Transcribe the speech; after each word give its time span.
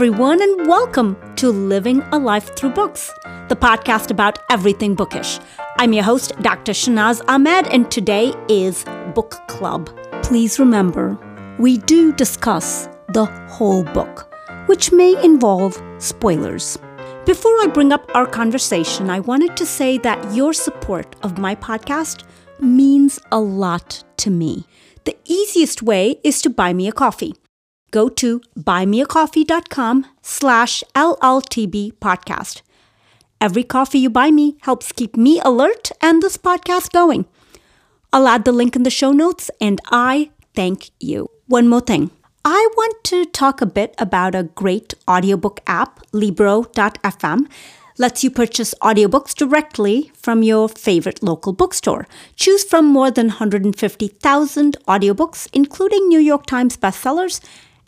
everyone, 0.00 0.40
and 0.40 0.66
welcome 0.66 1.14
to 1.36 1.50
Living 1.50 2.00
a 2.10 2.18
Life 2.18 2.56
Through 2.56 2.70
Books, 2.70 3.12
the 3.50 3.54
podcast 3.54 4.10
about 4.10 4.38
everything 4.48 4.94
bookish. 4.94 5.38
I'm 5.76 5.92
your 5.92 6.04
host, 6.04 6.32
Dr. 6.40 6.72
Shanaz 6.72 7.20
Ahmed, 7.28 7.66
and 7.66 7.90
today 7.90 8.32
is 8.48 8.82
Book 9.14 9.34
Club. 9.46 9.90
Please 10.22 10.58
remember, 10.58 11.18
we 11.58 11.76
do 11.76 12.14
discuss 12.14 12.88
the 13.12 13.26
whole 13.50 13.84
book, 13.84 14.34
which 14.68 14.90
may 14.90 15.22
involve 15.22 15.78
spoilers. 15.98 16.78
Before 17.26 17.52
I 17.60 17.66
bring 17.66 17.92
up 17.92 18.10
our 18.14 18.24
conversation, 18.24 19.10
I 19.10 19.20
wanted 19.20 19.54
to 19.58 19.66
say 19.66 19.98
that 19.98 20.34
your 20.34 20.54
support 20.54 21.14
of 21.22 21.36
my 21.36 21.54
podcast 21.54 22.24
means 22.58 23.20
a 23.30 23.38
lot 23.38 24.02
to 24.16 24.30
me. 24.30 24.64
The 25.04 25.18
easiest 25.26 25.82
way 25.82 26.20
is 26.24 26.40
to 26.40 26.48
buy 26.48 26.72
me 26.72 26.88
a 26.88 26.92
coffee 26.92 27.34
go 27.90 28.08
to 28.08 28.40
buymeacoffee.com 28.58 30.06
slash 30.22 30.84
LLTB 30.94 31.94
podcast. 31.94 32.62
Every 33.40 33.62
coffee 33.62 33.98
you 33.98 34.10
buy 34.10 34.30
me 34.30 34.56
helps 34.62 34.92
keep 34.92 35.16
me 35.16 35.40
alert 35.40 35.90
and 36.00 36.22
this 36.22 36.36
podcast 36.36 36.92
going. 36.92 37.26
I'll 38.12 38.28
add 38.28 38.44
the 38.44 38.52
link 38.52 38.76
in 38.76 38.82
the 38.82 38.90
show 38.90 39.12
notes 39.12 39.50
and 39.60 39.80
I 39.90 40.30
thank 40.54 40.90
you. 41.00 41.30
One 41.46 41.68
more 41.68 41.80
thing. 41.80 42.10
I 42.44 42.68
want 42.76 43.04
to 43.04 43.24
talk 43.26 43.60
a 43.60 43.66
bit 43.66 43.94
about 43.98 44.34
a 44.34 44.44
great 44.44 44.94
audiobook 45.08 45.60
app, 45.66 46.00
Libro.fm. 46.12 47.50
Lets 47.98 48.24
you 48.24 48.30
purchase 48.30 48.74
audiobooks 48.80 49.34
directly 49.34 50.10
from 50.14 50.42
your 50.42 50.68
favorite 50.68 51.22
local 51.22 51.52
bookstore. 51.52 52.06
Choose 52.36 52.64
from 52.64 52.86
more 52.86 53.10
than 53.10 53.26
150,000 53.26 54.76
audiobooks, 54.88 55.48
including 55.52 56.08
New 56.08 56.18
York 56.18 56.46
Times 56.46 56.78
bestsellers 56.78 57.40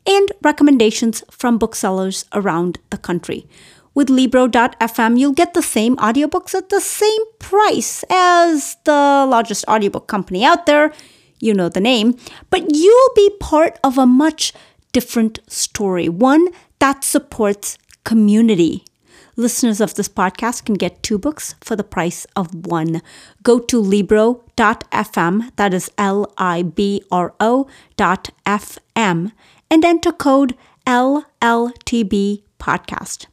and 0.07 0.33
recommendations 0.43 1.23
from 1.31 1.59
booksellers 1.59 2.25
around 2.33 2.79
the 2.91 2.99
country. 2.99 3.47
With 3.95 4.09
Libro.fm, 4.09 5.19
you'll 5.19 5.33
get 5.33 5.53
the 5.53 5.63
same 5.63 5.97
audiobooks 5.97 6.55
at 6.55 6.71
the 6.71 6.81
same 6.81 7.21
price 7.39 8.05
as 8.09 8.77
the 8.85 9.27
largest 9.29 9.67
audiobook 9.69 10.07
company 10.07 10.45
out 10.45 10.67
there. 10.67 10.93
You 11.41 11.53
know 11.53 11.69
the 11.69 11.81
name. 11.81 12.17
But 12.49 12.75
you'll 12.75 13.15
be 13.15 13.31
part 13.39 13.79
of 13.85 13.99
a 13.99 14.07
much 14.07 14.55
different 14.93 15.41
story, 15.47 16.09
one 16.09 16.49
that 16.79 17.05
supports 17.05 17.77
community. 18.05 18.85
Listeners 19.37 19.81
of 19.81 19.95
this 19.95 20.09
podcast 20.09 20.67
can 20.67 20.75
get 20.75 21.03
two 21.03 21.19
books 21.19 21.55
for 21.63 21.75
the 21.75 21.85
price 21.85 22.27
of 22.37 22.67
one. 22.67 23.01
Go 23.43 23.59
to 23.59 23.79
Libro.fm, 23.81 25.57
that 25.57 25.73
is 25.73 25.91
L 25.97 26.33
I 26.37 26.63
B 26.63 27.03
R 27.11 27.35
O 27.41 27.67
dot 27.97 28.29
FM, 28.45 29.33
and 29.73 29.87
enter 29.87 30.13
code 30.13 30.55
LLTB 30.87 32.43
podcast. 32.59 33.25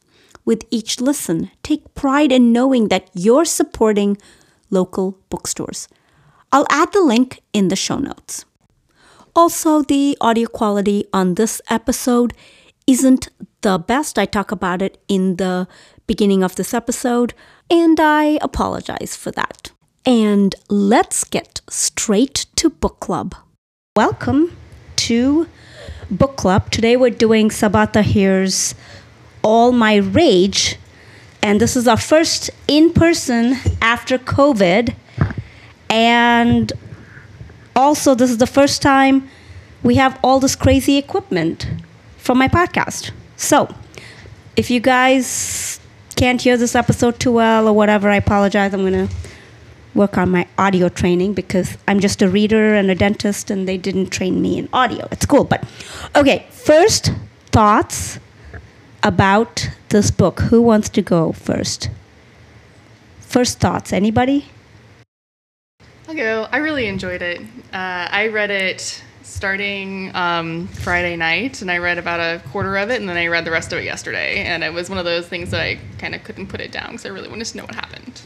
With 0.45 0.63
each 0.71 1.01
listen, 1.01 1.51
take 1.63 1.93
pride 1.95 2.31
in 2.31 2.53
knowing 2.53 2.87
that 2.87 3.09
you're 3.13 3.43
supporting 3.43 4.17
local 4.69 5.17
bookstores. 5.29 5.89
I'll 6.53 6.65
add 6.69 6.93
the 6.93 7.01
link 7.01 7.41
in 7.51 7.67
the 7.67 7.75
show 7.75 7.97
notes. 7.97 8.45
Also, 9.35 9.81
the 9.81 10.17
audio 10.21 10.47
quality 10.47 11.03
on 11.11 11.35
this 11.35 11.61
episode 11.69 12.33
isn't 12.87 13.27
the 13.59 13.77
best. 13.77 14.17
I 14.17 14.25
talk 14.25 14.53
about 14.53 14.81
it 14.81 14.97
in 15.09 15.35
the 15.35 15.67
beginning 16.07 16.41
of 16.41 16.55
this 16.55 16.73
episode, 16.73 17.33
and 17.69 17.99
I 17.99 18.39
apologize 18.41 19.13
for 19.13 19.31
that. 19.31 19.71
And 20.05 20.55
let's 20.69 21.25
get 21.25 21.59
straight 21.69 22.45
to 22.55 22.69
book 22.69 23.01
club. 23.01 23.35
Welcome 23.97 24.55
to 24.95 25.47
book 26.11 26.35
club. 26.35 26.71
Today 26.71 26.97
we're 26.97 27.09
doing 27.09 27.49
Sabaa 27.49 27.91
Tahir's 27.91 28.75
All 29.43 29.71
My 29.71 29.95
Rage. 29.95 30.77
And 31.41 31.61
this 31.61 31.75
is 31.75 31.87
our 31.87 31.97
first 31.97 32.49
in 32.67 32.91
person 32.91 33.55
after 33.81 34.17
COVID. 34.17 34.95
And 35.89 36.71
also, 37.75 38.13
this 38.15 38.29
is 38.29 38.37
the 38.37 38.47
first 38.47 38.81
time 38.81 39.29
we 39.83 39.95
have 39.95 40.19
all 40.23 40.39
this 40.39 40.55
crazy 40.55 40.97
equipment 40.97 41.67
for 42.17 42.35
my 42.35 42.47
podcast. 42.47 43.11
So, 43.37 43.73
if 44.55 44.69
you 44.69 44.79
guys 44.79 45.79
can't 46.15 46.41
hear 46.41 46.57
this 46.57 46.75
episode 46.75 47.19
too 47.19 47.31
well 47.31 47.67
or 47.67 47.73
whatever, 47.73 48.09
I 48.09 48.17
apologize. 48.17 48.73
I'm 48.73 48.81
going 48.81 49.07
to 49.07 49.15
work 49.95 50.17
on 50.17 50.29
my 50.29 50.47
audio 50.57 50.89
training 50.89 51.33
because 51.33 51.77
I'm 51.87 51.99
just 51.99 52.21
a 52.21 52.29
reader 52.29 52.75
and 52.75 52.89
a 52.89 52.95
dentist 52.95 53.49
and 53.49 53.67
they 53.67 53.77
didn't 53.77 54.09
train 54.09 54.41
me 54.41 54.57
in 54.57 54.69
audio. 54.71 55.07
It's 55.11 55.25
cool. 55.25 55.43
But 55.43 55.63
okay, 56.15 56.47
first 56.51 57.11
thoughts 57.47 58.19
about 59.03 59.69
this 59.89 60.11
book. 60.11 60.39
Who 60.41 60.61
wants 60.61 60.89
to 60.89 61.01
go 61.01 61.31
first? 61.31 61.89
First 63.19 63.59
thoughts. 63.59 63.93
Anybody? 63.93 64.45
I'll 66.07 66.15
go. 66.15 66.47
I 66.51 66.57
really 66.57 66.87
enjoyed 66.87 67.21
it. 67.21 67.41
Uh, 67.71 68.07
I 68.09 68.27
read 68.27 68.49
it 68.49 69.03
starting 69.21 70.13
um, 70.15 70.67
Friday 70.67 71.15
night, 71.15 71.61
and 71.61 71.69
I 71.69 71.77
read 71.77 71.99
about 71.99 72.19
a 72.19 72.41
quarter 72.49 72.77
of 72.77 72.89
it, 72.89 72.99
and 72.99 73.07
then 73.07 73.15
I 73.15 73.27
read 73.27 73.45
the 73.45 73.51
rest 73.51 73.71
of 73.71 73.79
it 73.79 73.85
yesterday. 73.85 74.43
And 74.43 74.63
it 74.63 74.73
was 74.73 74.89
one 74.89 74.97
of 74.97 75.05
those 75.05 75.27
things 75.27 75.51
that 75.51 75.61
I 75.61 75.79
kind 75.99 76.15
of 76.15 76.23
couldn't 76.23 76.47
put 76.47 76.61
it 76.61 76.71
down 76.71 76.87
because 76.91 77.05
I 77.05 77.09
really 77.09 77.29
wanted 77.29 77.45
to 77.45 77.57
know 77.57 77.63
what 77.65 77.75
happened. 77.75 78.21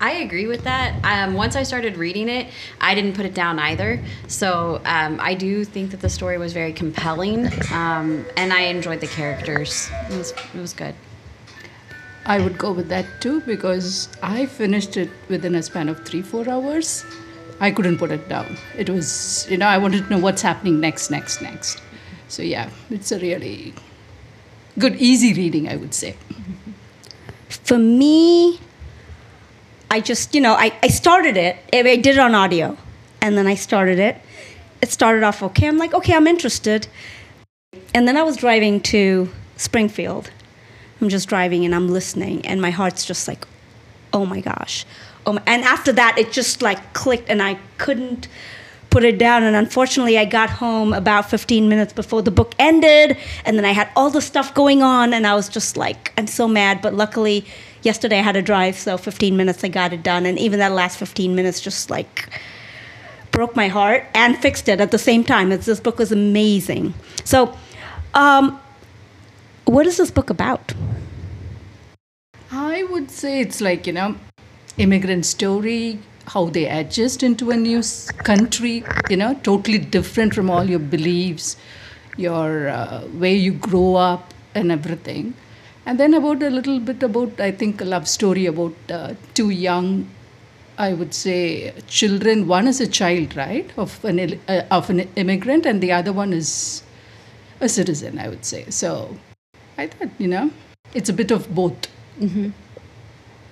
I 0.00 0.12
agree 0.12 0.46
with 0.46 0.62
that. 0.64 0.94
Um, 1.02 1.34
once 1.34 1.56
I 1.56 1.64
started 1.64 1.96
reading 1.96 2.28
it, 2.28 2.48
I 2.80 2.94
didn't 2.94 3.14
put 3.14 3.26
it 3.26 3.34
down 3.34 3.58
either. 3.58 4.00
So 4.28 4.80
um, 4.84 5.18
I 5.20 5.34
do 5.34 5.64
think 5.64 5.90
that 5.90 6.00
the 6.00 6.08
story 6.08 6.38
was 6.38 6.52
very 6.52 6.72
compelling, 6.72 7.46
um, 7.72 8.24
and 8.36 8.52
I 8.52 8.60
enjoyed 8.62 9.00
the 9.00 9.08
characters. 9.08 9.90
It 10.10 10.16
was, 10.16 10.30
it 10.30 10.60
was 10.60 10.72
good. 10.72 10.94
I 12.24 12.38
would 12.40 12.58
go 12.58 12.72
with 12.72 12.88
that 12.90 13.06
too 13.20 13.40
because 13.40 14.08
I 14.22 14.46
finished 14.46 14.96
it 14.96 15.10
within 15.28 15.54
a 15.54 15.62
span 15.62 15.88
of 15.88 16.04
three, 16.04 16.22
four 16.22 16.48
hours. 16.48 17.04
I 17.58 17.72
couldn't 17.72 17.98
put 17.98 18.12
it 18.12 18.28
down. 18.28 18.56
It 18.76 18.88
was, 18.90 19.48
you 19.50 19.56
know, 19.56 19.66
I 19.66 19.78
wanted 19.78 20.04
to 20.04 20.10
know 20.10 20.18
what's 20.18 20.42
happening 20.42 20.78
next, 20.78 21.10
next, 21.10 21.42
next. 21.42 21.80
So 22.28 22.42
yeah, 22.42 22.70
it's 22.90 23.10
a 23.10 23.18
really 23.18 23.72
good, 24.78 24.94
easy 24.96 25.32
reading, 25.32 25.68
I 25.68 25.76
would 25.76 25.94
say. 25.94 26.16
For 27.48 27.78
me, 27.78 28.60
I 29.90 30.00
just, 30.00 30.34
you 30.34 30.40
know, 30.40 30.52
I, 30.52 30.76
I 30.82 30.88
started 30.88 31.36
it. 31.36 31.56
Eh, 31.72 31.80
I 31.80 31.96
did 31.96 32.16
it 32.16 32.18
on 32.18 32.34
audio. 32.34 32.76
And 33.20 33.36
then 33.36 33.46
I 33.46 33.54
started 33.54 33.98
it. 33.98 34.16
It 34.80 34.90
started 34.90 35.22
off 35.22 35.42
okay. 35.42 35.66
I'm 35.66 35.78
like, 35.78 35.94
okay, 35.94 36.14
I'm 36.14 36.26
interested. 36.26 36.86
And 37.94 38.06
then 38.06 38.16
I 38.16 38.22
was 38.22 38.36
driving 38.36 38.80
to 38.82 39.28
Springfield. 39.56 40.30
I'm 41.00 41.08
just 41.08 41.28
driving 41.28 41.64
and 41.64 41.74
I'm 41.74 41.88
listening. 41.88 42.44
And 42.46 42.60
my 42.60 42.70
heart's 42.70 43.04
just 43.04 43.26
like, 43.26 43.46
oh 44.12 44.26
my 44.26 44.40
gosh. 44.40 44.84
Oh 45.26 45.32
my. 45.32 45.42
And 45.46 45.64
after 45.64 45.92
that, 45.92 46.16
it 46.18 46.32
just 46.32 46.62
like 46.62 46.92
clicked 46.92 47.28
and 47.28 47.42
I 47.42 47.58
couldn't 47.78 48.28
put 48.90 49.04
it 49.04 49.18
down. 49.18 49.42
And 49.42 49.56
unfortunately, 49.56 50.18
I 50.18 50.24
got 50.24 50.50
home 50.50 50.92
about 50.92 51.30
15 51.30 51.68
minutes 51.68 51.92
before 51.92 52.22
the 52.22 52.30
book 52.30 52.54
ended. 52.58 53.16
And 53.44 53.56
then 53.56 53.64
I 53.64 53.72
had 53.72 53.88
all 53.96 54.10
the 54.10 54.22
stuff 54.22 54.54
going 54.54 54.82
on. 54.82 55.12
And 55.12 55.26
I 55.26 55.34
was 55.34 55.48
just 55.48 55.76
like, 55.76 56.12
I'm 56.16 56.26
so 56.26 56.48
mad. 56.48 56.80
But 56.82 56.94
luckily, 56.94 57.44
yesterday 57.82 58.18
I 58.18 58.22
had 58.22 58.32
to 58.32 58.42
drive, 58.42 58.76
so 58.76 58.96
15 58.96 59.36
minutes 59.36 59.64
I 59.64 59.68
got 59.68 59.92
it 59.92 60.02
done. 60.02 60.26
And 60.26 60.38
even 60.38 60.58
that 60.58 60.72
last 60.72 60.98
15 60.98 61.34
minutes 61.34 61.60
just 61.60 61.90
like 61.90 62.28
broke 63.30 63.54
my 63.54 63.68
heart 63.68 64.04
and 64.14 64.36
fixed 64.38 64.68
it 64.68 64.80
at 64.80 64.90
the 64.90 64.98
same 64.98 65.24
time. 65.24 65.52
It's, 65.52 65.66
this 65.66 65.80
book 65.80 65.98
was 65.98 66.12
amazing. 66.12 66.94
So, 67.24 67.56
um, 68.14 68.60
what 69.64 69.86
is 69.86 69.98
this 69.98 70.10
book 70.10 70.30
about? 70.30 70.72
I 72.50 72.84
would 72.84 73.10
say 73.10 73.40
it's 73.40 73.60
like, 73.60 73.86
you 73.86 73.92
know, 73.92 74.16
immigrant 74.78 75.26
story, 75.26 75.98
how 76.26 76.46
they 76.46 76.66
adjust 76.66 77.22
into 77.22 77.50
a 77.50 77.56
new 77.56 77.82
country, 78.24 78.84
you 79.10 79.16
know, 79.16 79.34
totally 79.42 79.78
different 79.78 80.34
from 80.34 80.50
all 80.50 80.64
your 80.64 80.78
beliefs, 80.78 81.56
your 82.16 82.68
uh, 82.68 83.06
way 83.12 83.34
you 83.34 83.52
grow 83.52 83.96
up, 83.96 84.32
and 84.54 84.72
everything. 84.72 85.34
And 85.88 85.98
then 85.98 86.12
about 86.12 86.42
a 86.42 86.50
little 86.50 86.80
bit 86.80 87.02
about, 87.02 87.40
I 87.40 87.50
think, 87.50 87.80
a 87.80 87.84
love 87.86 88.06
story 88.06 88.44
about 88.44 88.74
uh, 88.90 89.14
two 89.32 89.48
young, 89.48 90.06
I 90.76 90.92
would 90.92 91.14
say, 91.14 91.72
children. 91.86 92.46
One 92.46 92.68
is 92.68 92.78
a 92.82 92.86
child, 92.86 93.34
right, 93.34 93.72
of 93.78 94.04
an, 94.04 94.38
uh, 94.48 94.64
of 94.70 94.90
an 94.90 95.08
immigrant, 95.16 95.64
and 95.64 95.82
the 95.82 95.92
other 95.92 96.12
one 96.12 96.34
is 96.34 96.82
a 97.62 97.70
citizen, 97.70 98.18
I 98.18 98.28
would 98.28 98.44
say. 98.44 98.66
So 98.68 99.16
I 99.78 99.86
thought, 99.86 100.10
you 100.18 100.28
know, 100.28 100.50
it's 100.92 101.08
a 101.08 101.14
bit 101.14 101.30
of 101.30 101.54
both. 101.54 101.88
Mm-hmm. 102.20 102.50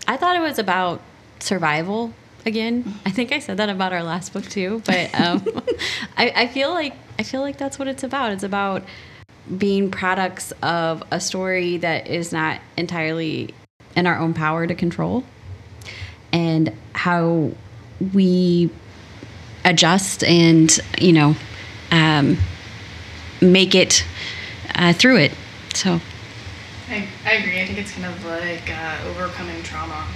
I 0.07 0.19
thought 0.19 0.37
it 0.37 0.41
was 0.41 0.59
about 0.59 1.01
survival 1.39 2.13
again. 2.45 2.97
I 3.07 3.13
think 3.13 3.33
I 3.33 3.39
said 3.39 3.57
that 3.57 3.71
about 3.71 3.95
our 3.95 4.03
last 4.03 4.35
book 4.35 4.45
too, 4.45 4.83
but 4.85 5.09
um, 5.19 5.43
I, 6.19 6.33
I 6.37 6.47
feel 6.49 6.69
like 6.69 6.93
I 7.19 7.23
feel 7.23 7.41
like 7.41 7.57
that's 7.57 7.79
what 7.79 7.89
it's 7.89 8.05
about. 8.05 8.33
It's 8.33 8.45
about 8.45 8.85
being 9.57 9.91
products 9.91 10.53
of 10.63 11.03
a 11.11 11.21
story 11.21 11.77
that 11.79 12.09
is 12.09 12.33
not 12.33 12.61
entirely 12.77 13.55
in 13.95 14.07
our 14.07 14.19
own 14.19 14.35
power 14.35 14.67
to 14.67 14.75
control 14.75 15.25
and 16.33 16.73
how 16.93 17.53
we 18.13 18.71
adjust 19.65 20.23
and 20.25 20.79
you 20.99 21.13
know 21.13 21.35
um, 21.91 22.37
make 23.41 23.75
it 23.75 24.05
uh, 24.75 24.93
through 24.93 25.19
it. 25.19 25.33
So 25.75 26.01
I, 26.89 27.09
I 27.25 27.33
agree. 27.33 27.61
I 27.61 27.67
think 27.67 27.79
it's 27.79 27.93
kind 27.93 28.07
of 28.07 28.25
like 28.25 28.71
uh, 28.71 28.99
overcoming 29.09 29.63
trauma. 29.63 30.07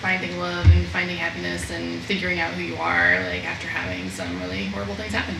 Finding 0.00 0.38
love 0.38 0.66
and 0.66 0.84
finding 0.86 1.16
happiness 1.16 1.70
and 1.70 2.00
figuring 2.00 2.40
out 2.40 2.52
who 2.54 2.62
you 2.62 2.76
are, 2.76 3.22
like 3.28 3.44
after 3.44 3.68
having 3.68 4.10
some 4.10 4.40
really 4.40 4.64
horrible 4.66 4.94
things 4.94 5.12
happen. 5.12 5.36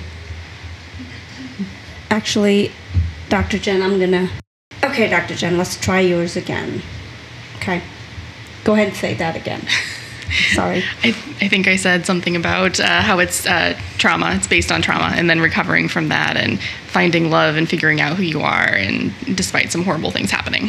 Actually, 2.13 2.71
Dr. 3.31 3.57
Jen, 3.57 3.81
I'm 3.81 3.99
gonna. 3.99 4.29
Okay, 4.85 5.09
Dr. 5.09 5.35
Jen, 5.35 5.57
let's 5.57 5.81
try 5.81 6.01
yours 6.01 6.37
again. 6.37 6.83
Okay. 7.57 7.81
Go 8.65 8.75
ahead 8.75 8.89
and 8.89 8.97
say 8.97 9.15
that 9.15 9.35
again. 9.35 9.67
Sorry. 10.53 10.85
I, 11.03 11.09
I 11.41 11.49
think 11.49 11.67
I 11.67 11.77
said 11.77 12.05
something 12.05 12.37
about 12.37 12.79
uh, 12.79 13.01
how 13.01 13.19
it's 13.19 13.47
uh, 13.47 13.81
trauma, 13.97 14.33
it's 14.35 14.47
based 14.47 14.71
on 14.71 14.83
trauma, 14.83 15.15
and 15.15 15.31
then 15.31 15.41
recovering 15.41 15.89
from 15.89 16.09
that 16.09 16.37
and 16.37 16.61
finding 16.87 17.31
love 17.31 17.57
and 17.57 17.67
figuring 17.67 18.03
out 18.03 18.19
who 18.19 18.25
you 18.25 18.43
are, 18.43 18.69
and 18.69 19.15
despite 19.35 19.73
some 19.73 19.83
horrible 19.83 20.11
things 20.11 20.31
happening. 20.31 20.69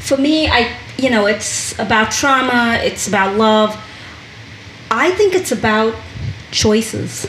For 0.00 0.18
me, 0.18 0.48
I, 0.48 0.76
you 0.98 1.08
know, 1.08 1.24
it's 1.24 1.78
about 1.78 2.10
trauma, 2.10 2.78
it's 2.82 3.08
about 3.08 3.38
love. 3.38 3.74
I 4.90 5.12
think 5.12 5.34
it's 5.34 5.50
about 5.50 5.94
choices. 6.50 7.26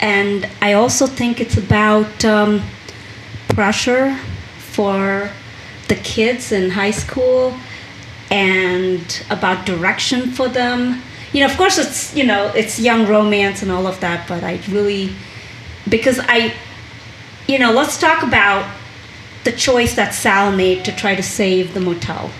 And 0.00 0.48
I 0.60 0.74
also 0.74 1.06
think 1.06 1.40
it's 1.40 1.56
about 1.56 2.24
um, 2.24 2.62
pressure 3.48 4.16
for 4.58 5.30
the 5.88 5.96
kids 5.96 6.52
in 6.52 6.70
high 6.70 6.92
school 6.92 7.54
and 8.30 9.24
about 9.30 9.66
direction 9.66 10.30
for 10.30 10.48
them. 10.48 11.02
You 11.32 11.40
know, 11.40 11.46
of 11.46 11.56
course, 11.56 11.78
it's, 11.78 12.14
you 12.14 12.24
know, 12.24 12.52
it's 12.54 12.78
young 12.78 13.06
romance 13.06 13.62
and 13.62 13.70
all 13.70 13.86
of 13.86 13.98
that, 14.00 14.28
but 14.28 14.44
I 14.44 14.60
really, 14.68 15.12
because 15.88 16.20
I, 16.22 16.54
you 17.46 17.58
know, 17.58 17.72
let's 17.72 17.98
talk 17.98 18.22
about 18.22 18.70
the 19.44 19.52
choice 19.52 19.94
that 19.96 20.14
Sal 20.14 20.52
made 20.52 20.84
to 20.84 20.94
try 20.94 21.14
to 21.14 21.22
save 21.22 21.74
the 21.74 21.80
motel. 21.80 22.30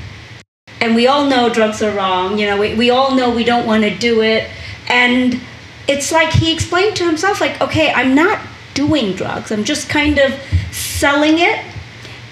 And 0.80 0.94
we 0.94 1.06
all 1.06 1.26
know 1.26 1.52
drugs 1.52 1.82
are 1.82 1.94
wrong. 1.94 2.38
You 2.38 2.46
know, 2.46 2.58
we, 2.58 2.74
we 2.74 2.90
all 2.90 3.14
know 3.14 3.34
we 3.34 3.44
don't 3.44 3.66
want 3.66 3.82
to 3.84 3.96
do 3.96 4.22
it. 4.22 4.48
And 4.88 5.40
it's 5.88 6.12
like 6.12 6.30
he 6.30 6.52
explained 6.52 6.96
to 6.96 7.06
himself, 7.06 7.40
like, 7.40 7.60
okay, 7.60 7.92
I'm 7.92 8.14
not 8.14 8.38
doing 8.74 9.14
drugs. 9.14 9.50
I'm 9.50 9.64
just 9.64 9.88
kind 9.88 10.18
of 10.18 10.34
selling 10.70 11.38
it. 11.38 11.64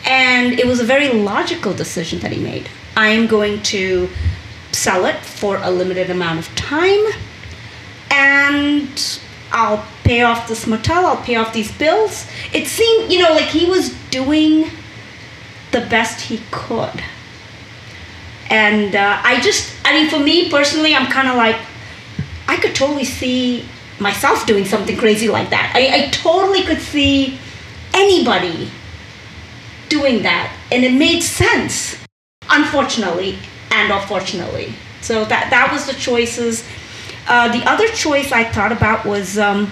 And 0.04 0.60
it 0.60 0.66
was 0.66 0.78
a 0.78 0.84
very 0.84 1.08
logical 1.08 1.72
decision 1.72 2.20
that 2.20 2.30
he 2.30 2.40
made. 2.40 2.68
I'm 2.96 3.26
going 3.26 3.62
to 3.62 4.08
sell 4.70 5.06
it 5.06 5.16
for 5.24 5.56
a 5.56 5.70
limited 5.70 6.10
amount 6.10 6.38
of 6.38 6.54
time. 6.54 7.04
And 8.10 9.20
I'll 9.50 9.84
pay 10.04 10.22
off 10.22 10.46
this 10.48 10.66
motel, 10.66 11.06
I'll 11.06 11.22
pay 11.22 11.36
off 11.36 11.52
these 11.52 11.72
bills. 11.72 12.26
It 12.52 12.66
seemed, 12.66 13.10
you 13.10 13.20
know, 13.20 13.30
like 13.30 13.46
he 13.46 13.68
was 13.68 13.94
doing 14.10 14.70
the 15.72 15.80
best 15.80 16.20
he 16.20 16.40
could. 16.50 17.02
And 18.48 18.94
uh, 18.94 19.20
I 19.24 19.40
just, 19.40 19.74
I 19.84 19.92
mean, 19.92 20.10
for 20.10 20.20
me 20.20 20.50
personally, 20.50 20.94
I'm 20.94 21.10
kind 21.10 21.28
of 21.28 21.36
like, 21.36 21.56
I 22.48 22.56
could 22.56 22.74
totally 22.74 23.04
see 23.04 23.64
myself 23.98 24.46
doing 24.46 24.64
something 24.64 24.96
crazy 24.96 25.28
like 25.28 25.50
that. 25.50 25.72
I, 25.74 26.04
I 26.04 26.08
totally 26.10 26.62
could 26.62 26.80
see 26.80 27.38
anybody 27.94 28.70
doing 29.88 30.22
that. 30.22 30.54
And 30.70 30.84
it 30.84 30.92
made 30.92 31.22
sense, 31.22 31.96
unfortunately 32.50 33.38
and 33.70 33.92
unfortunately. 33.92 34.74
So 35.00 35.24
that, 35.26 35.50
that 35.50 35.70
was 35.72 35.86
the 35.86 35.94
choices. 35.94 36.64
Uh, 37.28 37.50
the 37.56 37.68
other 37.68 37.88
choice 37.88 38.32
I 38.32 38.44
thought 38.44 38.72
about 38.72 39.04
was, 39.04 39.38
um, 39.38 39.70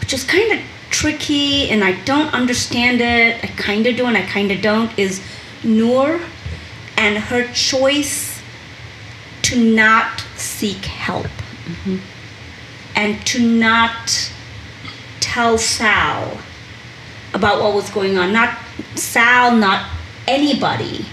which 0.00 0.12
is 0.12 0.24
kind 0.24 0.52
of 0.52 0.60
tricky 0.90 1.70
and 1.70 1.82
I 1.82 2.00
don't 2.02 2.32
understand 2.34 3.00
it. 3.00 3.42
I 3.42 3.46
kind 3.48 3.86
of 3.86 3.96
do 3.96 4.06
and 4.06 4.16
I 4.16 4.22
kind 4.22 4.50
of 4.50 4.60
don't, 4.60 4.96
is 4.98 5.22
Noor 5.62 6.20
and 6.96 7.16
her 7.16 7.50
choice 7.52 8.42
to 9.42 9.58
not 9.58 10.20
seek 10.36 10.84
help 10.84 11.26
Mm-hmm. 11.70 11.96
and 12.96 13.26
to 13.26 13.40
not 13.40 14.32
tell 15.20 15.58
Sal 15.58 16.38
about 17.32 17.62
what 17.62 17.74
was 17.74 17.88
going 17.90 18.18
on. 18.18 18.32
Not 18.32 18.58
Sal, 18.96 19.54
not 19.56 19.88
anybody. 20.26 21.06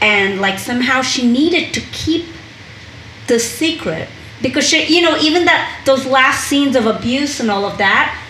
And 0.00 0.40
like 0.40 0.58
somehow 0.58 1.02
she 1.02 1.26
needed 1.26 1.72
to 1.74 1.80
keep 1.92 2.26
the 3.26 3.38
secret 3.38 4.08
because 4.42 4.68
she, 4.68 4.84
you 4.94 5.02
know, 5.02 5.16
even 5.16 5.46
that 5.46 5.82
those 5.86 6.04
last 6.06 6.44
scenes 6.44 6.76
of 6.76 6.86
abuse 6.86 7.40
and 7.40 7.50
all 7.50 7.64
of 7.64 7.78
that, 7.78 8.22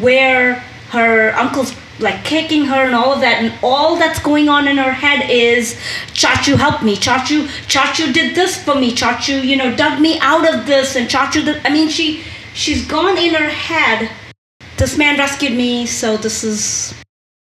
where 0.00 0.54
her 0.90 1.34
uncle's 1.36 1.74
like 2.00 2.24
kicking 2.24 2.64
her 2.64 2.86
and 2.86 2.94
all 2.94 3.12
of 3.12 3.20
that, 3.20 3.42
and 3.42 3.52
all 3.62 3.96
that's 3.96 4.18
going 4.20 4.48
on 4.48 4.66
in 4.66 4.76
her 4.78 4.92
head 4.92 5.30
is 5.30 5.74
Chachu 6.08 6.56
helped 6.56 6.82
me, 6.82 6.96
Chachu, 6.96 7.46
Chachu 7.66 8.12
did 8.12 8.34
this 8.34 8.62
for 8.62 8.74
me, 8.74 8.92
Chachu, 8.92 9.44
you 9.44 9.56
know, 9.56 9.74
dug 9.76 10.00
me 10.00 10.18
out 10.20 10.52
of 10.52 10.66
this, 10.66 10.96
and 10.96 11.08
Chachu 11.08 11.44
did. 11.44 11.64
I 11.64 11.70
mean, 11.70 11.88
she 11.88 12.22
she's 12.54 12.86
gone 12.86 13.18
in 13.18 13.34
her 13.34 13.50
head. 13.50 14.10
This 14.76 14.96
man 14.96 15.18
rescued 15.18 15.52
me, 15.52 15.86
so 15.86 16.16
this 16.16 16.42
is 16.42 16.94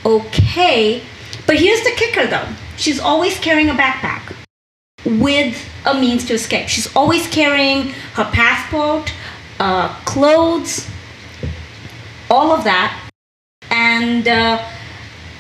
okay. 0.05 1.03
But 1.47 1.57
here's 1.57 1.83
the 1.83 1.93
kicker, 1.97 2.27
though. 2.27 2.47
She's 2.77 3.01
always 3.01 3.39
carrying 3.39 3.71
a 3.71 3.75
backpack 3.75 4.35
with 5.05 5.57
a 5.87 5.95
means 5.95 6.25
to 6.27 6.35
escape. 6.35 6.69
She's 6.69 6.95
always 6.95 7.27
carrying 7.29 7.91
her 8.15 8.25
passport, 8.25 9.13
uh, 9.59 9.89
clothes, 10.05 10.89
all 12.31 12.53
of 12.53 12.65
that. 12.65 13.02
And 13.71 14.27
uh, 14.29 14.69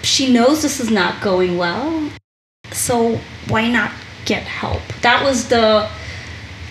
she 0.02 0.32
knows 0.32 0.62
this 0.62 0.80
is 0.80 0.90
not 0.90 1.22
going 1.22 1.58
well. 1.58 2.10
So 2.72 3.18
why 3.48 3.70
not 3.70 3.92
get 4.24 4.42
help? 4.42 4.82
That 5.02 5.22
was 5.24 5.48
the 5.48 5.88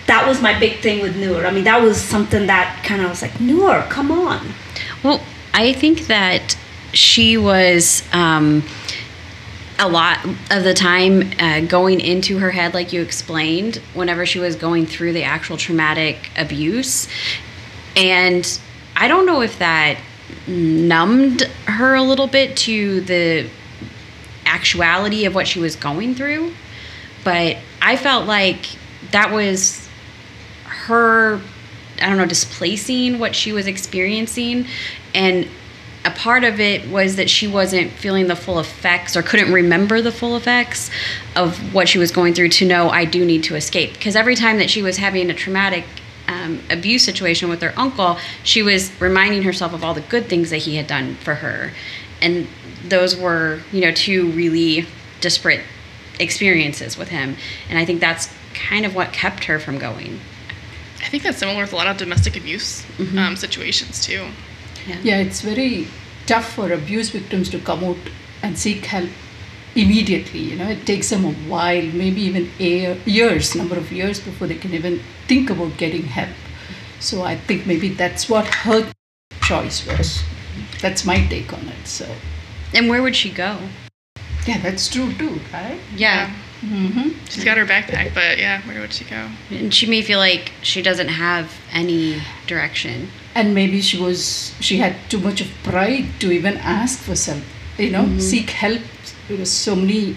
that 0.06 0.26
was 0.26 0.42
my 0.42 0.58
big 0.58 0.80
thing 0.80 1.00
with 1.00 1.16
Noor. 1.16 1.46
I 1.46 1.52
mean, 1.52 1.64
that 1.64 1.80
was 1.80 2.00
something 2.00 2.46
that 2.48 2.82
kind 2.84 3.02
of 3.02 3.10
was 3.10 3.22
like, 3.22 3.40
Noor, 3.40 3.82
come 3.88 4.10
on. 4.10 4.48
Well, 5.04 5.22
I 5.54 5.72
think 5.72 6.08
that 6.08 6.56
she 6.92 7.36
was 7.36 8.02
um, 8.12 8.64
a 9.78 9.88
lot 9.88 10.24
of 10.50 10.64
the 10.64 10.74
time 10.74 11.32
uh, 11.38 11.60
going 11.60 12.00
into 12.00 12.38
her 12.38 12.50
head, 12.50 12.74
like 12.74 12.92
you 12.92 13.00
explained, 13.00 13.76
whenever 13.94 14.26
she 14.26 14.38
was 14.38 14.56
going 14.56 14.86
through 14.86 15.12
the 15.12 15.22
actual 15.22 15.56
traumatic 15.56 16.30
abuse. 16.36 17.08
And 17.96 18.60
I 18.96 19.08
don't 19.08 19.26
know 19.26 19.40
if 19.40 19.58
that 19.58 19.98
numbed 20.46 21.42
her 21.66 21.94
a 21.94 22.02
little 22.02 22.26
bit 22.26 22.56
to 22.58 23.00
the 23.02 23.48
actuality 24.46 25.24
of 25.24 25.34
what 25.34 25.46
she 25.46 25.60
was 25.60 25.76
going 25.76 26.14
through, 26.14 26.52
but 27.24 27.56
I 27.80 27.96
felt 27.96 28.26
like 28.26 28.66
that 29.10 29.32
was 29.32 29.88
her 30.64 31.40
I 32.02 32.08
don't 32.08 32.16
know, 32.16 32.26
displacing 32.26 33.18
what 33.18 33.34
she 33.34 33.52
was 33.52 33.66
experiencing. 33.66 34.66
And 35.14 35.48
a 36.04 36.10
part 36.10 36.42
of 36.42 36.58
it 36.58 36.88
was 36.88 37.16
that 37.16 37.30
she 37.30 37.46
wasn't 37.46 37.92
feeling 37.92 38.26
the 38.26 38.34
full 38.34 38.58
effects 38.58 39.16
or 39.16 39.22
couldn't 39.22 39.52
remember 39.52 40.02
the 40.02 40.10
full 40.10 40.36
effects 40.36 40.90
of 41.36 41.72
what 41.72 41.88
she 41.88 41.98
was 41.98 42.10
going 42.10 42.34
through 42.34 42.48
to 42.48 42.66
know 42.66 42.90
I 42.90 43.04
do 43.04 43.24
need 43.24 43.44
to 43.44 43.54
escape. 43.54 43.92
Because 43.92 44.16
every 44.16 44.34
time 44.34 44.58
that 44.58 44.68
she 44.68 44.82
was 44.82 44.96
having 44.96 45.30
a 45.30 45.34
traumatic 45.34 45.84
um, 46.28 46.60
abuse 46.70 47.04
situation 47.04 47.48
with 47.48 47.62
her 47.62 47.72
uncle, 47.76 48.18
she 48.42 48.62
was 48.62 48.92
reminding 49.00 49.42
herself 49.42 49.72
of 49.72 49.84
all 49.84 49.94
the 49.94 50.00
good 50.02 50.26
things 50.26 50.50
that 50.50 50.58
he 50.58 50.76
had 50.76 50.86
done 50.86 51.16
for 51.16 51.36
her. 51.36 51.72
And 52.20 52.46
those 52.86 53.16
were, 53.16 53.60
you 53.72 53.80
know, 53.80 53.92
two 53.92 54.30
really 54.32 54.86
disparate 55.20 55.62
experiences 56.20 56.96
with 56.96 57.08
him. 57.08 57.36
And 57.68 57.78
I 57.78 57.84
think 57.84 58.00
that's 58.00 58.32
kind 58.54 58.86
of 58.86 58.94
what 58.94 59.12
kept 59.12 59.44
her 59.44 59.58
from 59.58 59.78
going. 59.78 60.20
I 61.02 61.08
think 61.08 61.22
that's 61.22 61.38
similar 61.38 61.62
with 61.62 61.72
a 61.72 61.76
lot 61.76 61.88
of 61.88 61.96
domestic 61.96 62.36
abuse 62.36 62.84
um, 63.18 63.36
situations 63.36 64.04
too. 64.04 64.28
Yeah, 65.02 65.18
it's 65.18 65.40
very 65.40 65.88
tough 66.26 66.54
for 66.54 66.72
abuse 66.72 67.10
victims 67.10 67.48
to 67.50 67.58
come 67.58 67.84
out 67.84 67.96
and 68.42 68.58
seek 68.58 68.84
help 68.86 69.10
immediately. 69.74 70.40
You 70.40 70.56
know, 70.56 70.68
it 70.68 70.86
takes 70.86 71.10
them 71.10 71.24
a 71.24 71.32
while, 71.32 71.82
maybe 71.82 72.20
even 72.22 72.50
a 72.60 72.98
years, 73.04 73.54
number 73.54 73.76
of 73.76 73.90
years 73.92 74.20
before 74.20 74.46
they 74.46 74.56
can 74.56 74.74
even 74.74 75.00
think 75.32 75.48
about 75.48 75.78
getting 75.78 76.02
help. 76.02 76.36
So 77.00 77.22
I 77.22 77.36
think 77.36 77.66
maybe 77.66 77.88
that's 77.88 78.28
what 78.28 78.46
her 78.66 78.92
choice 79.40 79.86
was. 79.86 80.22
That's 80.82 81.06
my 81.06 81.26
take 81.26 81.52
on 81.52 81.66
it. 81.68 81.86
So 81.86 82.06
And 82.74 82.88
where 82.90 83.02
would 83.02 83.16
she 83.16 83.30
go? 83.30 83.56
yeah, 84.46 84.58
that's 84.58 84.88
true 84.88 85.10
too, 85.14 85.40
right? 85.52 85.80
Yeah. 85.96 86.34
Mm-hmm. 86.60 87.10
She's 87.30 87.44
got 87.44 87.56
her 87.56 87.64
backpack, 87.64 88.12
but 88.14 88.38
yeah, 88.38 88.60
where 88.66 88.80
would 88.80 88.92
she 88.92 89.04
go? 89.04 89.30
And 89.50 89.72
she 89.72 89.86
may 89.86 90.02
feel 90.02 90.18
like 90.18 90.52
she 90.62 90.82
doesn't 90.82 91.08
have 91.08 91.46
any 91.72 92.20
direction. 92.46 93.08
And 93.34 93.54
maybe 93.54 93.80
she 93.80 93.98
was 93.98 94.54
she 94.60 94.76
had 94.84 94.94
too 95.08 95.18
much 95.18 95.40
of 95.40 95.48
pride 95.64 96.06
to 96.20 96.30
even 96.30 96.56
ask 96.58 96.98
for 96.98 97.16
some, 97.16 97.42
you 97.78 97.90
know, 97.90 98.06
seek 98.18 98.50
help 98.50 98.82
because 99.28 99.50
so 99.50 99.74
many 99.76 100.16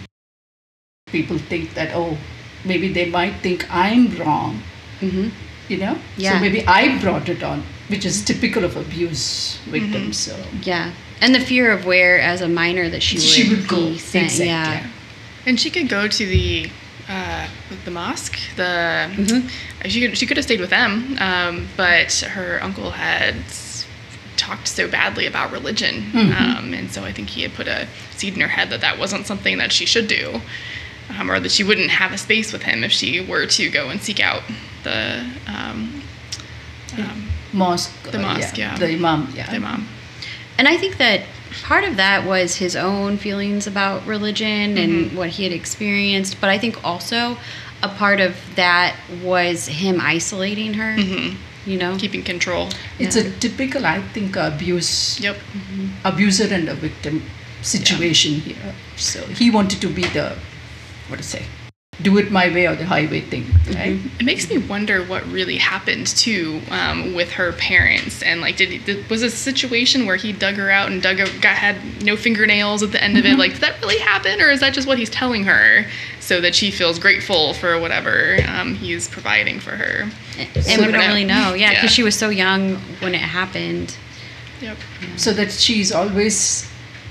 people 1.08 1.38
think 1.38 1.74
that 1.76 1.96
oh, 1.96 2.18
maybe 2.66 2.92
they 2.92 3.08
might 3.10 3.36
think 3.42 3.66
I'm 3.70 4.14
wrong. 4.18 4.62
Mm-hmm. 5.02 5.30
you 5.72 5.78
know. 5.78 5.98
Yeah. 6.18 6.34
So 6.34 6.40
maybe 6.40 6.66
I 6.68 7.00
brought 7.00 7.28
it 7.30 7.42
on, 7.44 7.64
which 7.88 8.06
is 8.06 8.24
typical 8.24 8.64
of 8.64 8.76
abuse 8.78 9.58
victims. 9.66 10.18
So 10.18 10.36
Yeah. 10.64 10.92
And 11.22 11.34
the 11.34 11.40
fear 11.40 11.72
of 11.72 11.86
where, 11.86 12.20
as 12.20 12.42
a 12.42 12.48
minor, 12.48 12.90
that 12.90 13.02
she 13.02 13.16
would, 13.16 13.24
she 13.24 13.50
would 13.50 13.68
go. 13.68 13.90
be 13.90 13.98
sent. 13.98 14.26
Exactly. 14.26 14.48
Yeah. 14.48 14.88
And 15.46 15.60
she 15.60 15.70
could 15.70 15.88
go 15.90 16.08
to 16.08 16.26
the 16.26 16.70
uh, 17.08 17.48
the 17.86 17.92
mosque. 17.92 18.38
The 18.56 19.10
Mm-hmm. 19.16 19.48
she 19.88 20.02
could 20.02 20.18
she 20.18 20.26
could 20.26 20.38
have 20.38 20.44
stayed 20.46 20.60
with 20.60 20.72
them, 20.72 21.18
um, 21.20 21.68
but 21.78 22.12
her 22.36 22.60
uncle 22.64 22.92
had 22.92 23.36
talked 24.38 24.68
so 24.68 24.88
badly 24.88 25.26
about 25.26 25.52
religion, 25.52 26.12
Mm-hmm. 26.12 26.58
um, 26.58 26.74
and 26.74 26.92
so 26.92 27.04
I 27.06 27.12
think 27.14 27.30
he 27.30 27.42
had 27.44 27.54
put 27.54 27.68
a 27.68 27.88
seed 28.18 28.34
in 28.36 28.42
her 28.42 28.48
head 28.50 28.70
that 28.72 28.82
that 28.82 28.98
wasn't 29.00 29.26
something 29.28 29.58
that 29.60 29.72
she 29.72 29.86
should 29.86 30.08
do, 30.08 30.42
um, 31.10 31.30
or 31.30 31.40
that 31.40 31.52
she 31.52 31.64
wouldn't 31.64 31.90
have 31.90 32.12
a 32.12 32.18
space 32.18 32.52
with 32.52 32.64
him 32.64 32.84
if 32.84 32.92
she 32.92 33.22
were 33.22 33.46
to 33.46 33.70
go 33.70 33.90
and 33.90 34.02
seek 34.02 34.20
out 34.20 34.44
the 34.84 35.26
um, 35.48 36.02
um, 36.98 37.28
mosque. 37.54 37.92
The 38.04 38.20
uh, 38.20 38.22
mosque, 38.22 38.58
yeah. 38.58 38.78
The 38.78 38.94
imam. 38.94 39.30
Yeah. 39.34 39.52
the 39.52 39.60
mom. 39.60 39.88
And 40.58 40.68
I 40.68 40.78
think 40.78 40.98
that 40.98 41.22
part 41.64 41.84
of 41.84 41.98
that 41.98 42.26
was 42.26 42.56
his 42.56 42.76
own 42.76 43.18
feelings 43.18 43.68
about 43.68 44.06
religion 44.06 44.78
and 44.78 45.16
what 45.18 45.30
he 45.30 45.44
had 45.44 45.52
experienced. 45.52 46.40
But 46.40 46.50
I 46.50 46.58
think 46.58 46.84
also 46.84 47.38
a 47.84 47.90
part 47.90 48.20
of 48.20 48.38
that 48.56 48.96
was 49.24 49.68
him 49.68 50.00
isolating 50.02 50.74
her. 50.76 50.96
You 51.66 51.80
know? 51.80 51.98
keeping 51.98 52.24
control. 52.24 52.70
It's 53.00 53.16
a 53.16 53.32
typical, 53.40 53.88
I 53.88 54.00
think, 54.14 54.36
abuse 54.36 55.20
Yep. 55.20 55.38
abuser 56.04 56.54
and 56.54 56.70
a 56.70 56.76
victim 56.76 57.24
situation 57.64 58.34
here. 58.42 58.76
So 58.98 59.26
he 59.26 59.50
wanted 59.50 59.82
to 59.82 59.88
be 59.88 60.04
the 60.04 60.38
what 61.10 61.18
to 61.18 61.24
say, 61.24 61.44
do 62.02 62.18
it 62.18 62.30
my 62.30 62.50
way 62.50 62.68
or 62.68 62.76
the 62.76 62.84
highway 62.86 63.22
thing, 63.22 63.46
right? 63.74 63.98
It 64.20 64.26
makes 64.26 64.50
me 64.50 64.58
wonder 64.58 65.02
what 65.06 65.26
really 65.28 65.56
happened 65.56 66.08
too 66.08 66.60
um, 66.70 67.14
with 67.16 67.32
her 67.32 67.54
parents, 67.54 68.22
and 68.22 68.42
like, 68.42 68.58
did, 68.58 68.70
he, 68.70 68.80
did 68.80 69.10
was 69.10 69.24
a 69.24 69.30
situation 69.30 70.06
where 70.06 70.18
he 70.18 70.34
dug 70.34 70.56
her 70.56 70.70
out 70.70 70.92
and 70.92 71.02
dug 71.02 71.20
a, 71.22 71.26
got 71.40 71.56
had 71.56 71.78
no 72.04 72.18
fingernails 72.18 72.84
at 72.84 72.92
the 72.92 73.02
end 73.02 73.18
of 73.18 73.26
it? 73.26 73.38
Like, 73.38 73.54
did 73.54 73.62
that 73.62 73.80
really 73.82 74.00
happen, 74.00 74.42
or 74.42 74.50
is 74.52 74.60
that 74.60 74.74
just 74.74 74.88
what 74.88 74.98
he's 74.98 75.10
telling 75.10 75.46
her 75.46 75.86
so 76.20 76.42
that 76.42 76.54
she 76.54 76.70
feels 76.70 77.00
grateful 77.00 77.54
for 77.54 77.80
whatever 77.80 78.38
um, 78.48 78.76
he's 78.76 79.08
providing 79.08 79.60
for 79.62 79.72
her? 79.72 80.10
and 80.38 80.66
So 80.66 80.72
we 80.78 80.84
don't 80.84 80.92
know. 80.92 80.98
really 81.00 81.24
know. 81.24 81.54
Yeah, 81.54 81.70
because 81.70 81.84
Yeah. 81.84 81.90
she 81.90 82.04
was 82.04 82.16
so 82.18 82.28
young 82.30 82.76
when 83.00 83.16
it 83.16 83.22
happened. 83.22 83.96
Yep. 84.60 84.78
So 85.18 85.32
that 85.34 85.52
she's 85.52 85.92
always, 85.94 86.70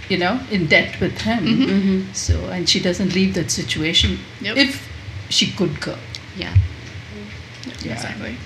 you 0.09 0.19
know, 0.19 0.41
in 0.51 0.67
debt 0.67 1.01
with 1.01 1.19
him. 1.23 2.13
So 2.15 2.47
and 2.51 2.69
she 2.69 2.81
doesn't 2.81 3.15
leave 3.15 3.35
that 3.35 3.51
situation 3.51 4.19
if 4.41 4.89
she 5.29 5.51
could 5.53 5.81
go. 5.81 5.97
Yeah. 6.37 6.55
Yeah. 7.83 7.93
Exactly. 7.95 8.37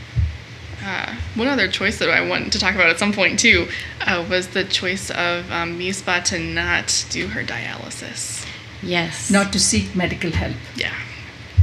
Uh, 0.84 1.14
one 1.34 1.48
other 1.48 1.66
choice 1.68 1.98
that 1.98 2.08
I 2.08 2.26
want 2.26 2.52
to 2.52 2.58
talk 2.58 2.74
about 2.74 2.88
at 2.88 2.98
some 2.98 3.12
point 3.12 3.38
too 3.40 3.68
uh, 4.06 4.24
was 4.30 4.48
the 4.48 4.64
choice 4.64 5.10
of 5.10 5.50
um, 5.50 5.78
Misbah 5.78 6.22
to 6.26 6.38
not 6.38 7.04
do 7.10 7.26
her 7.28 7.42
dialysis. 7.42 8.46
Yes. 8.82 9.28
Not 9.30 9.52
to 9.54 9.58
seek 9.58 9.96
medical 9.96 10.30
help 10.30 10.54
Yeah. 10.76 10.94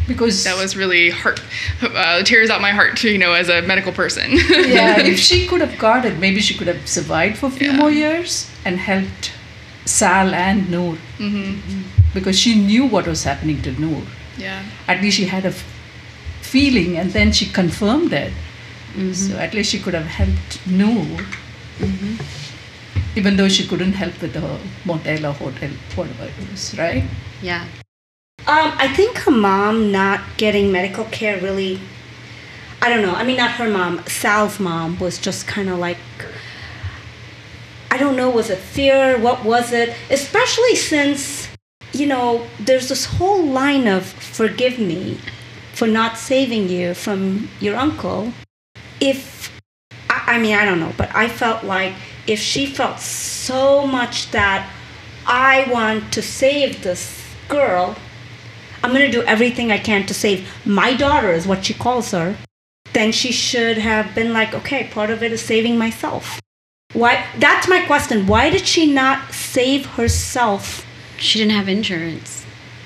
because 0.05 0.43
That 0.43 0.57
was 0.57 0.75
really 0.75 1.11
heart 1.11 1.39
uh, 1.81 2.23
tears 2.23 2.49
out 2.49 2.59
my 2.59 2.71
heart, 2.71 3.01
you 3.05 3.17
know, 3.17 3.31
as 3.33 3.47
a 3.47 3.61
medical 3.61 3.93
person. 3.93 4.31
yeah. 4.33 4.99
if 4.99 5.17
she 5.29 5.47
could 5.47 5.61
have 5.61 5.79
got 5.79 6.03
it, 6.03 6.19
maybe 6.19 6.41
she 6.41 6.53
could 6.57 6.67
have 6.67 6.85
survived 6.87 7.37
for 7.37 7.45
a 7.47 7.51
few 7.51 7.67
Yeah. 7.71 7.77
more 7.77 7.91
years 7.91 8.51
and 8.65 8.77
helped 8.77 9.31
Sal 9.85 10.33
and 10.33 10.69
Noor 10.69 10.97
mm-hmm. 11.17 11.81
because 12.13 12.37
she 12.37 12.55
knew 12.55 12.85
what 12.85 13.07
was 13.07 13.23
happening 13.23 13.61
to 13.61 13.71
Noor. 13.79 14.01
yeah. 14.37 14.63
At 14.87 15.01
least 15.01 15.17
she 15.17 15.25
had 15.25 15.45
a 15.45 15.49
f- 15.49 15.63
feeling, 16.41 16.97
and 16.97 17.11
then 17.11 17.31
she 17.31 17.45
confirmed 17.45 18.13
it. 18.13 18.33
Mm-hmm. 18.93 19.13
So 19.13 19.37
at 19.37 19.53
least 19.53 19.71
she 19.71 19.79
could 19.79 19.93
have 19.93 20.05
helped 20.05 20.65
Noor, 20.67 21.05
mm-hmm. 21.79 22.15
even 23.17 23.37
though 23.37 23.47
she 23.49 23.67
couldn't 23.67 23.93
help 23.93 24.21
with 24.21 24.33
the 24.33 24.59
motel 24.85 25.25
or 25.25 25.33
hotel, 25.33 25.69
whatever 25.95 26.25
it 26.25 26.51
was, 26.51 26.77
right? 26.77 27.03
Yeah. 27.41 27.65
Um, 28.47 28.73
I 28.77 28.87
think 28.95 29.17
her 29.19 29.31
mom 29.31 29.91
not 29.91 30.21
getting 30.37 30.71
medical 30.71 31.05
care 31.05 31.39
really. 31.41 31.79
I 32.81 32.89
don't 32.89 33.01
know. 33.01 33.13
I 33.15 33.23
mean, 33.23 33.37
not 33.37 33.51
her 33.51 33.69
mom. 33.69 34.03
Sal's 34.05 34.59
mom 34.59 34.99
was 34.99 35.17
just 35.17 35.47
kind 35.47 35.69
of 35.69 35.79
like. 35.79 35.97
I 37.95 37.97
don't 37.97 38.17
know. 38.17 38.29
Was 38.29 38.49
it 38.49 38.57
fear? 38.57 39.17
What 39.17 39.45
was 39.45 39.71
it? 39.71 39.95
Especially 40.09 40.75
since, 40.75 41.47
you 41.93 42.05
know, 42.05 42.45
there's 42.59 42.89
this 42.89 43.05
whole 43.05 43.41
line 43.41 43.87
of 43.87 44.05
forgive 44.05 44.77
me 44.77 45.17
for 45.71 45.87
not 45.87 46.17
saving 46.17 46.67
you 46.67 46.93
from 46.93 47.47
your 47.61 47.77
uncle. 47.77 48.33
If. 48.99 49.57
I, 50.09 50.35
I 50.35 50.39
mean, 50.39 50.55
I 50.55 50.65
don't 50.65 50.81
know, 50.81 50.91
but 50.97 51.09
I 51.15 51.29
felt 51.29 51.63
like 51.63 51.93
if 52.27 52.37
she 52.37 52.65
felt 52.65 52.99
so 52.99 53.87
much 53.87 54.29
that 54.31 54.69
I 55.25 55.65
want 55.71 56.11
to 56.15 56.21
save 56.21 56.83
this 56.83 57.23
girl, 57.47 57.95
I'm 58.83 58.91
going 58.91 59.09
to 59.09 59.17
do 59.19 59.23
everything 59.23 59.71
I 59.71 59.77
can 59.77 60.05
to 60.07 60.13
save 60.13 60.51
my 60.65 60.93
daughter, 60.93 61.31
is 61.31 61.47
what 61.47 61.63
she 61.63 61.73
calls 61.73 62.11
her, 62.11 62.35
then 62.91 63.13
she 63.13 63.31
should 63.31 63.77
have 63.77 64.13
been 64.13 64.33
like, 64.33 64.53
okay, 64.53 64.89
part 64.91 65.11
of 65.11 65.23
it 65.23 65.31
is 65.31 65.41
saving 65.41 65.77
myself. 65.77 66.41
Why? 66.95 67.25
That's 67.37 67.67
my 67.67 67.85
question. 67.85 68.25
Why 68.25 68.49
did 68.49 68.65
she 68.65 68.91
not 68.91 69.33
save 69.33 69.85
herself? 69.85 70.85
She 71.17 71.39
didn't 71.39 71.51
have 71.51 71.67
insurance. 71.67 72.45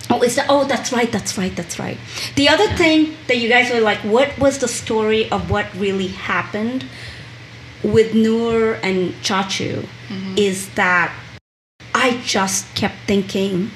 Oh, 0.10 0.24
is 0.24 0.36
that? 0.36 0.48
Oh, 0.50 0.66
that's 0.66 0.92
right. 0.92 1.12
That's 1.12 1.38
right. 1.38 1.56
That's 1.56 1.78
right. 1.78 1.98
The 2.36 2.50
other 2.50 2.68
thing 2.70 3.16
that 3.28 3.38
you 3.38 3.48
guys 3.48 3.72
were 3.72 3.82
like, 3.82 4.00
what 4.00 4.38
was 4.40 4.58
the 4.58 4.68
story 4.68 5.32
of 5.32 5.52
what 5.52 5.74
really 5.76 6.08
happened 6.08 6.86
with 7.84 8.16
Noor 8.16 8.74
and 8.82 9.14
Chachu? 9.22 9.86
Mm-hmm. 10.08 10.38
Is 10.38 10.74
that 10.74 11.14
I 11.94 12.20
just 12.26 12.74
kept 12.76 12.96
thinking 13.06 13.70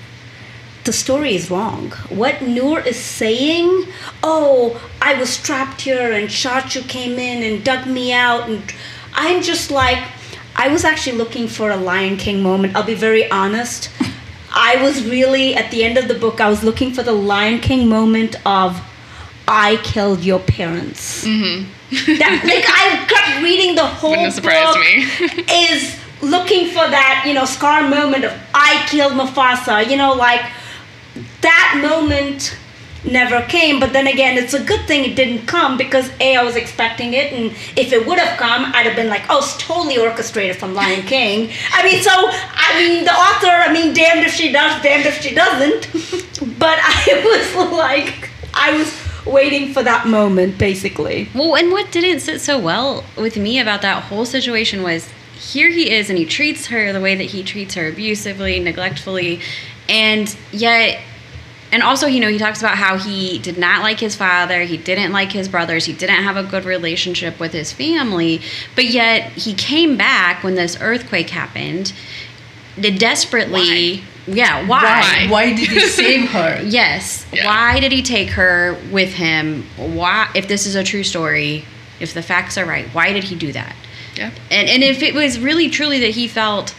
the 0.84 0.94
story 0.94 1.36
is 1.36 1.50
wrong. 1.52 1.92
What 2.10 2.42
Noor 2.42 2.80
is 2.80 3.00
saying, 3.00 3.86
oh, 4.24 4.82
I 5.02 5.14
was 5.14 5.38
trapped 5.38 5.82
here 5.82 6.12
and 6.12 6.28
Chachu 6.28 6.88
came 6.90 7.20
in 7.20 7.44
and 7.44 7.64
dug 7.64 7.88
me 7.88 8.12
out, 8.12 8.50
and 8.50 8.74
I'm 9.14 9.42
just 9.42 9.72
like, 9.72 10.04
I 10.56 10.68
was 10.70 10.84
actually 10.86 11.18
looking 11.18 11.48
for 11.48 11.72
a 11.72 11.76
Lion 11.78 12.18
King 12.18 12.42
moment. 12.42 12.76
I'll 12.76 12.84
be 12.84 12.96
very 12.96 13.30
honest. 13.32 13.90
I 14.56 14.82
was 14.84 15.04
really, 15.08 15.56
at 15.56 15.72
the 15.72 15.84
end 15.84 15.98
of 15.98 16.08
the 16.08 16.14
book, 16.14 16.40
I 16.40 16.50
was 16.50 16.64
looking 16.64 16.94
for 16.94 17.02
the 17.02 17.12
Lion 17.12 17.60
King 17.60 17.90
moment 17.90 18.36
of, 18.46 18.82
I 19.48 19.78
killed 19.84 20.24
your 20.24 20.40
parents. 20.40 21.26
Mm-hmm. 21.26 21.70
That, 22.18 22.42
like, 22.46 22.66
I 22.68 23.06
kept 23.08 23.44
reading 23.44 23.76
the 23.76 23.86
whole 23.86 24.12
Wouldn't 24.12 24.26
have 24.26 24.36
surprised 24.36 24.78
book 24.78 25.38
me. 25.38 25.44
is 25.72 26.00
looking 26.22 26.68
for 26.68 26.88
that, 26.88 27.26
you 27.28 27.34
know, 27.34 27.46
scar 27.46 27.88
moment 27.88 28.26
of 28.26 28.34
I 28.54 28.86
killed 28.88 29.14
Mufasa, 29.14 29.90
you 29.90 29.98
know, 29.98 30.14
like 30.14 30.42
that 31.42 31.80
moment 31.82 32.58
never 33.06 33.42
came. 33.44 33.80
But 33.80 33.94
then 33.94 34.08
again, 34.08 34.38
it's 34.38 34.54
a 34.54 34.64
good 34.64 34.86
thing 34.88 35.04
it 35.04 35.16
didn't 35.16 35.46
come 35.46 35.78
because 35.78 36.10
A, 36.20 36.36
I 36.36 36.44
was 36.44 36.56
expecting 36.56 37.14
it, 37.14 37.34
and 37.34 37.52
if 37.78 37.92
it 37.92 38.06
would 38.06 38.20
have 38.20 38.38
come, 38.38 38.66
I'd 38.74 38.86
have 38.86 38.96
been 38.96 39.10
like, 39.10 39.24
oh, 39.30 39.40
it's 39.40 39.58
totally 39.58 39.98
orchestrated 39.98 40.58
from 40.58 40.74
Lion 40.74 41.02
King. 41.06 41.52
I 41.72 41.84
mean, 41.84 42.02
so, 42.02 42.12
I 42.14 42.76
mean, 42.78 43.04
the 43.04 43.14
author, 43.14 43.48
I 43.48 43.72
mean, 43.74 43.94
damned 43.94 44.26
if 44.26 44.34
she 44.34 44.52
does, 44.52 44.82
damned 44.82 45.06
if 45.06 45.22
she 45.22 45.34
doesn't. 45.34 45.90
But 46.60 46.78
I 46.82 47.56
was 47.56 47.72
like, 47.72 48.30
I 48.54 48.78
was 48.78 49.04
waiting 49.26 49.74
for 49.74 49.82
that 49.82 50.08
moment, 50.08 50.58
basically. 50.58 51.30
Well, 51.34 51.56
and 51.56 51.72
what 51.72 51.92
didn't 51.92 52.20
sit 52.20 52.42
so 52.42 52.60
well 52.60 53.06
with 53.18 53.38
me 53.38 53.60
about 53.60 53.82
that 53.82 54.04
whole 54.04 54.26
situation 54.26 54.84
was 54.84 55.10
here 55.36 55.70
he 55.70 55.92
is 55.92 56.10
and 56.10 56.18
he 56.18 56.26
treats 56.26 56.68
her 56.68 56.92
the 56.92 57.00
way 57.00 57.16
that 57.16 57.26
he 57.26 57.44
treats 57.44 57.76
her 57.76 57.88
abusively, 57.88 58.60
neglectfully, 58.60 59.40
and 59.88 60.36
yet 60.52 61.02
and 61.74 61.82
also, 61.82 62.06
you 62.06 62.20
know, 62.20 62.30
he 62.30 62.38
talks 62.38 62.60
about 62.60 62.78
how 62.78 63.00
he 63.00 63.40
did 63.40 63.58
not 63.58 63.82
like 63.82 64.00
his 64.00 64.16
father, 64.16 64.62
he 64.62 64.78
didn't 64.78 65.12
like 65.12 65.32
his 65.32 65.50
brothers, 65.50 65.86
he 65.86 65.94
didn't 65.94 66.24
have 66.24 66.38
a 66.38 66.44
good 66.44 66.66
relationship 66.66 67.40
with 67.40 67.52
his 67.52 67.74
family, 67.74 68.42
but 68.76 68.86
yet 68.86 69.32
he 69.32 69.56
came 69.56 69.98
back 69.98 70.44
when 70.44 70.54
this 70.54 70.78
earthquake 70.80 71.32
happened. 71.32 71.92
Desperately, 72.80 74.04
yeah, 74.28 74.68
Why? 74.68 75.26
Why 75.30 75.54
did 75.54 75.70
he 75.70 75.80
save 75.80 76.30
her? 76.30 76.62
Yes. 76.64 77.26
Yeah. 77.34 77.48
Why 77.48 77.80
did 77.80 77.92
he 77.92 78.04
take 78.04 78.30
her 78.30 78.78
with 78.92 79.14
him? 79.14 79.64
Why, 79.78 80.30
if 80.36 80.48
this 80.48 80.68
is 80.68 80.76
a 80.76 80.84
true 80.84 81.04
story, 81.04 81.66
if 82.00 82.14
the 82.14 82.22
facts 82.22 82.56
are 82.58 82.66
right, 82.66 82.86
why 82.90 83.14
did 83.14 83.24
he 83.24 83.36
do 83.36 83.52
that? 83.52 83.76
Yeah. 84.16 84.32
And 84.52 84.70
and 84.70 84.84
if 84.84 85.02
it 85.02 85.16
was 85.16 85.40
really 85.40 85.70
truly 85.70 86.00
that 86.02 86.12
he 86.12 86.28
felt 86.28 86.76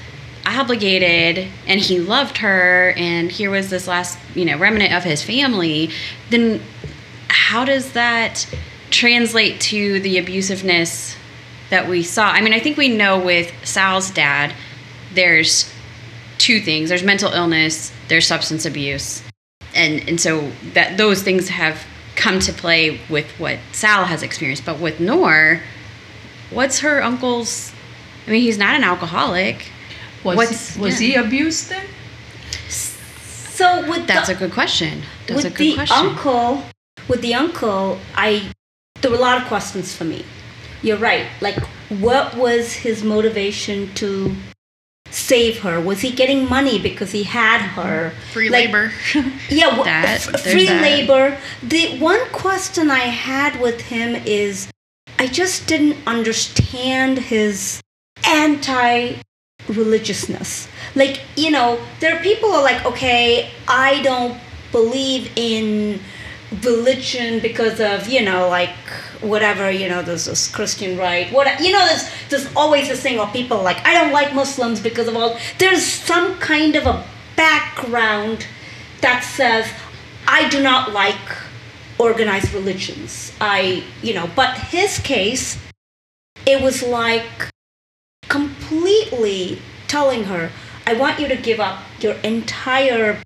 obligated 0.46 1.48
and 1.66 1.80
he 1.80 1.98
loved 2.00 2.38
her 2.38 2.92
and 2.96 3.30
here 3.30 3.50
was 3.50 3.70
this 3.70 3.86
last, 3.88 4.18
you 4.34 4.44
know, 4.44 4.58
remnant 4.58 4.92
of 4.92 5.04
his 5.04 5.22
family, 5.22 5.90
then 6.30 6.60
how 7.28 7.64
does 7.64 7.92
that 7.92 8.46
translate 8.90 9.60
to 9.60 10.00
the 10.00 10.16
abusiveness 10.16 11.16
that 11.70 11.88
we 11.88 12.02
saw? 12.02 12.28
I 12.28 12.40
mean, 12.40 12.52
I 12.52 12.60
think 12.60 12.76
we 12.76 12.88
know 12.88 13.18
with 13.18 13.52
Sal's 13.66 14.10
dad, 14.10 14.54
there's 15.14 15.72
two 16.38 16.60
things. 16.60 16.88
There's 16.88 17.02
mental 17.02 17.32
illness, 17.32 17.92
there's 18.08 18.26
substance 18.26 18.66
abuse. 18.66 19.22
And 19.74 20.08
and 20.08 20.20
so 20.20 20.52
that 20.74 20.96
those 20.98 21.22
things 21.22 21.48
have 21.48 21.84
come 22.16 22.38
to 22.40 22.52
play 22.52 23.00
with 23.08 23.28
what 23.40 23.58
Sal 23.72 24.04
has 24.04 24.22
experienced. 24.22 24.64
But 24.64 24.78
with 24.78 25.00
Noor, 25.00 25.60
what's 26.50 26.80
her 26.80 27.02
uncle's? 27.02 27.72
I 28.26 28.30
mean, 28.30 28.42
he's 28.42 28.58
not 28.58 28.74
an 28.74 28.84
alcoholic. 28.84 29.70
Was, 30.24 30.36
What's- 30.36 30.74
he, 30.74 30.80
was 30.80 31.00
yeah. 31.02 31.08
he 31.08 31.14
abused 31.26 31.68
then? 31.70 31.86
So 32.68 33.88
with 33.88 34.06
That's 34.06 34.28
the, 34.28 34.34
a 34.34 34.38
good 34.38 34.52
question. 34.52 35.02
That's 35.26 35.44
with 35.44 35.52
a 35.54 35.56
good 35.56 35.58
the 35.72 35.74
question. 35.74 35.96
uncle, 36.06 36.62
with 37.08 37.20
the 37.22 37.34
uncle, 37.34 37.98
I 38.16 38.50
there 39.00 39.10
were 39.10 39.16
a 39.16 39.20
lot 39.20 39.40
of 39.40 39.46
questions 39.48 39.94
for 39.94 40.04
me. 40.04 40.24
You're 40.82 40.96
right. 40.98 41.26
Like, 41.40 41.58
what 41.88 42.34
was 42.36 42.72
his 42.72 43.04
motivation 43.04 43.92
to 43.94 44.34
save 45.10 45.60
her? 45.60 45.80
Was 45.80 46.00
he 46.00 46.10
getting 46.10 46.48
money 46.48 46.78
because 46.80 47.12
he 47.12 47.22
had 47.22 47.60
her? 47.60 48.12
Free 48.32 48.48
Like, 48.50 48.66
labor. 48.66 48.92
Yeah, 49.50 49.76
wha- 49.78 49.84
That- 49.84 50.26
f- 50.26 50.40
free 50.40 50.66
that. 50.66 50.82
labor. 50.82 51.38
The 51.62 51.98
one 51.98 52.24
question 52.32 52.90
I 52.90 52.98
had 53.28 53.60
with 53.60 53.82
him 53.82 54.16
is 54.26 54.68
I 55.18 55.26
just 55.28 55.66
didn't 55.68 55.96
understand 56.08 57.18
his 57.18 57.80
anti 58.26 59.14
religiousness. 59.68 60.68
Like, 60.94 61.20
you 61.36 61.50
know, 61.50 61.80
there 62.00 62.16
are 62.16 62.22
people 62.22 62.50
are 62.52 62.62
like, 62.62 62.84
okay, 62.84 63.50
I 63.66 64.02
don't 64.02 64.38
believe 64.72 65.30
in 65.36 66.00
religion 66.62 67.40
because 67.40 67.80
of, 67.80 68.08
you 68.08 68.22
know, 68.22 68.48
like 68.48 68.74
whatever, 69.20 69.70
you 69.70 69.88
know, 69.88 70.02
there's 70.02 70.26
this 70.26 70.50
Christian 70.50 70.98
right. 70.98 71.32
What 71.32 71.60
you 71.60 71.72
know, 71.72 71.84
there's 71.86 72.10
there's 72.28 72.54
always 72.54 72.88
this 72.88 73.02
thing 73.02 73.18
of 73.18 73.32
people 73.32 73.62
like, 73.62 73.84
I 73.86 73.94
don't 73.94 74.12
like 74.12 74.34
Muslims 74.34 74.80
because 74.80 75.08
of 75.08 75.16
all 75.16 75.38
there's 75.58 75.84
some 75.84 76.34
kind 76.38 76.76
of 76.76 76.86
a 76.86 77.04
background 77.36 78.46
that 79.00 79.24
says 79.24 79.68
I 80.26 80.48
do 80.48 80.62
not 80.62 80.92
like 80.92 81.16
organized 81.98 82.52
religions. 82.52 83.32
I, 83.40 83.84
you 84.02 84.14
know, 84.14 84.28
but 84.34 84.56
his 84.58 84.98
case, 84.98 85.58
it 86.46 86.62
was 86.62 86.82
like 86.82 87.50
completely 88.74 89.58
telling 89.86 90.24
her, 90.24 90.50
I 90.86 90.94
want 90.94 91.20
you 91.20 91.28
to 91.28 91.36
give 91.36 91.60
up 91.60 91.82
your 92.00 92.14
entire 92.24 93.22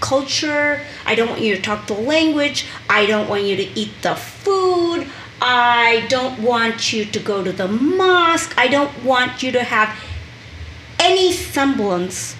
culture. 0.00 0.80
I 1.04 1.14
don't 1.14 1.30
want 1.30 1.42
you 1.42 1.56
to 1.56 1.62
talk 1.62 1.86
the 1.86 1.94
language. 1.94 2.66
I 2.88 3.06
don't 3.06 3.28
want 3.28 3.44
you 3.44 3.56
to 3.56 3.78
eat 3.78 3.90
the 4.02 4.14
food. 4.14 5.06
I 5.40 6.06
don't 6.08 6.40
want 6.40 6.92
you 6.92 7.04
to 7.04 7.18
go 7.18 7.42
to 7.42 7.52
the 7.52 7.68
mosque. 7.68 8.54
I 8.56 8.68
don't 8.68 9.04
want 9.04 9.42
you 9.42 9.52
to 9.52 9.62
have 9.62 9.94
any 11.00 11.32
semblance 11.32 12.36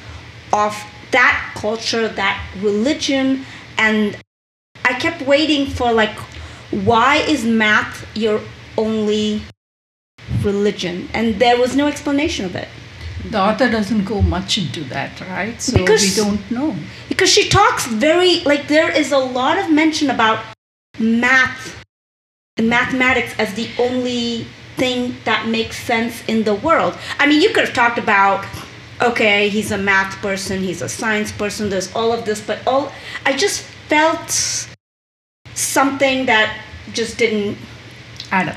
of 0.53 0.77
that 1.11 1.53
culture, 1.57 2.09
that 2.09 2.43
religion. 2.61 3.45
And 3.77 4.17
I 4.85 4.95
kept 4.95 5.23
waiting 5.23 5.67
for, 5.67 5.93
like, 5.93 6.17
why 6.71 7.17
is 7.17 7.45
math 7.45 8.07
your 8.17 8.41
only 8.79 9.43
religion? 10.47 11.09
And 11.13 11.39
there 11.39 11.59
was 11.59 11.77
no 11.77 11.87
explanation 11.89 12.45
of 12.47 12.55
it. 12.57 12.69
The 13.31 13.39
author 13.41 13.69
doesn't 13.71 14.05
go 14.05 14.23
much 14.23 14.57
into 14.57 14.85
that, 14.85 15.21
right? 15.23 15.61
So 15.61 15.73
Because- 15.79 16.03
we 16.03 16.15
don't 16.25 16.51
know. 16.51 16.77
because 17.09 17.31
she 17.31 17.49
talks 17.49 17.87
very 17.87 18.41
like 18.51 18.69
there 18.69 18.91
is 18.91 19.11
a 19.13 19.19
lot 19.19 19.59
of 19.59 19.71
mention 19.71 20.09
about 20.11 20.39
math 20.99 21.83
and 22.57 22.69
mathematics 22.71 23.33
as 23.39 23.53
the 23.55 23.69
only 23.79 24.47
thing 24.77 25.17
that 25.25 25.47
makes 25.49 25.77
sense 25.93 26.23
in 26.29 26.45
the 26.45 26.55
world 26.55 26.93
i 27.19 27.27
mean 27.27 27.41
you 27.41 27.49
could 27.53 27.65
have 27.65 27.75
talked 27.83 27.99
about 27.99 28.45
okay 29.09 29.49
he's 29.49 29.71
a 29.73 29.79
math 29.79 30.13
person 30.27 30.61
he's 30.69 30.83
a 30.83 30.89
science 30.89 31.31
person 31.33 31.69
there's 31.71 31.91
all 31.95 32.13
of 32.13 32.25
this 32.27 32.41
but 32.49 32.59
all 32.67 32.93
i 33.25 33.33
just 33.45 33.61
felt 33.93 34.29
something 35.55 36.27
that 36.27 36.49
just 36.93 37.17
didn't 37.19 37.57
Add 38.33 38.49
up. 38.51 38.57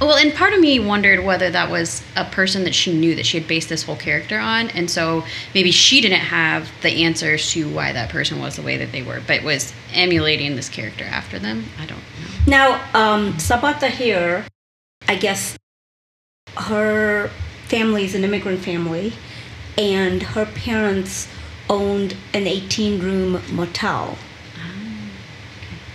Well, 0.00 0.16
and 0.16 0.34
part 0.34 0.52
of 0.52 0.60
me 0.60 0.78
wondered 0.78 1.24
whether 1.24 1.50
that 1.50 1.70
was 1.70 2.02
a 2.16 2.24
person 2.24 2.64
that 2.64 2.74
she 2.74 2.92
knew 2.92 3.14
that 3.14 3.26
she 3.26 3.38
had 3.38 3.48
based 3.48 3.68
this 3.68 3.82
whole 3.82 3.96
character 3.96 4.38
on, 4.38 4.70
and 4.70 4.90
so 4.90 5.24
maybe 5.54 5.70
she 5.70 6.00
didn't 6.00 6.20
have 6.20 6.70
the 6.82 7.04
answers 7.04 7.50
to 7.52 7.68
why 7.68 7.92
that 7.92 8.10
person 8.10 8.40
was 8.40 8.56
the 8.56 8.62
way 8.62 8.76
that 8.76 8.92
they 8.92 9.02
were, 9.02 9.20
but 9.26 9.42
was 9.42 9.72
emulating 9.92 10.56
this 10.56 10.68
character 10.68 11.04
after 11.04 11.38
them. 11.38 11.64
I 11.78 11.86
don't 11.86 11.98
know. 11.98 12.02
Now, 12.46 12.74
um, 12.94 13.32
Sabaa 13.34 13.78
Tahir, 13.78 14.46
I 15.08 15.16
guess 15.16 15.56
her 16.56 17.28
family 17.66 18.04
is 18.04 18.14
an 18.14 18.24
immigrant 18.24 18.60
family, 18.60 19.12
and 19.76 20.22
her 20.22 20.46
parents 20.46 21.28
owned 21.68 22.16
an 22.32 22.46
18 22.46 23.00
room 23.00 23.42
motel, 23.52 24.16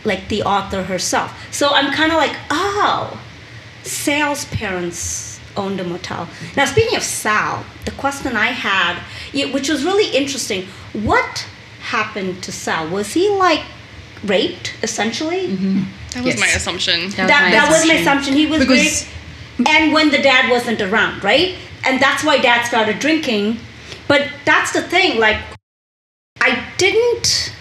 like 0.03 0.27
the 0.27 0.43
author 0.43 0.83
herself. 0.83 1.31
So 1.51 1.69
I'm 1.69 1.93
kind 1.93 2.11
of 2.11 2.17
like, 2.17 2.35
oh, 2.49 3.19
Sal's 3.83 4.45
parents 4.45 5.39
owned 5.57 5.79
a 5.79 5.83
motel. 5.83 6.27
Now, 6.55 6.65
speaking 6.65 6.95
of 6.95 7.03
Sal, 7.03 7.65
the 7.85 7.91
question 7.91 8.35
I 8.37 8.47
had, 8.47 8.97
which 9.53 9.69
was 9.69 9.83
really 9.83 10.15
interesting, 10.15 10.67
what 10.93 11.45
happened 11.81 12.41
to 12.43 12.51
Sal? 12.51 12.87
Was 12.89 13.13
he 13.13 13.29
like 13.29 13.63
raped, 14.23 14.73
essentially? 14.83 15.47
Mm-hmm. 15.47 15.83
That 16.13 16.23
was 16.23 16.35
Yes. 16.35 16.39
my 16.39 16.47
assumption. 16.47 17.09
That 17.11 17.27
was 17.27 17.29
my 17.29 17.51
that 17.51 17.69
was 17.69 17.87
my 17.87 17.93
assumption. 17.95 18.01
assumption. 18.01 18.33
He 18.35 18.45
was 18.45 18.59
Because- 18.59 19.05
raped, 19.59 19.67
and 19.69 19.91
when 19.93 20.09
the 20.11 20.21
dad 20.21 20.49
wasn't 20.49 20.81
around, 20.81 21.23
right? 21.23 21.55
And 21.83 21.99
that's 21.99 22.23
why 22.23 22.37
dad 22.37 22.65
started 22.65 22.99
drinking. 22.99 23.59
But 24.07 24.27
that's 24.45 24.71
the 24.71 24.81
thing. 24.81 25.19
Like, 25.19 25.37
I 26.39 26.63
didn't 26.77 27.53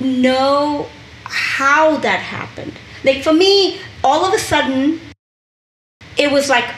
know 0.00 0.88
how 1.24 1.96
that 1.98 2.20
happened. 2.20 2.72
Like 3.04 3.22
for 3.22 3.32
me, 3.32 3.78
all 4.02 4.24
of 4.24 4.32
a 4.32 4.38
sudden, 4.38 5.00
it 6.18 6.30
was 6.30 6.50
like, 6.50 6.68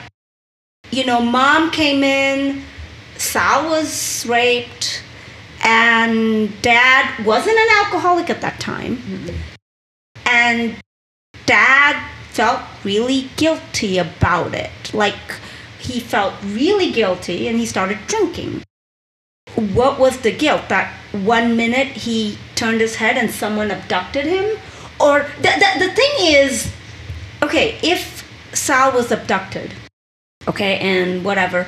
you 0.91 1.05
know, 1.07 1.21
mom 1.21 1.71
came 1.71 2.05
in, 2.05 2.63
Sal 3.17 3.69
was 3.71 4.27
raped, 4.29 5.03
and 5.65 6.51
dad 6.63 7.25
wasn't 7.25 7.59
an 7.59 7.69
alcoholic 7.85 8.31
at 8.31 8.41
that 8.43 8.61
time. 8.61 8.97
Mm-hmm. 8.97 9.37
And 10.27 10.77
dad 11.47 12.11
felt 12.31 12.61
really 12.85 13.29
guilty 13.37 13.99
about 13.99 14.55
it. 14.55 14.95
Like 14.95 15.19
he 15.79 16.01
felt 16.01 16.35
really 16.45 16.93
guilty 16.93 17.49
and 17.49 17.59
he 17.59 17.67
started 17.67 17.99
drinking. 18.07 18.63
What 19.57 19.99
was 19.99 20.19
the 20.19 20.33
guilt? 20.33 20.69
That 20.69 20.95
one 21.13 21.57
minute 21.57 21.89
he 21.89 22.39
turned 22.55 22.81
his 22.81 22.97
head 22.97 23.17
and 23.17 23.31
someone 23.31 23.71
abducted 23.71 24.25
him? 24.25 24.59
Or 25.01 25.27
the, 25.39 25.43
the, 25.43 25.87
the 25.87 25.93
thing 25.93 26.11
is, 26.19 26.73
okay, 27.43 27.79
if 27.83 28.30
Sal 28.53 28.93
was 28.93 29.11
abducted, 29.13 29.73
okay, 30.49 30.79
and 30.79 31.25
whatever, 31.25 31.67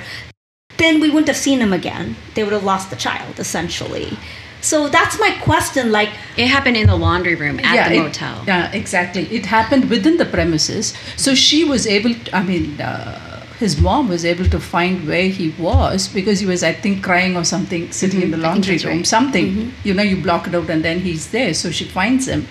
then 0.79 1.01
we 1.01 1.09
wouldn't 1.11 1.29
have 1.29 1.37
seen 1.37 1.61
him 1.61 1.73
again. 1.73 2.17
They 2.35 2.43
would 2.45 2.53
have 2.53 2.65
lost 2.65 2.91
the 2.91 2.97
child, 2.97 3.39
essentially. 3.39 4.17
So 4.61 4.89
that's 4.89 5.19
my 5.19 5.31
question. 5.43 5.91
Like, 5.93 6.11
It 6.37 6.47
happened 6.47 6.77
in 6.77 6.87
the 6.87 6.97
laundry 6.97 7.35
room 7.35 7.59
at 7.61 7.89
the 7.89 7.95
it- 7.97 7.99
motel. 8.03 8.45
Yeah, 8.47 8.71
exactly. 8.73 9.25
It 9.35 9.47
happened 9.47 9.91
within 9.91 10.17
the 10.19 10.25
premises. 10.27 10.95
So 11.17 11.35
she 11.35 11.65
was 11.65 11.87
able, 11.87 12.15
to, 12.15 12.37
I 12.37 12.43
mean, 12.45 12.81
uh, 12.81 13.45
his 13.59 13.81
mom 13.81 14.09
was 14.09 14.25
able 14.25 14.47
to 14.47 14.59
find 14.61 15.07
where 15.07 15.29
he 15.29 15.51
was 15.59 16.09
because 16.09 16.41
he 16.41 16.47
was, 16.47 16.63
I 16.65 16.73
think, 16.73 17.03
crying 17.05 17.37
or 17.37 17.45
something, 17.45 17.91
sitting 17.93 18.23
in 18.23 18.31
the 18.31 18.37
Mm-hmm. 18.37 18.47
Laundry 18.47 18.77
room, 18.79 18.97
right. 18.99 19.07
something. 19.07 19.73
You 19.85 19.95
know, 19.95 20.03
you 20.03 20.17
block 20.21 20.47
it 20.49 20.55
out 20.55 20.69
and 20.71 20.85
then 20.85 21.01
he's 21.01 21.31
there. 21.31 21.55
So 21.55 21.71
she 21.71 21.85
finds 21.85 22.27
him. 22.27 22.47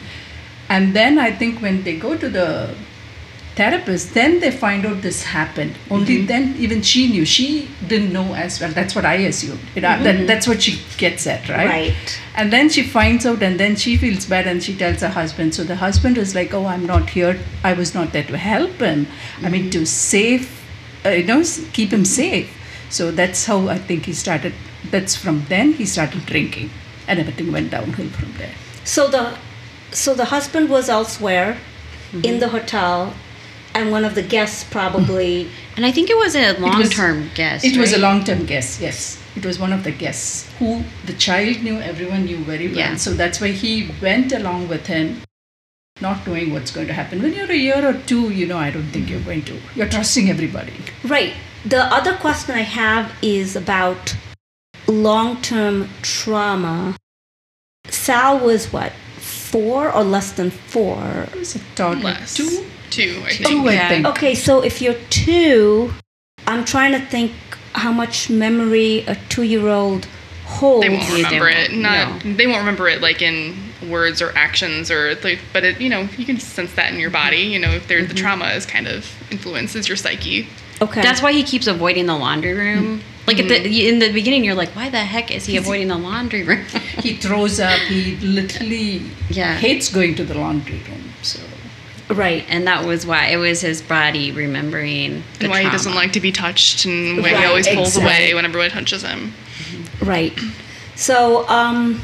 And 0.69 0.93
then 0.95 1.17
I 1.19 1.31
think 1.31 1.61
when 1.61 1.83
they 1.83 1.97
go 1.97 2.15
to 2.17 2.29
the 2.29 2.75
therapist, 3.55 4.13
then 4.13 4.39
they 4.39 4.51
find 4.51 4.85
out 4.85 5.01
this 5.01 5.23
happened. 5.23 5.75
Only 5.89 6.17
Mm-hmm. 6.17 6.25
then, 6.27 6.55
even 6.57 6.81
she 6.81 7.07
knew. 7.09 7.25
She 7.25 7.69
didn't 7.87 8.13
know 8.13 8.33
as 8.33 8.59
well. 8.61 8.71
That's 8.71 8.95
what 8.95 9.05
I 9.05 9.15
assumed. 9.15 9.59
Mm-hmm. 9.75 10.03
that, 10.03 10.27
that's 10.27 10.47
what 10.47 10.61
she 10.61 10.81
gets 10.97 11.27
at, 11.27 11.49
right? 11.49 11.67
Right. 11.67 12.21
And 12.35 12.51
then 12.53 12.69
she 12.69 12.83
finds 12.83 13.25
out, 13.25 13.41
and 13.43 13.59
then 13.59 13.75
she 13.75 13.97
feels 13.97 14.25
bad, 14.25 14.47
and 14.47 14.63
she 14.63 14.75
tells 14.75 15.01
her 15.01 15.09
husband. 15.09 15.53
So 15.53 15.63
the 15.63 15.75
husband 15.75 16.17
is 16.17 16.33
like, 16.33 16.53
"Oh, 16.53 16.65
I'm 16.65 16.85
not 16.85 17.09
here. 17.09 17.39
I 17.63 17.73
was 17.73 17.93
not 17.93 18.13
there 18.13 18.23
to 18.23 18.37
help 18.37 18.71
him. 18.79 19.07
I 19.43 19.49
mean, 19.49 19.69
to 19.71 19.85
save, 19.85 20.49
uh, 21.05 21.09
you 21.09 21.25
know, 21.25 21.43
keep 21.73 21.91
him 21.91 22.05
safe." 22.05 22.49
So 22.89 23.11
that's 23.11 23.45
how 23.45 23.67
I 23.67 23.77
think 23.77 24.05
he 24.05 24.13
started. 24.13 24.53
That's 24.91 25.15
from 25.15 25.45
then 25.49 25.73
he 25.73 25.85
started 25.85 26.25
drinking, 26.25 26.69
and 27.07 27.19
everything 27.19 27.51
went 27.51 27.71
downhill 27.71 28.09
from 28.09 28.33
there. 28.37 28.53
So 28.85 29.07
the 29.09 29.37
so 29.91 30.13
the 30.13 30.25
husband 30.25 30.69
was 30.69 30.87
elsewhere 30.89 31.57
in 32.23 32.39
the 32.39 32.49
hotel, 32.49 33.13
and 33.73 33.91
one 33.91 34.03
of 34.05 34.15
the 34.15 34.21
guests 34.21 34.63
probably. 34.63 35.49
And 35.75 35.85
I 35.85 35.91
think 35.91 36.09
it 36.09 36.17
was 36.17 36.35
a 36.35 36.57
long 36.59 36.83
term 36.83 37.29
guest. 37.35 37.65
It 37.65 37.77
was 37.77 37.93
a 37.93 37.97
long-term 37.97 38.45
guest. 38.45 38.81
Yes, 38.81 39.21
it 39.35 39.45
was 39.45 39.59
one 39.59 39.73
of 39.73 39.83
the 39.83 39.91
guests 39.91 40.51
who 40.59 40.83
the 41.05 41.13
child 41.13 41.61
knew. 41.63 41.79
Everyone 41.79 42.25
knew 42.25 42.37
very 42.37 42.67
well. 42.67 42.77
Yeah. 42.77 42.95
So 42.95 43.13
that's 43.13 43.39
why 43.41 43.49
he 43.49 43.89
went 44.01 44.31
along 44.31 44.67
with 44.67 44.87
him, 44.87 45.21
not 46.01 46.25
knowing 46.27 46.51
what's 46.53 46.71
going 46.71 46.87
to 46.87 46.93
happen. 46.93 47.21
When 47.21 47.33
you're 47.33 47.51
a 47.51 47.55
year 47.55 47.87
or 47.87 47.93
two, 47.93 48.29
you 48.31 48.45
know, 48.47 48.57
I 48.57 48.71
don't 48.71 48.89
think 48.91 49.09
you're 49.09 49.21
going 49.21 49.43
to. 49.45 49.59
You're 49.75 49.89
trusting 49.89 50.29
everybody. 50.29 50.73
Right. 51.03 51.33
The 51.65 51.83
other 51.83 52.15
question 52.17 52.55
I 52.55 52.61
have 52.61 53.13
is 53.21 53.55
about 53.55 54.15
long 54.87 55.41
term 55.41 55.89
trauma. 56.01 56.95
Sal 57.87 58.39
was 58.39 58.71
what, 58.73 58.93
four 59.17 59.91
or 59.91 60.03
less 60.03 60.31
than 60.31 60.49
four? 60.49 61.27
It's 61.33 61.55
a 61.55 61.59
toddler. 61.75 62.11
Less. 62.11 62.35
Two? 62.35 62.65
Two, 62.91 63.23
I 63.25 63.29
think. 63.29 63.49
Two, 63.49 63.67
I 63.67 63.73
Yeah. 63.73 63.89
think. 63.89 64.05
Okay, 64.05 64.35
so 64.35 64.61
if 64.61 64.81
you're 64.81 64.99
two, 65.09 65.93
I'm 66.47 66.63
trying 66.65 66.91
to 66.91 66.99
think 66.99 67.31
how 67.73 67.91
much 67.91 68.29
memory 68.29 69.03
a 69.07 69.15
two-year-old 69.29 70.05
holds. 70.45 70.85
They 70.85 70.89
won't 70.89 71.07
they 71.07 71.23
remember 71.23 71.45
won't, 71.45 71.57
it. 71.57 71.73
Not 71.73 72.21
they 72.37 72.45
won't 72.47 72.59
remember 72.59 72.87
it 72.89 73.01
like 73.01 73.21
in 73.21 73.55
words 73.89 74.21
or 74.21 74.31
actions 74.37 74.91
or 74.91 75.15
like. 75.23 75.39
But 75.53 75.63
it, 75.63 75.81
you 75.81 75.89
know, 75.89 76.07
you 76.17 76.25
can 76.25 76.39
sense 76.39 76.73
that 76.73 76.93
in 76.93 76.99
your 76.99 77.09
body. 77.09 77.43
Mm-hmm. 77.45 77.53
You 77.53 77.59
know, 77.59 77.71
if 77.71 77.87
there 77.87 78.01
the 78.01 78.13
mm-hmm. 78.13 78.17
trauma 78.17 78.45
is 78.49 78.65
kind 78.65 78.87
of 78.87 79.09
influences 79.31 79.87
your 79.87 79.97
psyche. 79.97 80.47
Okay. 80.81 81.01
That's 81.01 81.21
why 81.21 81.31
he 81.31 81.43
keeps 81.43 81.67
avoiding 81.67 82.07
the 82.07 82.17
laundry 82.17 82.53
room. 82.53 82.99
Mm-hmm. 82.99 83.07
Like 83.27 83.39
at 83.39 83.47
the 83.47 83.87
in 83.87 83.99
the 83.99 84.11
beginning, 84.11 84.43
you're 84.43 84.55
like, 84.55 84.69
why 84.75 84.89
the 84.89 84.99
heck 84.99 85.31
is 85.31 85.45
he 85.45 85.55
avoiding 85.55 85.87
the 85.87 85.97
laundry 85.97 86.43
room? 86.43 86.65
He 87.01 87.15
throws 87.15 87.59
up. 87.59 87.79
He 87.81 88.15
literally 88.17 89.01
Yeah. 89.29 89.55
hates 89.55 89.89
going 89.89 90.15
to 90.15 90.23
the 90.23 90.33
laundry 90.33 90.81
room. 90.89 91.10
Right. 92.11 92.45
and 92.49 92.67
that 92.67 92.85
was 92.85 93.05
why 93.05 93.27
it 93.27 93.37
was 93.37 93.61
his 93.61 93.81
body 93.81 94.31
remembering 94.31 95.23
the 95.39 95.45
And 95.45 95.49
why 95.51 95.63
he 95.63 95.69
doesn't 95.69 95.95
like 95.95 96.11
to 96.13 96.19
be 96.21 96.31
touched 96.31 96.85
and 96.85 97.17
why 97.17 97.31
Right, 97.31 97.39
he 97.39 97.45
always 97.45 97.67
pulls 97.67 97.95
exactly. 97.95 98.25
away 98.25 98.33
when 98.33 98.45
everyone 98.45 98.69
touches 98.69 99.01
him. 99.03 99.33
Right. 100.01 100.37
So, 100.95 101.47
um, 101.47 102.01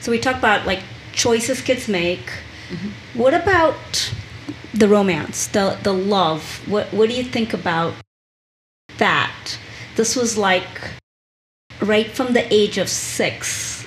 so 0.00 0.10
we 0.10 0.18
talk 0.18 0.36
about 0.36 0.66
like 0.66 0.80
choices 1.12 1.60
kids 1.60 1.88
make. 1.88 2.30
What 3.14 3.34
about 3.34 4.12
the 4.74 4.88
romance, 4.88 5.46
the 5.46 5.78
the 5.82 5.92
love? 5.92 6.62
What 6.68 6.92
what 6.92 7.08
do 7.08 7.14
you 7.14 7.24
think 7.24 7.52
about 7.52 7.94
that? 8.98 9.58
This 9.96 10.16
was 10.16 10.36
like 10.38 10.90
right 11.80 12.10
from 12.10 12.32
the 12.32 12.52
age 12.52 12.78
of 12.78 12.88
six 12.88 13.86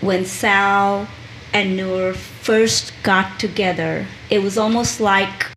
when 0.00 0.24
Sal 0.24 1.08
and 1.52 1.76
Noor 1.76 2.14
first 2.48 2.94
got 3.02 3.38
together. 3.38 4.06
It 4.30 4.38
was 4.38 4.56
almost 4.56 5.00
like 5.02 5.52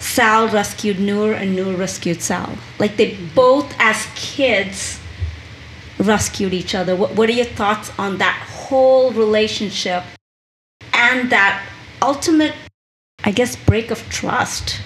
Sal 0.00 0.48
rescued 0.48 0.98
Noor 0.98 1.32
and 1.32 1.54
Noor 1.54 1.76
rescued 1.76 2.20
Sal. 2.20 2.58
Like 2.80 2.96
they 2.96 3.14
both, 3.36 3.72
as 3.78 4.04
kids, 4.16 4.98
rescued 5.96 6.52
each 6.52 6.74
other. 6.74 6.96
What, 6.96 7.14
what 7.14 7.28
are 7.28 7.38
your 7.40 7.44
thoughts 7.44 7.96
on 8.00 8.18
that 8.18 8.34
whole 8.50 9.12
relationship 9.12 10.02
and 10.92 11.30
that 11.30 11.64
ultimate, 12.02 12.56
I 13.22 13.30
guess, 13.30 13.54
break 13.54 13.92
of 13.92 14.00
trust 14.08 14.80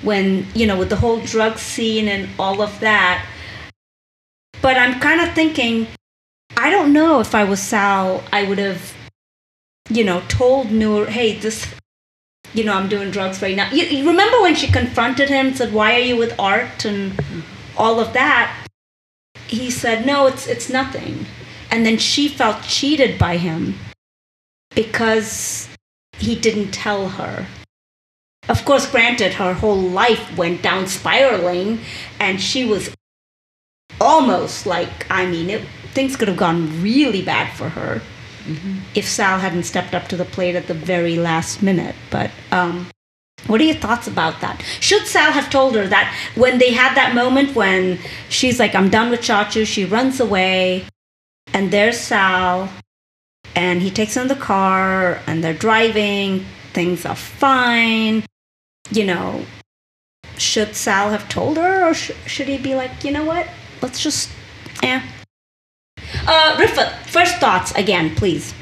when, 0.00 0.46
you 0.54 0.66
know, 0.66 0.78
with 0.78 0.88
the 0.88 0.96
whole 0.96 1.20
drug 1.20 1.58
scene 1.58 2.08
and 2.08 2.30
all 2.38 2.62
of 2.62 2.80
that? 2.80 3.26
But 4.62 4.78
I'm 4.78 4.98
kind 5.00 5.20
of 5.20 5.34
thinking, 5.34 5.86
I 6.56 6.70
don't 6.70 6.94
know 6.94 7.20
if 7.20 7.34
I 7.34 7.44
was 7.44 7.60
Sal, 7.60 8.24
I 8.32 8.44
would 8.44 8.56
have, 8.56 8.94
you 9.88 10.04
know, 10.04 10.22
told 10.28 10.70
Noor, 10.70 11.06
hey, 11.06 11.38
this, 11.38 11.74
you 12.54 12.64
know, 12.64 12.74
I'm 12.74 12.88
doing 12.88 13.10
drugs 13.10 13.42
right 13.42 13.56
now. 13.56 13.70
You, 13.70 13.84
you 13.84 14.08
remember 14.08 14.40
when 14.40 14.54
she 14.54 14.68
confronted 14.68 15.28
him, 15.28 15.54
said, 15.54 15.72
why 15.72 15.94
are 15.94 16.04
you 16.04 16.16
with 16.16 16.38
Art 16.38 16.84
and 16.84 17.12
all 17.76 18.00
of 18.00 18.12
that? 18.12 18.68
he 19.48 19.70
said 19.70 20.06
no 20.06 20.26
it's 20.26 20.46
it's 20.46 20.68
nothing 20.68 21.26
and 21.70 21.84
then 21.84 21.98
she 21.98 22.28
felt 22.28 22.62
cheated 22.62 23.18
by 23.18 23.36
him 23.36 23.74
because 24.74 25.68
he 26.18 26.34
didn't 26.34 26.70
tell 26.70 27.08
her 27.08 27.46
of 28.48 28.64
course 28.64 28.90
granted 28.90 29.34
her 29.34 29.54
whole 29.54 29.80
life 29.80 30.36
went 30.36 30.62
down 30.62 30.86
spiraling 30.86 31.80
and 32.20 32.40
she 32.40 32.64
was 32.64 32.94
almost 34.00 34.66
like 34.66 35.10
i 35.10 35.24
mean 35.26 35.48
it, 35.50 35.66
things 35.92 36.14
could 36.14 36.28
have 36.28 36.36
gone 36.36 36.82
really 36.82 37.22
bad 37.22 37.50
for 37.56 37.70
her 37.70 38.02
if 38.94 39.06
sal 39.06 39.38
hadn't 39.38 39.64
stepped 39.64 39.94
up 39.94 40.08
to 40.08 40.16
the 40.16 40.24
plate 40.24 40.56
at 40.56 40.66
the 40.66 40.74
very 40.74 41.16
last 41.16 41.62
minute 41.62 41.94
but 42.10 42.30
um 42.52 42.88
what 43.46 43.60
are 43.60 43.64
your 43.64 43.76
thoughts 43.76 44.06
about 44.06 44.40
that? 44.40 44.62
Should 44.80 45.06
Sal 45.06 45.32
have 45.32 45.48
told 45.48 45.74
her 45.76 45.86
that 45.86 46.14
when 46.34 46.58
they 46.58 46.72
had 46.72 46.94
that 46.96 47.14
moment 47.14 47.54
when 47.54 47.98
she's 48.28 48.58
like, 48.58 48.74
I'm 48.74 48.90
done 48.90 49.10
with 49.10 49.20
Chachu, 49.20 49.66
she 49.66 49.84
runs 49.84 50.20
away, 50.20 50.84
and 51.54 51.70
there's 51.70 51.98
Sal, 51.98 52.68
and 53.54 53.80
he 53.80 53.90
takes 53.90 54.16
her 54.16 54.22
in 54.22 54.28
the 54.28 54.34
car, 54.34 55.22
and 55.26 55.42
they're 55.42 55.54
driving, 55.54 56.44
things 56.72 57.06
are 57.06 57.16
fine. 57.16 58.24
You 58.90 59.04
know, 59.04 59.46
should 60.36 60.74
Sal 60.74 61.10
have 61.10 61.28
told 61.28 61.56
her, 61.56 61.88
or 61.88 61.94
sh- 61.94 62.12
should 62.26 62.48
he 62.48 62.58
be 62.58 62.74
like, 62.74 63.04
you 63.04 63.12
know 63.12 63.24
what? 63.24 63.48
Let's 63.80 64.02
just, 64.02 64.30
eh. 64.82 65.00
Uh, 66.26 66.56
Rifat, 66.56 67.06
first 67.06 67.36
thoughts 67.36 67.72
again, 67.72 68.14
please. 68.16 68.54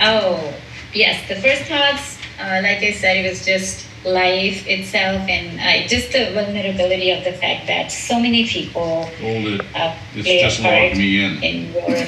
Oh, 0.00 0.54
yes. 0.94 1.26
The 1.28 1.36
first 1.36 1.62
thoughts, 1.62 2.18
uh, 2.40 2.60
like 2.62 2.78
I 2.82 2.92
said, 2.92 3.24
it 3.24 3.28
was 3.28 3.44
just 3.44 3.86
life 4.04 4.64
itself 4.68 5.28
and 5.28 5.58
uh, 5.58 5.88
just 5.88 6.12
the 6.12 6.30
vulnerability 6.32 7.10
of 7.10 7.24
the 7.24 7.32
fact 7.32 7.66
that 7.66 7.90
so 7.90 8.20
many 8.20 8.46
people 8.46 9.02
Hold 9.20 9.46
it. 9.46 9.60
uh, 9.74 9.94
It's 10.14 10.22
play 10.22 10.38
a 10.40 10.42
just 10.48 10.62
part 10.62 10.82
locked 10.82 10.96
me 10.96 11.24
in. 11.24 11.42
in 11.42 11.72
your 11.72 12.06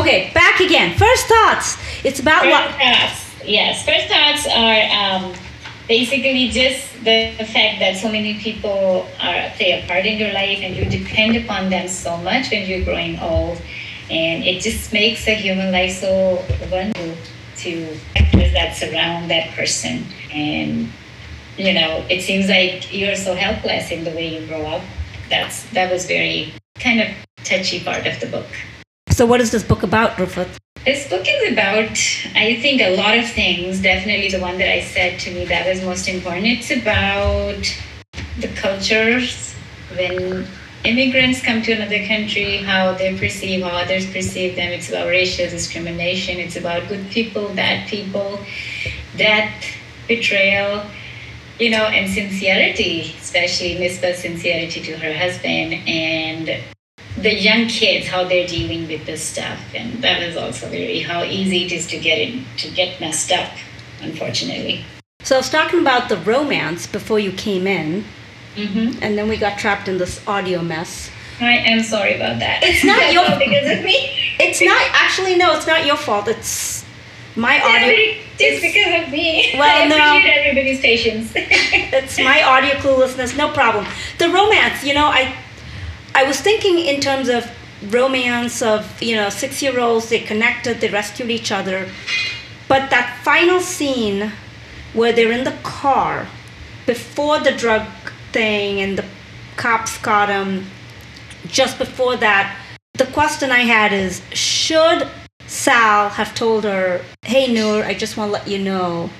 Okay, 0.00 0.30
back 0.32 0.60
again. 0.60 0.96
First 0.96 1.26
thoughts. 1.26 1.76
It's 2.04 2.20
about 2.20 2.42
First 2.44 2.52
what? 2.54 2.70
thoughts, 2.80 3.44
yes. 3.44 3.84
First 3.84 4.06
thoughts 4.08 4.46
are 4.46 4.80
um, 5.26 5.34
basically 5.92 6.48
just 6.48 7.04
the, 7.04 7.34
the 7.36 7.44
fact 7.44 7.78
that 7.78 7.94
so 7.98 8.10
many 8.10 8.32
people 8.40 9.06
are 9.20 9.50
play 9.56 9.72
a 9.78 9.86
part 9.86 10.06
in 10.06 10.16
your 10.16 10.32
life, 10.32 10.60
and 10.64 10.74
you 10.74 10.86
depend 10.86 11.36
upon 11.36 11.68
them 11.68 11.86
so 11.86 12.16
much 12.28 12.50
when 12.50 12.66
you're 12.66 12.82
growing 12.82 13.18
old, 13.18 13.60
and 14.08 14.42
it 14.42 14.62
just 14.62 14.90
makes 14.90 15.28
a 15.28 15.34
human 15.34 15.70
life 15.70 15.92
so 15.92 16.42
vulnerable 16.70 17.14
to 17.56 17.72
factors 18.14 18.52
that 18.54 18.74
surround 18.74 19.30
that 19.30 19.50
person, 19.50 20.02
and 20.32 20.88
you 21.58 21.74
know, 21.74 22.02
it 22.08 22.22
seems 22.22 22.48
like 22.48 22.88
you're 22.98 23.20
so 23.28 23.34
helpless 23.34 23.90
in 23.90 24.04
the 24.04 24.12
way 24.12 24.26
you 24.34 24.46
grow 24.46 24.64
up. 24.64 24.82
That's 25.28 25.56
that 25.76 25.92
was 25.92 26.06
very 26.06 26.54
kind 26.80 27.02
of 27.02 27.08
touchy 27.44 27.80
part 27.84 28.06
of 28.06 28.18
the 28.18 28.28
book. 28.28 28.48
So, 29.10 29.26
what 29.26 29.42
is 29.42 29.50
this 29.50 29.62
book 29.62 29.82
about, 29.82 30.12
Rifat? 30.16 30.48
This 30.84 31.08
book 31.08 31.24
is 31.24 31.52
about, 31.52 31.96
I 32.34 32.58
think, 32.60 32.82
a 32.82 32.96
lot 32.96 33.16
of 33.16 33.30
things. 33.30 33.80
Definitely 33.80 34.30
the 34.30 34.40
one 34.40 34.58
that 34.58 34.68
I 34.68 34.80
said 34.80 35.20
to 35.20 35.30
me 35.32 35.44
that 35.44 35.64
was 35.64 35.80
most 35.84 36.08
important. 36.08 36.44
It's 36.46 36.72
about 36.72 37.62
the 38.40 38.48
cultures 38.56 39.54
when 39.94 40.44
immigrants 40.82 41.40
come 41.40 41.62
to 41.62 41.72
another 41.72 42.04
country, 42.08 42.56
how 42.56 42.94
they 42.94 43.16
perceive, 43.16 43.62
how 43.62 43.68
others 43.68 44.10
perceive 44.10 44.56
them. 44.56 44.72
It's 44.72 44.88
about 44.88 45.06
racial 45.06 45.48
discrimination. 45.48 46.40
It's 46.40 46.56
about 46.56 46.88
good 46.88 47.08
people, 47.10 47.54
bad 47.54 47.86
people, 47.86 48.40
death, 49.16 49.64
betrayal, 50.08 50.84
you 51.60 51.70
know, 51.70 51.84
and 51.84 52.12
sincerity, 52.12 53.14
especially 53.20 53.76
Misbah's 53.76 54.18
sincerity 54.18 54.80
to 54.80 54.96
her 54.96 55.14
husband 55.14 55.74
and 55.86 56.71
the 57.22 57.34
young 57.34 57.66
kids 57.68 58.06
how 58.08 58.24
they're 58.24 58.46
dealing 58.46 58.86
with 58.88 59.04
this 59.06 59.22
stuff 59.22 59.58
and 59.74 60.02
that 60.02 60.22
is 60.22 60.36
also 60.36 60.68
very 60.68 61.00
how 61.00 61.22
easy 61.22 61.64
it 61.66 61.72
is 61.72 61.86
to 61.86 61.98
get 61.98 62.18
in 62.18 62.44
to 62.56 62.68
get 62.70 63.00
messed 63.00 63.30
up 63.32 63.50
unfortunately 64.00 64.84
So, 65.24 65.36
I 65.36 65.38
was 65.38 65.50
talking 65.50 65.80
about 65.80 66.08
the 66.08 66.16
romance 66.16 66.86
before 66.88 67.20
you 67.20 67.30
came 67.30 67.66
in, 67.68 68.04
mm-hmm. 68.56 68.98
and 69.02 69.16
then 69.16 69.28
we 69.28 69.36
got 69.36 69.56
trapped 69.56 69.86
in 69.88 69.98
this 69.98 70.14
audio 70.26 70.60
mess. 70.62 71.10
i 71.40 71.54
am 71.72 71.80
sorry 71.82 72.14
about 72.16 72.36
that 72.40 72.58
It's 72.62 72.82
not 72.84 73.12
your- 73.12 73.24
all 73.30 73.38
because 73.38 73.68
of 73.78 73.84
me 73.84 73.96
It's 74.40 74.60
not 74.60 74.82
actually 75.04 75.36
no, 75.36 75.54
it's 75.56 75.66
not 75.72 75.86
your 75.86 75.96
fault. 76.06 76.26
It's 76.28 76.84
my 77.36 77.54
audio. 77.62 77.94
it's 78.46 78.60
because 78.68 78.92
of 79.00 79.12
me 79.12 79.54
Well, 79.54 79.76
i 79.84 79.86
no. 79.88 79.96
appreciate 79.96 80.36
everybody's 80.40 80.80
patience 80.80 81.32
It's 81.98 82.18
my 82.18 82.42
audio 82.42 82.74
cluelessness. 82.82 83.36
No 83.36 83.48
problem. 83.60 83.84
The 84.18 84.28
romance, 84.28 84.78
you 84.88 84.94
know, 84.98 85.06
I 85.20 85.22
I 86.14 86.24
was 86.24 86.40
thinking 86.40 86.78
in 86.78 87.00
terms 87.00 87.28
of 87.28 87.50
romance 87.88 88.62
of 88.62 89.02
you 89.02 89.16
know 89.16 89.28
six 89.28 89.62
year 89.62 89.78
olds. 89.80 90.08
They 90.08 90.20
connected. 90.20 90.80
They 90.80 90.88
rescued 90.88 91.30
each 91.30 91.50
other. 91.50 91.88
But 92.68 92.90
that 92.90 93.20
final 93.22 93.60
scene 93.60 94.32
where 94.94 95.12
they're 95.12 95.32
in 95.32 95.44
the 95.44 95.56
car 95.62 96.26
before 96.86 97.38
the 97.40 97.52
drug 97.52 97.86
thing 98.32 98.80
and 98.80 98.98
the 98.98 99.04
cops 99.56 99.98
caught 99.98 100.28
him. 100.28 100.66
Just 101.46 101.78
before 101.78 102.16
that, 102.16 102.56
the 102.94 103.06
question 103.06 103.50
I 103.50 103.60
had 103.60 103.92
is 103.92 104.22
should 104.32 105.08
Sal 105.46 106.08
have 106.10 106.34
told 106.34 106.64
her, 106.64 107.04
hey, 107.22 107.52
Noor, 107.52 107.84
I 107.84 107.94
just 107.94 108.16
want 108.16 108.28
to 108.28 108.32
let 108.32 108.48
you 108.48 108.58
know 108.58 109.10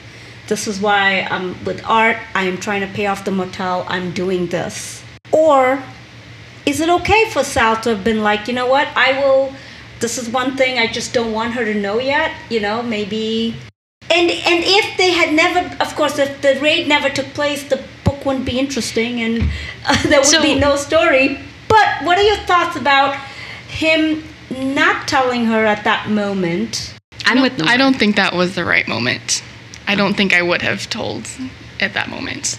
this 0.49 0.67
is 0.67 0.81
why 0.81 1.27
I'm 1.31 1.63
with 1.65 1.85
Art. 1.85 2.17
I 2.35 2.45
am 2.45 2.59
trying 2.59 2.81
to 2.81 2.87
pay 2.95 3.07
off 3.07 3.25
the 3.25 3.31
motel. 3.31 3.85
I'm 3.89 4.13
doing 4.13 4.47
this. 4.47 5.03
Or 5.33 5.83
is 6.67 6.81
it 6.81 6.89
okay 6.89 7.29
for 7.31 7.43
Sal 7.45 7.77
to 7.83 7.91
have 7.91 8.05
been 8.05 8.23
like, 8.23 8.49
you 8.49 8.55
know 8.55 8.67
what, 8.67 8.89
I 8.97 9.19
will. 9.21 9.53
This 10.01 10.19
is 10.19 10.29
one 10.29 10.57
thing 10.57 10.79
I 10.79 10.87
just 10.89 11.13
don't 11.15 11.33
want 11.33 11.53
her 11.55 11.65
to 11.65 11.75
know 11.75 11.99
yet. 12.01 12.33
You 12.51 12.61
know, 12.61 12.83
maybe. 12.83 13.55
And 14.11 14.31
and 14.31 14.65
if 14.65 14.97
they 14.97 15.11
had 15.13 15.33
never, 15.33 15.75
of 15.83 15.95
course, 15.95 16.19
if 16.19 16.43
the 16.43 16.59
raid 16.61 16.89
never 16.89 17.09
took 17.09 17.27
place, 17.35 17.63
the 17.69 17.83
book 18.05 18.25
wouldn't 18.27 18.45
be 18.45 18.59
interesting, 18.59 19.21
and 19.21 19.43
uh, 19.87 20.03
there 20.09 20.21
would 20.21 20.27
So- 20.27 20.43
be 20.43 20.59
no 20.59 20.77
story. 20.77 21.39
But 21.69 22.05
what 22.05 22.19
are 22.19 22.23
your 22.23 22.37
thoughts 22.45 22.77
about 22.77 23.17
him 23.69 24.23
not 24.51 25.09
telling 25.09 25.47
her 25.47 25.65
at 25.65 25.85
that 25.85 26.11
moment? 26.11 26.95
I'm 27.25 27.41
with. 27.41 27.63
I 27.63 27.77
don't 27.77 27.95
think 27.97 28.17
that 28.17 28.35
was 28.35 28.55
the 28.55 28.65
right 28.65 28.87
moment. 28.87 29.43
I 29.87 29.95
don't 29.95 30.15
think 30.15 30.35
I 30.35 30.43
would 30.43 30.63
have 30.63 30.91
told 30.91 31.29
at 31.81 31.95
that 31.95 32.09
moment. 32.11 32.59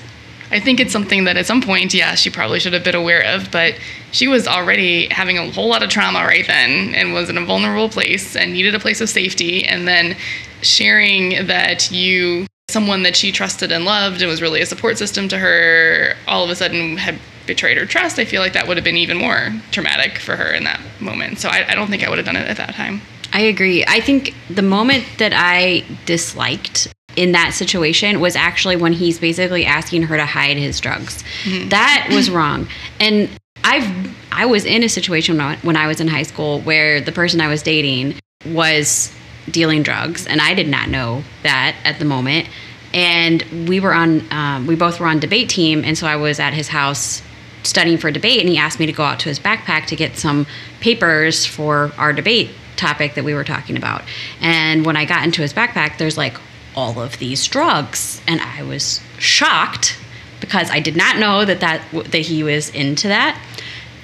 I 0.53 0.59
think 0.59 0.79
it's 0.79 0.93
something 0.93 1.23
that 1.23 1.35
at 1.35 1.47
some 1.47 1.63
point, 1.63 1.95
yeah, 1.95 2.13
she 2.13 2.29
probably 2.29 2.59
should 2.59 2.73
have 2.73 2.83
been 2.83 2.93
aware 2.93 3.21
of, 3.21 3.49
but 3.49 3.73
she 4.11 4.27
was 4.27 4.47
already 4.47 5.07
having 5.09 5.39
a 5.39 5.49
whole 5.49 5.67
lot 5.67 5.81
of 5.81 5.89
trauma 5.89 6.19
right 6.19 6.45
then 6.45 6.93
and 6.93 7.11
was 7.11 7.27
in 7.27 7.39
a 7.39 7.43
vulnerable 7.43 7.89
place 7.89 8.35
and 8.35 8.53
needed 8.53 8.75
a 8.75 8.79
place 8.79 9.01
of 9.01 9.09
safety. 9.09 9.65
And 9.65 9.87
then 9.87 10.15
sharing 10.61 11.47
that 11.47 11.91
you, 11.91 12.45
someone 12.69 13.01
that 13.01 13.15
she 13.15 13.31
trusted 13.31 13.71
and 13.71 13.83
loved 13.83 14.21
and 14.21 14.29
was 14.29 14.43
really 14.43 14.61
a 14.61 14.67
support 14.67 14.99
system 14.99 15.27
to 15.29 15.39
her, 15.39 16.13
all 16.27 16.43
of 16.43 16.51
a 16.51 16.55
sudden 16.55 16.97
had 16.97 17.17
betrayed 17.47 17.77
her 17.77 17.87
trust, 17.87 18.19
I 18.19 18.25
feel 18.25 18.41
like 18.41 18.53
that 18.53 18.67
would 18.67 18.77
have 18.77 18.83
been 18.83 18.95
even 18.95 19.17
more 19.17 19.49
traumatic 19.71 20.19
for 20.19 20.35
her 20.35 20.53
in 20.53 20.65
that 20.65 20.79
moment. 20.99 21.39
So 21.39 21.49
I, 21.49 21.65
I 21.67 21.73
don't 21.73 21.89
think 21.89 22.03
I 22.03 22.09
would 22.09 22.19
have 22.19 22.27
done 22.27 22.35
it 22.35 22.47
at 22.47 22.57
that 22.57 22.75
time. 22.75 23.01
I 23.33 23.41
agree. 23.41 23.83
I 23.87 23.99
think 23.99 24.35
the 24.51 24.61
moment 24.61 25.05
that 25.17 25.33
I 25.33 25.83
disliked 26.05 26.93
in 27.15 27.31
that 27.33 27.53
situation 27.53 28.19
was 28.19 28.35
actually 28.35 28.75
when 28.75 28.93
he's 28.93 29.19
basically 29.19 29.65
asking 29.65 30.03
her 30.03 30.17
to 30.17 30.25
hide 30.25 30.57
his 30.57 30.79
drugs. 30.79 31.23
That 31.69 32.07
was 32.11 32.29
wrong. 32.29 32.67
And 32.99 33.29
I've 33.63 33.87
I 34.31 34.45
was 34.47 34.65
in 34.65 34.83
a 34.83 34.89
situation 34.89 35.37
when 35.37 35.45
I- 35.45 35.55
when 35.57 35.75
I 35.77 35.85
was 35.87 36.01
in 36.01 36.07
high 36.07 36.23
school 36.23 36.59
where 36.61 36.99
the 36.99 37.11
person 37.11 37.39
I 37.39 37.47
was 37.47 37.61
dating 37.61 38.15
was 38.47 39.11
dealing 39.51 39.83
drugs, 39.83 40.25
and 40.25 40.41
I 40.41 40.53
did 40.55 40.67
not 40.67 40.89
know 40.89 41.23
that 41.43 41.75
at 41.85 41.99
the 41.99 42.05
moment. 42.05 42.47
And 42.93 43.43
we 43.67 43.79
were 43.79 43.93
on, 43.93 44.23
um, 44.31 44.67
we 44.67 44.75
both 44.75 44.99
were 44.99 45.07
on 45.07 45.19
debate 45.19 45.49
team, 45.49 45.83
and 45.83 45.97
so 45.97 46.07
I 46.07 46.15
was 46.15 46.39
at 46.39 46.53
his 46.53 46.67
house 46.69 47.21
studying 47.63 47.97
for 47.97 48.11
debate, 48.11 48.39
and 48.39 48.49
he 48.49 48.57
asked 48.57 48.79
me 48.79 48.85
to 48.85 48.91
go 48.91 49.03
out 49.03 49.19
to 49.21 49.29
his 49.29 49.39
backpack 49.39 49.85
to 49.87 49.95
get 49.95 50.17
some 50.17 50.45
papers 50.79 51.45
for 51.45 51.91
our 51.97 52.11
debate 52.13 52.49
topic 52.75 53.13
that 53.15 53.23
we 53.23 53.33
were 53.33 53.43
talking 53.43 53.77
about. 53.77 54.01
And 54.41 54.85
when 54.85 54.95
I 54.97 55.05
got 55.05 55.23
into 55.23 55.41
his 55.41 55.53
backpack, 55.53 55.97
there's 55.97 56.17
like 56.17 56.37
all 56.75 56.99
of 56.99 57.17
these 57.19 57.45
drugs, 57.47 58.21
and 58.27 58.41
I 58.41 58.63
was 58.63 59.01
shocked 59.17 59.97
because 60.39 60.69
I 60.69 60.79
did 60.79 60.95
not 60.95 61.17
know 61.17 61.45
that 61.45 61.61
that 61.61 61.81
that 61.91 62.19
he 62.19 62.43
was 62.43 62.69
into 62.69 63.07
that. 63.07 63.41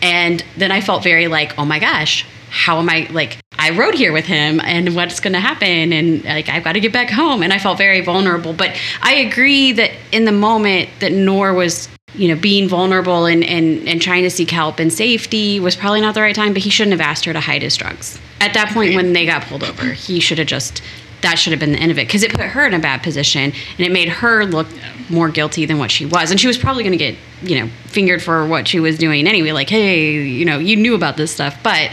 And 0.01 0.43
then 0.55 0.71
I 0.71 0.81
felt 0.81 1.03
very 1.03 1.27
like, 1.27 1.57
oh 1.59 1.65
my 1.65 1.79
gosh, 1.79 2.25
how 2.49 2.79
am 2.79 2.89
I 2.89 3.07
like 3.11 3.37
I 3.57 3.71
rode 3.71 3.95
here 3.95 4.13
with 4.13 4.25
him 4.25 4.61
and 4.61 4.95
what's 4.95 5.19
going 5.19 5.33
to 5.33 5.39
happen? 5.39 5.91
And 5.91 6.23
like 6.23 6.49
I've 6.49 6.63
got 6.63 6.73
to 6.73 6.79
get 6.79 6.93
back 6.93 7.09
home. 7.09 7.43
And 7.43 7.51
I 7.51 7.59
felt 7.59 7.77
very 7.77 8.01
vulnerable. 8.01 8.53
But 8.53 8.79
I 9.01 9.15
agree 9.15 9.73
that 9.73 9.91
in 10.11 10.25
the 10.25 10.31
moment 10.31 10.89
that 10.99 11.11
Noor 11.11 11.53
was 11.53 11.89
you 12.15 12.27
know 12.27 12.39
being 12.39 12.67
vulnerable 12.67 13.25
and 13.25 13.43
and 13.43 13.87
and 13.87 14.01
trying 14.01 14.23
to 14.23 14.31
seek 14.31 14.49
help 14.49 14.79
and 14.79 14.91
safety 14.91 15.59
was 15.59 15.75
probably 15.75 16.01
not 16.01 16.15
the 16.15 16.21
right 16.21 16.35
time 16.35 16.53
but 16.53 16.63
he 16.63 16.69
shouldn't 16.69 16.91
have 16.91 17.07
asked 17.07 17.25
her 17.25 17.33
to 17.33 17.39
hide 17.39 17.61
his 17.61 17.75
drugs. 17.75 18.19
At 18.41 18.53
that 18.53 18.73
point 18.73 18.95
when 18.95 19.13
they 19.13 19.25
got 19.25 19.43
pulled 19.43 19.63
over 19.63 19.85
he 19.85 20.19
should 20.19 20.37
have 20.39 20.47
just 20.47 20.81
that 21.21 21.35
should 21.35 21.51
have 21.51 21.59
been 21.59 21.73
the 21.73 21.79
end 21.79 21.91
of 21.91 21.97
it. 21.97 22.07
Because 22.07 22.23
it 22.23 22.31
put 22.31 22.41
her 22.41 22.65
in 22.65 22.73
a 22.73 22.79
bad 22.79 23.03
position 23.03 23.51
and 23.51 23.79
it 23.79 23.91
made 23.91 24.09
her 24.09 24.45
look 24.45 24.67
more 25.09 25.29
guilty 25.29 25.65
than 25.65 25.77
what 25.77 25.91
she 25.91 26.05
was. 26.05 26.31
And 26.31 26.39
she 26.39 26.47
was 26.47 26.57
probably 26.57 26.83
going 26.83 26.97
to 26.97 26.97
get 26.97 27.15
you 27.41 27.59
know 27.59 27.69
fingered 27.85 28.21
for 28.21 28.45
what 28.45 28.67
she 28.67 28.79
was 28.79 28.97
doing 28.97 29.25
anyway 29.25 29.53
like 29.53 29.69
hey 29.69 30.11
you 30.11 30.43
know 30.43 30.59
you 30.59 30.75
knew 30.75 30.95
about 30.95 31.17
this 31.17 31.33
stuff. 31.33 31.57
But 31.63 31.91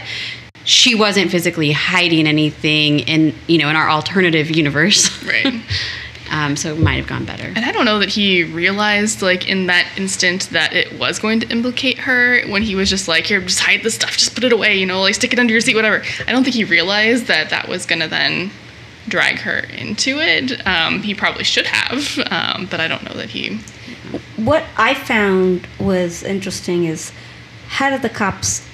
she 0.63 0.95
wasn't 0.95 1.31
physically 1.31 1.71
hiding 1.71 2.27
anything 2.27 2.99
in 2.99 3.33
you 3.47 3.57
know 3.57 3.69
in 3.69 3.75
our 3.75 3.89
alternative 3.89 4.49
universe. 4.51 5.09
Right. 5.23 5.61
um, 6.31 6.55
so 6.55 6.73
it 6.73 6.79
might 6.79 6.95
have 6.95 7.07
gone 7.07 7.25
better. 7.25 7.47
And 7.55 7.59
I 7.59 7.71
don't 7.71 7.85
know 7.85 7.99
that 7.99 8.09
he 8.09 8.43
realized, 8.43 9.21
like, 9.21 9.47
in 9.47 9.67
that 9.67 9.89
instant 9.97 10.49
that 10.51 10.73
it 10.73 10.99
was 10.99 11.19
going 11.19 11.39
to 11.41 11.49
implicate 11.49 11.99
her 11.99 12.45
when 12.47 12.63
he 12.63 12.75
was 12.75 12.89
just 12.89 13.07
like, 13.07 13.25
here, 13.25 13.41
just 13.41 13.59
hide 13.59 13.83
the 13.83 13.91
stuff, 13.91 14.17
just 14.17 14.35
put 14.35 14.43
it 14.43 14.51
away, 14.51 14.75
you 14.75 14.85
know, 14.85 15.01
like, 15.01 15.15
stick 15.15 15.33
it 15.33 15.39
under 15.39 15.53
your 15.53 15.61
seat, 15.61 15.75
whatever. 15.75 16.03
I 16.27 16.31
don't 16.31 16.43
think 16.43 16.55
he 16.55 16.63
realized 16.63 17.27
that 17.27 17.49
that 17.49 17.67
was 17.67 17.85
going 17.85 18.01
to 18.01 18.07
then 18.07 18.51
drag 19.07 19.39
her 19.39 19.59
into 19.59 20.19
it. 20.19 20.65
Um, 20.67 21.01
he 21.01 21.13
probably 21.13 21.43
should 21.43 21.65
have, 21.67 22.19
um, 22.31 22.67
but 22.69 22.79
I 22.79 22.87
don't 22.87 23.03
know 23.03 23.13
that 23.13 23.29
he. 23.29 23.59
What 24.37 24.63
I 24.77 24.93
found 24.93 25.67
was 25.79 26.23
interesting 26.23 26.85
is 26.85 27.11
how 27.67 27.89
did 27.89 28.01
the 28.01 28.09
cops 28.09 28.67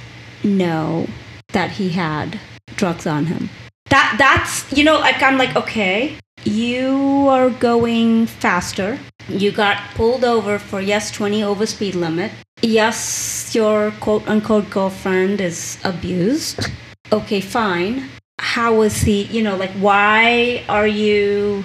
know 0.43 1.07
that 1.49 1.71
he 1.71 1.89
had 1.89 2.39
drugs 2.75 3.07
on 3.07 3.25
him? 3.25 3.49
That 3.89 4.15
that's 4.17 4.71
you 4.75 4.83
know 4.83 4.99
like 4.99 5.21
I'm 5.21 5.37
like 5.37 5.55
okay, 5.55 6.17
you 6.43 7.27
are 7.29 7.49
going 7.49 8.27
faster. 8.27 8.99
You 9.27 9.51
got 9.51 9.77
pulled 9.95 10.23
over 10.23 10.59
for 10.59 10.81
yes 10.81 11.11
20 11.11 11.43
over 11.43 11.65
speed 11.65 11.95
limit. 11.95 12.31
Yes, 12.61 13.53
your 13.53 13.91
quote 13.99 14.27
unquote 14.27 14.69
girlfriend 14.69 15.41
is 15.41 15.77
abused. 15.83 16.69
Okay, 17.11 17.41
fine. 17.41 18.09
How 18.39 18.75
was 18.75 19.01
he, 19.01 19.23
you 19.23 19.41
know, 19.43 19.55
like 19.55 19.71
why 19.71 20.63
are 20.67 20.87
you 20.87 21.63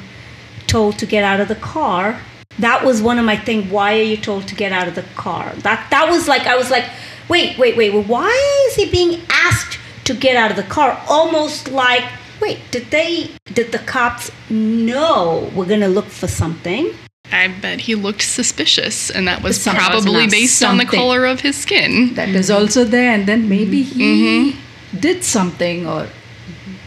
told 0.68 0.98
to 0.98 1.06
get 1.06 1.24
out 1.24 1.40
of 1.40 1.48
the 1.48 1.56
car. 1.56 2.20
That 2.60 2.84
was 2.84 3.02
one 3.02 3.18
of 3.18 3.24
my 3.24 3.36
thing. 3.36 3.70
Why 3.70 3.98
are 3.98 4.02
you 4.02 4.16
told 4.16 4.46
to 4.48 4.54
get 4.54 4.70
out 4.70 4.86
of 4.86 4.94
the 4.94 5.02
car? 5.16 5.52
That 5.58 5.88
that 5.90 6.08
was 6.08 6.28
like 6.28 6.46
I 6.46 6.56
was 6.56 6.70
like, 6.70 6.84
wait, 7.28 7.58
wait, 7.58 7.76
wait. 7.76 7.92
Well, 7.92 8.04
why 8.04 8.66
is 8.68 8.76
he 8.76 8.88
being 8.90 9.22
asked 9.30 9.78
to 10.04 10.14
get 10.14 10.36
out 10.36 10.50
of 10.50 10.56
the 10.56 10.62
car? 10.62 11.02
Almost 11.08 11.70
like, 11.70 12.04
wait, 12.40 12.58
did 12.70 12.90
they? 12.90 13.30
Did 13.46 13.72
the 13.72 13.78
cops 13.80 14.30
know 14.50 15.50
we're 15.54 15.66
gonna 15.66 15.88
look 15.88 16.06
for 16.06 16.28
something? 16.28 16.92
I 17.30 17.48
bet 17.48 17.80
he 17.82 17.94
looked 17.94 18.22
suspicious, 18.22 19.10
and 19.10 19.28
that 19.28 19.42
was 19.42 19.60
Some- 19.60 19.76
probably 19.76 20.22
enough. 20.22 20.30
based 20.30 20.62
on 20.62 20.78
the 20.78 20.86
color 20.86 21.26
of 21.26 21.40
his 21.40 21.56
skin. 21.56 22.14
That 22.14 22.30
is 22.30 22.50
also 22.50 22.84
there, 22.84 23.12
and 23.12 23.26
then 23.26 23.50
maybe 23.50 23.82
he 23.82 24.52
mm-hmm. 24.52 24.98
did 24.98 25.24
something 25.24 25.86
or 25.86 26.08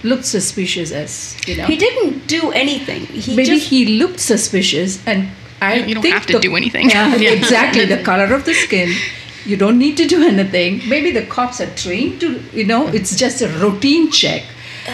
looked 0.04 0.26
suspicious 0.26 0.92
as 0.92 1.36
you 1.48 1.58
know. 1.58 1.66
He 1.66 1.76
didn't 1.78 2.28
do 2.28 2.52
anything. 2.52 3.06
He 3.06 3.36
maybe 3.36 3.50
just 3.58 3.70
he 3.70 3.86
looked 4.00 4.20
suspicious, 4.20 5.00
and 5.06 5.30
I 5.62 5.76
You- 5.76 5.86
you 5.88 5.94
don't 5.96 6.02
think 6.04 6.14
have 6.14 6.26
to 6.28 6.34
the- 6.34 6.40
do 6.40 6.56
anything. 6.56 6.90
Yeah, 6.90 7.16
Yeah. 7.26 7.32
exactly. 7.32 7.86
The 7.86 8.02
color 8.04 8.34
of 8.34 8.46
the 8.46 8.54
skin. 8.54 8.94
You 9.46 9.58
don't 9.58 9.80
need 9.80 9.98
to 9.98 10.06
do 10.08 10.24
anything. 10.24 10.82
Maybe 10.88 11.10
the 11.12 11.24
cops 11.24 11.60
are 11.62 11.70
trained 11.76 12.20
to, 12.22 12.40
you 12.54 12.64
know, 12.64 12.88
it's 12.88 13.16
just 13.16 13.42
a 13.42 13.48
routine 13.48 14.12
check. 14.12 14.44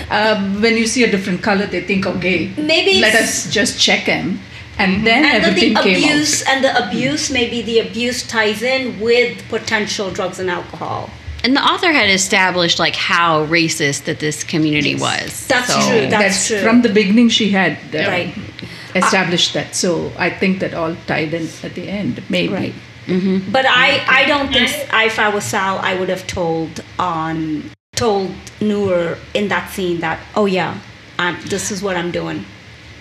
Um, 0.10 0.62
when 0.62 0.78
you 0.78 0.86
see 0.88 1.04
a 1.04 1.12
different 1.12 1.42
color, 1.42 1.66
they 1.66 1.82
think, 1.82 2.06
okay, 2.06 2.52
Maybe 2.58 3.00
let 3.02 3.16
us 3.16 3.52
just 3.52 3.80
check 3.80 4.02
him, 4.02 4.40
and 4.78 5.06
then 5.08 5.26
and 5.26 5.44
the, 5.44 5.48
everything 5.48 5.74
the 5.74 5.82
came 5.82 5.98
abuse 6.04 6.44
out. 6.44 6.50
and 6.56 6.64
the 6.64 6.88
abuse 6.88 7.30
maybe 7.32 7.62
the 7.62 7.80
abuse 7.80 8.24
ties 8.28 8.62
in 8.62 9.00
with 9.00 9.44
potential 9.50 10.12
drugs 10.12 10.40
and 10.40 10.50
alcohol. 10.50 11.10
And 11.44 11.56
the 11.56 11.64
author 11.64 11.92
had 11.92 12.10
established 12.10 12.80
like 12.80 12.96
how 12.96 13.46
racist 13.46 14.04
that 14.06 14.20
this 14.20 14.44
community 14.44 14.96
was 14.96 15.48
That's 15.48 15.68
So- 15.74 15.80
true. 15.90 16.08
That's 16.10 16.48
true. 16.48 16.62
from 16.62 16.82
the 16.82 16.90
beginning. 16.90 17.30
She 17.30 17.52
had 17.52 17.78
uh, 17.94 18.00
Right. 18.10 18.34
established 18.96 19.54
that, 19.54 19.76
so 19.76 20.12
I 20.18 20.30
think 20.30 20.60
that 20.60 20.74
all 20.74 20.96
tied 21.08 21.34
in 21.34 21.48
at 21.64 21.74
the 21.76 21.88
end. 21.90 22.22
Maybe. 22.30 22.54
Right. 22.54 22.74
But 23.52 23.66
I, 23.66 24.04
I 24.10 24.26
don't 24.26 24.52
think 24.52 24.70
if 25.12 25.18
I 25.20 25.30
was 25.30 25.46
Sal, 25.46 25.80
I 25.80 25.94
would 25.98 26.10
have 26.10 26.28
told 26.28 26.84
on 27.00 27.72
told 27.96 28.32
Noor 28.62 29.18
in 29.34 29.48
that 29.48 29.70
scene 29.72 30.00
that 30.02 30.20
oh 30.36 30.46
yeah, 30.46 30.78
I'm, 31.18 31.36
this 31.48 31.72
is 31.72 31.82
what 31.82 31.96
I'm 31.96 32.12
doing. 32.12 32.44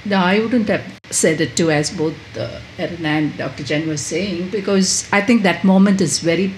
No, 0.05 0.19
I 0.19 0.39
wouldn't 0.39 0.69
have 0.69 0.85
said 1.11 1.41
it 1.41 1.57
too, 1.57 1.71
as 1.73 1.91
both 1.91 2.15
uh, 2.39 2.61
Erin 2.79 3.05
and 3.05 3.37
Dr. 3.37 3.65
Jen 3.65 3.89
were 3.89 3.97
saying, 3.97 4.51
because 4.51 5.09
I 5.13 5.21
think 5.21 5.43
that 5.43 5.65
moment 5.65 6.01
is 6.01 6.21
very, 6.21 6.55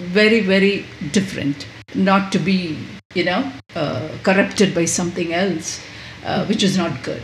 very, 0.00 0.40
very 0.40 0.86
different. 1.12 1.66
Not 1.94 2.32
to 2.32 2.38
be, 2.38 2.78
you 3.14 3.24
know, 3.24 3.52
uh, 3.74 4.08
corrupted 4.22 4.74
by 4.74 4.84
something 4.84 5.32
else, 5.32 5.80
uh, 6.24 6.46
which 6.46 6.62
is 6.62 6.76
not 6.76 7.02
good. 7.02 7.22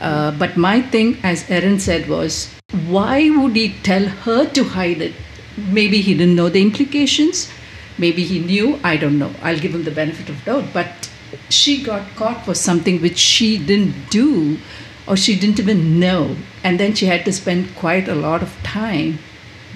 Uh, 0.00 0.30
but 0.32 0.56
my 0.56 0.80
thing, 0.80 1.18
as 1.22 1.48
Erin 1.50 1.80
said, 1.80 2.08
was 2.08 2.54
why 2.86 3.30
would 3.30 3.56
he 3.56 3.74
tell 3.82 4.06
her 4.06 4.46
to 4.50 4.64
hide 4.64 5.00
it? 5.00 5.14
Maybe 5.56 6.00
he 6.00 6.14
didn't 6.14 6.36
know 6.36 6.48
the 6.48 6.62
implications. 6.62 7.50
Maybe 7.98 8.24
he 8.24 8.38
knew. 8.38 8.78
I 8.84 8.96
don't 8.96 9.18
know. 9.18 9.32
I'll 9.42 9.58
give 9.58 9.74
him 9.74 9.84
the 9.84 9.90
benefit 9.90 10.28
of 10.28 10.44
doubt. 10.44 10.66
But 10.72 11.10
she 11.48 11.82
got 11.82 12.14
caught 12.14 12.44
for 12.44 12.54
something 12.54 13.00
which 13.00 13.18
she 13.18 13.58
didn't 13.58 14.10
do 14.10 14.58
or 15.06 15.16
she 15.16 15.38
didn't 15.38 15.58
even 15.58 15.98
know. 15.98 16.36
And 16.62 16.78
then 16.78 16.94
she 16.94 17.06
had 17.06 17.24
to 17.24 17.32
spend 17.32 17.74
quite 17.74 18.08
a 18.08 18.14
lot 18.14 18.42
of 18.42 18.54
time, 18.62 19.18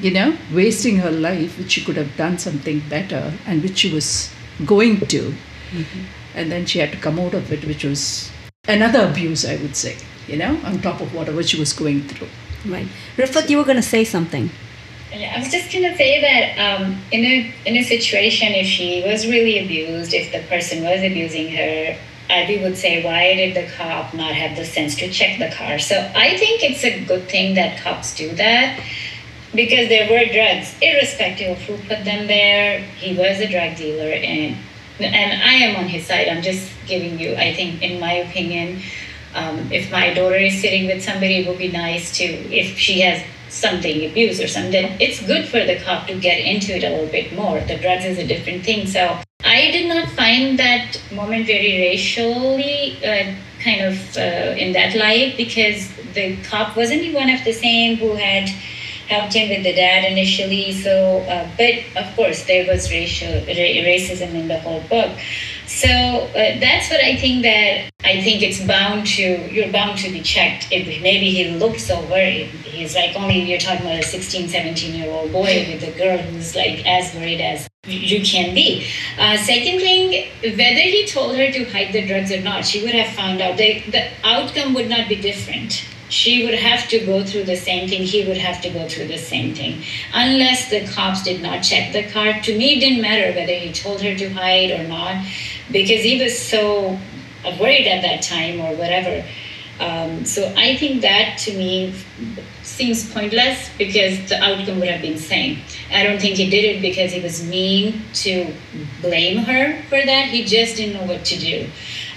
you 0.03 0.11
know, 0.11 0.37
wasting 0.53 0.97
her 0.97 1.11
life, 1.11 1.57
which 1.59 1.73
she 1.73 1.85
could 1.85 1.97
have 1.97 2.17
done 2.17 2.37
something 2.37 2.81
better 2.89 3.33
and 3.47 3.63
which 3.63 3.79
she 3.79 3.95
was 3.95 4.31
going 4.67 5.01
to. 5.07 5.33
And 6.35 6.51
then 6.51 6.67
she 6.67 6.81
had 6.81 6.91
to 6.93 6.99
come 6.99 7.21
out 7.21 7.35
of 7.35 7.53
it, 7.53 7.65
which 7.65 7.85
was 7.85 8.31
another 8.67 9.09
abuse, 9.09 9.45
I 9.47 9.57
would 9.57 9.77
say, 9.77 9.97
you 10.27 10.37
know, 10.37 10.59
on 10.65 10.81
top 10.81 11.01
of 11.01 11.15
whatever 11.15 11.43
she 11.43 11.59
was 11.59 11.73
going 11.73 12.03
through. 12.09 12.29
Right. 12.67 12.89
Rifat, 13.17 13.49
you 13.49 13.59
were 13.59 13.65
going 13.65 13.77
to 13.77 13.83
say 13.83 14.05
something. 14.05 14.51
Yeah, 15.15 15.35
I 15.37 15.41
was 15.41 15.51
just 15.51 15.71
gonna 15.71 15.95
say 15.95 16.23
that 16.23 16.81
um, 16.81 16.99
in 17.11 17.23
a 17.23 17.55
in 17.67 17.77
a 17.77 17.83
situation, 17.83 18.49
if 18.55 18.67
she 18.67 19.03
was 19.07 19.27
really 19.27 19.59
abused, 19.63 20.15
if 20.15 20.33
the 20.33 20.41
person 20.49 20.83
was 20.83 21.03
abusing 21.03 21.53
her, 21.53 21.99
we 22.49 22.57
would 22.63 22.79
say, 22.79 23.05
why 23.05 23.35
did 23.35 23.55
the 23.55 23.71
cop 23.77 24.15
not 24.15 24.33
have 24.33 24.57
the 24.57 24.65
sense 24.65 24.97
to 24.97 25.11
check 25.11 25.39
the 25.39 25.55
car? 25.55 25.79
So 25.79 25.97
I 26.17 26.39
think 26.39 26.63
it's 26.65 26.83
a 26.83 27.05
good 27.05 27.29
thing 27.29 27.57
that 27.57 27.79
cops 27.83 28.15
do 28.15 28.35
that 28.37 28.81
because 29.55 29.89
there 29.89 30.09
were 30.11 30.33
drugs, 30.33 30.75
irrespective 30.81 31.57
of 31.57 31.63
who 31.63 31.77
put 31.89 32.05
them 32.05 32.27
there. 32.27 32.81
He 32.81 33.17
was 33.17 33.41
a 33.41 33.49
drug 33.49 33.77
dealer, 33.77 34.13
and 34.13 34.57
and 35.01 35.43
I 35.43 35.55
am 35.55 35.77
on 35.77 35.89
his 35.89 36.07
side. 36.07 36.29
I'm 36.29 36.43
just 36.43 36.71
giving 36.87 37.19
you, 37.19 37.35
I 37.35 37.55
think, 37.55 37.83
in 37.83 37.99
my 37.99 38.13
opinion, 38.13 38.83
um, 39.35 39.73
if 39.73 39.91
my 39.91 40.13
daughter 40.13 40.37
is 40.37 40.61
sitting 40.61 40.87
with 40.87 41.03
somebody, 41.03 41.39
it 41.39 41.49
would 41.49 41.59
be 41.59 41.73
nice 41.73 42.17
to, 42.19 42.25
if 42.25 42.79
she 42.79 43.01
has 43.01 43.23
something 43.49 44.11
abuse 44.11 44.41
or 44.41 44.49
something, 44.49 44.97
it's 45.01 45.25
good 45.27 45.47
for 45.49 45.65
the 45.65 45.79
cop 45.81 46.07
to 46.07 46.19
get 46.19 46.39
into 46.39 46.77
it 46.77 46.85
a 46.85 46.91
little 46.91 47.07
bit 47.07 47.35
more. 47.35 47.61
The 47.61 47.79
drugs 47.79 48.05
is 48.05 48.19
a 48.19 48.27
different 48.27 48.65
thing. 48.65 48.87
So 48.87 49.19
I 49.45 49.71
did 49.71 49.89
not 49.89 50.09
find 50.11 50.59
that 50.59 51.01
moment 51.13 51.47
very 51.47 51.79
racially 51.79 52.99
uh, 53.05 53.35
kind 53.63 53.81
of 53.83 54.17
uh, 54.17 54.55
in 54.57 54.73
that 54.73 54.95
light 54.95 55.37
because 55.37 55.91
the 56.15 56.37
cop 56.43 56.77
wasn't 56.77 57.15
one 57.15 57.31
of 57.31 57.45
the 57.45 57.53
same 57.53 57.97
who 57.97 58.15
had 58.15 58.49
helped 59.09 59.35
him 59.35 59.49
with 59.49 59.65
the 59.65 59.73
dad 59.73 60.11
initially. 60.11 60.73
So, 60.73 61.21
uh, 61.29 61.49
but 61.57 61.75
of 62.03 62.15
course, 62.17 62.45
there 62.45 62.67
was 62.67 62.91
racial 62.91 63.33
ra- 63.33 63.85
racism 63.91 64.35
in 64.35 64.49
the 64.49 64.59
whole 64.61 64.81
book. 64.89 65.19
So 65.67 65.89
uh, 65.89 66.61
that's 66.61 66.91
what 66.91 67.01
I 67.01 67.17
think 67.17 67.43
that 67.43 67.91
I 68.05 68.21
think 68.21 68.43
it's 68.43 68.61
bound 68.65 69.07
to 69.17 69.23
you're 69.51 69.73
bound 69.73 69.99
to 70.01 70.11
be 70.11 70.21
checked. 70.21 70.69
If 70.71 70.87
maybe 71.03 71.31
he 71.31 71.51
looks 71.53 71.85
so 71.85 72.01
worried, 72.07 72.49
he's 72.65 72.95
like 72.95 73.17
only 73.17 73.41
you're 73.41 73.59
talking 73.59 73.87
about 73.87 74.01
a 74.01 74.03
16, 74.03 74.49
17 74.49 74.95
year 74.95 75.11
old 75.11 75.33
boy 75.33 75.67
with 75.73 75.83
a 75.83 75.97
girl 75.97 76.19
who's 76.19 76.55
like 76.55 76.85
as 76.87 77.15
worried 77.15 77.41
as 77.41 77.69
you 77.87 78.23
can 78.23 78.55
be. 78.55 78.87
Uh, 79.19 79.37
second 79.39 79.81
thing, 79.81 80.29
whether 80.43 80.85
he 80.95 81.07
told 81.07 81.37
her 81.37 81.51
to 81.51 81.65
hide 81.65 81.93
the 81.93 82.07
drugs 82.07 82.31
or 82.31 82.43
not, 82.43 82.67
she 82.67 82.83
would 82.83 82.95
have 82.95 83.15
found 83.17 83.41
out. 83.41 83.57
The, 83.57 83.81
the 83.91 84.09
outcome 84.25 84.75
would 84.75 84.89
not 84.89 85.09
be 85.09 85.17
different 85.17 85.85
she 86.13 86.45
would 86.45 86.55
have 86.55 86.89
to 86.89 86.99
go 87.07 87.25
through 87.25 87.45
the 87.45 87.57
same 87.57 87.89
thing 87.89 88.03
he 88.03 88.27
would 88.27 88.37
have 88.37 88.61
to 88.61 88.69
go 88.69 88.87
through 88.87 89.07
the 89.07 89.17
same 89.17 89.55
thing. 89.55 89.83
Unless 90.13 90.69
the 90.69 90.87
cops 90.89 91.23
did 91.23 91.41
not 91.41 91.63
check 91.63 91.95
the 91.95 92.05
car. 92.13 92.39
To 92.43 92.59
me 92.59 92.77
it 92.77 92.81
didn't 92.81 93.01
matter 93.01 93.33
whether 93.35 93.55
he 93.55 93.73
told 93.73 94.03
her 94.03 94.15
to 94.15 94.29
hide 94.29 94.71
or 94.73 94.87
not 94.87 95.25
because 95.71 96.03
he 96.05 96.23
was 96.23 96.39
so 96.39 96.99
worried 97.59 97.87
at 97.87 98.03
that 98.03 98.21
time 98.21 98.61
or 98.61 98.77
whatever. 98.77 99.25
Um, 99.81 100.27
so 100.27 100.53
i 100.57 100.77
think 100.77 101.01
that 101.01 101.39
to 101.45 101.57
me 101.57 101.95
seems 102.63 103.11
pointless 103.11 103.71
because 103.79 104.29
the 104.29 104.39
outcome 104.39 104.81
would 104.81 104.89
have 104.91 105.01
been 105.01 105.19
same. 105.19 105.61
I 105.91 106.05
don't 106.05 106.21
think 106.21 106.37
he 106.37 106.51
did 106.51 106.77
it 106.77 106.83
because 106.83 107.11
he 107.11 107.21
was 107.21 107.43
mean 107.43 108.03
to 108.25 108.53
blame 109.01 109.39
her 109.39 109.83
for 109.89 110.01
that. 110.05 110.29
He 110.29 110.45
just 110.45 110.77
didn't 110.77 110.95
know 110.95 111.07
what 111.07 111.25
to 111.25 111.39
do 111.39 111.71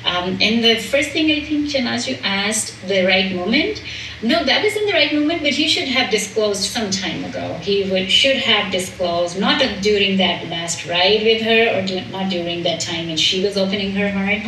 um, 0.05 0.37
and 0.39 0.63
the 0.63 0.75
first 0.77 1.09
thing 1.09 1.31
I 1.31 1.43
think, 1.43 1.67
Shanaz, 1.67 2.07
you 2.07 2.17
asked 2.23 2.87
the 2.87 3.05
right 3.05 3.33
moment. 3.35 3.81
No, 4.21 4.45
that 4.45 4.63
wasn't 4.63 4.85
the 4.85 4.93
right 4.93 5.11
moment, 5.11 5.41
but 5.41 5.51
he 5.51 5.67
should 5.67 5.87
have 5.87 6.11
disclosed 6.11 6.63
some 6.63 6.91
time 6.91 7.23
ago. 7.25 7.55
He 7.55 7.89
would 7.89 8.11
should 8.11 8.37
have 8.37 8.71
disclosed, 8.71 9.39
not 9.39 9.59
during 9.81 10.17
that 10.17 10.47
last 10.47 10.85
ride 10.85 11.23
with 11.23 11.41
her, 11.41 11.75
or 11.75 11.85
do, 11.85 12.01
not 12.11 12.29
during 12.29 12.61
that 12.63 12.81
time 12.81 13.07
when 13.07 13.17
she 13.17 13.43
was 13.43 13.57
opening 13.57 13.93
her 13.93 14.11
heart, 14.11 14.43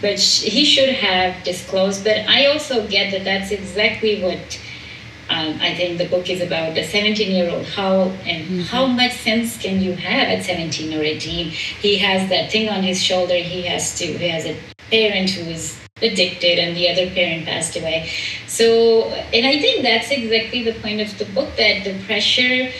but 0.00 0.18
he 0.18 0.64
should 0.64 0.94
have 0.94 1.44
disclosed. 1.44 2.04
But 2.04 2.26
I 2.26 2.46
also 2.46 2.88
get 2.88 3.12
that 3.12 3.24
that's 3.24 3.50
exactly 3.50 4.22
what 4.22 4.58
um, 5.28 5.58
I 5.60 5.74
think 5.74 5.98
the 5.98 6.08
book 6.08 6.28
is 6.30 6.40
about 6.40 6.74
the 6.74 6.84
17 6.84 7.30
year 7.30 7.50
old. 7.50 7.66
How 7.66 8.04
and 8.24 8.44
mm-hmm. 8.44 8.60
how 8.62 8.86
much 8.86 9.12
sense 9.12 9.58
can 9.58 9.82
you 9.82 9.92
have 9.92 10.28
at 10.28 10.44
17 10.44 10.98
or 10.98 11.02
18? 11.02 11.50
He 11.50 11.98
has 11.98 12.30
that 12.30 12.50
thing 12.50 12.70
on 12.70 12.82
his 12.82 13.02
shoulder. 13.02 13.34
He 13.34 13.62
has 13.62 13.98
to. 13.98 14.06
He 14.06 14.28
has 14.28 14.46
a 14.46 14.56
parent 14.92 15.30
who 15.30 15.50
is 15.50 15.78
addicted 16.02 16.58
and 16.58 16.76
the 16.76 16.88
other 16.90 17.08
parent 17.10 17.46
passed 17.46 17.76
away. 17.76 18.10
So, 18.46 19.08
and 19.32 19.46
I 19.46 19.58
think 19.58 19.82
that's 19.82 20.10
exactly 20.10 20.62
the 20.62 20.74
point 20.80 21.00
of 21.00 21.16
the 21.18 21.24
book 21.26 21.56
that 21.56 21.84
the 21.84 21.98
pressure 22.04 22.70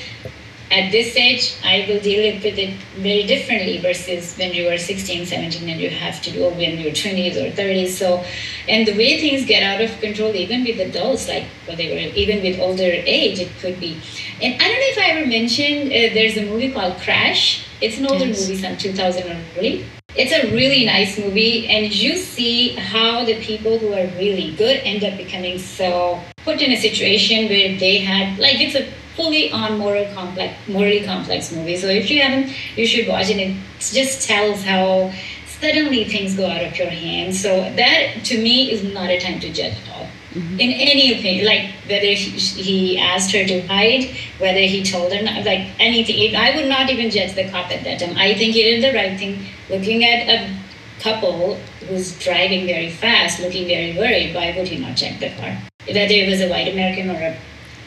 at 0.72 0.90
this 0.90 1.14
age, 1.16 1.55
I 1.62 1.85
will 1.87 2.01
deal 2.01 2.33
with 2.33 2.44
it 2.46 2.75
very 2.96 3.27
differently 3.27 3.79
versus 3.79 4.37
when 4.38 4.55
you 4.55 4.68
are 4.70 4.79
16, 4.79 5.27
17 5.27 5.68
and 5.68 5.79
you 5.79 5.90
have 5.90 6.22
to 6.22 6.31
do 6.31 6.44
it 6.44 6.57
when 6.57 6.79
you're 6.79 6.92
20s 6.92 7.37
or 7.37 7.55
30s. 7.55 7.88
So, 7.88 8.25
and 8.68 8.88
the 8.88 8.96
way 8.96 9.20
things 9.20 9.44
get 9.46 9.62
out 9.62 9.83
of 9.83 10.01
control, 10.01 10.35
even 10.35 10.64
with 10.64 10.81
adults, 10.81 11.29
like 11.29 11.44
were, 11.68 11.75
even 11.75 12.42
with 12.42 12.59
older 12.59 12.90
age, 12.90 13.38
it 13.38 13.51
could 13.61 13.79
be. 13.81 14.01
And 14.40 14.55
I 14.55 14.68
don't 14.68 14.81
know 14.81 14.92
if 14.94 14.98
I 14.98 15.11
ever 15.11 15.27
mentioned, 15.27 15.88
uh, 15.92 16.14
there's 16.14 16.38
a 16.38 16.46
movie 16.46 16.72
called 16.72 16.96
Crash. 17.03 17.66
It's 17.83 17.98
an 17.98 18.07
older 18.07 18.27
yes. 18.27 18.40
movie, 18.40 18.62
some 18.62 18.79
2000 18.79 19.31
or 19.31 19.44
three. 19.55 19.85
It's 20.14 20.33
a 20.33 20.53
really 20.53 20.85
nice 20.85 21.18
movie, 21.18 21.68
and 21.68 21.92
you 21.92 22.16
see 22.16 22.75
how 22.75 23.25
the 23.25 23.40
people 23.40 23.79
who 23.79 23.94
are 23.94 24.07
really 24.18 24.55
good 24.57 24.77
end 24.85 25.05
up 25.05 25.16
becoming 25.16 25.59
so 25.59 26.20
put 26.44 26.61
in 26.61 26.70
a 26.70 26.77
situation 26.77 27.48
where 27.48 27.79
they 27.79 27.98
had, 27.98 28.38
like, 28.38 28.61
it's 28.61 28.75
a 28.75 28.85
fully 29.16 29.51
on 29.53 29.79
moral 29.79 30.07
complex, 30.14 30.55
morally 30.68 31.03
complex 31.03 31.53
movie. 31.53 31.77
So 31.77 31.87
if 31.87 32.11
you 32.11 32.20
haven't, 32.20 32.53
you 32.77 32.87
should 32.87 33.09
watch 33.09 33.31
it. 33.31 33.38
It 33.38 33.57
just 33.79 34.27
tells 34.27 34.62
how 34.62 35.12
suddenly 35.46 36.05
things 36.05 36.35
go 36.35 36.46
out 36.46 36.62
of 36.62 36.77
your 36.77 36.90
hands. 36.90 37.40
So 37.40 37.72
that 37.77 38.25
to 38.25 38.42
me 38.42 38.70
is 38.70 38.83
not 38.92 39.09
a 39.11 39.18
time 39.18 39.40
to 39.40 39.53
judge 39.53 39.75
at 39.75 39.88
all. 39.94 40.07
Mm-hmm. 40.35 40.61
In 40.61 40.70
any 40.72 41.12
opinion, 41.18 41.44
like 41.46 41.70
whether 41.87 42.07
he 42.07 42.98
asked 42.98 43.33
her 43.33 43.44
to 43.44 43.61
hide, 43.66 44.11
whether 44.38 44.61
he 44.61 44.83
told 44.83 45.12
her, 45.12 45.22
not, 45.22 45.44
like 45.44 45.68
anything, 45.79 46.35
I 46.35 46.57
would 46.57 46.68
not 46.68 46.88
even 46.88 47.11
judge 47.11 47.35
the 47.35 47.48
cop 47.51 47.70
at 47.70 47.85
that 47.85 48.01
time. 48.01 48.16
I 48.16 48.35
think 48.35 48.55
he 48.55 48.62
did 48.62 48.83
the 48.83 48.96
right 48.96 49.18
thing. 49.18 49.44
Looking 49.73 50.05
at 50.05 50.29
a 50.29 50.55
couple 51.01 51.57
who's 51.89 52.19
driving 52.19 52.67
very 52.67 52.91
fast, 52.91 53.41
looking 53.41 53.67
very 53.67 53.97
worried, 53.97 54.35
why 54.35 54.55
would 54.55 54.69
he 54.69 54.77
not 54.77 54.99
check 54.99 55.19
the 55.19 55.31
car? 55.31 55.57
Whether 55.87 56.13
it 56.13 56.29
was 56.29 56.43
a 56.43 56.49
white 56.51 56.71
American 56.71 57.09
or 57.09 57.15
a, 57.15 57.37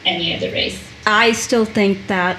any 0.04 0.36
other 0.36 0.52
race. 0.52 0.84
I 1.06 1.34
still 1.34 1.63
think 1.63 2.08
that 2.08 2.38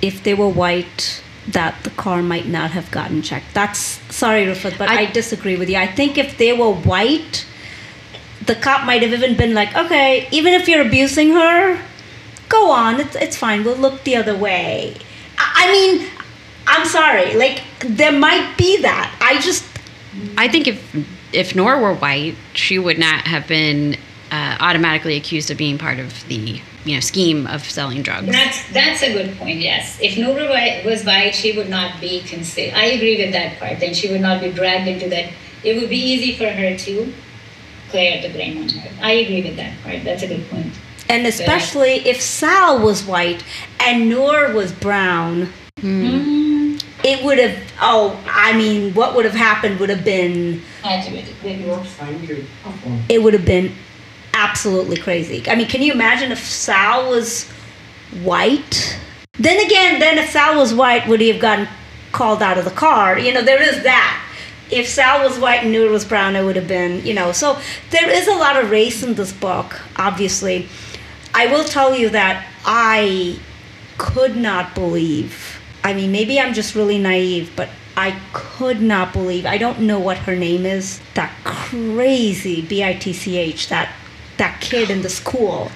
if 0.00 0.24
they 0.24 0.32
were 0.32 0.48
white, 0.48 1.22
that 1.48 1.74
the 1.84 1.90
car 1.90 2.22
might 2.22 2.46
not 2.46 2.70
have 2.70 2.90
gotten 2.90 3.20
checked. 3.20 3.52
That's 3.52 3.80
sorry, 4.14 4.46
Rifat, 4.46 4.78
but 4.78 4.88
I, 4.88 5.02
I, 5.02 5.06
disagree 5.12 5.56
with 5.56 5.68
you. 5.68 5.76
I 5.76 5.86
think 5.86 6.16
if 6.16 6.38
they 6.38 6.54
were 6.54 6.72
white, 6.72 7.46
the 8.46 8.54
cop 8.54 8.86
might 8.86 9.02
have 9.02 9.12
even 9.12 9.36
been 9.36 9.52
like, 9.52 9.76
"Okay, 9.76 10.26
even 10.30 10.54
if 10.54 10.68
you're 10.68 10.86
abusing 10.86 11.32
her, 11.32 11.78
go 12.48 12.70
on. 12.70 12.98
It's 13.00 13.16
it's 13.16 13.36
fine. 13.36 13.62
We'll 13.64 13.76
look 13.76 14.04
the 14.04 14.16
other 14.16 14.36
way." 14.36 14.96
I, 15.38 15.66
I 15.66 15.72
mean, 15.72 16.08
I'm 16.70 16.86
sorry. 16.86 17.34
Like 17.34 17.62
there 17.80 18.12
might 18.12 18.56
be 18.56 18.80
that. 18.82 19.14
I 19.20 19.40
just. 19.40 19.64
I 20.36 20.48
think 20.48 20.66
if 20.66 21.06
if 21.32 21.54
Noor 21.54 21.80
were 21.80 21.94
white, 21.94 22.36
she 22.54 22.78
would 22.78 22.98
not 22.98 23.26
have 23.26 23.46
been 23.46 23.96
uh, 24.30 24.56
automatically 24.60 25.16
accused 25.16 25.50
of 25.50 25.58
being 25.58 25.78
part 25.78 25.98
of 25.98 26.26
the 26.28 26.60
you 26.84 26.94
know 26.94 27.00
scheme 27.00 27.46
of 27.46 27.64
selling 27.64 28.02
drugs. 28.02 28.26
That's 28.26 28.72
that's 28.72 29.02
a 29.02 29.12
good 29.12 29.36
point. 29.36 29.58
Yes, 29.58 29.98
if 30.00 30.16
Noor 30.16 30.48
was 30.84 31.04
white, 31.04 31.34
she 31.34 31.56
would 31.56 31.68
not 31.68 32.00
be 32.00 32.22
considered. 32.22 32.74
I 32.74 32.86
agree 32.86 33.24
with 33.24 33.32
that 33.32 33.58
part. 33.58 33.80
Then 33.80 33.94
she 33.94 34.10
would 34.10 34.20
not 34.20 34.40
be 34.40 34.50
dragged 34.52 34.88
into 34.88 35.08
that. 35.10 35.30
It 35.62 35.80
would 35.80 35.90
be 35.90 35.98
easy 35.98 36.36
for 36.36 36.48
her 36.48 36.76
to 36.76 37.12
clear 37.90 38.22
the 38.22 38.30
blame 38.30 38.62
on 38.62 38.68
her. 38.68 38.90
I 39.02 39.12
agree 39.12 39.42
with 39.42 39.56
that 39.56 39.80
part. 39.82 40.04
That's 40.04 40.22
a 40.22 40.28
good 40.28 40.48
point. 40.48 40.72
And 41.08 41.26
especially 41.26 42.08
if 42.08 42.20
Sal 42.20 42.78
was 42.78 43.04
white 43.04 43.44
and 43.80 44.08
Noor 44.08 44.52
was 44.52 44.70
brown. 44.70 45.52
Mm-hmm. 45.80 46.49
It 47.10 47.24
would 47.24 47.38
have. 47.38 47.58
Oh, 47.80 48.22
I 48.26 48.56
mean, 48.56 48.94
what 48.94 49.16
would 49.16 49.24
have 49.24 49.34
happened 49.34 49.80
would 49.80 49.90
have 49.90 50.04
been. 50.04 50.62
It 53.08 53.20
would 53.20 53.34
have 53.34 53.44
been 53.44 53.74
absolutely 54.32 54.96
crazy. 54.96 55.42
I 55.48 55.56
mean, 55.56 55.66
can 55.66 55.82
you 55.82 55.92
imagine 55.92 56.30
if 56.30 56.38
Sal 56.38 57.10
was 57.10 57.50
white? 58.22 58.96
Then 59.34 59.58
again, 59.66 59.98
then 59.98 60.18
if 60.18 60.30
Sal 60.30 60.56
was 60.56 60.72
white, 60.72 61.08
would 61.08 61.20
he 61.20 61.28
have 61.28 61.40
gotten 61.40 61.68
called 62.12 62.42
out 62.42 62.58
of 62.58 62.64
the 62.64 62.70
car? 62.70 63.18
You 63.18 63.32
know, 63.32 63.42
there 63.42 63.60
is 63.60 63.82
that. 63.82 64.26
If 64.70 64.86
Sal 64.86 65.28
was 65.28 65.36
white 65.36 65.64
and 65.64 65.72
Noor 65.72 65.90
was 65.90 66.04
brown, 66.04 66.36
it 66.36 66.44
would 66.44 66.54
have 66.54 66.68
been, 66.68 67.04
you 67.04 67.12
know. 67.12 67.32
So 67.32 67.58
there 67.90 68.08
is 68.08 68.28
a 68.28 68.34
lot 68.34 68.56
of 68.62 68.70
race 68.70 69.02
in 69.02 69.14
this 69.14 69.32
book, 69.32 69.80
obviously. 69.96 70.68
I 71.34 71.46
will 71.46 71.64
tell 71.64 71.96
you 71.96 72.08
that 72.10 72.46
I 72.64 73.40
could 73.98 74.36
not 74.36 74.76
believe. 74.76 75.49
I 75.82 75.94
mean, 75.94 76.12
maybe 76.12 76.38
I'm 76.38 76.52
just 76.52 76.74
really 76.74 76.98
naive, 76.98 77.52
but 77.56 77.68
I 77.96 78.18
could 78.32 78.80
not 78.80 79.12
believe. 79.12 79.46
I 79.46 79.58
don't 79.58 79.80
know 79.80 79.98
what 79.98 80.18
her 80.18 80.36
name 80.36 80.66
is. 80.66 81.00
That 81.14 81.32
crazy 81.44 82.62
B 82.62 82.84
I 82.84 82.94
T 82.94 83.12
C 83.12 83.36
H, 83.36 83.68
that 83.68 83.92
that 84.36 84.60
kid 84.60 84.90
in 84.90 85.02
the 85.02 85.10
school. 85.10 85.70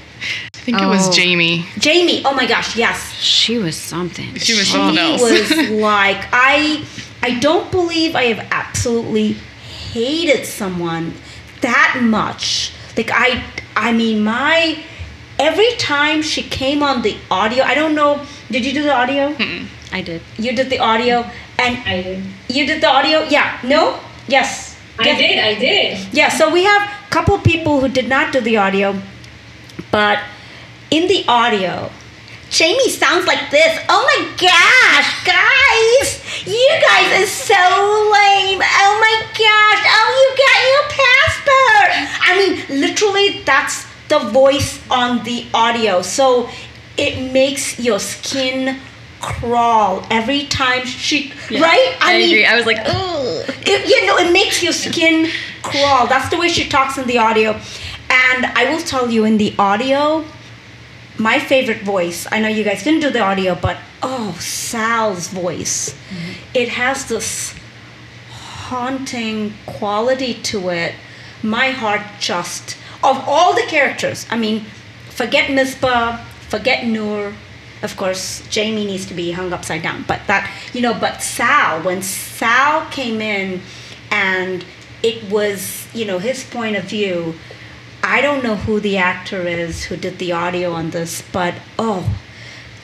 I 0.55 0.59
think 0.59 0.79
oh. 0.81 0.87
it 0.87 0.89
was 0.89 1.09
oh. 1.09 1.13
Jamie. 1.13 1.67
Jamie. 1.79 2.23
Oh 2.25 2.35
my 2.35 2.47
gosh, 2.47 2.77
yes. 2.77 3.13
She 3.15 3.59
was 3.59 3.77
something. 3.77 4.35
She 4.37 4.55
was 4.55 4.69
something 4.69 4.99
else. 4.99 5.21
was 5.21 5.51
like 5.71 6.27
I 6.33 6.85
I 7.23 7.39
don't 7.39 7.71
believe 7.71 8.15
I 8.15 8.25
have 8.25 8.49
absolutely 8.51 9.37
hated 9.93 10.47
someone 10.47 11.15
that 11.61 12.01
much. 12.03 12.73
Like 12.97 13.11
I 13.13 13.45
I 13.77 13.93
mean 13.93 14.25
my 14.25 14.83
every 15.39 15.73
time 15.77 16.23
she 16.23 16.43
came 16.43 16.83
on 16.83 17.03
the 17.03 17.17
audio, 17.31 17.65
I 17.65 17.75
don't 17.75 17.95
know, 17.95 18.25
did 18.51 18.65
you 18.65 18.73
do 18.73 18.83
the 18.83 18.95
audio? 18.95 19.35
Mm-mm. 19.35 19.67
I 19.93 20.03
did. 20.03 20.23
You 20.39 20.55
did 20.55 20.71
the 20.71 20.79
audio 20.79 21.25
and 21.59 21.79
I 21.87 22.03
did. 22.03 22.25
You 22.49 22.67
did 22.67 22.83
the 22.83 22.89
audio? 22.89 23.23
Yeah. 23.23 23.59
No? 23.63 23.99
Yes. 24.29 24.75
I 24.99 25.15
did. 25.17 25.39
I 25.39 25.55
did. 25.59 25.99
Yeah, 26.13 26.29
so 26.29 26.53
we 26.53 26.65
have 26.65 26.83
a 26.83 27.11
couple 27.11 27.39
people 27.39 27.81
who 27.81 27.89
did 27.89 28.09
not 28.09 28.33
do 28.33 28.41
the 28.41 28.57
audio, 28.57 28.95
but 29.91 30.21
in 30.91 31.09
the 31.09 31.25
audio, 31.27 31.91
Jamie 32.51 32.89
sounds 32.89 33.27
like 33.27 33.51
this. 33.51 33.85
Oh 33.89 34.03
my 34.07 34.31
gosh, 34.39 35.25
guys! 35.27 36.47
You 36.47 36.69
guys 36.81 37.23
are 37.23 37.27
so 37.27 37.55
lame. 37.55 38.63
Oh 38.63 38.95
my 39.03 39.17
gosh. 39.35 39.83
Oh, 39.91 40.09
you 40.21 40.29
got 40.39 40.59
your 40.71 40.85
passport. 41.03 41.91
I 42.23 42.39
mean, 42.39 42.81
literally, 42.81 43.43
that's 43.43 43.87
the 44.09 44.21
voice 44.31 44.81
on 44.91 45.25
the 45.25 45.47
audio. 45.53 46.03
So 46.03 46.49
it 46.97 47.33
makes 47.33 47.81
your 47.81 47.99
skin 47.99 48.79
crawl 49.25 50.07
every 50.11 50.45
time 50.47 50.85
she 50.85 51.33
right. 51.51 51.97
I, 52.01 52.13
agree. 52.13 52.45
I 52.45 52.57
was 52.57 52.67
like, 52.67 52.79
oh. 52.85 53.45
you 53.67 54.07
know, 54.07 54.19
it 54.19 54.33
makes 54.33 54.63
your 54.63 54.73
skin 54.73 55.31
crawl. 55.63 56.07
That's 56.07 56.29
the 56.29 56.37
way 56.37 56.49
she 56.49 56.69
talks 56.69 56.99
in 56.99 57.07
the 57.07 57.19
audio. 57.19 57.53
And 58.11 58.47
I 58.47 58.71
will 58.71 58.83
tell 58.83 59.11
you, 59.11 59.25
in 59.25 59.39
the 59.39 59.55
audio, 59.59 60.25
my 61.19 61.39
favorite 61.39 61.83
voice, 61.83 62.27
I 62.31 62.41
know 62.41 62.49
you 62.49 62.65
guys 62.65 62.85
didn't 62.85 63.01
do 63.01 63.11
the 63.11 63.21
audio, 63.21 63.55
but 63.55 63.79
oh, 64.03 64.37
Sal's 64.39 65.29
voice. 65.29 65.91
Mm-hmm. 65.91 66.33
It 66.55 66.69
has 66.69 67.09
this 67.09 67.55
haunting 68.31 69.55
quality 69.67 70.35
to 70.35 70.69
it. 70.69 70.95
My 71.43 71.71
heart 71.71 72.03
just, 72.21 72.77
of 73.03 73.17
all 73.27 73.55
the 73.55 73.67
characters, 73.69 74.27
I 74.31 74.37
mean, 74.37 74.67
forget 75.09 75.51
Misbah, 75.51 76.23
forget 76.49 76.87
Noor. 76.87 77.33
Of 77.85 77.97
course, 77.97 78.43
Jamie 78.49 78.87
needs 78.87 79.05
to 79.07 79.15
be 79.15 79.31
hung 79.31 79.53
upside 79.53 79.83
down, 79.83 80.05
but 80.09 80.27
that, 80.27 80.51
you 80.73 80.81
know, 80.81 80.95
but 80.95 81.23
Sal, 81.23 81.83
when 81.83 82.01
Sal 82.03 82.87
came 82.87 83.21
in 83.21 83.61
and 84.11 84.65
it 85.03 85.31
was, 85.31 85.87
you 85.93 86.07
know, 86.07 86.19
his 86.19 86.43
point 86.45 86.77
of 86.77 86.85
view, 86.85 87.35
I 88.03 88.23
don't 88.23 88.43
know 88.43 88.57
who 88.57 88.81
the 88.81 88.97
actor 88.97 89.47
is 89.47 89.85
who 89.85 89.97
did 89.97 90.19
the 90.19 90.33
audio 90.33 90.73
on 90.73 90.91
this, 90.91 91.23
but 91.31 91.55
oh, 91.79 92.19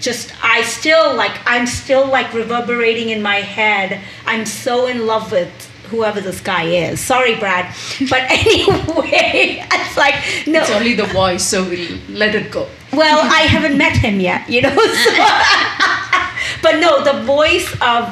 just 0.00 0.32
I 0.42 0.62
still 0.62 1.14
like 1.14 1.38
I'm 1.46 1.66
still 1.66 2.06
like 2.06 2.32
reverberating 2.34 3.08
in 3.08 3.22
my 3.22 3.36
head. 3.36 4.02
I'm 4.26 4.44
so 4.44 4.86
in 4.86 5.06
love 5.06 5.32
with 5.32 5.69
whoever 5.90 6.20
this 6.20 6.40
guy 6.40 6.64
is. 6.64 7.00
Sorry, 7.00 7.34
Brad, 7.36 7.74
but 8.08 8.20
anyway, 8.30 9.64
it's 9.70 9.96
like 9.96 10.14
no. 10.46 10.60
It's 10.60 10.70
only 10.70 10.94
the 10.94 11.06
voice, 11.06 11.44
so 11.44 11.68
we'll 11.68 11.98
let 12.08 12.34
it 12.34 12.50
go. 12.50 12.68
Well, 12.92 13.20
I 13.22 13.42
haven't 13.42 13.76
met 13.76 13.96
him 13.96 14.20
yet, 14.20 14.48
you 14.48 14.62
know. 14.62 14.70
So. 15.00 15.10
but 16.62 16.80
no, 16.80 17.02
the 17.04 17.22
voice 17.24 17.72
of 17.80 18.02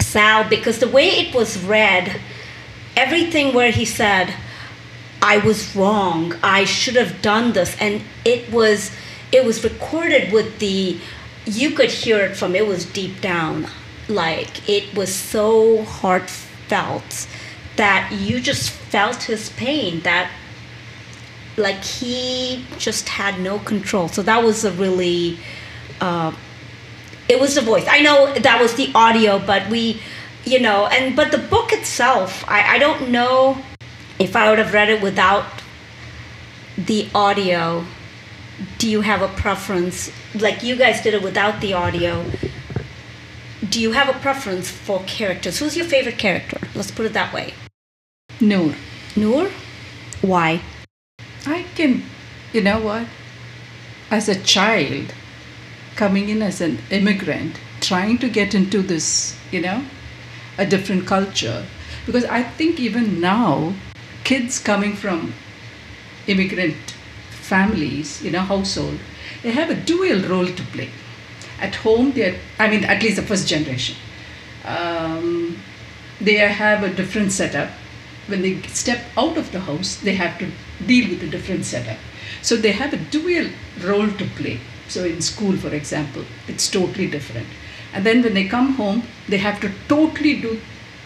Sal, 0.00 0.48
because 0.48 0.78
the 0.78 0.88
way 0.88 1.08
it 1.08 1.34
was 1.34 1.62
read, 1.64 2.20
everything 2.96 3.54
where 3.54 3.70
he 3.70 3.84
said, 3.84 4.34
I 5.22 5.38
was 5.38 5.74
wrong, 5.76 6.34
I 6.42 6.64
should 6.64 6.96
have 6.96 7.22
done 7.22 7.52
this, 7.52 7.76
and 7.80 8.02
it 8.24 8.50
was 8.52 8.90
it 9.30 9.44
was 9.44 9.64
recorded 9.64 10.32
with 10.32 10.58
the 10.58 10.98
you 11.46 11.70
could 11.70 11.90
hear 11.90 12.18
it 12.20 12.36
from 12.36 12.54
it 12.54 12.66
was 12.66 12.84
deep 12.84 13.20
down. 13.20 13.66
Like 14.08 14.68
it 14.68 14.94
was 14.94 15.14
so 15.14 15.84
heartfelt 15.84 16.41
that 17.76 18.12
you 18.12 18.40
just 18.40 18.70
felt 18.70 19.22
his 19.24 19.50
pain 19.50 20.00
that 20.00 20.30
like 21.56 21.82
he 21.84 22.64
just 22.78 23.08
had 23.08 23.40
no 23.40 23.58
control. 23.58 24.08
So 24.08 24.22
that 24.22 24.42
was 24.42 24.64
a 24.64 24.72
really, 24.72 25.38
uh, 26.00 26.32
it 27.28 27.40
was 27.40 27.54
the 27.54 27.60
voice. 27.60 27.86
I 27.88 28.00
know 28.00 28.32
that 28.34 28.60
was 28.60 28.74
the 28.74 28.90
audio, 28.94 29.38
but 29.38 29.68
we, 29.68 30.00
you 30.44 30.60
know, 30.60 30.86
and 30.86 31.14
but 31.14 31.30
the 31.30 31.38
book 31.38 31.72
itself, 31.72 32.44
I, 32.48 32.76
I 32.76 32.78
don't 32.78 33.10
know 33.10 33.58
if 34.18 34.34
I 34.36 34.50
would 34.50 34.58
have 34.58 34.72
read 34.72 34.88
it 34.88 35.02
without 35.02 35.44
the 36.76 37.08
audio. 37.14 37.84
Do 38.78 38.88
you 38.88 39.00
have 39.00 39.22
a 39.22 39.28
preference? 39.28 40.10
Like 40.34 40.62
you 40.62 40.76
guys 40.76 41.02
did 41.02 41.14
it 41.14 41.22
without 41.22 41.60
the 41.60 41.74
audio. 41.74 42.24
Do 43.68 43.80
you 43.80 43.92
have 43.92 44.08
a 44.08 44.18
preference 44.18 44.68
for 44.68 45.04
characters? 45.06 45.60
Who's 45.60 45.76
your 45.76 45.86
favorite 45.86 46.18
character? 46.18 46.58
Let's 46.74 46.90
put 46.90 47.06
it 47.06 47.12
that 47.12 47.32
way. 47.32 47.54
Noor. 48.40 48.74
Noor? 49.14 49.50
Why? 50.20 50.62
I 51.46 51.66
can, 51.76 52.02
you 52.52 52.60
know 52.60 52.80
what? 52.80 53.06
As 54.10 54.28
a 54.28 54.42
child, 54.42 55.14
coming 55.94 56.28
in 56.28 56.42
as 56.42 56.60
an 56.60 56.80
immigrant, 56.90 57.60
trying 57.80 58.18
to 58.18 58.28
get 58.28 58.52
into 58.52 58.82
this, 58.82 59.38
you 59.52 59.60
know, 59.60 59.84
a 60.58 60.66
different 60.66 61.06
culture. 61.06 61.64
Because 62.04 62.24
I 62.24 62.42
think 62.42 62.80
even 62.80 63.20
now, 63.20 63.74
kids 64.24 64.58
coming 64.58 64.96
from 64.96 65.34
immigrant 66.26 66.96
families, 67.30 68.24
in 68.24 68.34
a 68.34 68.40
household, 68.40 68.98
they 69.44 69.52
have 69.52 69.70
a 69.70 69.76
dual 69.76 70.20
role 70.28 70.46
to 70.46 70.62
play. 70.64 70.90
At 71.62 71.76
home, 71.76 72.12
they're, 72.12 72.36
I 72.58 72.68
mean, 72.68 72.84
at 72.84 73.02
least 73.02 73.16
the 73.16 73.22
first 73.22 73.48
generation, 73.48 73.96
um, 74.64 75.58
they 76.20 76.36
have 76.36 76.82
a 76.82 76.92
different 76.92 77.32
setup. 77.32 77.70
When 78.26 78.42
they 78.42 78.60
step 78.62 79.04
out 79.16 79.36
of 79.36 79.50
the 79.52 79.60
house, 79.60 79.96
they 79.96 80.14
have 80.14 80.38
to 80.40 80.50
deal 80.86 81.08
with 81.08 81.22
a 81.22 81.28
different 81.28 81.64
setup. 81.64 81.98
So 82.42 82.56
they 82.56 82.72
have 82.72 82.92
a 82.92 82.96
dual 82.96 83.48
role 83.82 84.08
to 84.08 84.24
play. 84.36 84.60
So 84.88 85.04
in 85.04 85.22
school, 85.22 85.56
for 85.56 85.74
example, 85.74 86.24
it's 86.48 86.70
totally 86.70 87.06
different. 87.06 87.46
And 87.92 88.04
then 88.04 88.22
when 88.22 88.34
they 88.34 88.46
come 88.46 88.74
home, 88.74 89.04
they 89.28 89.38
have 89.38 89.60
to 89.60 89.70
totally 89.88 90.40
do 90.40 90.60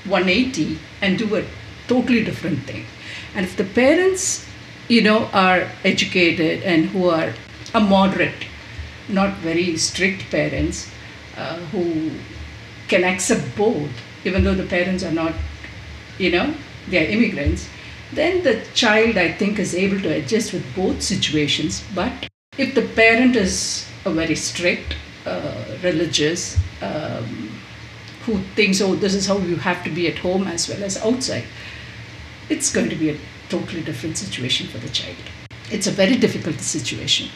180 0.05 0.79
and 1.03 1.19
do 1.19 1.37
a 1.37 1.45
totally 1.89 2.25
different 2.25 2.65
thing. 2.65 2.87
And 3.35 3.45
if 3.45 3.57
the 3.57 3.65
parents, 3.65 4.47
you 4.89 5.03
know, 5.03 5.27
are 5.33 5.69
educated 5.85 6.63
and 6.63 6.87
who 6.87 7.09
are 7.09 7.35
a 7.75 7.81
moderate, 7.81 8.47
not 9.09 9.35
very 9.39 9.77
strict 9.77 10.31
parents, 10.31 10.91
uh, 11.37 11.57
who 11.73 12.11
can 12.89 13.05
accept 13.05 13.57
both, 13.57 13.91
even 14.25 14.45
though 14.45 14.55
the 14.55 14.67
parents 14.67 15.05
are 15.05 15.13
not, 15.13 15.35
you 16.19 16.31
know, 16.31 16.55
they 16.89 17.07
are 17.07 17.11
immigrants, 17.11 17.69
then 18.13 18.43
the 18.43 18.65
child, 18.75 19.17
I 19.17 19.33
think, 19.33 19.59
is 19.59 19.75
able 19.75 20.01
to 20.01 20.09
adjust 20.09 20.53
with 20.53 20.65
both 20.75 21.03
situations. 21.03 21.85
But 21.95 22.29
if 22.57 22.75
the 22.75 22.83
parent 22.83 23.37
is 23.37 23.89
a 24.05 24.11
very 24.11 24.37
strict, 24.37 24.97
uh, 25.27 25.65
religious, 25.83 26.57
um, 26.81 27.51
who 28.25 28.39
thinks, 28.55 28.81
oh, 28.81 28.95
this 28.95 29.15
is 29.15 29.27
how 29.27 29.39
you 29.39 29.57
have 29.57 29.83
to 29.85 29.91
be 29.91 30.09
at 30.09 30.19
home 30.19 30.47
as 30.47 30.69
well 30.69 30.83
as 30.83 30.97
outside, 30.99 31.45
it's 32.49 32.73
going 32.73 32.89
to 32.89 32.97
be 32.97 33.11
a 33.11 33.19
totally 33.49 33.83
different 33.83 34.17
situation 34.17 34.67
for 34.69 34.79
the 34.79 34.89
child. 34.89 35.17
It's 35.71 35.87
a 35.87 35.91
very 35.91 36.17
difficult 36.17 36.61
situation. 36.61 37.29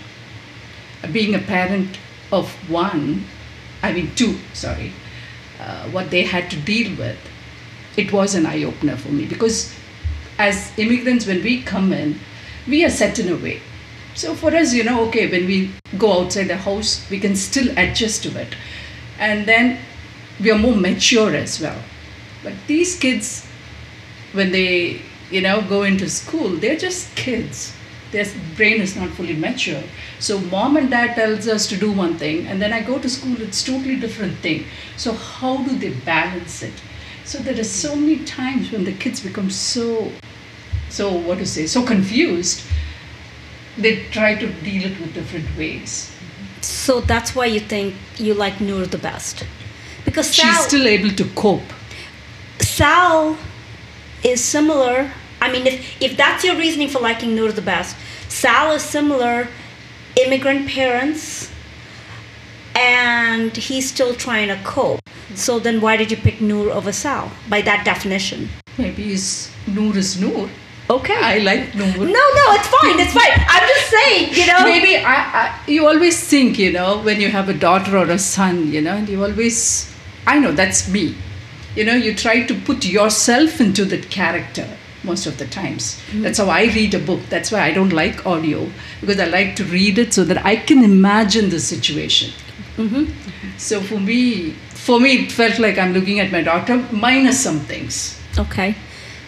Being 1.13 1.35
a 1.35 1.39
parent 1.39 1.99
of 2.33 2.51
one, 2.71 3.25
I 3.83 3.93
mean, 3.93 4.15
two, 4.15 4.39
sorry, 4.53 4.93
uh, 5.61 5.89
what 5.91 6.11
they 6.11 6.23
had 6.23 6.51
to 6.51 6.57
deal 6.57 6.97
with, 6.97 7.19
it 7.97 8.13
was 8.13 8.35
an 8.35 8.47
eye 8.47 8.63
opener 8.63 8.97
for 8.97 9.09
me 9.09 9.27
because 9.27 9.75
as 10.39 10.73
immigrants, 10.79 11.27
when 11.27 11.43
we 11.43 11.63
come 11.63 11.93
in, 11.93 12.19
we 12.67 12.85
are 12.85 12.91
set 12.91 13.19
in 13.19 13.29
a 13.31 13.37
way. 13.37 13.61
So 14.15 14.35
for 14.35 14.55
us, 14.55 14.73
you 14.73 14.85
know, 14.85 15.07
okay, 15.09 15.31
when 15.31 15.47
we 15.47 15.71
go 15.99 16.21
outside 16.21 16.49
the 16.49 16.57
house, 16.57 17.09
we 17.11 17.21
can 17.21 17.37
still 17.37 17.69
adjust 17.79 18.23
to 18.25 18.41
it. 18.41 18.55
And 19.19 19.47
then 19.47 19.79
we 20.41 20.51
are 20.51 20.59
more 20.59 20.75
mature 20.75 21.35
as 21.35 21.61
well. 21.61 21.79
But 22.43 22.55
these 22.67 22.99
kids, 22.99 23.47
when 24.33 24.51
they, 24.51 25.03
you 25.31 25.43
know, 25.43 25.63
go 25.63 25.83
into 25.83 26.09
school, 26.09 26.49
they're 26.57 26.79
just 26.79 27.15
kids. 27.17 27.75
Their 28.13 28.27
brain 28.57 28.81
is 28.81 28.97
not 28.97 29.11
fully 29.11 29.37
mature. 29.37 29.83
So 30.19 30.41
mom 30.41 30.77
and 30.77 30.91
dad 30.91 31.15
tells 31.15 31.47
us 31.47 31.67
to 31.69 31.77
do 31.77 31.93
one 31.93 32.19
thing, 32.19 32.47
and 32.47 32.61
then 32.61 32.73
I 32.73 32.83
go 32.83 32.99
to 32.99 33.09
school, 33.09 33.41
it's 33.41 33.63
totally 33.63 33.97
different 33.97 34.39
thing. 34.39 34.65
So 34.97 35.13
how 35.13 35.59
do 35.59 35.77
they 35.79 35.91
balance 35.91 36.63
it? 36.63 36.75
So 37.25 37.39
there 37.39 37.59
are 37.59 37.65
so 37.65 37.95
many 37.95 38.25
times 38.25 38.73
when 38.73 38.85
the 38.85 38.93
kids 38.93 39.21
become 39.21 39.51
so, 39.51 40.11
so 40.89 41.13
what 41.13 41.39
to 41.39 41.47
say, 41.47 41.67
so 41.67 41.85
confused. 41.85 42.63
They 43.79 44.05
try 44.11 44.35
to 44.35 44.47
deal 44.65 44.91
it 44.91 44.99
with 45.01 45.15
different 45.15 45.47
ways. 45.57 46.13
So 46.61 47.01
that's 47.01 47.35
why 47.37 47.47
you 47.47 47.61
think 47.61 47.95
you 48.17 48.35
like 48.35 48.61
Noor 48.61 48.87
the 48.87 48.99
best. 48.99 49.47
Because 50.05 50.35
Sal, 50.35 50.47
She's 50.47 50.65
still 50.67 50.89
able 50.89 51.11
to 51.11 51.25
cope. 51.37 51.73
Sal 52.59 53.37
is 54.25 54.43
similar. 54.43 55.13
I 55.41 55.51
mean, 55.51 55.67
if, 55.67 56.03
if 56.03 56.17
that's 56.17 56.45
your 56.45 56.57
reasoning 56.57 56.89
for 56.89 57.01
liking 57.01 57.35
Noor 57.35 57.53
the 57.53 57.63
best, 57.63 57.97
Sal 58.29 58.73
is 58.73 58.83
similar, 58.83 59.49
immigrant 60.17 60.69
parents, 60.69 61.51
and 62.77 63.57
he's 63.57 63.89
still 63.89 64.15
trying 64.15 64.49
to 64.49 64.59
cope. 64.65 65.01
So 65.35 65.59
then 65.59 65.81
why 65.81 65.97
did 65.97 66.11
you 66.11 66.17
pick 66.17 66.41
Noor 66.41 66.71
over 66.71 66.93
Sal 66.93 67.31
by 67.49 67.63
that 67.63 67.85
definition? 67.85 68.49
Maybe 68.79 69.13
is 69.13 69.51
Noor 69.67 69.97
is 69.97 70.21
Noor. 70.21 70.49
Okay. 70.89 71.17
I 71.17 71.39
like 71.39 71.75
Noor. 71.75 71.87
no, 71.87 72.05
no, 72.07 72.45
it's 72.57 72.69
fine. 72.69 72.99
It's 72.99 73.13
fine. 73.13 73.33
I'm 73.49 73.69
just 73.69 73.91
saying, 73.91 74.35
you 74.35 74.47
know. 74.47 74.65
Maybe 74.65 74.97
I, 74.97 75.15
I, 75.15 75.61
you 75.67 75.87
always 75.87 76.21
think, 76.21 76.59
you 76.59 76.73
know, 76.73 77.01
when 77.03 77.21
you 77.21 77.29
have 77.29 77.49
a 77.49 77.55
daughter 77.55 77.97
or 77.97 78.07
a 78.11 78.19
son, 78.19 78.73
you 78.73 78.81
know, 78.81 78.97
and 78.97 79.09
you 79.09 79.23
always, 79.23 79.93
I 80.27 80.39
know 80.39 80.53
that's 80.53 80.89
me. 80.89 81.15
You 81.77 81.85
know, 81.85 81.95
you 81.95 82.15
try 82.15 82.43
to 82.45 82.55
put 82.55 82.85
yourself 82.85 83.61
into 83.61 83.85
that 83.85 84.11
character 84.11 84.69
most 85.05 85.27
of 85.27 85.39
the 85.39 85.47
times. 85.47 86.01
That's 86.15 86.39
how 86.39 86.49
I 86.49 86.65
read 86.65 86.95
a 86.95 86.99
book. 86.99 87.21
That's 87.29 87.51
why 87.51 87.61
I 87.61 87.73
don't 87.73 87.93
like 87.93 88.27
audio 88.27 88.69
because 89.01 89.19
I 89.19 89.27
like 89.27 89.57
to 89.57 89.65
read 89.65 89.99
it 89.99 90.13
so 90.13 90.25
that 90.25 90.45
I 90.45 90.57
can 90.57 90.85
imagine 90.85 91.51
the 91.51 91.61
situation. 91.61 92.33
Mm-hmm. 92.77 93.13
So 93.59 93.81
for 93.81 93.99
me, 94.01 94.53
for 94.69 95.01
me, 95.01 95.25
it 95.25 95.33
felt 95.33 95.59
like 95.59 95.79
I'm 95.79 95.93
looking 95.93 96.21
at 96.21 96.33
my 96.33 96.43
daughter 96.43 96.79
minus 96.93 97.41
some 97.41 97.61
things. 97.61 98.19
Okay. 98.39 98.75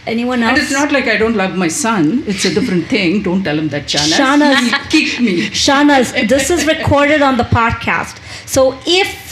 Anyone 0.07 0.43
else? 0.43 0.51
And 0.51 0.59
it's 0.63 0.73
not 0.73 0.91
like 0.91 1.07
I 1.07 1.17
don't 1.17 1.37
love 1.37 1.57
my 1.57 1.69
son. 1.69 2.25
It's 2.27 2.45
a 2.45 2.53
different 2.53 2.87
thing. 2.87 3.23
Don't 3.23 3.45
tell 3.45 3.57
him 3.59 3.69
that, 3.69 3.85
Shana. 3.85 4.17
Shana- 4.17 4.91
He 4.91 5.05
kicked 5.07 5.21
me. 5.21 5.43
Shana's, 5.51 6.13
this 6.13 6.51
is 6.51 6.67
recorded 6.67 7.23
on 7.23 7.37
the 7.37 7.45
podcast. 7.45 8.19
So 8.49 8.79
if 8.85 9.32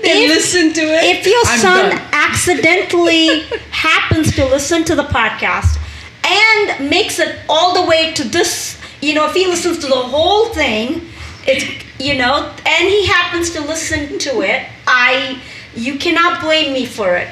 They 0.00 0.24
if, 0.24 0.28
listen 0.28 0.72
to 0.74 0.80
it. 0.80 1.16
if 1.18 1.26
your 1.26 1.42
I'm 1.46 1.58
son 1.58 1.90
done. 1.90 2.08
accidentally 2.12 3.40
happens 3.70 4.34
to 4.36 4.44
listen 4.46 4.84
to 4.84 4.94
the 4.94 5.04
podcast 5.04 5.78
and 6.24 6.88
makes 6.90 7.18
it 7.18 7.36
all 7.48 7.74
the 7.74 7.88
way 7.88 8.12
to 8.14 8.24
this, 8.24 8.80
you 9.00 9.14
know, 9.14 9.26
if 9.26 9.34
he 9.34 9.46
listens 9.46 9.78
to 9.80 9.86
the 9.86 9.94
whole 9.94 10.46
thing, 10.54 11.08
it's 11.46 11.64
you 11.98 12.16
know, 12.16 12.52
and 12.66 12.88
he 12.88 13.06
happens 13.06 13.50
to 13.50 13.60
listen 13.60 14.18
to 14.18 14.40
it, 14.42 14.66
I 14.86 15.40
you 15.74 15.98
cannot 15.98 16.40
blame 16.42 16.72
me 16.72 16.86
for 16.86 17.16
it. 17.16 17.28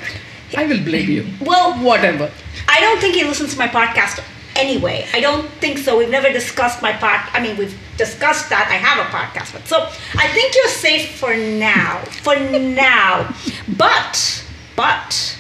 I 0.57 0.67
will 0.67 0.83
blame 0.83 1.11
you. 1.11 1.27
Well, 1.41 1.75
Whatever. 1.83 2.31
I 2.69 2.81
don't 2.81 3.01
think 3.01 3.15
he 3.15 3.25
listens 3.25 3.53
to 3.53 3.59
my 3.59 3.69
podcast 3.69 4.23
anyway. 4.57 5.07
I 5.13 5.21
don't 5.21 5.49
think 5.61 5.79
so. 5.79 5.99
We've 5.99 6.11
never 6.11 6.33
discussed 6.33 6.83
my 6.83 6.93
pod. 6.93 7.29
I 7.33 7.41
mean, 7.41 7.57
we've 7.57 7.79
discussed 7.97 8.49
that 8.51 8.69
I 8.71 8.75
have 8.75 8.99
a 8.99 9.09
podcast, 9.11 9.53
but 9.53 9.67
so 9.67 9.89
I 10.19 10.29
think 10.29 10.55
you're 10.55 10.69
safe 10.69 11.17
for 11.17 11.37
now. 11.37 11.99
For 12.23 12.37
now, 12.41 13.35
but 13.77 14.45
but 14.77 15.39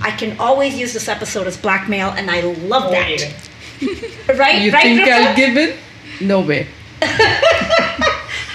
I 0.00 0.10
can 0.12 0.38
always 0.38 0.78
use 0.78 0.92
this 0.92 1.08
episode 1.08 1.46
as 1.46 1.56
blackmail, 1.56 2.10
and 2.10 2.30
I 2.30 2.40
love 2.40 2.84
oh, 2.86 2.90
that. 2.90 3.34
Right? 4.28 4.60
You 4.60 4.72
right, 4.72 4.82
think 4.82 5.00
Ripple? 5.00 5.14
I'll 5.14 5.36
give 5.36 5.56
it? 5.56 5.76
No 6.20 6.40
way. 6.40 6.66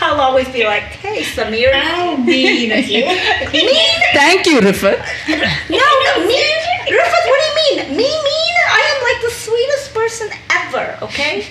I'll 0.04 0.20
always 0.20 0.50
be 0.50 0.66
like, 0.66 0.84
"Hey, 0.84 1.24
Samir." 1.24 1.72
How 1.74 2.16
mean 2.18 2.72
of 2.72 2.86
you. 2.86 3.06
mean? 3.06 4.00
Thank 4.14 4.46
you, 4.46 4.60
Rifat. 4.60 5.00
No, 5.70 5.80
no, 5.80 6.28
mean. 6.28 6.58
Rifat, 6.92 7.24
what 7.26 7.40
do 7.40 7.43
you 7.43 7.43
mean? 7.76 7.90
Me 7.90 8.04
mean? 8.04 8.56
I 8.70 8.96
am 8.96 9.04
like 9.04 9.22
the 9.22 9.32
sweetest 9.32 9.94
person 9.94 10.30
ever, 10.50 10.98
okay? 11.04 11.46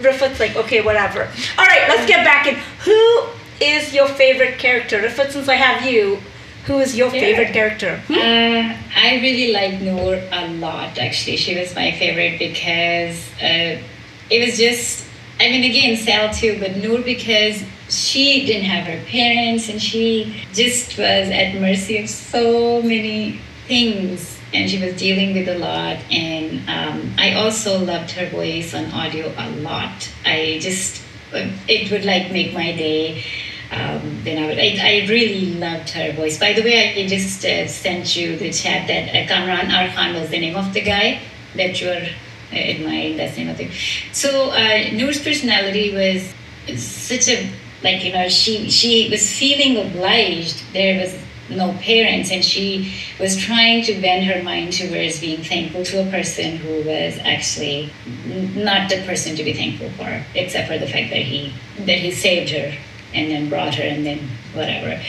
Rifat's 0.00 0.40
like, 0.40 0.56
okay, 0.56 0.80
whatever. 0.80 1.28
All 1.58 1.66
right, 1.66 1.88
let's 1.88 2.06
get 2.06 2.24
back 2.24 2.46
in. 2.46 2.56
Who 2.84 3.24
is 3.60 3.94
your 3.94 4.08
favorite 4.08 4.58
character? 4.58 4.98
Rifat, 5.00 5.32
since 5.32 5.48
I 5.48 5.56
have 5.56 5.90
you, 5.90 6.18
who 6.66 6.78
is 6.78 6.96
your 6.96 7.10
favorite 7.10 7.52
character? 7.52 7.98
Hmm? 8.06 8.14
Uh, 8.14 8.76
I 8.96 9.20
really 9.22 9.52
like 9.52 9.80
Noor 9.80 10.22
a 10.32 10.48
lot, 10.54 10.98
actually. 10.98 11.36
She 11.36 11.58
was 11.58 11.74
my 11.74 11.92
favorite 11.92 12.38
because 12.38 13.28
uh, 13.42 13.80
it 14.30 14.46
was 14.46 14.56
just, 14.56 15.06
I 15.38 15.48
mean, 15.48 15.64
again, 15.64 15.96
Sal 15.96 16.32
too, 16.32 16.58
but 16.58 16.76
Noor 16.76 17.02
because 17.02 17.62
she 17.88 18.46
didn't 18.46 18.64
have 18.64 18.86
her 18.86 19.04
parents 19.06 19.68
and 19.68 19.82
she 19.82 20.44
just 20.52 20.96
was 20.96 21.28
at 21.28 21.60
mercy 21.60 21.98
of 21.98 22.08
so 22.08 22.80
many 22.82 23.40
things 23.66 24.39
and 24.52 24.68
she 24.68 24.78
was 24.84 24.96
dealing 24.96 25.34
with 25.34 25.48
a 25.48 25.58
lot. 25.58 25.96
And 26.10 26.68
um, 26.68 27.14
I 27.18 27.34
also 27.34 27.78
loved 27.78 28.10
her 28.12 28.28
voice 28.30 28.74
on 28.74 28.86
audio 28.92 29.32
a 29.36 29.50
lot. 29.60 30.10
I 30.24 30.58
just, 30.60 31.02
it 31.32 31.90
would 31.90 32.04
like 32.04 32.32
make 32.32 32.52
my 32.52 32.72
day 32.72 33.24
um, 33.72 34.22
then 34.24 34.42
I 34.42 34.46
would. 34.46 34.58
I, 34.58 34.78
I 34.82 35.06
really 35.06 35.54
loved 35.54 35.90
her 35.90 36.12
voice. 36.12 36.38
By 36.38 36.52
the 36.52 36.62
way, 36.62 37.04
I 37.04 37.06
just 37.06 37.44
uh, 37.44 37.68
sent 37.68 38.16
you 38.16 38.36
the 38.36 38.52
chat 38.52 38.88
that 38.88 39.08
uh, 39.10 39.28
Kamran 39.28 39.70
R. 39.70 39.94
Khan 39.94 40.14
was 40.14 40.30
the 40.30 40.40
name 40.40 40.56
of 40.56 40.74
the 40.74 40.80
guy 40.80 41.20
that 41.54 41.80
you 41.80 41.88
are 41.88 42.08
uh, 42.52 42.56
admiring. 42.56 43.16
That's 43.16 43.36
the 43.36 43.44
name 43.44 43.50
of 43.50 43.58
the. 43.58 43.70
So 44.12 44.50
uh, 44.50 44.90
Noor's 44.92 45.22
personality 45.22 45.94
was 45.94 46.34
such 46.80 47.28
a 47.28 47.48
like 47.84 48.04
you 48.04 48.12
know 48.12 48.28
she 48.28 48.68
she 48.70 49.08
was 49.08 49.38
feeling 49.38 49.76
obliged. 49.76 50.64
There 50.72 51.00
was 51.00 51.16
no 51.50 51.72
parents, 51.80 52.30
and 52.30 52.44
she 52.44 52.94
was 53.18 53.36
trying 53.36 53.82
to 53.84 54.00
bend 54.00 54.24
her 54.26 54.42
mind 54.42 54.72
towards 54.72 55.20
being 55.20 55.42
thankful 55.42 55.84
to 55.84 56.06
a 56.06 56.10
person 56.10 56.56
who 56.56 56.82
was 56.82 57.18
actually 57.18 57.92
not 58.54 58.88
the 58.88 59.02
person 59.04 59.36
to 59.36 59.44
be 59.44 59.52
thankful 59.52 59.90
for, 59.90 60.24
except 60.34 60.68
for 60.68 60.78
the 60.78 60.86
fact 60.86 61.10
that 61.10 61.22
he 61.22 61.52
that 61.78 61.98
he 61.98 62.10
saved 62.10 62.50
her 62.50 62.72
and 63.12 63.30
then 63.30 63.48
brought 63.48 63.74
her 63.74 63.82
and 63.82 64.06
then 64.06 64.20
whatever. 64.54 65.00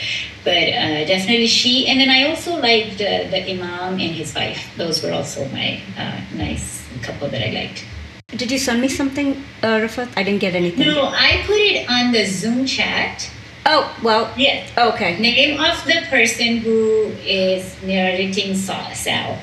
But 0.44 0.70
uh, 0.74 1.06
definitely 1.06 1.48
she, 1.48 1.88
and 1.88 2.00
then 2.00 2.10
I 2.10 2.28
also 2.28 2.56
liked 2.60 2.96
uh, 2.96 3.30
the 3.30 3.52
Imam 3.52 3.94
and 3.94 4.12
his 4.12 4.34
wife. 4.34 4.72
Those 4.76 5.04
were 5.04 5.12
also 5.12 5.48
my 5.50 5.80
uh, 5.98 6.20
nice 6.34 6.84
couple 7.04 7.30
that 7.30 7.48
I 7.48 7.52
liked. 7.52 7.86
Did 8.30 8.52
you 8.52 8.58
send 8.58 8.82
me 8.82 8.88
something, 8.88 9.44
uh, 9.62 9.78
Rifat? 9.84 10.10
I 10.16 10.24
didn't 10.24 10.40
get 10.40 10.56
anything. 10.56 10.88
No, 10.88 11.08
I 11.08 11.44
put 11.46 11.58
it 11.58 11.90
on 11.90 12.12
the 12.12 12.26
Zoom 12.26 12.66
chat. 12.66 13.30
Oh, 13.74 13.96
well, 14.04 14.30
Yes. 14.36 14.70
okay. 14.78 15.18
Name 15.18 15.58
of 15.58 15.86
the 15.86 16.02
person 16.10 16.58
who 16.58 17.14
is 17.24 17.82
narrating 17.82 18.54
Sal. 18.54 19.40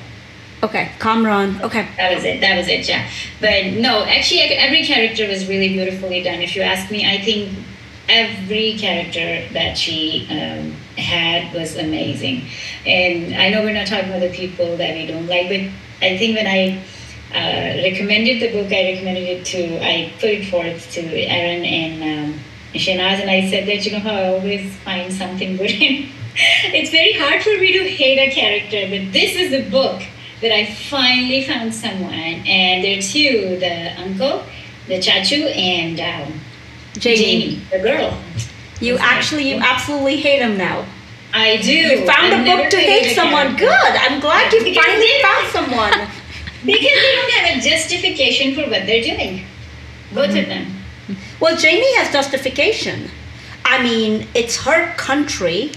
Okay, 0.61 0.91
Kamran. 0.99 1.59
Okay. 1.63 1.87
That 1.97 2.13
was 2.13 2.23
it. 2.23 2.39
That 2.39 2.57
was 2.57 2.67
it. 2.67 2.87
Yeah. 2.87 3.09
But 3.41 3.73
no, 3.81 4.03
actually, 4.05 4.41
every 4.41 4.85
character 4.85 5.25
was 5.27 5.47
really 5.49 5.69
beautifully 5.69 6.21
done. 6.21 6.41
If 6.41 6.55
you 6.55 6.61
ask 6.61 6.91
me, 6.91 7.09
I 7.09 7.17
think 7.23 7.57
every 8.07 8.77
character 8.77 9.51
that 9.53 9.79
she 9.79 10.27
um, 10.29 10.73
had 10.95 11.51
was 11.55 11.75
amazing. 11.77 12.43
And 12.85 13.33
I 13.33 13.49
know 13.49 13.63
we're 13.63 13.73
not 13.73 13.87
talking 13.87 14.09
about 14.09 14.21
the 14.21 14.29
people 14.29 14.77
that 14.77 14.95
we 14.95 15.07
don't 15.07 15.25
like, 15.25 15.47
but 15.47 15.61
I 16.05 16.17
think 16.19 16.37
when 16.37 16.45
I 16.45 16.83
uh, 17.33 17.81
recommended 17.81 18.41
the 18.41 18.51
book, 18.51 18.71
I 18.71 18.93
recommended 18.93 19.23
it 19.23 19.45
to, 19.45 19.79
I 19.83 20.13
put 20.19 20.29
it 20.29 20.45
forth 20.51 20.91
to 20.93 21.01
Aaron 21.01 21.65
and 21.65 22.33
um, 22.35 22.39
Shanaz, 22.73 23.19
and 23.21 23.29
I 23.29 23.49
said 23.49 23.67
that, 23.67 23.85
you 23.85 23.91
know 23.93 23.99
how 23.99 24.11
I 24.11 24.27
always 24.27 24.75
find 24.77 25.11
something 25.11 25.57
good 25.57 25.71
in. 25.71 26.09
it's 26.73 26.91
very 26.91 27.13
hard 27.13 27.41
for 27.41 27.57
me 27.57 27.73
to 27.73 27.89
hate 27.89 28.19
a 28.19 28.33
character, 28.33 28.87
but 28.89 29.11
this 29.11 29.35
is 29.35 29.51
the 29.51 29.69
book 29.69 30.01
that 30.41 30.51
I 30.51 30.65
finally 30.65 31.43
found 31.43 31.73
someone, 31.73 32.13
and 32.13 32.83
there 32.83 32.99
are 32.99 33.01
two, 33.01 33.57
the 33.59 33.99
uncle, 33.99 34.43
the 34.87 34.99
chachu, 34.99 35.53
and 35.55 35.99
um, 35.99 36.39
Jamie. 36.93 37.17
Jamie, 37.17 37.61
the 37.71 37.79
girl. 37.79 38.17
You 38.79 38.97
actually, 38.97 39.49
you 39.49 39.57
absolutely 39.57 40.17
hate 40.17 40.41
him 40.41 40.57
now. 40.57 40.85
I 41.33 41.57
do. 41.57 41.71
You 41.71 42.05
found 42.05 42.33
I've 42.33 42.47
a 42.47 42.55
book 42.57 42.69
to 42.71 42.77
hate 42.77 43.13
someone. 43.13 43.57
character. 43.57 43.65
Good. 43.65 43.95
I'm 43.95 44.19
glad 44.19 44.51
you 44.53 44.63
Because 44.63 44.85
finally 44.85 45.21
found 45.21 45.47
someone. 45.47 46.07
Because 46.65 46.81
they 46.81 47.15
don't 47.15 47.31
have 47.31 47.57
a 47.57 47.61
justification 47.61 48.53
for 48.53 48.69
what 48.69 48.85
they're 48.85 49.01
doing. 49.01 49.45
Both 50.13 50.35
of 50.35 50.45
them. 50.47 50.78
Well, 51.39 51.55
Jamie 51.57 51.93
has 51.97 52.11
justification. 52.11 53.09
I 53.65 53.81
mean, 53.81 54.27
it's 54.33 54.57
her 54.63 54.93
country, 54.95 55.71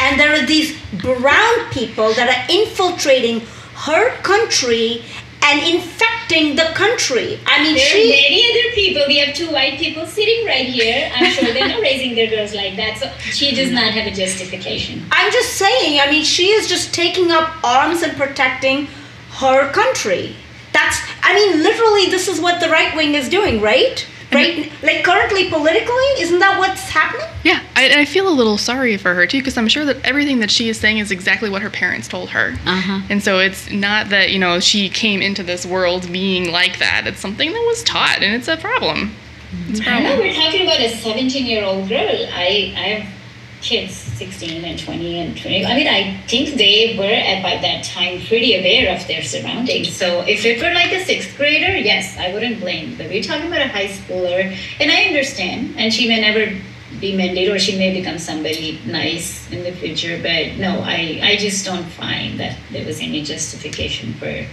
and 0.00 0.18
there 0.20 0.32
are 0.32 0.44
these 0.46 0.76
brown 1.02 1.70
people 1.70 2.12
that 2.14 2.28
are 2.28 2.54
infiltrating 2.54 3.40
her 3.86 4.10
country 4.22 5.04
and 5.42 5.62
infecting 5.62 6.56
the 6.56 6.68
country. 6.74 7.38
I 7.46 7.62
mean, 7.62 7.74
There 7.76 7.86
are 7.86 8.08
many 8.10 8.44
other 8.50 8.74
people. 8.74 9.02
We 9.06 9.18
have 9.18 9.34
two 9.34 9.50
white 9.50 9.78
people 9.78 10.04
sitting 10.06 10.44
right 10.46 10.66
here. 10.66 11.10
I'm 11.14 11.30
sure 11.32 11.52
they're 11.52 11.68
not 11.68 11.80
raising 11.80 12.14
their 12.16 12.28
girls 12.28 12.54
like 12.54 12.76
that. 12.76 12.98
So 12.98 13.10
she 13.30 13.54
does 13.54 13.70
not 13.70 13.92
have 13.92 14.12
a 14.12 14.14
justification. 14.14 15.04
I'm 15.12 15.32
just 15.32 15.54
saying, 15.54 16.00
I 16.00 16.10
mean, 16.10 16.24
she 16.24 16.48
is 16.48 16.68
just 16.68 16.92
taking 16.92 17.30
up 17.30 17.62
arms 17.64 18.02
and 18.02 18.16
protecting 18.16 18.88
her 19.38 19.70
country. 19.72 20.34
That's, 20.72 21.00
I 21.22 21.32
mean, 21.34 21.62
literally, 21.62 22.06
this 22.10 22.28
is 22.28 22.40
what 22.40 22.60
the 22.60 22.68
right 22.68 22.94
wing 22.96 23.14
is 23.14 23.28
doing, 23.28 23.60
right? 23.62 24.04
Right? 24.30 24.70
Like, 24.82 25.04
currently, 25.04 25.48
politically, 25.48 26.04
isn't 26.18 26.38
that 26.38 26.58
what's 26.58 26.82
happening? 26.90 27.26
Yeah, 27.44 27.62
I, 27.76 28.00
I 28.00 28.04
feel 28.04 28.28
a 28.28 28.30
little 28.30 28.58
sorry 28.58 28.96
for 28.98 29.14
her 29.14 29.26
too, 29.26 29.38
because 29.38 29.56
I'm 29.56 29.68
sure 29.68 29.84
that 29.86 30.04
everything 30.04 30.40
that 30.40 30.50
she 30.50 30.68
is 30.68 30.78
saying 30.78 30.98
is 30.98 31.10
exactly 31.10 31.48
what 31.48 31.62
her 31.62 31.70
parents 31.70 32.08
told 32.08 32.28
her. 32.30 32.54
Uh-huh. 32.66 33.00
And 33.08 33.22
so 33.22 33.38
it's 33.38 33.70
not 33.70 34.10
that, 34.10 34.30
you 34.30 34.38
know, 34.38 34.60
she 34.60 34.90
came 34.90 35.22
into 35.22 35.42
this 35.42 35.64
world 35.64 36.12
being 36.12 36.52
like 36.52 36.78
that. 36.78 37.06
It's 37.06 37.20
something 37.20 37.50
that 37.50 37.64
was 37.66 37.82
taught, 37.84 38.22
and 38.22 38.34
it's 38.34 38.48
a 38.48 38.56
problem. 38.58 39.14
It's 39.68 39.80
a 39.80 39.88
I 39.88 40.00
know 40.00 40.08
problem. 40.08 40.28
we're 40.28 40.34
talking 40.34 40.62
about 40.62 40.80
a 40.80 40.90
17 40.96 41.46
year 41.46 41.64
old 41.64 41.88
girl. 41.88 42.26
I, 42.32 42.74
I 42.76 42.88
have 43.00 43.17
kids 43.60 43.94
16 43.94 44.64
and 44.64 44.78
20 44.78 45.20
and 45.20 45.36
20. 45.36 45.66
I 45.66 45.76
mean, 45.76 45.88
I 45.88 46.16
think 46.26 46.54
they 46.54 46.96
were 46.98 47.04
at 47.04 47.42
by 47.42 47.60
that 47.60 47.84
time 47.84 48.20
pretty 48.26 48.54
aware 48.54 48.94
of 48.94 49.06
their 49.06 49.22
surroundings. 49.22 49.94
So 49.94 50.20
if 50.26 50.44
it 50.44 50.60
were 50.62 50.72
like 50.74 50.92
a 50.92 51.04
sixth 51.04 51.36
grader, 51.36 51.76
yes, 51.76 52.16
I 52.18 52.32
wouldn't 52.32 52.60
blame. 52.60 52.96
But 52.96 53.08
we're 53.08 53.22
talking 53.22 53.46
about 53.46 53.62
a 53.62 53.68
high 53.68 53.88
schooler, 53.88 54.56
and 54.80 54.90
I 54.90 55.04
understand. 55.04 55.74
And 55.76 55.92
she 55.92 56.08
may 56.08 56.20
never 56.20 56.52
be 57.00 57.16
mended, 57.16 57.48
or 57.48 57.58
she 57.58 57.78
may 57.78 57.92
become 57.98 58.18
somebody 58.18 58.80
nice 58.86 59.50
in 59.52 59.62
the 59.62 59.72
future. 59.72 60.18
But 60.22 60.58
no, 60.58 60.80
I, 60.80 61.20
I 61.22 61.36
just 61.36 61.64
don't 61.64 61.84
find 61.84 62.40
that 62.40 62.58
there 62.70 62.86
was 62.86 63.00
any 63.00 63.22
justification 63.22 64.14
for 64.14 64.26
And 64.26 64.46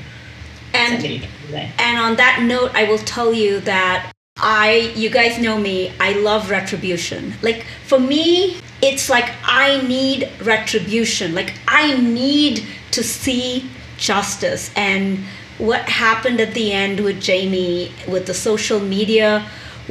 somebody 0.74 1.20
to 1.20 1.28
do 1.28 1.52
that. 1.54 1.80
And 1.80 1.98
on 1.98 2.16
that 2.18 2.44
note, 2.44 2.72
I 2.74 2.84
will 2.86 3.00
tell 3.00 3.34
you 3.34 3.60
that 3.62 4.12
I, 4.38 4.94
you 4.96 5.10
guys 5.10 5.40
know 5.40 5.58
me, 5.58 5.94
I 6.00 6.14
love 6.20 6.50
retribution. 6.50 7.34
Like, 7.42 7.66
for 7.86 8.00
me, 8.00 8.58
it's 8.86 9.10
like 9.10 9.32
I 9.44 9.82
need 9.82 10.30
retribution. 10.42 11.36
Like, 11.36 11.54
I 11.68 11.98
need 11.98 12.66
to 12.92 13.04
see 13.04 13.70
justice. 13.98 14.72
And 14.76 15.20
what 15.58 15.82
happened 15.82 16.40
at 16.40 16.54
the 16.54 16.72
end 16.72 17.00
with 17.00 17.22
Jamie, 17.22 17.92
with 18.08 18.26
the 18.28 18.34
social 18.34 18.80
media, 18.80 19.46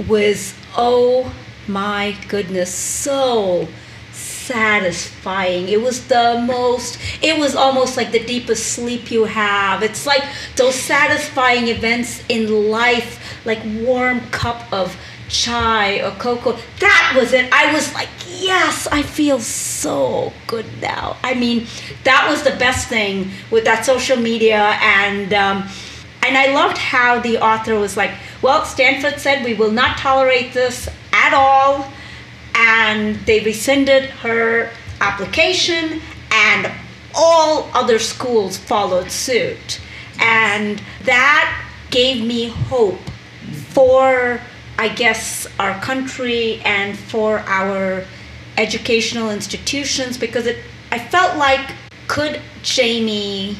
was 0.09 0.55
oh 0.77 1.35
my 1.67 2.17
goodness, 2.29 2.75
so 2.75 3.69
satisfying. 4.13 5.69
It 5.69 5.81
was 5.81 6.07
the 6.09 6.45
most, 6.47 6.99
it 7.23 7.39
was 7.39 7.55
almost 7.57 7.97
like 7.97 8.13
the 8.13 8.25
deepest 8.25 8.73
sleep 8.75 9.11
you 9.11 9.25
have. 9.25 9.83
It's 9.83 10.07
like 10.07 10.23
those 10.57 10.75
satisfying 10.75 11.69
events 11.69 12.23
in 12.29 12.71
life, 12.71 13.45
like 13.47 13.61
warm 13.65 14.21
cup 14.31 14.71
of 14.73 14.97
chai 15.29 16.01
or 16.01 16.11
cocoa. 16.13 16.59
That 16.81 17.15
was 17.17 17.33
it. 17.33 17.53
I 17.53 17.73
was 17.73 17.93
like, 17.95 18.09
yes, 18.41 18.87
I 18.91 19.03
feel 19.03 19.41
so 19.41 20.33
good 20.47 20.67
now. 20.81 21.17
I 21.23 21.35
mean, 21.35 21.67
that 22.05 22.27
was 22.29 22.43
the 22.43 22.57
best 22.59 22.89
thing 22.89 23.31
with 23.51 23.65
that 23.65 23.85
social 23.85 24.17
media 24.17 24.77
and 24.81 25.33
um, 25.33 25.69
and 26.27 26.39
I 26.39 26.55
loved 26.55 26.79
how 26.79 27.21
the 27.21 27.39
author 27.39 27.79
was 27.79 27.97
like, 27.97 28.13
well, 28.41 28.65
Stanford 28.65 29.21
said 29.21 29.45
we 29.45 29.55
will 29.55 29.71
not 29.71 29.99
tolerate 29.99 30.55
this 30.55 30.89
at 31.13 31.35
all 31.35 31.87
and 32.55 33.17
they 33.27 33.41
rescinded 33.41 34.05
her 34.05 34.71
application 35.01 36.01
and 36.31 36.73
all 37.15 37.69
other 37.75 37.99
schools 37.99 38.57
followed 38.57 39.11
suit 39.11 39.81
and 40.19 40.83
that 41.05 41.69
gave 41.91 42.25
me 42.25 42.49
hope 42.49 42.99
for 43.69 44.41
i 44.79 44.89
guess 44.89 45.47
our 45.59 45.81
country 45.81 46.61
and 46.65 46.99
for 46.99 47.39
our 47.41 48.05
educational 48.57 49.31
institutions 49.31 50.17
because 50.19 50.47
it 50.47 50.59
i 50.91 50.99
felt 50.99 51.37
like 51.37 51.73
could 52.09 52.41
jamie's 52.63 53.57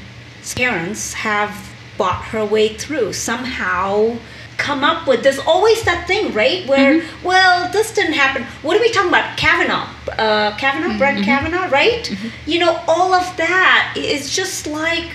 parents 0.55 1.13
have 1.13 1.73
bought 1.97 2.25
her 2.25 2.45
way 2.45 2.69
through 2.69 3.13
somehow 3.13 4.17
come 4.57 4.85
up 4.85 5.07
with 5.07 5.23
there's 5.23 5.39
always 5.41 5.83
that 5.83 6.07
thing 6.07 6.33
right 6.33 6.67
where 6.69 7.01
mm-hmm. 7.01 7.27
well 7.27 7.71
this 7.73 7.93
didn't 7.93 8.13
happen 8.13 8.43
what 8.63 8.77
are 8.77 8.81
we 8.81 8.91
talking 8.91 9.09
about 9.09 9.37
kavanaugh 9.37 9.89
uh, 10.13 10.57
kavanaugh 10.57 10.89
mm-hmm. 10.89 10.99
brett 10.99 11.25
kavanaugh 11.25 11.69
right 11.71 12.05
mm-hmm. 12.05 12.29
you 12.51 12.59
know 12.59 12.81
all 12.87 13.13
of 13.13 13.37
that 13.37 13.95
is 13.97 14.35
just 14.35 14.67
like 14.67 15.13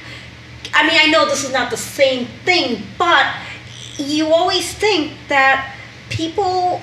i 0.74 0.86
mean 0.88 1.00
i 1.02 1.08
know 1.10 1.26
this 1.26 1.44
is 1.44 1.54
not 1.54 1.70
the 1.70 1.78
same 1.78 2.26
thing 2.44 2.82
but 2.98 3.26
you 3.98 4.28
always 4.28 4.74
think 4.74 5.14
that 5.28 5.76
people 6.10 6.82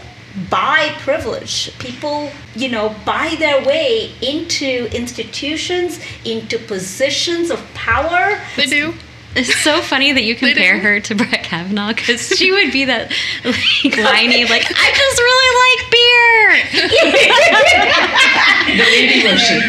buy 0.50 0.94
privilege 0.98 1.76
people 1.78 2.30
you 2.54 2.68
know 2.68 2.94
buy 3.06 3.34
their 3.38 3.64
way 3.64 4.12
into 4.20 4.86
institutions 4.94 5.98
into 6.26 6.58
positions 6.58 7.50
of 7.50 7.58
power 7.74 8.38
they 8.56 8.66
do 8.66 8.92
it's 9.36 9.54
so 9.56 9.82
funny 9.82 10.12
that 10.12 10.22
you 10.22 10.34
compare 10.34 10.78
her 10.78 10.98
to 10.98 11.14
Brett 11.14 11.44
Kavanaugh 11.44 11.92
because 11.92 12.26
she 12.30 12.50
would 12.50 12.72
be 12.72 12.86
that 12.86 13.12
like 13.44 13.96
whiny, 13.98 14.44
like 14.46 14.64
I 14.64 14.88
just 14.96 15.18
really 15.20 15.50
like 15.62 15.82
beer. 15.92 16.16
the 18.76 18.84
lady 18.96 19.20
version. 19.20 19.60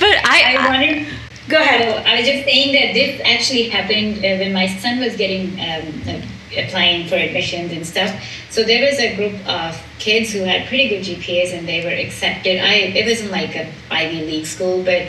but 0.00 0.14
I, 0.26 0.56
I 0.56 0.68
wanted. 0.68 1.06
Go 1.48 1.58
ahead. 1.58 1.82
So 1.82 2.10
I 2.10 2.16
was 2.16 2.26
just 2.26 2.44
saying 2.44 2.72
that 2.74 2.94
this 2.94 3.20
actually 3.24 3.68
happened 3.68 4.18
uh, 4.18 4.42
when 4.42 4.52
my 4.52 4.66
son 4.66 4.98
was 4.98 5.16
getting 5.16 5.52
um, 5.60 6.02
uh, 6.08 6.26
applying 6.56 7.08
for 7.08 7.16
admissions 7.16 7.72
and 7.72 7.86
stuff. 7.86 8.14
So 8.50 8.62
there 8.62 8.84
was 8.84 8.98
a 8.98 9.16
group 9.16 9.46
of 9.46 9.80
kids 9.98 10.32
who 10.32 10.40
had 10.40 10.66
pretty 10.68 10.88
good 10.88 11.04
GPAs 11.04 11.56
and 11.56 11.66
they 11.66 11.84
were 11.84 11.90
accepted. 11.90 12.58
I 12.58 12.74
it 12.74 13.06
wasn't 13.06 13.30
like 13.30 13.54
a 13.56 13.72
Ivy 13.90 14.24
League 14.26 14.46
school, 14.46 14.82
but 14.82 15.08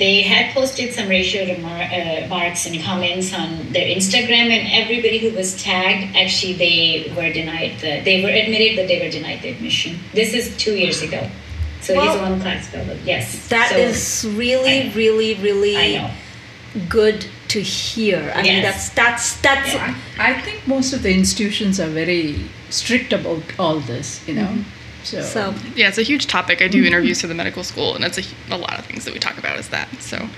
they 0.00 0.22
had 0.22 0.54
posted 0.54 0.94
some 0.94 1.08
racial 1.08 1.46
remar- 1.46 2.24
uh, 2.24 2.26
marks 2.28 2.66
and 2.66 2.80
comments 2.82 3.34
on 3.34 3.70
their 3.72 3.86
Instagram, 3.86 4.48
and 4.48 4.66
everybody 4.72 5.18
who 5.18 5.36
was 5.36 5.62
tagged 5.62 6.16
actually 6.16 6.54
they 6.54 7.12
were 7.14 7.30
denied 7.32 7.78
the, 7.80 8.00
they 8.00 8.22
were 8.22 8.30
admitted, 8.30 8.76
but 8.76 8.88
they 8.88 8.98
were 9.04 9.10
denied 9.10 9.42
the 9.42 9.50
admission. 9.50 9.98
This 10.14 10.32
is 10.32 10.56
two 10.56 10.74
years 10.74 11.02
ago, 11.02 11.28
so 11.82 11.94
well, 11.94 12.12
he's 12.12 12.20
one 12.22 12.40
class 12.40 12.68
fellow. 12.68 12.96
Yes, 13.04 13.48
that 13.48 13.70
so, 13.70 13.76
is 13.76 14.26
really, 14.34 14.90
really, 14.90 15.34
really 15.34 16.10
good 16.88 17.26
to 17.50 17.60
hear. 17.62 18.18
I 18.34 18.42
yes. 18.42 18.44
mean, 18.44 18.62
that's 18.62 18.88
that's 18.90 19.40
that's. 19.40 19.74
Yeah. 19.74 19.96
I 20.18 20.40
think 20.40 20.66
most 20.66 20.92
of 20.92 21.02
the 21.02 21.12
institutions 21.12 21.78
are 21.78 21.88
very 21.88 22.44
strict 22.70 23.12
about 23.12 23.42
all 23.58 23.80
this. 23.80 24.26
You 24.28 24.34
know. 24.34 24.46
Mm-hmm 24.46 24.80
so, 25.02 25.22
so 25.22 25.54
yeah, 25.74 25.88
it's 25.88 25.98
a 25.98 26.02
huge 26.02 26.26
topic. 26.26 26.62
I 26.62 26.68
do 26.68 26.78
mm-hmm. 26.78 26.86
interviews 26.88 27.20
for 27.20 27.26
the 27.26 27.34
medical 27.34 27.64
school, 27.64 27.94
and 27.94 28.04
it's 28.04 28.18
a, 28.18 28.54
a 28.54 28.56
lot 28.56 28.78
of 28.78 28.86
things 28.86 29.04
that 29.04 29.14
we 29.14 29.20
talk 29.20 29.38
about 29.38 29.58
is 29.58 29.68
that. 29.68 29.88
So. 30.00 30.28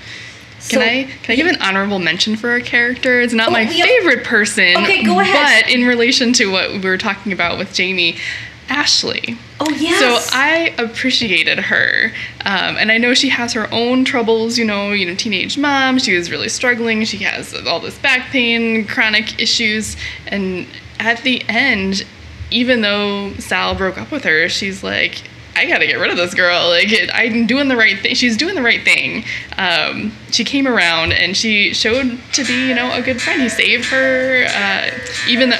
Can 0.69 0.79
so, 0.79 0.81
I 0.81 1.11
can 1.25 1.33
I 1.33 1.35
give 1.35 1.49
an 1.49 1.61
honorable 1.61 1.99
mention 1.99 2.37
for 2.37 2.55
a 2.55 2.63
character? 2.63 3.21
It's 3.21 3.33
not 3.33 3.49
oh, 3.49 3.51
my 3.51 3.67
favorite 3.67 4.25
person. 4.25 4.77
Okay, 4.77 5.03
go 5.03 5.19
ahead. 5.19 5.65
But 5.65 5.73
in 5.73 5.85
relation 5.85 6.33
to 6.35 6.53
what 6.53 6.71
we 6.71 6.79
were 6.79 6.99
talking 6.99 7.33
about 7.33 7.59
with 7.59 7.75
Jamie, 7.75 8.17
Ashley. 8.69 9.37
Oh 9.61 9.71
yes. 9.71 9.99
So 10.01 10.37
I 10.37 10.75
appreciated 10.79 11.59
her, 11.59 12.13
um, 12.45 12.77
and 12.77 12.91
I 12.91 12.99
know 12.99 13.15
she 13.15 13.29
has 13.29 13.53
her 13.53 13.73
own 13.73 14.05
troubles. 14.05 14.59
You 14.59 14.65
know, 14.65 14.93
you 14.93 15.07
know, 15.07 15.15
teenage 15.15 15.59
mom. 15.59 15.99
She 15.99 16.17
was 16.17 16.31
really 16.31 16.49
struggling. 16.49 17.05
She 17.05 17.19
has 17.19 17.55
all 17.67 17.81
this 17.81 17.99
back 17.99 18.31
pain, 18.31 18.87
chronic 18.87 19.41
issues, 19.41 19.97
and 20.27 20.67
at 20.99 21.23
the 21.23 21.43
end, 21.49 22.05
even 22.51 22.81
though 22.81 23.33
Sal 23.35 23.75
broke 23.75 23.99
up 23.99 24.11
with 24.11 24.25
her, 24.25 24.49
she's 24.49 24.83
like, 24.83 25.23
I 25.55 25.67
gotta 25.67 25.87
get 25.87 25.95
rid 25.97 26.11
of 26.11 26.17
this 26.17 26.35
girl. 26.35 26.69
Like, 26.69 26.93
I'm 27.13 27.47
doing 27.47 27.69
the 27.69 27.77
right 27.77 27.99
thing. 27.99 28.15
She's 28.15 28.37
doing 28.37 28.55
the 28.55 28.63
right 28.63 28.83
thing. 28.83 29.25
Um, 29.59 30.13
she 30.31 30.45
came 30.45 30.67
around 30.67 31.13
and 31.13 31.37
she 31.37 31.75
showed 31.75 32.19
to 32.33 32.45
be, 32.45 32.69
you 32.69 32.75
know, 32.75 32.93
a 32.93 33.03
good 33.03 33.21
friend. 33.21 33.43
He 33.43 33.49
saved 33.49 33.87
her, 33.87 34.47
uh, 34.49 34.91
even 35.29 35.51
though. 35.51 35.59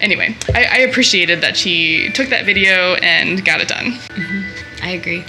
Anyway, 0.00 0.36
I, 0.54 0.64
I, 0.64 0.78
appreciated 0.78 1.40
that 1.40 1.56
she 1.56 2.10
took 2.10 2.28
that 2.28 2.44
video 2.44 2.94
and 3.02 3.44
got 3.44 3.60
it 3.60 3.68
done. 3.68 3.92
Mm-hmm. 3.92 4.84
I 4.84 4.90
agree. 4.90 5.24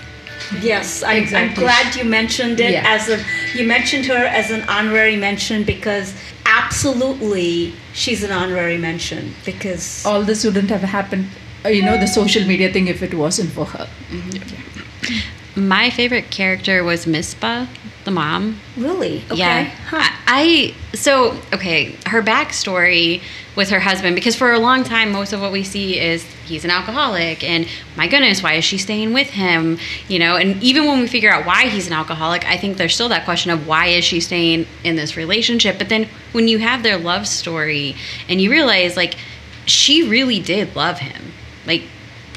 Yes, 0.61 1.03
I, 1.03 1.13
am 1.13 1.53
glad 1.53 1.95
you 1.95 2.03
mentioned 2.03 2.59
it 2.59 2.71
yeah. 2.71 2.83
as 2.85 3.09
a. 3.09 3.23
You 3.55 3.67
mentioned 3.67 4.05
her 4.05 4.25
as 4.25 4.51
an 4.51 4.63
honorary 4.69 5.15
mention 5.15 5.63
because 5.63 6.13
absolutely 6.49 7.73
she's 7.93 8.23
an 8.23 8.31
honorary 8.31 8.77
mention 8.77 9.33
because 9.45 10.05
all 10.05 10.23
this 10.23 10.43
wouldn't 10.43 10.69
have 10.69 10.81
happened 10.81 11.27
uh, 11.65 11.69
you 11.69 11.83
know 11.83 11.97
the 11.97 12.07
social 12.07 12.45
media 12.45 12.71
thing 12.71 12.87
if 12.87 13.03
it 13.03 13.13
wasn't 13.13 13.49
for 13.51 13.65
her 13.65 13.87
mm-hmm. 14.09 15.67
my 15.67 15.89
favorite 15.89 16.31
character 16.31 16.83
was 16.83 17.05
Misbah 17.05 17.67
the 18.03 18.11
mom 18.11 18.59
really 18.77 19.23
okay. 19.29 19.37
yeah 19.37 19.63
huh. 19.89 20.08
I, 20.31 20.75
so 20.93 21.35
okay 21.53 21.95
her 22.05 22.21
backstory 22.21 23.21
with 23.55 23.69
her 23.71 23.79
husband 23.79 24.15
because 24.15 24.35
for 24.35 24.53
a 24.53 24.59
long 24.59 24.83
time 24.83 25.11
most 25.11 25.33
of 25.33 25.41
what 25.41 25.51
we 25.51 25.63
see 25.63 25.99
is 25.99 26.23
he's 26.45 26.63
an 26.63 26.69
alcoholic 26.71 27.43
and 27.43 27.67
my 27.95 28.07
goodness 28.07 28.43
why 28.43 28.53
is 28.53 28.63
she 28.63 28.77
staying 28.77 29.11
with 29.11 29.31
him? 29.31 29.79
You 30.07 30.19
know 30.19 30.35
and 30.35 30.61
even 30.61 30.85
when 30.85 30.99
we 30.99 31.07
figure 31.07 31.31
out 31.31 31.47
why 31.47 31.67
he's 31.67 31.87
an 31.87 31.93
alcoholic 31.93 32.45
i 32.47 32.57
think 32.57 32.77
there's 32.77 32.93
still 32.93 33.09
that 33.09 33.25
question 33.25 33.49
of 33.51 33.67
why 33.67 33.87
is 33.87 34.05
she 34.05 34.19
staying 34.19 34.67
in 34.83 34.95
this 34.95 35.17
relationship? 35.17 35.79
But 35.79 35.89
then 35.89 36.07
when 36.31 36.47
you 36.47 36.59
have 36.59 36.83
their 36.83 36.97
love 36.97 37.27
story 37.27 37.95
and 38.27 38.39
you 38.39 38.51
realize 38.51 38.95
like 38.95 39.15
she 39.65 40.07
really 40.07 40.39
did 40.39 40.75
love 40.75 40.99
him. 40.99 41.33
Like 41.65 41.83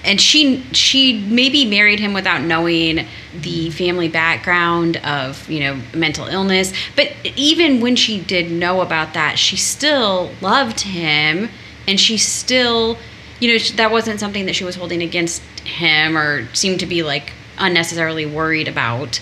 and 0.05 0.21
she 0.21 0.63
she 0.73 1.21
maybe 1.29 1.65
married 1.65 2.01
him 2.01 2.13
without 2.13 2.43
knowing 2.43 3.07
the 3.41 3.71
family 3.71 4.09
background 4.09 4.97
of 4.99 5.49
you 5.49 5.61
know 5.61 5.81
mental 5.95 6.27
illness. 6.27 6.73
But 6.97 7.13
even 7.37 7.81
when 7.81 7.97
she 7.97 8.21
did 8.21 8.51
know 8.51 8.81
about 8.81 9.15
that 9.15 9.39
she 9.39 9.57
still 9.57 10.33
loved 10.41 10.81
him. 10.81 11.49
And 11.89 11.99
she 11.99 12.17
still 12.17 12.99
you 13.41 13.53
know 13.53 13.65
that 13.77 13.91
wasn't 13.91 14.21
something 14.21 14.47
that 14.47 14.55
she 14.55 14.65
was 14.65 14.77
holding 14.77 15.03
against 15.03 15.43
him 15.61 16.17
or 16.17 16.47
seemed 16.55 16.81
to 16.81 16.87
be 16.87 17.03
like 17.03 17.33
unnecessarily 17.59 18.27
worried 18.27 18.69
about. 18.69 19.21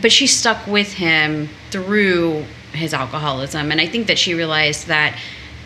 But 0.00 0.12
she 0.12 0.26
stuck 0.26 0.66
with 0.66 0.94
him 0.94 1.48
through 1.70 2.44
his 2.72 2.94
alcoholism. 2.94 3.70
And 3.70 3.80
i 3.80 3.86
think 3.86 4.06
that 4.06 4.18
she 4.18 4.32
realized 4.34 4.86
that 4.86 5.18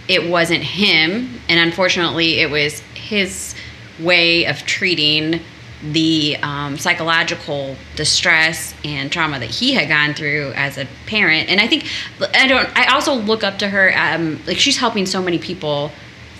it 0.08 0.28
wasn't 0.28 0.62
him. 0.62 1.40
And 1.48 1.60
unfortunately 1.60 2.40
it 2.40 2.50
was 2.50 2.80
his 2.94 3.54
way 3.98 4.46
of 4.46 4.58
treating 4.66 5.40
the 5.82 6.36
um, 6.42 6.78
psychological 6.78 7.76
distress 7.96 8.74
and 8.84 9.12
trauma 9.12 9.38
that 9.38 9.50
he 9.50 9.74
had 9.74 9.88
gone 9.88 10.14
through 10.14 10.52
as 10.56 10.78
a 10.78 10.86
parent. 11.06 11.48
And 11.50 11.60
i 11.60 11.66
think 11.66 11.86
i 12.34 12.46
don't 12.46 12.68
i 12.76 12.86
also 12.86 13.14
look 13.14 13.44
up 13.44 13.58
to 13.58 13.68
her 13.68 13.92
um, 13.96 14.40
like 14.46 14.58
she's 14.58 14.78
helping 14.78 15.06
so 15.06 15.22
many 15.22 15.38
people 15.38 15.90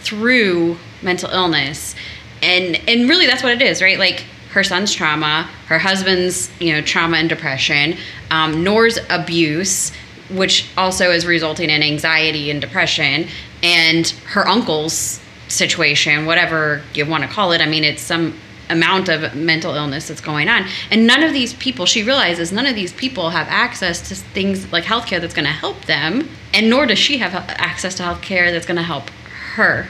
through 0.01 0.79
mental 1.03 1.31
illness. 1.31 1.95
And 2.43 2.77
and 2.89 3.09
really 3.09 3.27
that's 3.27 3.43
what 3.43 3.53
it 3.53 3.63
is 3.63 3.83
right? 3.83 3.99
Like 3.99 4.25
her 4.57 4.65
son's 4.65 4.95
trauma 4.95 5.43
her 5.67 5.79
husband's 5.79 6.51
you 6.59 6.73
know 6.73 6.81
trauma 6.81 7.19
and 7.19 7.29
depression 7.29 7.95
um, 8.31 8.65
noor's 8.65 8.99
abuse 9.11 9.93
which 10.31 10.67
also 10.79 11.11
is 11.11 11.27
resulting 11.27 11.69
in 11.69 11.83
anxiety 11.83 12.51
and 12.51 12.63
depression 12.63 13.29
and 13.63 14.09
her 14.29 14.49
uncle's 14.49 15.21
situation, 15.49 16.27
whatever 16.27 16.83
you 16.95 17.07
want 17.07 17.23
to 17.23 17.29
call 17.29 17.53
it. 17.53 17.61
I 17.61 17.67
mean, 17.67 17.85
it's 17.85 18.03
some 18.03 18.35
amount 18.69 19.09
of 19.09 19.35
mental 19.37 19.75
illness 19.75 20.09
that's 20.09 20.21
going 20.21 20.49
on. 20.49 20.67
And 20.91 21.07
none 21.07 21.23
of 21.23 21.33
these 21.33 21.55
people, 21.55 21.87
she 21.87 22.03
realizes, 22.03 22.51
none 22.51 22.67
of 22.67 22.75
these 22.75 22.93
people 22.93 23.31
have 23.31 23.47
access 23.49 24.09
to 24.09 24.15
things 24.17 24.73
like 24.73 24.83
healthcare 24.83 25.21
that's 25.21 25.35
going 25.35 25.45
to 25.45 25.53
help 25.53 25.85
them, 25.85 26.29
and 26.53 26.69
nor 26.69 26.85
does 26.87 26.99
she 26.99 27.19
have 27.19 27.33
access 27.35 27.95
to 27.97 28.03
healthcare 28.03 28.51
that's 28.51 28.67
going 28.67 28.77
to 28.77 28.83
help 28.83 29.11
her. 29.55 29.87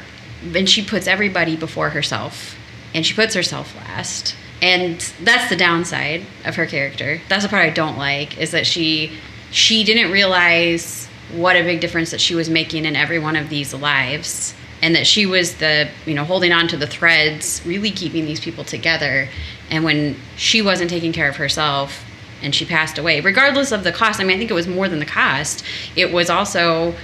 And 0.55 0.69
she 0.69 0.85
puts 0.85 1.07
everybody 1.07 1.57
before 1.57 1.91
herself, 1.91 2.55
and 2.95 3.07
she 3.07 3.15
puts 3.15 3.35
herself 3.35 3.75
last. 3.77 4.35
and 4.63 5.01
that's 5.23 5.49
the 5.51 5.57
downside 5.57 6.25
of 6.45 6.57
her 6.57 6.67
character. 6.67 7.21
That's 7.29 7.45
the 7.45 7.49
part 7.49 7.65
I 7.65 7.71
don't 7.71 7.99
like 7.99 8.39
is 8.39 8.51
that 8.53 8.67
she 8.67 9.13
she 9.51 9.85
didn't 9.85 10.11
realize 10.11 11.07
what 11.33 11.57
a 11.57 11.63
big 11.63 11.81
difference 11.81 12.11
that 12.11 12.21
she 12.21 12.35
was 12.35 12.49
making 12.49 12.85
in 12.85 12.97
every 12.97 13.19
one 13.19 13.37
of 13.37 13.49
these 13.49 13.75
lives 13.75 14.55
and 14.87 14.95
that 14.95 15.05
she 15.05 15.27
was 15.27 15.57
the 15.57 15.89
you 16.07 16.15
know 16.15 16.23
holding 16.23 16.53
on 16.53 16.69
to 16.69 16.77
the 16.77 16.87
threads 16.87 17.61
really 17.67 17.91
keeping 17.91 18.25
these 18.25 18.39
people 18.39 18.63
together. 18.63 19.29
And 19.69 19.83
when 19.83 20.15
she 20.37 20.63
wasn't 20.63 20.91
taking 20.91 21.13
care 21.13 21.29
of 21.29 21.37
herself 21.37 22.05
and 22.41 22.55
she 22.55 22.65
passed 22.65 22.97
away 22.97 23.21
regardless 23.21 23.73
of 23.73 23.83
the 23.83 23.91
cost 23.91 24.21
i 24.21 24.25
mean 24.25 24.37
i 24.37 24.39
think 24.39 24.51
it 24.51 24.55
was 24.55 24.69
more 24.69 24.89
than 24.91 24.99
the 24.99 25.07
cost 25.07 25.65
it 25.97 26.13
was 26.13 26.29
also 26.29 26.95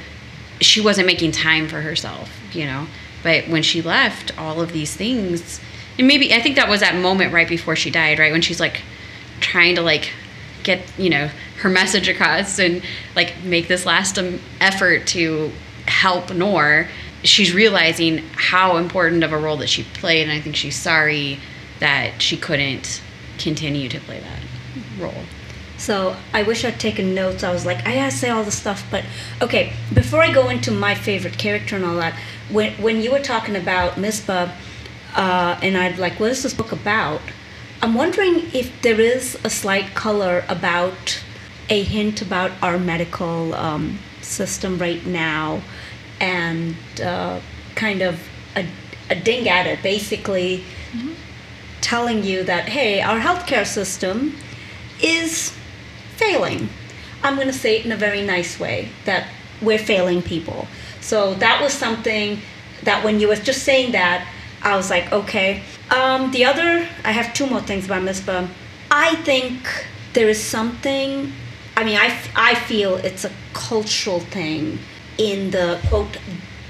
she 0.60 0.78
wasn't 0.78 1.06
making 1.06 1.32
time 1.32 1.66
for 1.66 1.80
herself 1.80 2.30
you 2.52 2.66
know? 2.66 2.86
But 3.22 3.48
when 3.48 3.62
she 3.62 3.80
left 3.80 4.38
all 4.38 4.60
of 4.60 4.72
these 4.72 4.94
things 4.94 5.58
and 5.98 6.06
maybe 6.06 6.34
i 6.34 6.40
think 6.40 6.56
that 6.56 6.68
was 6.68 6.80
that 6.80 6.94
moment 6.96 7.32
right 7.32 7.48
before 7.48 7.74
she 7.74 7.90
died 7.90 8.18
right? 8.18 8.30
When 8.30 8.42
she's 8.42 8.60
like 8.60 8.82
trying 9.40 9.74
to 9.76 9.82
like 9.82 10.12
get 10.62 10.80
you 10.98 11.08
know 11.08 11.30
her 11.62 11.70
message 11.70 12.08
across 12.08 12.58
and 12.58 12.82
like 13.16 13.42
make 13.42 13.68
this 13.68 13.86
last 13.86 14.18
um, 14.18 14.38
effort 14.60 15.06
to 15.08 15.50
help 15.86 16.32
Noor 16.32 16.88
she's 17.24 17.52
realizing 17.54 18.18
how 18.34 18.76
important 18.76 19.22
of 19.24 19.32
a 19.32 19.38
role 19.38 19.56
that 19.56 19.68
she 19.68 19.82
played 19.94 20.22
and 20.22 20.32
i 20.32 20.40
think 20.40 20.56
she's 20.56 20.76
sorry 20.76 21.38
that 21.80 22.20
she 22.22 22.36
couldn't 22.36 23.02
continue 23.38 23.88
to 23.88 23.98
play 24.00 24.20
that 24.20 24.42
role 25.00 25.24
So 25.78 26.14
I 26.32 26.44
wish 26.44 26.64
I'd 26.64 26.78
taken 26.78 27.12
notes. 27.12 27.42
I 27.42 27.52
was 27.52 27.66
like, 27.66 27.84
I 27.84 27.94
gotta 27.96 28.12
say 28.12 28.28
all 28.30 28.44
this 28.44 28.56
stuff, 28.56 28.86
but 28.88 29.02
okay. 29.40 29.72
Before 29.92 30.22
I 30.22 30.32
go 30.32 30.48
into 30.48 30.70
my 30.70 30.94
favorite 30.94 31.38
character 31.38 31.74
and 31.74 31.84
all 31.84 31.96
that, 31.96 32.14
when 32.50 32.72
when 32.74 33.02
you 33.02 33.10
were 33.10 33.18
talking 33.20 33.56
about 33.56 33.98
Misbah, 33.98 34.52
uh, 35.16 35.58
and 35.60 35.76
I'd 35.76 35.98
like, 35.98 36.20
what 36.20 36.30
is 36.30 36.42
this 36.44 36.54
book 36.54 36.70
about? 36.70 37.20
I'm 37.82 37.94
wondering 37.94 38.48
if 38.54 38.70
there 38.82 39.00
is 39.00 39.36
a 39.42 39.50
slight 39.50 39.92
color 39.94 40.44
about 40.48 41.20
a 41.68 41.82
hint 41.82 42.22
about 42.22 42.52
our 42.62 42.78
medical 42.78 43.52
um, 43.54 43.98
system 44.20 44.78
right 44.78 45.04
now, 45.04 45.62
and 46.22 46.76
uh, 47.04 47.40
kind 47.74 48.00
of 48.00 48.18
a, 48.56 48.64
a 49.10 49.16
ding 49.16 49.48
at 49.48 49.66
it, 49.66 49.82
basically 49.82 50.64
telling 51.80 52.22
you 52.22 52.44
that 52.44 52.68
hey, 52.68 53.02
our 53.02 53.18
healthcare 53.18 53.66
system 53.66 54.34
is 55.02 55.52
failing. 56.16 56.68
I'm 57.22 57.34
going 57.34 57.48
to 57.48 57.52
say 57.52 57.78
it 57.78 57.84
in 57.84 57.92
a 57.92 57.96
very 57.96 58.22
nice 58.22 58.58
way 58.58 58.88
that 59.04 59.28
we're 59.60 59.78
failing 59.78 60.22
people. 60.22 60.66
So 61.00 61.34
that 61.34 61.60
was 61.60 61.72
something 61.72 62.40
that 62.84 63.04
when 63.04 63.20
you 63.20 63.28
were 63.28 63.36
just 63.36 63.64
saying 63.64 63.92
that, 63.92 64.26
I 64.62 64.76
was 64.76 64.90
like, 64.90 65.12
okay. 65.12 65.62
Um, 65.90 66.30
the 66.30 66.44
other, 66.44 66.88
I 67.04 67.12
have 67.12 67.34
two 67.34 67.46
more 67.46 67.60
things 67.60 67.84
about 67.84 68.02
Misbah. 68.02 68.48
I 68.90 69.16
think 69.16 69.68
there 70.14 70.28
is 70.28 70.42
something, 70.42 71.32
I 71.76 71.84
mean, 71.84 71.96
I, 71.96 72.16
I 72.36 72.54
feel 72.54 72.96
it's 72.96 73.24
a 73.24 73.32
cultural 73.52 74.20
thing 74.20 74.78
in 75.18 75.50
the 75.50 75.80
quote, 75.88 76.16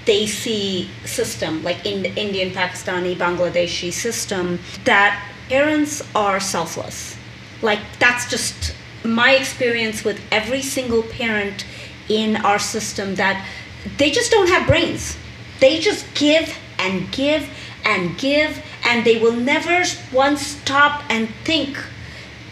Desi 0.04 0.88
system, 1.06 1.62
like 1.62 1.86
in 1.86 2.02
the 2.02 2.12
Indian, 2.14 2.50
Pakistani, 2.50 3.14
Bangladeshi 3.14 3.92
system, 3.92 4.58
that 4.84 5.22
parents 5.48 6.02
are 6.14 6.40
selfless. 6.40 7.16
Like, 7.60 7.80
that's 8.00 8.28
just 8.28 8.74
my 9.04 9.34
experience 9.34 10.04
with 10.04 10.20
every 10.32 10.62
single 10.62 11.02
parent 11.02 11.64
in 12.08 12.36
our 12.36 12.58
system 12.58 13.14
that 13.16 13.46
they 13.98 14.10
just 14.10 14.30
don't 14.30 14.48
have 14.48 14.66
brains. 14.66 15.16
They 15.60 15.78
just 15.78 16.04
give 16.14 16.56
and 16.78 17.10
give 17.12 17.48
and 17.84 18.18
give, 18.18 18.62
and 18.84 19.04
they 19.04 19.20
will 19.20 19.36
never 19.36 19.84
once 20.12 20.46
stop 20.46 21.02
and 21.08 21.28
think 21.44 21.78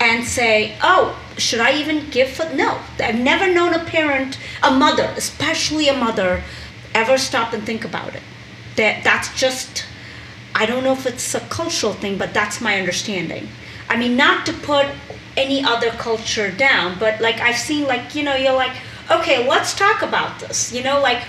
and 0.01 0.26
say, 0.26 0.76
oh, 0.82 1.18
should 1.36 1.61
I 1.61 1.78
even 1.78 2.09
give 2.11 2.30
for 2.30 2.48
no. 2.55 2.80
I've 2.98 3.18
never 3.18 3.53
known 3.53 3.74
a 3.74 3.84
parent, 3.84 4.38
a 4.62 4.70
mother, 4.70 5.12
especially 5.16 5.88
a 5.88 5.96
mother, 5.96 6.42
ever 6.94 7.18
stop 7.18 7.53
and 7.53 7.62
think 7.64 7.84
about 7.84 8.14
it. 8.14 8.22
That 8.76 9.05
that's 9.05 9.38
just 9.38 9.84
I 10.55 10.66
don't 10.66 10.84
know 10.84 10.92
if 10.92 11.07
it's 11.07 11.34
a 11.34 11.40
cultural 11.40 11.92
thing, 11.92 12.18
but 12.18 12.34
that's 12.34 12.61
my 12.61 12.78
understanding. 12.78 13.48
I 13.88 13.96
mean, 13.96 14.16
not 14.16 14.46
to 14.46 14.53
put 14.53 14.86
any 15.36 15.64
other 15.64 15.90
culture 15.90 16.51
down, 16.51 16.98
but 16.98 17.20
like 17.20 17.40
I've 17.40 17.57
seen, 17.57 17.86
like, 17.86 18.14
you 18.14 18.22
know, 18.22 18.34
you're 18.34 18.55
like, 18.55 18.76
okay, 19.11 19.48
let's 19.48 19.74
talk 19.74 20.03
about 20.03 20.40
this. 20.40 20.72
You 20.72 20.82
know, 20.82 21.01
like 21.01 21.22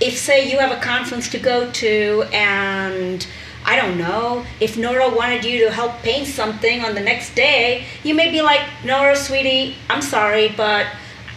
if, 0.00 0.16
say, 0.16 0.50
you 0.50 0.58
have 0.58 0.72
a 0.76 0.80
conference 0.80 1.28
to 1.30 1.38
go 1.38 1.70
to 1.72 2.24
and 2.32 3.26
I 3.66 3.74
don't 3.74 3.98
know, 3.98 4.46
if 4.60 4.78
Nora 4.78 5.12
wanted 5.12 5.44
you 5.44 5.64
to 5.64 5.72
help 5.72 5.98
paint 6.02 6.28
something 6.28 6.84
on 6.84 6.94
the 6.94 7.00
next 7.00 7.34
day, 7.34 7.84
you 8.04 8.14
may 8.14 8.30
be 8.30 8.40
like, 8.40 8.60
Nora, 8.84 9.16
sweetie, 9.16 9.74
I'm 9.90 10.02
sorry, 10.02 10.54
but 10.56 10.86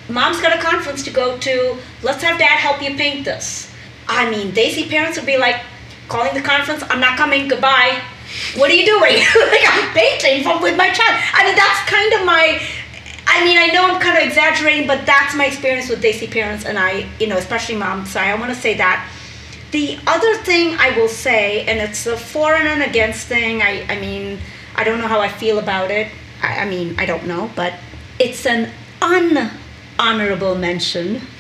mom's 0.07 0.39
got 0.39 0.55
a 0.55 0.61
conference 0.61 1.03
to 1.05 1.09
go 1.09 1.39
to. 1.39 1.75
Let's 2.03 2.21
have 2.21 2.37
dad 2.37 2.59
help 2.59 2.83
you 2.83 2.95
paint 2.95 3.25
this. 3.25 3.73
I 4.07 4.29
mean, 4.29 4.51
Desi 4.51 4.87
parents 4.87 5.17
would 5.17 5.25
be 5.25 5.39
like, 5.39 5.59
calling 6.07 6.35
the 6.35 6.41
conference, 6.41 6.83
I'm 6.91 6.99
not 6.99 7.17
coming, 7.17 7.47
goodbye. 7.47 7.99
What 8.57 8.69
are 8.69 8.75
you 8.75 8.85
doing? 8.85 9.13
like, 9.49 9.65
I'm 9.65 9.91
painting 9.95 10.45
with 10.61 10.77
my 10.77 10.91
child. 10.91 11.23
I 11.33 11.45
mean, 11.45 11.55
that's 11.55 11.89
kind 11.89 12.13
of 12.13 12.25
my, 12.27 12.61
I 13.25 13.43
mean, 13.43 13.57
I 13.57 13.67
know 13.73 13.89
I'm 13.89 13.99
kind 13.99 14.17
of 14.17 14.23
exaggerating, 14.23 14.85
but 14.85 15.03
that's 15.07 15.35
my 15.35 15.45
experience 15.45 15.89
with 15.89 16.03
Desi 16.03 16.29
parents, 16.29 16.65
and 16.65 16.77
I, 16.77 17.09
you 17.19 17.25
know, 17.25 17.37
especially 17.37 17.75
mom. 17.75 18.05
Sorry, 18.05 18.27
I 18.27 18.35
want 18.35 18.53
to 18.53 18.59
say 18.59 18.75
that. 18.75 19.07
The 19.71 19.99
other 20.07 20.35
thing 20.37 20.75
I 20.79 20.97
will 20.97 21.07
say, 21.07 21.65
and 21.65 21.79
it's 21.79 22.07
a 22.07 22.17
for 22.17 22.53
and 22.53 22.67
an 22.67 22.89
against 22.89 23.27
thing. 23.27 23.61
I, 23.61 23.85
I 23.87 23.99
mean, 23.99 24.39
I 24.75 24.83
don't 24.83 24.99
know 24.99 25.07
how 25.07 25.19
I 25.19 25.29
feel 25.29 25.59
about 25.59 25.91
it. 25.91 26.11
I, 26.41 26.59
I 26.61 26.69
mean, 26.69 26.95
I 26.97 27.05
don't 27.05 27.27
know, 27.27 27.51
but 27.55 27.73
it's 28.17 28.45
an 28.45 28.71
unhonorable 29.01 30.59
mention. 30.59 31.21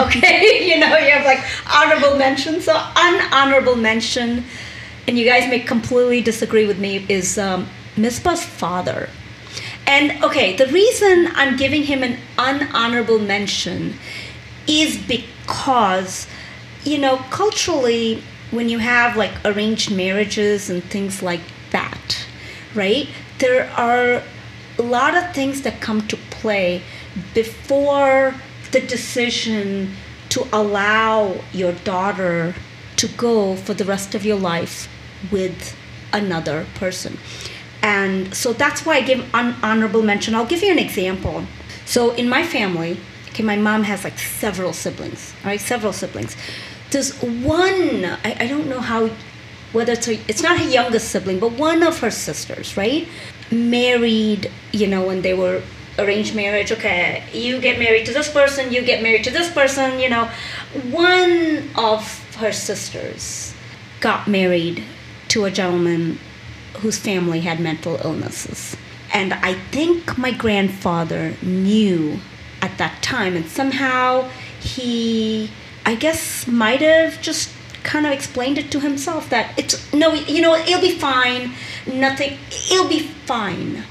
Okay, 0.00 0.68
you 0.68 0.78
know, 0.78 0.96
you 0.96 1.10
have 1.10 1.26
like 1.26 1.44
honorable 1.68 2.16
mention. 2.16 2.60
So 2.60 2.72
unhonorable 2.72 3.76
mention, 3.76 4.44
and 5.08 5.18
you 5.18 5.24
guys 5.24 5.50
may 5.50 5.58
completely 5.58 6.22
disagree 6.22 6.68
with 6.68 6.78
me, 6.78 7.04
is 7.08 7.36
um, 7.36 7.66
father. 7.96 9.08
And 9.88 10.22
okay, 10.22 10.54
the 10.54 10.66
reason 10.66 11.30
I'm 11.34 11.56
giving 11.56 11.82
him 11.82 12.04
an 12.04 12.18
unhonorable 12.36 13.26
mention 13.26 13.94
is 14.68 14.98
because, 14.98 16.28
you 16.88 16.98
know, 16.98 17.18
culturally, 17.30 18.22
when 18.50 18.68
you 18.68 18.78
have 18.78 19.16
like 19.16 19.32
arranged 19.44 19.94
marriages 19.94 20.70
and 20.70 20.82
things 20.82 21.22
like 21.22 21.42
that, 21.70 22.26
right? 22.74 23.08
There 23.38 23.70
are 23.76 24.22
a 24.78 24.82
lot 24.82 25.14
of 25.14 25.34
things 25.34 25.62
that 25.62 25.80
come 25.80 26.06
to 26.08 26.16
play 26.30 26.82
before 27.34 28.34
the 28.72 28.80
decision 28.80 29.94
to 30.30 30.46
allow 30.52 31.40
your 31.52 31.72
daughter 31.72 32.54
to 32.96 33.08
go 33.08 33.54
for 33.56 33.74
the 33.74 33.84
rest 33.84 34.14
of 34.14 34.24
your 34.24 34.38
life 34.38 34.88
with 35.30 35.76
another 36.12 36.66
person. 36.74 37.18
And 37.82 38.34
so 38.34 38.52
that's 38.52 38.84
why 38.84 38.96
I 38.96 39.00
give 39.02 39.34
un- 39.34 39.56
honorable 39.62 40.02
mention. 40.02 40.34
I'll 40.34 40.46
give 40.46 40.62
you 40.62 40.72
an 40.72 40.78
example. 40.78 41.44
So 41.84 42.12
in 42.14 42.28
my 42.28 42.44
family, 42.44 42.98
okay, 43.28 43.42
my 43.42 43.56
mom 43.56 43.84
has 43.84 44.04
like 44.04 44.18
several 44.18 44.72
siblings, 44.72 45.34
right, 45.44 45.60
several 45.60 45.92
siblings. 45.92 46.36
There's 46.90 47.12
one, 47.22 48.04
I, 48.24 48.36
I 48.40 48.46
don't 48.46 48.68
know 48.68 48.80
how, 48.80 49.10
whether 49.72 49.92
it's 49.92 50.06
her, 50.06 50.14
it's 50.26 50.42
not 50.42 50.58
her 50.58 50.68
youngest 50.68 51.10
sibling, 51.10 51.38
but 51.38 51.52
one 51.52 51.82
of 51.82 52.00
her 52.00 52.10
sisters, 52.10 52.76
right, 52.76 53.06
married, 53.50 54.50
you 54.72 54.86
know, 54.86 55.06
when 55.06 55.22
they 55.22 55.34
were 55.34 55.62
arranged 55.98 56.34
marriage. 56.34 56.72
Okay, 56.72 57.24
you 57.32 57.60
get 57.60 57.78
married 57.78 58.06
to 58.06 58.12
this 58.12 58.30
person, 58.30 58.72
you 58.72 58.82
get 58.82 59.02
married 59.02 59.24
to 59.24 59.30
this 59.30 59.50
person, 59.52 59.98
you 59.98 60.08
know. 60.08 60.30
One 60.90 61.70
of 61.76 62.34
her 62.36 62.52
sisters 62.52 63.54
got 64.00 64.28
married 64.28 64.84
to 65.28 65.44
a 65.44 65.50
gentleman 65.50 66.18
whose 66.78 66.98
family 66.98 67.40
had 67.40 67.60
mental 67.60 67.98
illnesses. 68.04 68.76
And 69.12 69.34
I 69.34 69.54
think 69.54 70.16
my 70.16 70.30
grandfather 70.30 71.34
knew 71.42 72.20
at 72.62 72.76
that 72.78 73.02
time, 73.02 73.36
and 73.36 73.46
somehow 73.46 74.28
he, 74.60 75.50
I 75.88 75.94
guess, 75.94 76.46
might 76.46 76.82
have 76.82 77.18
just 77.22 77.48
kind 77.82 78.04
of 78.04 78.12
explained 78.12 78.58
it 78.58 78.70
to 78.72 78.80
himself 78.80 79.30
that 79.30 79.58
it's 79.58 79.90
no, 79.94 80.12
you 80.12 80.42
know, 80.42 80.54
it'll 80.54 80.82
be 80.82 80.90
fine, 80.90 81.52
nothing, 81.86 82.36
it'll 82.70 82.90
be 82.90 83.00
fine. 83.00 83.84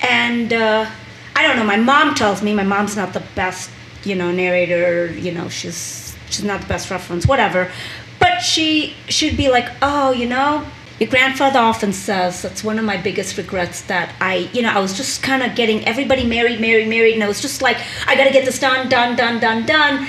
And 0.00 0.50
uh, 0.50 0.90
I 1.34 1.46
don't 1.46 1.56
know, 1.56 1.64
my 1.64 1.76
mom 1.76 2.14
tells 2.14 2.40
me, 2.42 2.54
my 2.54 2.62
mom's 2.62 2.96
not 2.96 3.12
the 3.12 3.22
best, 3.34 3.68
you 4.02 4.14
know, 4.14 4.32
narrator, 4.32 5.12
you 5.12 5.30
know, 5.30 5.50
she's 5.50 6.16
she's 6.30 6.42
not 6.42 6.62
the 6.62 6.68
best 6.68 6.90
reference, 6.90 7.26
whatever. 7.26 7.70
But 8.18 8.40
she 8.40 8.94
should 9.10 9.36
be 9.36 9.50
like, 9.50 9.68
oh, 9.82 10.12
you 10.12 10.26
know, 10.26 10.66
your 10.98 11.10
grandfather 11.10 11.58
often 11.58 11.92
says 11.92 12.40
that's 12.40 12.64
one 12.64 12.78
of 12.78 12.86
my 12.86 12.96
biggest 12.96 13.36
regrets 13.36 13.82
that 13.82 14.14
I, 14.22 14.48
you 14.54 14.62
know, 14.62 14.70
I 14.70 14.78
was 14.78 14.96
just 14.96 15.22
kind 15.22 15.42
of 15.42 15.54
getting 15.54 15.84
everybody 15.84 16.24
married, 16.24 16.62
married, 16.62 16.88
married, 16.88 17.12
and 17.12 17.22
I 17.22 17.28
was 17.28 17.42
just 17.42 17.60
like, 17.60 17.76
I 18.06 18.16
gotta 18.16 18.32
get 18.32 18.46
this 18.46 18.58
done, 18.58 18.88
done, 18.88 19.16
done, 19.16 19.38
done, 19.38 19.66
done, 19.66 20.08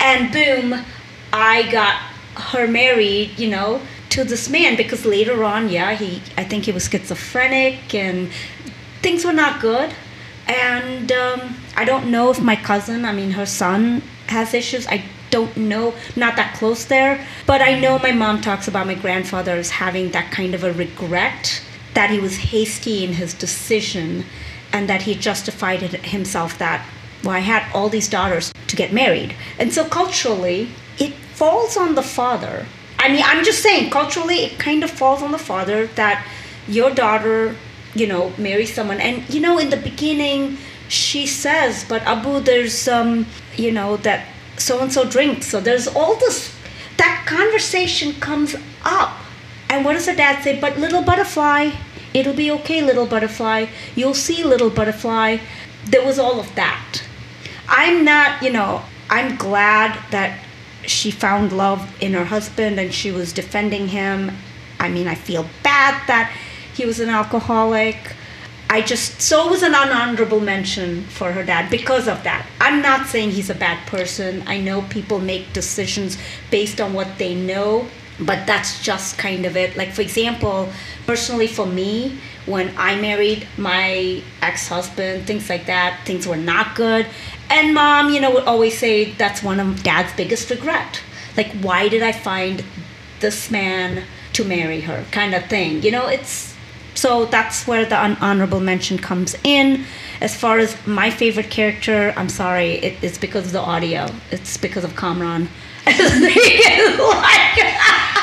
and 0.00 0.32
boom, 0.32 0.84
I 1.32 1.70
got 1.70 1.96
her 2.36 2.66
married, 2.66 3.38
you 3.38 3.48
know, 3.48 3.80
to 4.10 4.24
this 4.24 4.48
man 4.48 4.76
because 4.76 5.04
later 5.04 5.44
on, 5.44 5.68
yeah, 5.68 5.94
he 5.94 6.22
I 6.36 6.44
think 6.44 6.64
he 6.64 6.72
was 6.72 6.88
schizophrenic 6.88 7.94
and 7.94 8.30
things 9.02 9.24
were 9.24 9.32
not 9.32 9.60
good. 9.60 9.92
And 10.46 11.10
um, 11.10 11.56
I 11.76 11.84
don't 11.84 12.10
know 12.10 12.30
if 12.30 12.40
my 12.40 12.56
cousin, 12.56 13.04
I 13.04 13.12
mean 13.12 13.32
her 13.32 13.46
son, 13.46 14.02
has 14.28 14.54
issues. 14.54 14.86
I 14.86 15.04
don't 15.30 15.56
know, 15.56 15.94
not 16.14 16.36
that 16.36 16.54
close 16.54 16.84
there. 16.84 17.26
But 17.46 17.60
I 17.60 17.78
know 17.78 17.98
my 17.98 18.12
mom 18.12 18.40
talks 18.40 18.68
about 18.68 18.86
my 18.86 18.94
grandfather 18.94 19.52
as 19.52 19.70
having 19.70 20.10
that 20.12 20.30
kind 20.30 20.54
of 20.54 20.62
a 20.62 20.72
regret 20.72 21.62
that 21.94 22.10
he 22.10 22.20
was 22.20 22.36
hasty 22.36 23.04
in 23.04 23.14
his 23.14 23.34
decision 23.34 24.24
and 24.72 24.88
that 24.88 25.02
he 25.02 25.14
justified 25.14 25.80
himself 25.82 26.58
that, 26.58 26.86
well, 27.24 27.34
I 27.34 27.40
had 27.40 27.70
all 27.74 27.88
these 27.88 28.08
daughters 28.08 28.52
to 28.68 28.76
get 28.76 28.92
married. 28.92 29.34
And 29.58 29.72
so 29.72 29.84
culturally, 29.84 30.68
it 30.98 31.14
falls 31.14 31.76
on 31.76 31.94
the 31.94 32.02
father. 32.02 32.66
I 32.98 33.08
mean, 33.08 33.22
I'm 33.24 33.44
just 33.44 33.62
saying, 33.62 33.90
culturally, 33.90 34.44
it 34.44 34.58
kind 34.58 34.84
of 34.84 34.90
falls 34.90 35.22
on 35.22 35.32
the 35.32 35.38
father 35.38 35.86
that 35.88 36.26
your 36.68 36.90
daughter, 36.90 37.56
you 37.94 38.06
know, 38.06 38.32
marries 38.38 38.74
someone. 38.74 39.00
And, 39.00 39.28
you 39.32 39.40
know, 39.40 39.58
in 39.58 39.70
the 39.70 39.76
beginning, 39.76 40.58
she 40.88 41.26
says, 41.26 41.84
but 41.88 42.02
Abu, 42.02 42.40
there's, 42.40 42.88
um, 42.88 43.26
you 43.56 43.72
know, 43.72 43.96
that 43.98 44.26
so 44.56 44.80
and 44.80 44.92
so 44.92 45.08
drinks. 45.08 45.46
So 45.46 45.60
there's 45.60 45.86
all 45.88 46.14
this, 46.16 46.54
that 46.96 47.24
conversation 47.26 48.14
comes 48.14 48.54
up. 48.84 49.16
And 49.68 49.84
what 49.84 49.94
does 49.94 50.06
the 50.06 50.14
dad 50.14 50.42
say? 50.42 50.60
But 50.60 50.78
little 50.78 51.02
butterfly, 51.02 51.70
it'll 52.12 52.34
be 52.34 52.50
okay, 52.50 52.82
little 52.82 53.06
butterfly. 53.06 53.66
You'll 53.96 54.14
see, 54.14 54.44
little 54.44 54.70
butterfly. 54.70 55.38
There 55.86 56.04
was 56.04 56.18
all 56.18 56.38
of 56.38 56.54
that. 56.54 57.02
I'm 57.68 58.04
not, 58.04 58.42
you 58.42 58.50
know, 58.50 58.82
I'm 59.10 59.36
glad 59.36 59.98
that 60.10 60.38
she 60.86 61.10
found 61.10 61.52
love 61.52 61.90
in 62.02 62.12
her 62.12 62.24
husband 62.24 62.78
and 62.78 62.92
she 62.92 63.10
was 63.10 63.32
defending 63.32 63.88
him. 63.88 64.32
I 64.78 64.88
mean, 64.88 65.08
I 65.08 65.14
feel 65.14 65.46
bad 65.62 66.06
that 66.06 66.34
he 66.74 66.84
was 66.84 67.00
an 67.00 67.08
alcoholic. 67.08 67.96
I 68.68 68.80
just, 68.80 69.20
so 69.20 69.46
it 69.46 69.50
was 69.50 69.62
an 69.62 69.72
unhonorable 69.72 70.42
mention 70.42 71.04
for 71.04 71.32
her 71.32 71.44
dad 71.44 71.70
because 71.70 72.08
of 72.08 72.22
that. 72.24 72.46
I'm 72.60 72.82
not 72.82 73.06
saying 73.06 73.30
he's 73.30 73.50
a 73.50 73.54
bad 73.54 73.86
person. 73.86 74.42
I 74.46 74.58
know 74.58 74.82
people 74.82 75.20
make 75.20 75.52
decisions 75.52 76.18
based 76.50 76.80
on 76.80 76.92
what 76.92 77.18
they 77.18 77.34
know, 77.34 77.86
but 78.18 78.46
that's 78.46 78.82
just 78.82 79.18
kind 79.18 79.46
of 79.46 79.56
it. 79.56 79.76
Like, 79.76 79.92
for 79.92 80.02
example, 80.02 80.70
personally 81.06 81.46
for 81.46 81.66
me, 81.66 82.18
when 82.46 82.72
I 82.76 83.00
married 83.00 83.46
my 83.56 84.22
ex 84.42 84.68
husband, 84.68 85.26
things 85.26 85.48
like 85.48 85.66
that, 85.66 86.00
things 86.04 86.26
were 86.26 86.36
not 86.36 86.74
good. 86.74 87.06
And 87.50 87.74
mom, 87.74 88.10
you 88.10 88.20
know, 88.20 88.32
would 88.32 88.44
always 88.44 88.78
say 88.78 89.12
that's 89.12 89.42
one 89.42 89.60
of 89.60 89.82
dad's 89.82 90.14
biggest 90.14 90.50
regret. 90.50 91.00
Like, 91.36 91.52
why 91.60 91.88
did 91.88 92.02
I 92.02 92.12
find 92.12 92.64
this 93.20 93.50
man 93.50 94.04
to 94.34 94.44
marry 94.44 94.82
her, 94.82 95.04
kind 95.10 95.34
of 95.34 95.46
thing. 95.46 95.82
You 95.82 95.90
know, 95.90 96.06
it's 96.06 96.54
so 96.94 97.24
that's 97.24 97.66
where 97.66 97.84
the 97.84 97.96
honorable 97.96 98.60
mention 98.60 98.98
comes 98.98 99.34
in. 99.42 99.84
As 100.20 100.36
far 100.36 100.58
as 100.58 100.76
my 100.86 101.10
favorite 101.10 101.50
character, 101.50 102.12
I'm 102.16 102.28
sorry, 102.28 102.72
it, 102.74 103.02
it's 103.02 103.18
because 103.18 103.46
of 103.46 103.52
the 103.52 103.60
audio. 103.60 104.08
It's 104.30 104.56
because 104.56 104.84
of 104.84 104.94
Kamran. 104.94 105.48
Like, 105.86 107.74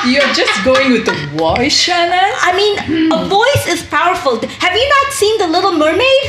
You're 0.07 0.34
just 0.34 0.64
going 0.66 0.91
with 0.93 1.05
the 1.05 1.14
voice, 1.38 1.86
Shanaz? 1.86 2.34
I 2.41 2.53
mean, 2.55 3.12
a 3.14 3.26
voice 3.30 3.68
is 3.68 3.84
powerful. 3.84 4.39
Have 4.39 4.76
you 4.76 4.89
not 4.89 5.14
seen 5.14 5.38
The 5.38 5.47
Little 5.47 5.74
Mermaid? 5.74 6.24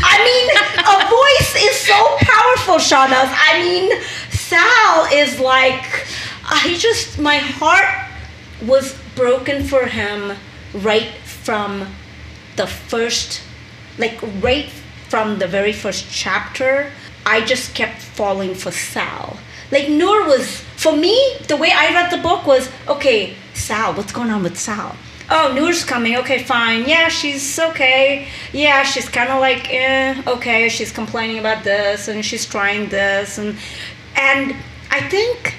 I 0.00 0.16
mean, 0.24 0.46
a 0.80 0.98
voice 1.12 1.52
is 1.68 1.76
so 1.76 2.16
powerful, 2.20 2.76
Shanaz. 2.76 3.28
I 3.30 3.60
mean, 3.60 4.00
Sal 4.30 5.08
is 5.12 5.38
like, 5.40 6.06
uh, 6.44 6.60
I 6.64 6.74
just, 6.78 7.18
my 7.18 7.36
heart 7.36 8.08
was 8.66 8.96
broken 9.14 9.62
for 9.62 9.84
him 9.84 10.32
right 10.72 11.12
from 11.24 11.86
the 12.56 12.66
first, 12.66 13.42
like, 13.98 14.18
right 14.42 14.70
from 15.10 15.38
the 15.38 15.46
very 15.46 15.74
first 15.74 16.10
chapter. 16.10 16.90
I 17.26 17.44
just 17.44 17.74
kept 17.74 18.00
falling 18.00 18.54
for 18.54 18.70
Sal. 18.70 19.36
Like, 19.70 19.88
Noor 19.88 20.26
was, 20.26 20.60
for 20.76 20.96
me, 20.96 21.36
the 21.46 21.56
way 21.56 21.70
I 21.74 21.92
read 21.92 22.10
the 22.10 22.22
book 22.22 22.46
was 22.46 22.70
okay, 22.88 23.34
Sal, 23.54 23.94
what's 23.94 24.12
going 24.12 24.30
on 24.30 24.42
with 24.42 24.58
Sal? 24.58 24.96
Oh, 25.30 25.52
Noor's 25.54 25.84
coming. 25.84 26.16
Okay, 26.16 26.42
fine. 26.42 26.88
Yeah, 26.88 27.08
she's 27.08 27.58
okay. 27.58 28.28
Yeah, 28.52 28.82
she's 28.82 29.10
kind 29.10 29.28
of 29.28 29.40
like, 29.40 29.70
eh, 29.70 30.22
okay. 30.26 30.70
She's 30.70 30.90
complaining 30.90 31.38
about 31.38 31.64
this 31.64 32.08
and 32.08 32.24
she's 32.24 32.46
trying 32.46 32.88
this 32.88 33.36
and 33.36 33.56
and 34.16 34.56
I 34.90 35.00
think 35.08 35.54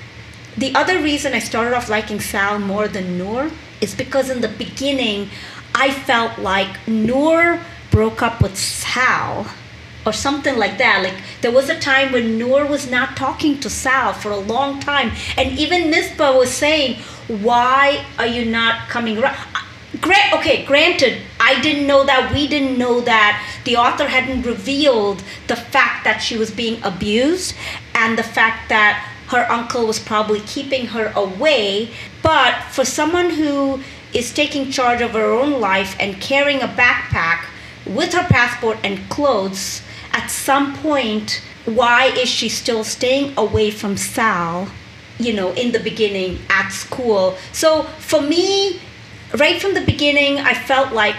the 0.58 0.74
other 0.76 1.02
reason 1.02 1.34
I 1.34 1.40
started 1.40 1.76
off 1.76 1.88
liking 1.88 2.20
Sal 2.20 2.58
more 2.58 2.88
than 2.88 3.18
Noor 3.18 3.52
is 3.80 3.94
because 3.94 4.30
in 4.32 4.42
the 4.42 4.48
beginning 4.50 5.30
I 5.76 5.92
felt 5.92 6.40
like 6.40 6.88
Noor 6.88 7.62
broke 7.92 8.22
up 8.24 8.42
with 8.42 8.58
Sal 8.58 9.46
or 10.10 10.14
something 10.14 10.58
like 10.58 10.80
that. 10.80 11.04
Like 11.04 11.18
there 11.42 11.52
was 11.52 11.70
a 11.70 11.80
time 11.80 12.12
when 12.12 12.40
Noor 12.40 12.66
was 12.66 12.90
not 12.90 13.16
talking 13.16 13.60
to 13.60 13.70
Sal 13.70 14.12
for 14.14 14.32
a 14.32 14.46
long 14.56 14.80
time, 14.80 15.12
and 15.38 15.58
even 15.60 15.92
Misbah 15.92 16.36
was 16.36 16.52
saying, 16.64 16.98
"Why 17.28 18.04
are 18.18 18.32
you 18.38 18.44
not 18.46 18.90
coming 18.90 19.20
around?" 19.20 19.38
Okay, 20.38 20.64
granted, 20.66 21.22
I 21.40 21.60
didn't 21.62 21.86
know 21.86 22.04
that. 22.06 22.32
We 22.34 22.48
didn't 22.48 22.78
know 22.78 23.02
that. 23.02 23.34
The 23.66 23.76
author 23.76 24.08
hadn't 24.08 24.44
revealed 24.44 25.24
the 25.48 25.56
fact 25.56 26.04
that 26.06 26.22
she 26.26 26.38
was 26.38 26.52
being 26.52 26.82
abused 26.84 27.54
and 27.94 28.18
the 28.18 28.24
fact 28.38 28.70
that 28.70 28.94
her 29.34 29.46
uncle 29.52 29.86
was 29.86 30.00
probably 30.00 30.42
keeping 30.42 30.88
her 30.88 31.12
away. 31.16 31.90
But 32.22 32.54
for 32.76 32.86
someone 32.86 33.32
who 33.32 33.82
is 34.14 34.34
taking 34.34 34.72
charge 34.72 35.02
of 35.02 35.12
her 35.12 35.32
own 35.42 35.60
life 35.60 35.96
and 36.00 36.22
carrying 36.22 36.62
a 36.62 36.68
backpack 36.68 37.40
with 37.86 38.14
her 38.14 38.28
passport 38.38 38.78
and 38.84 38.98
clothes, 39.10 39.82
at 40.20 40.28
some 40.30 40.76
point, 40.76 41.42
why 41.64 42.08
is 42.08 42.28
she 42.28 42.50
still 42.50 42.84
staying 42.84 43.34
away 43.38 43.72
from 43.72 43.96
Sal? 43.96 44.68
You 45.18 45.32
know, 45.34 45.54
in 45.54 45.72
the 45.72 45.80
beginning 45.80 46.40
at 46.50 46.70
school. 46.70 47.38
So 47.54 47.84
for 48.00 48.22
me, 48.22 48.82
right 49.38 49.62
from 49.62 49.74
the 49.76 49.82
beginning, 49.82 50.40
I 50.40 50.54
felt 50.54 50.92
like 50.92 51.16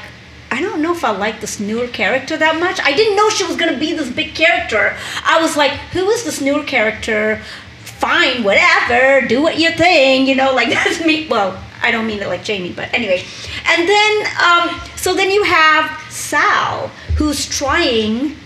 I 0.51 0.61
don't 0.61 0.83
know 0.83 0.93
if 0.93 1.03
I 1.03 1.13
like 1.13 1.41
this 1.41 1.61
Noor 1.61 1.87
character 1.87 2.37
that 2.37 2.61
much. 2.61 2.79
I 2.81 2.93
didn't 2.93 3.17
know 3.17 3.31
she 3.31 3.47
was 3.47 3.57
gonna 3.57 3.79
be 3.79 3.95
this 3.95 4.11
big 4.11 4.35
character. 4.35 4.97
I 5.25 5.41
was 5.41 5.57
like, 5.57 5.73
who 5.95 6.11
is 6.11 6.25
this 6.25 6.43
Noor 6.43 6.63
character? 6.65 7.41
Fine, 7.83 8.45
whatever, 8.45 9.27
do 9.27 9.41
what 9.41 9.59
you 9.59 9.71
think, 9.71 10.29
you 10.29 10.35
know, 10.35 10.55
like 10.55 10.69
that's 10.77 11.03
me. 11.05 11.27
Well, 11.29 11.63
I 11.83 11.91
don't 11.91 12.07
mean 12.07 12.21
it 12.21 12.29
like 12.29 12.45
Jamie, 12.45 12.73
but 12.73 12.93
anyway. 12.93 13.25
And 13.67 13.89
then, 13.89 14.27
um, 14.45 14.81
so 14.97 15.15
then 15.15 15.31
you 15.31 15.43
have 15.45 15.91
Sal, 16.11 16.89
who's 17.17 17.49
trying 17.49 18.37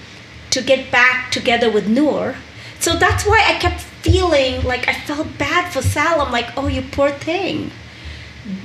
to 0.54 0.62
get 0.62 0.90
back 0.90 1.30
together 1.30 1.70
with 1.70 1.86
Noor. 1.88 2.36
So 2.78 2.96
that's 2.96 3.26
why 3.26 3.42
I 3.46 3.54
kept 3.58 3.80
feeling 3.80 4.62
like 4.62 4.88
I 4.88 4.94
felt 4.94 5.38
bad 5.38 5.72
for 5.72 5.82
Sal. 5.82 6.20
I'm 6.20 6.32
like, 6.32 6.50
oh, 6.56 6.68
you 6.68 6.82
poor 6.82 7.10
thing. 7.10 7.70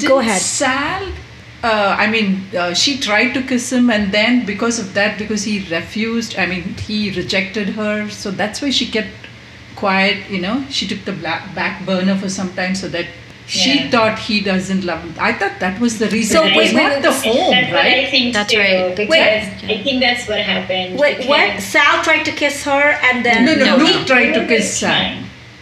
Go 0.05 0.19
ahead. 0.19 0.41
Sal, 0.41 1.07
uh, 1.63 1.95
I 1.97 2.07
mean, 2.07 2.43
uh, 2.55 2.73
she 2.73 2.97
tried 2.97 3.33
to 3.33 3.41
kiss 3.41 3.71
him, 3.71 3.89
and 3.89 4.11
then 4.11 4.45
because 4.45 4.77
of 4.79 4.93
that, 4.93 5.17
because 5.17 5.43
he 5.43 5.65
refused, 5.73 6.37
I 6.37 6.45
mean, 6.45 6.75
he 6.87 7.11
rejected 7.11 7.69
her. 7.69 8.09
So 8.09 8.31
that's 8.31 8.61
why 8.61 8.69
she 8.69 8.87
kept 8.87 9.15
quiet, 9.75 10.29
you 10.29 10.41
know. 10.41 10.65
She 10.69 10.87
took 10.87 11.05
the 11.05 11.13
black, 11.13 11.55
back 11.55 11.85
burner 11.85 12.17
for 12.17 12.29
some 12.29 12.53
time 12.53 12.75
so 12.75 12.87
that 12.89 13.07
she 13.49 13.73
Yeah. 13.79 13.89
thought 13.89 14.19
he 14.19 14.39
doesn't 14.41 14.83
love 14.85 15.03
me. 15.03 15.11
I 15.19 15.33
thought 15.33 15.59
that 15.59 15.79
was 15.79 15.97
the 15.97 16.07
reason. 16.09 16.37
So 16.37 16.43
it 16.45 16.55
wait, 16.55 16.57
was 16.65 16.73
not 16.73 16.91
wait, 16.91 17.01
the 17.01 17.09
that's 17.09 17.23
home, 17.23 17.47
what 17.49 17.57
I 17.57 17.73
right? 17.73 18.09
think 18.09 18.33
That's 18.33 18.53
too, 18.53 18.59
right. 18.59 18.95
Because 18.95 19.09
Wait. 19.09 19.73
I 19.75 19.83
think 19.83 19.99
that's 20.01 20.27
what 20.27 20.39
happened. 20.39 20.99
Wait, 20.99 21.25
what? 21.27 21.59
Sal 21.61 22.03
tried 22.03 22.23
to 22.25 22.31
kiss 22.31 22.63
her 22.63 22.85
and 23.07 23.25
then 23.25 23.45
No, 23.45 23.55
no, 23.55 23.65
No. 23.77 23.83
Luke 23.83 24.05
tried 24.05 24.33
to 24.33 24.45
kiss 24.45 24.67
was 24.69 24.77
Sal. 24.79 25.17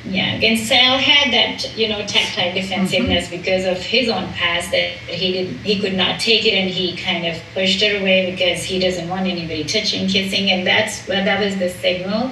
Yeah, 0.10 0.40
and 0.48 0.58
Sal 0.58 0.98
had 0.98 1.34
that, 1.34 1.78
you 1.78 1.90
know, 1.90 2.02
tactile 2.06 2.54
defensiveness 2.54 3.26
Mm-hmm. 3.28 3.38
because 3.38 3.66
of 3.66 3.78
his 3.84 4.08
own 4.10 4.28
past 4.34 4.72
that 4.72 4.92
he 5.20 5.28
did 5.34 5.48
he 5.70 5.80
could 5.82 5.96
not 5.96 6.20
take 6.20 6.46
it 6.46 6.54
and 6.54 6.70
he 6.70 6.96
kind 6.96 7.26
of 7.26 7.36
pushed 7.54 7.82
her 7.82 7.94
away 8.00 8.32
because 8.32 8.64
he 8.64 8.80
doesn't 8.80 9.08
want 9.10 9.28
anybody 9.28 9.64
touching, 9.66 10.08
kissing, 10.08 10.50
and 10.52 10.66
that's 10.68 11.06
well, 11.08 11.24
that 11.26 11.40
was 11.44 11.58
the 11.58 11.70
signal. 11.70 12.32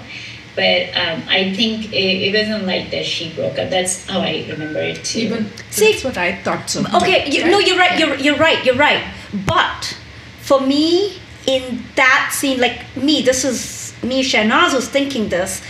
But 0.55 0.95
um, 0.95 1.23
I 1.27 1.53
think 1.53 1.91
it, 1.91 1.95
it 1.95 2.33
wasn't 2.33 2.65
like 2.65 2.89
that 2.91 3.05
she 3.05 3.33
broke 3.33 3.59
up. 3.59 3.69
That's 3.69 4.07
how 4.07 4.21
I 4.21 4.45
remember 4.49 4.79
it 4.79 5.03
too. 5.03 5.19
Even 5.19 5.51
See- 5.69 5.91
that's 5.91 6.03
what 6.03 6.17
I 6.17 6.35
thought 6.43 6.69
so. 6.69 6.83
Okay, 6.95 7.29
you, 7.29 7.45
no, 7.49 7.59
you're 7.59 7.77
right. 7.77 7.99
You're 7.99 8.15
you're 8.15 8.37
right. 8.37 8.63
You're 8.65 8.75
right. 8.77 9.03
But 9.45 9.97
for 10.41 10.61
me, 10.61 11.17
in 11.45 11.83
that 11.95 12.31
scene, 12.33 12.59
like 12.59 12.95
me, 12.95 13.21
this 13.21 13.43
is 13.43 13.93
me. 14.01 14.23
Shahnaz 14.23 14.73
was 14.73 14.87
thinking 14.87 15.29
this. 15.29 15.61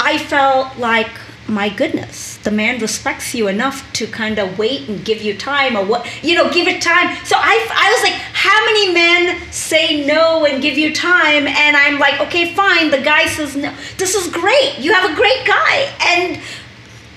I 0.00 0.18
felt 0.18 0.76
like, 0.78 1.10
my 1.46 1.68
goodness, 1.68 2.35
the 2.46 2.52
man 2.52 2.78
respects 2.78 3.34
you 3.34 3.48
enough 3.48 3.92
to 3.92 4.06
kind 4.06 4.38
of 4.38 4.56
wait 4.56 4.88
and 4.88 5.04
give 5.04 5.20
you 5.20 5.36
time, 5.36 5.76
or 5.76 5.84
what 5.84 6.06
you 6.22 6.36
know, 6.36 6.48
give 6.48 6.68
it 6.68 6.80
time. 6.80 7.08
So 7.24 7.34
I, 7.36 7.54
I 7.74 7.90
was 7.92 8.02
like, 8.04 8.12
how 8.12 8.64
many 8.66 8.92
men 8.92 9.52
say 9.52 10.06
no 10.06 10.46
and 10.46 10.62
give 10.62 10.78
you 10.78 10.94
time? 10.94 11.48
And 11.48 11.76
I'm 11.76 11.98
like, 11.98 12.20
okay, 12.20 12.54
fine. 12.54 12.92
The 12.92 13.02
guy 13.02 13.26
says 13.26 13.56
no. 13.56 13.74
This 13.98 14.14
is 14.14 14.32
great. 14.32 14.78
You 14.78 14.94
have 14.94 15.10
a 15.10 15.14
great 15.16 15.44
guy, 15.44 15.92
and 16.00 16.40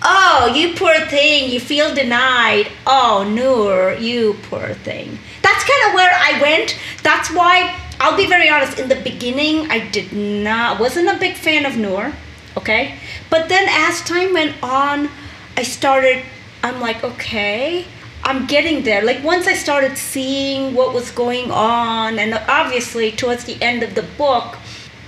oh, 0.01 0.51
you 0.55 0.73
poor 0.73 0.99
thing, 1.05 1.51
you 1.51 1.59
feel 1.59 1.93
denied. 1.93 2.67
Oh, 2.87 3.23
Noor, 3.29 3.93
you 3.93 4.35
poor 4.49 4.73
thing. 4.73 5.19
That's 5.43 5.63
kind 5.63 5.89
of 5.89 5.93
where 5.93 6.11
I 6.11 6.41
went. 6.41 6.79
That's 7.03 7.31
why 7.31 7.79
I'll 7.99 8.17
be 8.17 8.25
very 8.25 8.49
honest. 8.49 8.79
In 8.79 8.89
the 8.89 8.95
beginning, 8.95 9.69
I 9.69 9.87
did 9.89 10.11
not 10.11 10.79
wasn't 10.79 11.07
a 11.07 11.19
big 11.19 11.35
fan 11.35 11.67
of 11.67 11.77
Noor. 11.77 12.13
Okay, 12.57 12.99
but 13.29 13.47
then 13.47 13.67
as 13.69 14.01
time 14.01 14.33
went 14.33 14.55
on, 14.63 15.09
I 15.55 15.63
started. 15.63 16.23
I'm 16.63 16.81
like, 16.81 17.03
okay, 17.03 17.85
I'm 18.23 18.45
getting 18.47 18.83
there. 18.83 19.03
Like 19.03 19.23
once 19.23 19.47
I 19.47 19.53
started 19.53 19.97
seeing 19.97 20.73
what 20.73 20.93
was 20.93 21.11
going 21.11 21.51
on, 21.51 22.19
and 22.19 22.33
obviously 22.47 23.11
towards 23.11 23.45
the 23.45 23.61
end 23.61 23.83
of 23.83 23.95
the 23.95 24.03
book, 24.03 24.57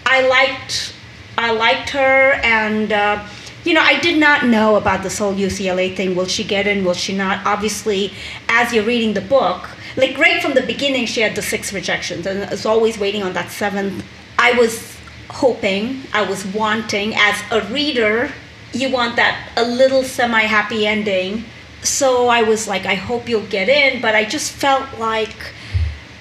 I 0.05 0.27
liked 0.27 0.93
I 1.37 1.51
liked 1.51 1.89
her, 1.91 2.33
and 2.43 2.91
uh, 2.91 3.27
you 3.63 3.73
know 3.73 3.81
I 3.81 3.99
did 3.99 4.19
not 4.19 4.45
know 4.45 4.75
about 4.75 5.03
this 5.03 5.17
whole 5.17 5.33
UCLA 5.33 5.95
thing. 5.95 6.15
Will 6.15 6.25
she 6.25 6.43
get 6.43 6.67
in? 6.67 6.85
Will 6.85 6.93
she 6.93 7.15
not? 7.15 7.45
Obviously, 7.45 8.13
as 8.49 8.73
you're 8.73 8.85
reading 8.85 9.13
the 9.13 9.21
book, 9.21 9.69
like 9.97 10.17
right 10.17 10.41
from 10.41 10.53
the 10.53 10.61
beginning, 10.61 11.05
she 11.05 11.21
had 11.21 11.35
the 11.35 11.41
six 11.41 11.73
rejections, 11.73 12.25
and 12.25 12.49
was 12.49 12.65
always 12.65 12.97
waiting 12.97 13.23
on 13.23 13.33
that 13.33 13.51
seventh. 13.51 14.05
I 14.39 14.53
was 14.53 14.90
hoping, 15.33 16.03
I 16.13 16.23
was 16.23 16.45
wanting, 16.45 17.13
as 17.15 17.41
a 17.51 17.61
reader, 17.71 18.31
you 18.73 18.89
want 18.91 19.15
that 19.17 19.51
a 19.57 19.63
little 19.63 20.03
semi 20.03 20.41
happy 20.41 20.87
ending 20.87 21.45
so 21.83 22.27
I 22.27 22.43
was 22.43 22.67
like, 22.67 22.85
I 22.85 22.95
hope 22.95 23.27
you'll 23.27 23.47
get 23.47 23.67
in, 23.67 24.01
but 24.01 24.15
I 24.15 24.25
just 24.25 24.51
felt 24.51 24.99
like 24.99 25.53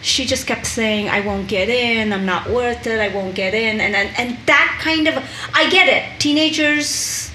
she 0.03 0.25
just 0.25 0.47
kept 0.47 0.65
saying, 0.65 1.11
I 1.11 1.21
won't 1.21 1.49
get 1.49 1.69
in, 1.69 2.13
I'm 2.13 2.25
not 2.25 2.49
worth 2.49 2.87
it, 2.87 2.99
I 2.99 3.15
won't 3.15 3.35
get 3.35 3.53
in. 3.53 3.81
And, 3.81 3.95
and, 3.95 4.11
and 4.17 4.39
that 4.47 4.79
kind 4.81 5.07
of, 5.07 5.23
I 5.53 5.69
get 5.69 5.89
it. 5.89 6.19
Teenagers, 6.19 7.31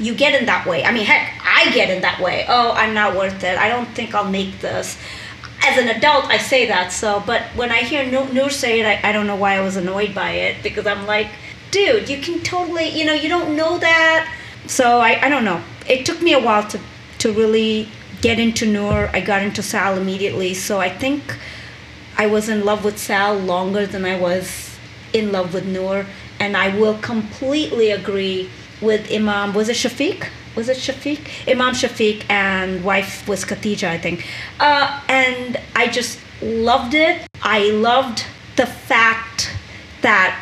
you 0.00 0.14
get 0.14 0.38
in 0.38 0.46
that 0.46 0.66
way. 0.66 0.84
I 0.84 0.92
mean, 0.92 1.04
heck, 1.04 1.40
I 1.44 1.70
get 1.72 1.90
in 1.90 2.02
that 2.02 2.20
way. 2.20 2.44
Oh, 2.48 2.72
I'm 2.72 2.94
not 2.94 3.16
worth 3.16 3.44
it. 3.44 3.56
I 3.56 3.68
don't 3.68 3.88
think 3.90 4.14
I'll 4.14 4.28
make 4.28 4.60
this. 4.60 4.98
As 5.64 5.78
an 5.78 5.88
adult, 5.88 6.24
I 6.26 6.38
say 6.38 6.66
that. 6.66 6.92
So, 6.92 7.22
but 7.24 7.42
when 7.54 7.70
I 7.70 7.82
hear 7.82 8.04
Noor 8.04 8.50
say 8.50 8.80
it, 8.80 8.86
I, 8.86 9.08
I 9.08 9.12
don't 9.12 9.26
know 9.26 9.36
why 9.36 9.56
I 9.56 9.60
was 9.60 9.76
annoyed 9.76 10.14
by 10.14 10.32
it 10.32 10.62
because 10.62 10.86
I'm 10.86 11.06
like, 11.06 11.28
dude, 11.70 12.08
you 12.08 12.20
can 12.20 12.40
totally, 12.40 12.88
you 12.88 13.04
know, 13.04 13.12
you 13.14 13.28
don't 13.28 13.56
know 13.56 13.78
that. 13.78 14.32
So 14.66 14.98
I, 15.00 15.26
I 15.26 15.28
don't 15.28 15.44
know. 15.44 15.62
It 15.88 16.04
took 16.04 16.20
me 16.20 16.32
a 16.32 16.38
while 16.38 16.66
to 16.68 16.80
to 17.18 17.32
really 17.32 17.88
get 18.20 18.38
into 18.40 18.66
Noor. 18.66 19.08
I 19.12 19.20
got 19.20 19.42
into 19.42 19.62
Sal 19.62 19.96
immediately. 19.96 20.54
So 20.54 20.80
I 20.80 20.88
think 20.88 21.36
I 22.16 22.26
was 22.26 22.48
in 22.48 22.64
love 22.64 22.84
with 22.84 22.98
Sal 22.98 23.36
longer 23.38 23.86
than 23.86 24.04
I 24.04 24.18
was 24.18 24.76
in 25.12 25.30
love 25.30 25.54
with 25.54 25.66
Noor. 25.66 26.06
And 26.40 26.56
I 26.56 26.76
will 26.76 26.98
completely 26.98 27.90
agree 27.92 28.50
with 28.80 29.12
Imam. 29.12 29.54
Was 29.54 29.68
it 29.68 29.76
Shafiq? 29.76 30.26
Was 30.54 30.68
it 30.68 30.76
Shafiq? 30.76 31.48
Imam 31.48 31.74
Shafiq 31.74 32.24
and 32.28 32.84
wife 32.84 33.26
was 33.26 33.44
Khadija, 33.44 33.88
I 33.88 33.98
think. 33.98 34.26
Uh, 34.60 35.00
and 35.08 35.58
I 35.74 35.86
just 35.88 36.18
loved 36.42 36.94
it. 36.94 37.26
I 37.42 37.70
loved 37.70 38.24
the 38.56 38.66
fact 38.66 39.50
that 40.02 40.38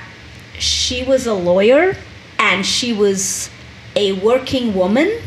she 0.58 1.02
was 1.02 1.26
a 1.26 1.34
lawyer 1.34 1.96
and 2.38 2.66
she 2.66 2.92
was 2.92 3.50
a 3.94 4.12
working 4.12 4.74
woman 4.74 5.20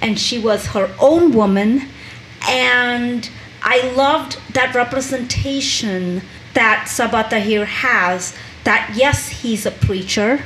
and 0.00 0.18
she 0.18 0.38
was 0.38 0.66
her 0.68 0.94
own 1.00 1.32
woman. 1.32 1.88
And 2.48 3.28
I 3.62 3.92
loved 3.92 4.38
that 4.52 4.74
representation 4.74 6.22
that 6.52 6.86
Sabaa 6.88 7.28
Tahir 7.28 7.64
has 7.64 8.34
that 8.64 8.94
yes, 8.94 9.28
he's 9.28 9.66
a 9.66 9.70
preacher, 9.70 10.42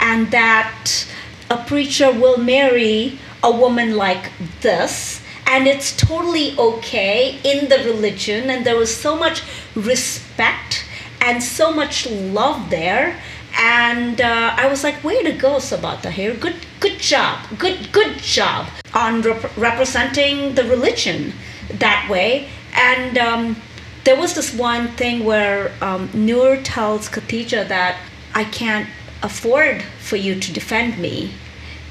and 0.00 0.30
that 0.30 1.06
a 1.50 1.56
preacher 1.56 2.12
will 2.12 2.38
marry 2.38 3.18
a 3.42 3.50
woman 3.50 3.96
like 3.96 4.30
this 4.60 5.22
and 5.46 5.66
it's 5.66 5.96
totally 5.96 6.56
okay 6.58 7.38
in 7.42 7.68
the 7.68 7.78
religion 7.78 8.50
and 8.50 8.66
there 8.66 8.76
was 8.76 8.94
so 8.94 9.16
much 9.16 9.42
respect 9.74 10.84
and 11.20 11.42
so 11.42 11.72
much 11.72 12.06
love 12.10 12.70
there 12.70 13.18
and 13.58 14.20
uh, 14.20 14.54
I 14.56 14.68
was 14.68 14.84
like, 14.84 15.02
"Way 15.02 15.22
to 15.24 15.32
go, 15.32 15.56
Sabaa 15.56 16.00
Tahir. 16.00 16.34
Good, 16.34 16.56
good 16.80 16.98
job, 17.00 17.38
good, 17.58 17.90
good 17.92 18.18
job 18.18 18.68
on 18.94 19.22
rep- 19.22 19.56
representing 19.56 20.54
the 20.54 20.64
religion 20.64 21.32
that 21.72 22.08
way." 22.08 22.48
And 22.74 23.18
um, 23.18 23.56
there 24.04 24.16
was 24.16 24.34
this 24.34 24.54
one 24.54 24.88
thing 24.88 25.24
where 25.24 25.72
um, 25.82 26.08
Noor 26.14 26.58
tells 26.58 27.08
Khadija 27.08 27.66
that 27.68 27.98
I 28.34 28.44
can't 28.44 28.88
afford 29.22 29.82
for 30.00 30.16
you 30.16 30.38
to 30.38 30.52
defend 30.52 30.98
me, 30.98 31.32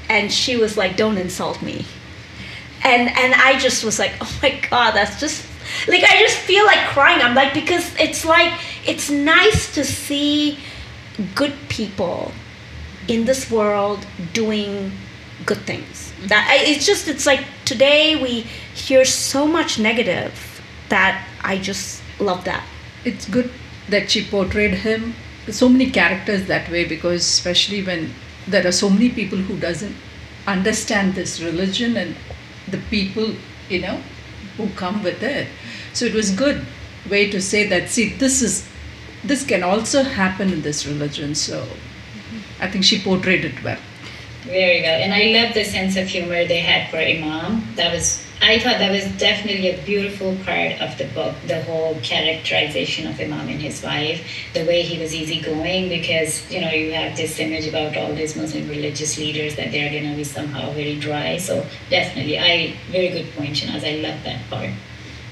and 0.08 0.32
she 0.32 0.56
was 0.56 0.76
like, 0.76 0.96
"Don't 0.96 1.18
insult 1.18 1.62
me." 1.62 1.84
And 2.82 3.08
and 3.08 3.34
I 3.34 3.58
just 3.58 3.84
was 3.84 3.98
like, 3.98 4.12
"Oh 4.20 4.38
my 4.42 4.60
God, 4.70 4.92
that's 4.92 5.20
just." 5.20 5.46
Like 5.86 6.02
I 6.02 6.18
just 6.22 6.38
feel 6.38 6.64
like 6.64 6.78
crying. 6.88 7.20
I'm 7.20 7.34
like 7.34 7.52
because 7.52 7.94
it's 7.98 8.24
like 8.24 8.52
it's 8.86 9.10
nice 9.10 9.74
to 9.74 9.84
see 9.84 10.58
good 11.34 11.54
people 11.68 12.32
in 13.06 13.24
this 13.24 13.50
world 13.50 14.06
doing 14.32 14.92
good 15.44 15.58
things. 15.58 16.12
That 16.26 16.48
it's 16.62 16.86
just 16.86 17.08
it's 17.08 17.26
like 17.26 17.44
today 17.64 18.16
we 18.16 18.42
hear 18.74 19.04
so 19.04 19.46
much 19.46 19.78
negative 19.78 20.62
that 20.88 21.26
I 21.42 21.58
just 21.58 22.02
love 22.18 22.44
that. 22.44 22.64
It's 23.04 23.28
good 23.28 23.50
that 23.88 24.10
she 24.10 24.24
portrayed 24.24 24.74
him 24.74 25.14
so 25.52 25.68
many 25.68 25.90
characters 25.90 26.46
that 26.46 26.70
way 26.70 26.84
because 26.84 27.22
especially 27.22 27.82
when 27.82 28.12
there 28.46 28.66
are 28.66 28.72
so 28.72 28.88
many 28.88 29.08
people 29.10 29.38
who 29.38 29.56
doesn't 29.58 29.96
understand 30.46 31.14
this 31.14 31.40
religion 31.40 31.96
and 31.96 32.16
the 32.68 32.78
people 32.90 33.34
you 33.68 33.80
know 33.80 34.00
who 34.56 34.68
come 34.70 35.02
with 35.02 35.22
it 35.22 35.46
so 35.92 36.04
it 36.04 36.14
was 36.14 36.30
good 36.30 36.64
way 37.10 37.30
to 37.30 37.40
say 37.40 37.66
that 37.66 37.88
see 37.88 38.10
this 38.14 38.42
is 38.42 38.68
this 39.24 39.44
can 39.44 39.62
also 39.62 40.02
happen 40.02 40.52
in 40.52 40.62
this 40.62 40.86
religion. 40.86 41.34
So 41.34 41.66
I 42.60 42.70
think 42.70 42.84
she 42.84 43.00
portrayed 43.00 43.44
it 43.44 43.62
well. 43.62 43.78
Very 44.42 44.82
well. 44.82 45.00
And 45.00 45.12
I 45.12 45.40
love 45.40 45.54
the 45.54 45.64
sense 45.64 45.96
of 45.96 46.08
humor 46.08 46.44
they 46.46 46.60
had 46.60 46.90
for 46.90 46.98
Imam. 46.98 47.62
That 47.74 47.92
was 47.92 48.24
I 48.40 48.58
thought 48.60 48.78
that 48.78 48.90
was 48.90 49.04
definitely 49.18 49.70
a 49.70 49.82
beautiful 49.84 50.36
part 50.44 50.80
of 50.80 50.96
the 50.96 51.06
book, 51.06 51.34
the 51.46 51.62
whole 51.62 51.98
characterization 52.02 53.08
of 53.08 53.18
Imam 53.20 53.48
and 53.48 53.60
his 53.60 53.82
wife, 53.82 54.24
the 54.54 54.64
way 54.64 54.82
he 54.82 54.98
was 54.98 55.14
easygoing, 55.14 55.88
because 55.88 56.50
you 56.50 56.60
know 56.60 56.70
you 56.70 56.92
have 56.92 57.16
this 57.16 57.38
image 57.40 57.66
about 57.66 57.96
all 57.96 58.14
these 58.14 58.36
Muslim 58.36 58.68
religious 58.68 59.18
leaders 59.18 59.56
that 59.56 59.72
they're 59.72 59.90
gonna 59.90 60.14
be 60.14 60.24
somehow 60.24 60.70
very 60.72 60.98
dry. 60.98 61.36
So 61.36 61.66
definitely, 61.90 62.38
I 62.38 62.76
very 62.90 63.08
good 63.08 63.32
point, 63.34 63.56
Shanaz. 63.56 63.82
I 63.82 64.00
love 64.06 64.22
that 64.24 64.48
part. 64.48 64.70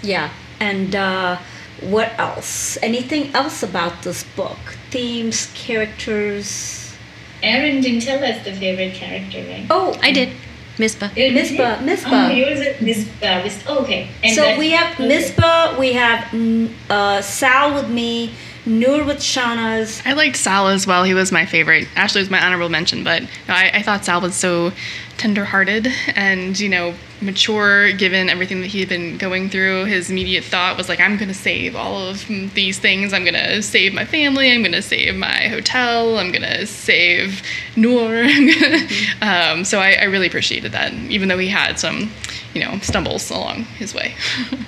Yeah, 0.03 0.31
and 0.59 0.95
uh, 0.95 1.39
what 1.81 2.13
else? 2.19 2.77
Anything 2.83 3.35
else 3.35 3.63
about 3.63 4.03
this 4.03 4.25
book? 4.35 4.59
Themes, 4.91 5.51
characters? 5.55 6.95
Aaron 7.43 7.81
didn't 7.83 8.01
tell 8.01 8.23
us 8.25 8.45
the 8.45 8.53
favorite 8.53 8.95
character, 8.95 9.45
right? 9.49 9.67
Oh, 9.71 9.97
I 10.03 10.11
did. 10.11 10.31
Misbah. 10.79 11.15
Did 11.15 11.35
Misbah, 11.35 11.81
you? 11.81 11.87
Misbah. 11.87 12.29
Oh, 12.29 12.31
yours 12.31 12.61
is 12.61 12.77
Misbah. 12.77 13.45
Mis- 13.45 13.65
oh, 13.67 13.83
okay. 13.83 14.09
And 14.23 14.35
so 14.35 14.59
we 14.59 14.71
have 14.71 14.93
okay. 14.95 15.09
Misbah, 15.09 15.79
we 15.79 15.93
have 15.95 16.25
mm, 16.27 16.71
uh, 16.91 17.23
Sal 17.23 17.75
with 17.75 17.89
me, 17.89 18.33
Noor 18.67 19.05
with 19.05 19.19
Shahnaz. 19.19 20.03
I 20.05 20.13
liked 20.13 20.37
Sal 20.37 20.69
as 20.69 20.87
well. 20.87 21.05
He 21.05 21.15
was 21.15 21.33
my 21.33 21.47
favorite. 21.47 21.89
Ashley 21.97 22.21
was 22.21 22.31
my 22.31 22.45
honorable 22.45 22.69
mention, 22.69 23.05
but 23.05 23.23
I, 23.49 23.71
I 23.75 23.83
thought 23.83 24.05
Sal 24.05 24.21
was 24.21 24.35
so 24.35 24.73
tenderhearted 25.19 25.89
and 26.15 26.59
you 26.61 26.69
know 26.69 26.95
mature 27.21 27.93
given 27.93 28.29
everything 28.29 28.61
that 28.61 28.67
he 28.67 28.81
had 28.81 28.89
been 28.89 29.17
going 29.17 29.49
through. 29.49 29.85
His 29.85 30.11
immediate 30.11 30.45
thought 30.45 30.77
was 30.77 30.89
like, 30.89 31.01
"I'm 31.01 31.17
going 31.17 31.29
to 31.29 31.35
save 31.35 31.75
all 31.75 32.09
of 32.09 32.27
these 32.55 32.79
things. 32.79 33.13
I'm 33.13 33.23
going 33.23 33.35
to 33.35 33.63
save 33.63 33.95
my 33.95 34.05
family. 34.05 34.53
I'm 34.53 34.63
going 34.63 34.73
to 34.73 34.83
save 34.83 35.15
my 35.17 35.49
hotel. 35.49 36.19
I'm 36.19 36.31
going 36.31 36.43
to 36.43 36.67
save 36.67 37.43
Noor." 37.77 38.25
um, 39.23 39.65
so 39.65 39.79
I, 39.79 39.97
I 40.01 40.05
really 40.05 40.27
appreciated 40.27 40.73
that, 40.73 40.93
even 40.93 41.29
though 41.29 41.39
he 41.39 41.49
had 41.49 41.79
some, 41.79 42.11
you 42.55 42.63
know, 42.65 42.79
stumbles 42.81 43.31
along 43.31 43.65
his 43.65 43.95
way. 43.95 44.15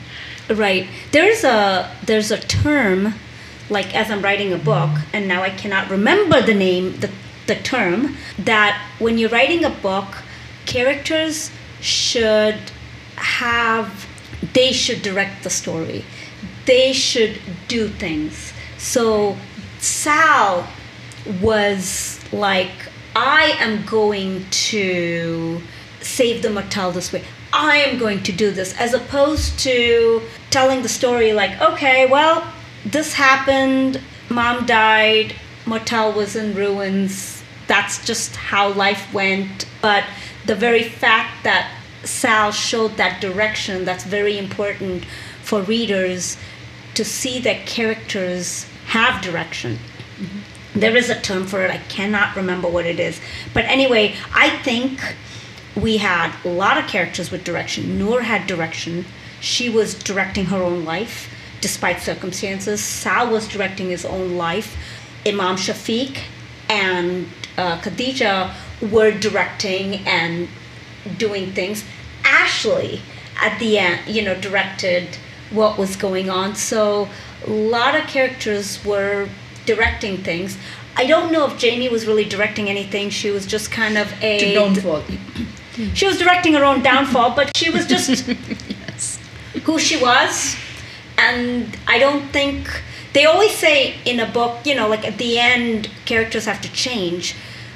Right. 0.51 0.89
There's 1.13 1.45
a 1.45 1.95
there's 2.05 2.31
a 2.31 2.39
term, 2.39 3.15
like 3.69 3.95
as 3.95 4.11
I'm 4.11 4.23
writing 4.23 4.53
a 4.53 4.59
book, 4.59 4.91
and 5.13 5.29
now 5.29 5.43
I 5.43 5.51
cannot 5.51 5.91
remember 5.91 6.41
the 6.41 6.55
name, 6.55 6.99
the 7.01 7.11
the 7.47 7.57
term 7.57 8.17
that 8.39 8.83
when 8.99 9.19
you're 9.19 9.29
writing 9.29 9.65
a 9.65 9.71
book, 9.71 10.23
characters 10.69 11.51
should 11.81 12.61
have 13.17 14.07
they 14.53 14.73
should 14.73 15.03
direct 15.03 15.43
the 15.43 15.51
story. 15.51 16.05
They 16.67 16.93
should 16.93 17.41
do 17.67 17.89
things. 17.89 18.53
So 18.77 19.37
Sal 19.79 20.69
was 21.41 22.21
like, 22.33 22.71
I 23.17 23.57
am 23.59 23.85
going 23.85 24.47
to 24.51 25.61
save 26.01 26.43
the 26.43 26.51
motel 26.51 26.93
this 26.93 27.13
way. 27.13 27.25
I 27.53 27.79
am 27.79 27.99
going 27.99 28.23
to 28.25 28.33
do 28.33 28.51
this, 28.51 28.79
as 28.79 28.95
opposed 28.95 29.59
to 29.61 30.23
telling 30.51 30.83
the 30.83 30.89
story 30.89 31.33
like, 31.33 31.61
okay, 31.61 32.07
well, 32.07 32.53
this 32.85 33.15
happened, 33.15 34.01
mom 34.29 34.67
died, 34.67 35.35
motel 35.67 36.13
was 36.13 36.37
in 36.37 36.55
ruins, 36.55 37.38
that's 37.69 38.05
just 38.05 38.35
how 38.35 38.73
life 38.73 39.13
went. 39.15 39.67
But 39.81 40.05
the 40.47 40.57
very 40.57 40.83
fact 40.83 41.45
that 41.45 41.71
Sal 42.03 42.51
showed 42.51 42.97
that 42.97 43.21
direction, 43.21 43.85
that's 43.85 44.05
very 44.05 44.39
important 44.39 45.05
for 45.43 45.63
readers 45.63 46.37
to 46.95 47.05
see 47.05 47.39
that 47.41 47.67
characters 47.67 48.65
have 48.87 49.23
direction. 49.23 49.79
Mm-hmm. 50.19 50.81
There 50.81 50.97
is 50.97 51.11
a 51.11 51.21
term 51.21 51.47
for 51.47 51.65
it, 51.65 51.71
I 51.71 51.79
cannot 51.89 52.35
remember 52.35 52.69
what 52.69 52.87
it 52.87 52.99
is. 52.99 53.21
But 53.55 53.65
anyway, 53.67 54.17
I 54.35 54.51
think 54.59 55.01
we 55.77 55.99
had 55.99 56.33
a 56.45 56.49
lot 56.49 56.79
of 56.79 56.87
characters 56.87 57.31
with 57.31 57.45
direction. 57.45 57.99
Noor 57.99 58.23
had 58.23 58.47
direction. 58.47 59.05
She 59.41 59.69
was 59.69 59.95
directing 59.95 60.47
her 60.47 60.63
own 60.63 60.85
life 60.85 61.33
despite 61.61 62.01
circumstances. 62.01 62.83
Sal 62.83 63.31
was 63.31 63.49
directing 63.49 63.91
his 63.91 64.05
own 64.05 64.37
life. 64.37 64.77
Imam 65.27 65.57
Shafiq 65.57 66.19
and 66.69 67.29
uh, 67.59 67.79
Khadija 67.81 68.55
were 68.91 69.11
directing 69.11 70.07
and 70.07 70.49
doing 71.19 71.53
things. 71.53 71.85
Ashley, 72.25 73.03
at 73.41 73.59
the 73.59 73.79
end, 73.79 74.09
you 74.09 74.23
know, 74.23 74.35
directed 74.41 75.09
what 75.51 75.77
was 75.77 75.97
going 75.97 76.31
on. 76.31 76.55
So 76.55 77.09
a 77.47 77.51
lot 77.51 77.95
of 77.95 78.07
characters 78.07 78.85
were 78.85 79.29
directing 79.67 80.19
things. 80.19 80.57
I 80.97 81.07
don't 81.07 81.31
know 81.33 81.47
if 81.47 81.59
Jamie 81.59 81.89
was 81.89 82.07
really 82.07 82.25
directing 82.25 82.69
anything. 82.69 83.11
She 83.11 83.31
was 83.31 83.47
just 83.47 83.71
kind 83.71 83.99
of 83.99 84.13
a 84.23 84.55
downfall. 84.55 85.03
she 85.95 86.07
was 86.07 86.19
directing 86.19 86.55
her 86.55 86.65
own 86.65 86.83
downfall, 86.83 87.35
but 87.37 87.57
she 87.57 87.71
was 87.71 87.87
just 87.87 88.21
who 89.65 89.79
she 89.79 90.01
was. 90.01 90.57
And 91.17 91.77
I 91.87 91.99
don't 91.99 92.29
think 92.31 92.83
they 93.13 93.25
always 93.25 93.53
say 93.53 93.97
in 94.05 94.21
a 94.21 94.31
book, 94.31 94.65
you 94.65 94.75
know, 94.75 94.89
like 94.89 95.07
at 95.07 95.19
the 95.19 95.39
end, 95.39 95.89
characters 96.05 96.45
have 96.47 96.61
to 96.63 96.73
change. 96.73 97.35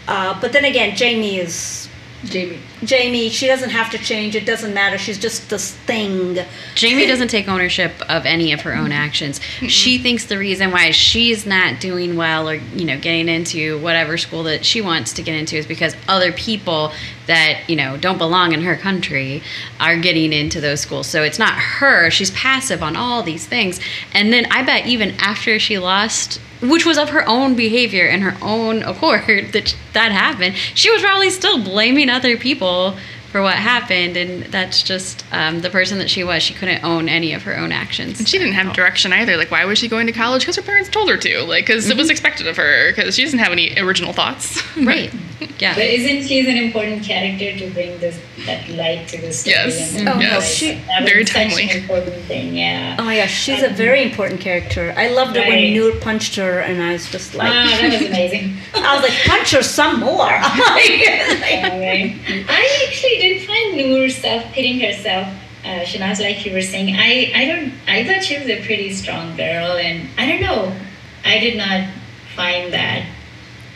Uh, 0.09 0.39
but 0.41 0.53
then 0.53 0.65
again, 0.65 0.97
Jamie 0.97 1.39
is 1.39 1.89
Jamie. 2.25 2.59
Jamie. 2.85 3.29
She 3.29 3.47
doesn't 3.47 3.71
have 3.71 3.91
to 3.91 3.99
change. 3.99 4.35
It 4.35 4.45
doesn't 4.45 4.75
matter. 4.75 4.99
She's 4.99 5.19
just 5.19 5.49
this 5.51 5.73
thing. 5.73 6.39
Jamie 6.75 7.07
doesn't 7.07 7.29
take 7.29 7.49
ownership 7.49 7.93
of 8.09 8.27
any 8.27 8.53
of 8.53 8.63
her 8.63 8.75
own 8.75 8.93
actions. 8.93 9.41
She 9.69 9.99
thinks 9.99 10.27
the 10.27 10.39
reason 10.39 10.71
why 10.71 10.91
she's 10.91 11.47
not 11.47 11.81
doing 11.81 12.17
well 12.17 12.49
or, 12.49 12.55
you 12.55 12.85
know, 12.85 12.99
getting 12.99 13.29
into 13.29 13.79
whatever 13.81 14.19
school 14.19 14.43
that 14.45 14.65
she 14.65 14.81
wants 14.81 15.13
to 15.15 15.23
get 15.23 15.37
into 15.37 15.57
is 15.57 15.67
because 15.67 15.95
other 16.09 16.33
people 16.33 16.93
that, 17.27 17.63
you 17.69 17.77
know, 17.77 17.97
don't 17.97 18.19
belong 18.19 18.53
in 18.53 18.63
her 18.63 18.77
country 18.77 19.43
are 19.79 19.97
getting 19.97 20.33
into 20.33 20.61
those 20.61 20.81
schools. 20.81 21.07
So 21.07 21.23
it's 21.23 21.39
not 21.39 21.55
her. 21.55 22.11
She's 22.11 22.31
passive 22.33 22.83
on 22.83 22.97
all 22.97 23.23
these 23.23 23.47
things. 23.47 23.81
And 24.13 24.33
then 24.33 24.47
I 24.51 24.63
bet 24.63 24.87
even 24.87 25.13
after 25.19 25.59
she 25.59 25.79
lost 25.79 26.41
which 26.63 26.87
was 26.87 26.97
of 26.97 27.11
her 27.11 27.29
own 27.29 27.55
behavior 27.57 28.07
and 28.07 28.23
her 28.23 28.37
own 28.41 28.83
accord 28.85 29.25
that 29.53 29.77
that 29.93 30.13
happened, 30.13 30.57
she 30.75 30.91
was 30.91 31.03
probably 31.03 31.29
still 31.31 31.63
blaming 31.63 32.09
other 32.09 32.37
people 32.37 32.69
people 32.73 32.97
for 33.33 33.41
what 33.43 33.55
happened, 33.55 34.17
and 34.17 34.43
that's 34.53 34.83
just 34.83 35.25
um, 35.33 35.61
the 35.63 35.71
person 35.71 35.99
that 35.99 36.11
she 36.11 36.23
was. 36.23 36.43
She 36.43 36.53
couldn't 36.55 36.85
own 36.85 37.09
any 37.09 37.33
of 37.33 37.43
her 37.43 37.57
own 37.57 37.73
actions. 37.73 38.19
And 38.21 38.29
she 38.29 38.37
didn't 38.39 38.53
have 38.55 38.75
direction 38.75 39.13
either. 39.13 39.37
Like, 39.39 39.51
why 39.51 39.65
was 39.65 39.79
she 39.79 39.89
going 39.89 40.07
to 40.07 40.13
college? 40.13 40.43
Because 40.43 40.57
her 40.57 40.63
parents 40.63 40.91
told 40.91 41.09
her 41.09 41.17
to. 41.17 41.41
Like, 41.43 41.67
because 41.67 41.89
it 41.89 41.97
was 41.97 42.11
expected 42.11 42.47
of 42.47 42.57
her. 42.59 42.93
Because 42.95 43.15
she 43.17 43.25
doesn't 43.25 43.39
have 43.39 43.51
any 43.51 43.75
original 43.81 44.13
thoughts. 44.13 44.61
right? 44.77 45.11
Yeah. 45.59 45.75
But 45.75 45.85
isn't 45.85 46.29
she 46.29 46.41
an 46.41 46.57
important 46.57 47.03
character 47.05 47.59
to 47.59 47.71
bring 47.73 47.99
this 47.99 48.21
that 48.47 48.69
light 48.71 49.09
to 49.09 49.21
the 49.21 49.33
story? 49.33 49.55
Yes. 49.57 49.97
And 49.99 50.09
Oh, 50.09 50.15
no, 50.15 50.21
yes. 50.21 50.53
she- 50.55 50.73
that 50.75 51.03
was 51.03 51.11
Very 51.11 51.25
such 51.27 51.35
timely. 51.35 51.71
an 51.71 51.77
important 51.79 52.17
thing. 52.27 52.55
Yeah. 52.55 52.97
Oh 52.99 53.05
my 53.05 53.17
gosh, 53.17 53.33
she's 53.33 53.63
a 53.63 53.69
very 53.71 54.03
important 54.03 54.41
character. 54.41 54.93
I 54.97 55.09
loved 55.09 55.37
it 55.37 55.41
when 55.49 55.59
Right. 55.59 55.73
Noor 55.73 55.93
punched 56.01 56.37
her, 56.37 56.61
and 56.61 56.83
I 56.83 56.93
was 56.93 57.11
just 57.11 57.35
like, 57.35 57.49
Ah, 57.51 57.79
that 57.81 57.93
was 58.01 58.09
amazing. 58.09 58.57
I 58.75 58.95
was 58.95 59.03
like, 59.09 59.19
punch 59.27 59.53
her 59.53 59.63
some 59.63 60.01
more. 60.01 60.23
Alright. 60.23 62.17
I 62.49 62.87
actually 62.89 63.19
didn't 63.23 63.47
find 63.47 63.77
Noor 63.77 64.09
self-pitying 64.09 64.81
herself. 64.81 65.29
Uh, 65.65 65.85
Shanaz, 65.87 66.21
like 66.21 66.45
you 66.45 66.53
were 66.53 66.61
saying, 66.61 66.97
I, 66.97 67.33
I 67.35 67.45
don't. 67.47 67.73
I 67.87 68.05
thought 68.05 68.25
she 68.25 68.37
was 68.37 68.49
a 68.49 68.65
pretty 68.67 68.93
strong 68.93 69.37
girl, 69.37 69.77
and 69.77 70.09
I 70.19 70.27
don't 70.27 70.41
know. 70.41 70.77
I 71.25 71.39
did 71.39 71.57
not 71.57 71.89
find 72.35 72.73
that. 72.73 73.07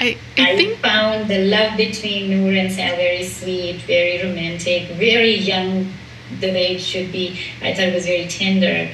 I, 0.01 0.19
I 0.37 0.51
I 0.51 0.57
think 0.57 0.79
found 0.81 1.31
the 1.31 1.45
love 1.47 1.77
between 1.77 2.31
Noor 2.31 2.53
and 2.53 2.73
Sal 2.73 2.97
very 2.97 3.23
sweet, 3.23 3.83
very 3.83 4.21
romantic, 4.21 4.91
very 4.97 5.37
young, 5.37 5.93
the 6.41 6.51
way 6.51 6.75
it 6.75 6.81
should 6.81 7.13
be. 7.13 7.39
I 7.63 7.73
thought 7.73 7.89
it 7.89 7.95
was 7.95 8.07
very 8.07 8.27
tender. 8.27 8.91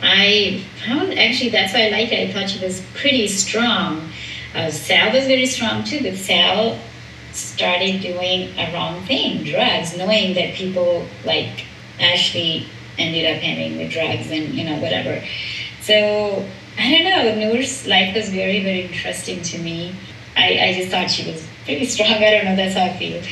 I 0.00 0.64
found 0.86 1.18
actually 1.18 1.50
that's 1.50 1.72
why 1.74 1.86
I 1.86 1.90
liked 1.90 2.12
it. 2.12 2.30
I 2.30 2.32
thought 2.32 2.48
she 2.48 2.64
was 2.64 2.80
pretty 2.94 3.26
strong. 3.26 4.08
Uh, 4.54 4.70
Sal 4.70 5.12
was 5.12 5.26
very 5.26 5.46
strong 5.46 5.82
too, 5.82 6.00
but 6.00 6.16
Sal 6.16 6.78
started 7.36 8.00
doing 8.00 8.58
a 8.58 8.72
wrong 8.72 9.02
thing, 9.04 9.44
drugs, 9.44 9.96
knowing 9.96 10.34
that 10.34 10.54
people 10.54 11.06
like 11.24 11.64
Ashley 12.00 12.68
ended 12.98 13.26
up 13.26 13.42
having 13.42 13.78
the 13.78 13.88
drugs 13.88 14.30
and 14.30 14.54
you 14.54 14.64
know 14.64 14.78
whatever. 14.80 15.22
So 15.80 16.44
I 16.78 16.90
don't 16.90 17.04
know. 17.04 17.48
Noor's 17.48 17.86
life 17.86 18.14
was 18.14 18.30
very 18.30 18.62
very 18.62 18.82
interesting 18.82 19.42
to 19.42 19.58
me. 19.58 19.94
I, 20.36 20.68
I 20.68 20.74
just 20.74 20.90
thought 20.90 21.10
she 21.10 21.30
was 21.30 21.46
pretty 21.64 21.86
strong. 21.86 22.08
I 22.10 22.30
don't 22.30 22.44
know. 22.44 22.56
That's 22.56 22.76
how 22.76 22.84
I 22.84 22.96
feel. 22.96 23.22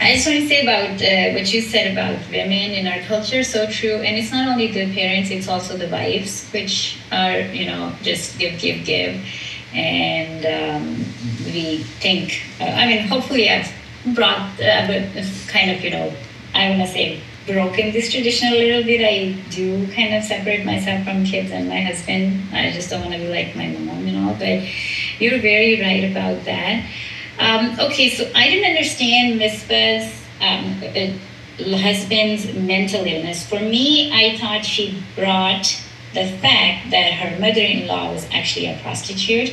I 0.00 0.14
just 0.14 0.26
want 0.26 0.40
to 0.40 0.48
say 0.48 0.62
about 0.62 1.00
uh, 1.00 1.38
what 1.38 1.52
you 1.52 1.62
said 1.62 1.92
about 1.92 2.18
women 2.30 2.72
in 2.72 2.86
our 2.86 3.00
culture. 3.06 3.44
So 3.44 3.66
true. 3.70 3.94
And 3.94 4.16
it's 4.16 4.32
not 4.32 4.48
only 4.48 4.66
the 4.70 4.92
parents; 4.92 5.30
it's 5.30 5.48
also 5.48 5.76
the 5.76 5.88
wives, 5.88 6.48
which 6.50 6.98
are 7.12 7.40
you 7.40 7.66
know 7.66 7.92
just 8.02 8.38
give, 8.38 8.60
give, 8.60 8.84
give, 8.84 9.24
and 9.74 10.46
um, 10.46 10.96
we 11.44 11.78
think. 12.00 12.42
Uh, 12.60 12.64
I 12.64 12.86
mean, 12.86 13.06
hopefully, 13.06 13.50
I've 13.50 13.72
brought 14.14 14.60
uh, 14.60 15.02
kind 15.48 15.70
of 15.70 15.82
you 15.82 15.90
know 15.90 16.12
I 16.54 16.70
want 16.70 16.82
to 16.82 16.88
say 16.88 17.20
broken 17.46 17.92
this 17.92 18.10
tradition 18.10 18.48
a 18.48 18.56
little 18.56 18.82
bit. 18.82 19.00
I 19.04 19.38
do 19.50 19.86
kind 19.92 20.14
of 20.14 20.24
separate 20.24 20.64
myself 20.64 21.04
from 21.04 21.24
kids 21.24 21.50
and 21.50 21.68
my 21.68 21.80
husband. 21.80 22.42
I 22.52 22.70
just 22.70 22.90
don't 22.90 23.02
want 23.02 23.12
to 23.12 23.18
be 23.18 23.28
like 23.28 23.54
my 23.54 23.68
mom 23.68 24.06
and 24.06 24.26
all. 24.26 24.34
But 24.34 24.64
you're 25.18 25.40
very 25.40 25.80
right 25.80 26.10
about 26.10 26.44
that. 26.44 26.86
Um, 27.38 27.78
okay, 27.80 28.08
so 28.10 28.30
I 28.34 28.48
didn't 28.48 28.70
understand 28.70 29.40
Misbah's 29.40 30.24
um, 30.40 30.80
uh, 30.94 31.78
husband's 31.78 32.54
mental 32.54 33.04
illness. 33.04 33.46
For 33.46 33.58
me, 33.58 34.12
I 34.12 34.38
thought 34.38 34.64
she 34.64 35.02
brought 35.16 35.83
the 36.14 36.26
fact 36.38 36.90
that 36.90 37.12
her 37.14 37.38
mother-in-law 37.40 38.12
was 38.12 38.26
actually 38.32 38.66
a 38.66 38.78
prostitute, 38.82 39.52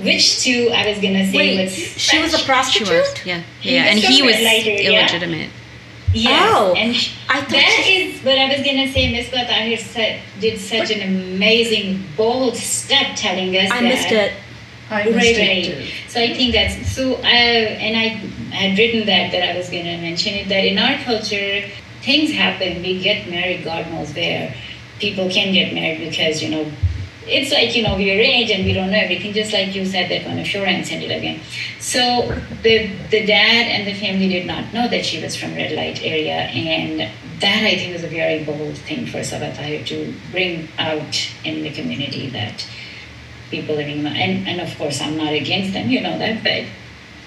which 0.00 0.42
too 0.42 0.70
I 0.74 0.86
was 0.88 0.98
gonna 0.98 1.26
say 1.30 1.36
Wait, 1.56 1.64
was 1.64 1.72
she 1.74 2.18
was 2.20 2.34
a 2.34 2.44
prostitute? 2.44 2.88
was, 2.88 3.26
yeah, 3.26 3.42
yeah, 3.62 3.82
was 3.84 3.90
and 3.92 3.98
he 4.00 4.18
so 4.20 4.26
was 4.26 4.36
lighter, 4.42 4.70
yeah. 4.70 5.00
illegitimate. 5.00 5.50
Yes, 6.12 6.50
Oh, 6.54 6.74
and 6.76 6.94
sh- 6.94 7.12
I 7.28 7.40
thought 7.40 7.50
that 7.50 7.82
she- 7.84 8.02
is 8.10 8.22
what 8.24 8.38
I 8.38 8.46
was 8.48 8.64
gonna 8.64 8.90
say. 8.92 9.12
Sabaa 9.24 9.46
Tahir 9.48 9.76
said 9.76 10.20
did 10.40 10.58
such 10.60 10.90
an 10.90 11.02
amazing, 11.02 12.04
bold 12.16 12.56
step 12.56 13.16
telling 13.16 13.56
us 13.56 13.70
I 13.70 13.80
that. 13.80 13.88
missed 13.88 14.12
it. 14.12 14.32
I 14.88 15.02
Right, 15.02 15.14
missed 15.16 15.38
right. 15.40 15.48
it 15.48 15.64
too. 15.64 15.86
So 16.08 16.20
I 16.20 16.32
think 16.34 16.52
that's 16.54 16.76
so. 16.94 17.16
I 17.24 17.36
and 17.86 17.96
I 17.96 18.06
had 18.54 18.78
written 18.78 19.04
that 19.06 19.32
that 19.32 19.42
I 19.50 19.56
was 19.58 19.68
gonna 19.68 19.98
mention 19.98 20.34
it 20.34 20.48
that 20.48 20.64
in 20.64 20.78
our 20.78 20.96
culture 21.04 21.64
things 22.02 22.32
happen. 22.32 22.82
We 22.82 23.00
get 23.00 23.28
married, 23.28 23.64
God 23.64 23.90
knows 23.90 24.14
where. 24.14 24.54
People 24.98 25.28
can 25.30 25.52
get 25.52 25.74
married 25.74 26.08
because 26.08 26.42
you 26.42 26.50
know 26.50 26.70
it's 27.26 27.50
like 27.50 27.74
you 27.76 27.82
know 27.82 27.96
we're 27.96 28.16
arrange 28.18 28.50
and 28.50 28.64
we 28.64 28.72
don't 28.72 28.90
know 28.90 28.98
everything. 28.98 29.32
Just 29.32 29.52
like 29.52 29.74
you 29.74 29.84
said 29.84 30.10
that 30.10 30.26
one 30.26 30.38
of 30.38 30.52
your 30.52 30.64
and 30.64 30.86
send 30.86 31.02
it 31.02 31.10
again. 31.10 31.40
So 31.80 32.32
the 32.62 32.88
the 33.10 33.26
dad 33.26 33.66
and 33.68 33.86
the 33.86 33.94
family 33.94 34.28
did 34.28 34.46
not 34.46 34.72
know 34.72 34.88
that 34.88 35.04
she 35.04 35.22
was 35.22 35.36
from 35.36 35.54
red 35.54 35.72
light 35.72 36.02
area, 36.02 36.34
and 36.34 37.10
that 37.40 37.64
I 37.64 37.76
think 37.76 37.92
was 37.92 38.04
a 38.04 38.08
very 38.08 38.44
bold 38.44 38.78
thing 38.78 39.06
for 39.06 39.18
Sabaa 39.18 39.54
Tahir 39.54 39.84
to 39.84 40.14
bring 40.30 40.68
out 40.78 41.14
in 41.44 41.62
the 41.62 41.70
community 41.70 42.30
that 42.30 42.66
people 43.50 43.76
living 43.76 44.04
and, 44.06 44.48
and 44.48 44.60
of 44.60 44.76
course 44.78 45.00
I'm 45.00 45.16
not 45.16 45.32
against 45.32 45.72
them, 45.72 45.88
you 45.88 46.00
know 46.00 46.18
that, 46.18 46.42
but 46.42 46.64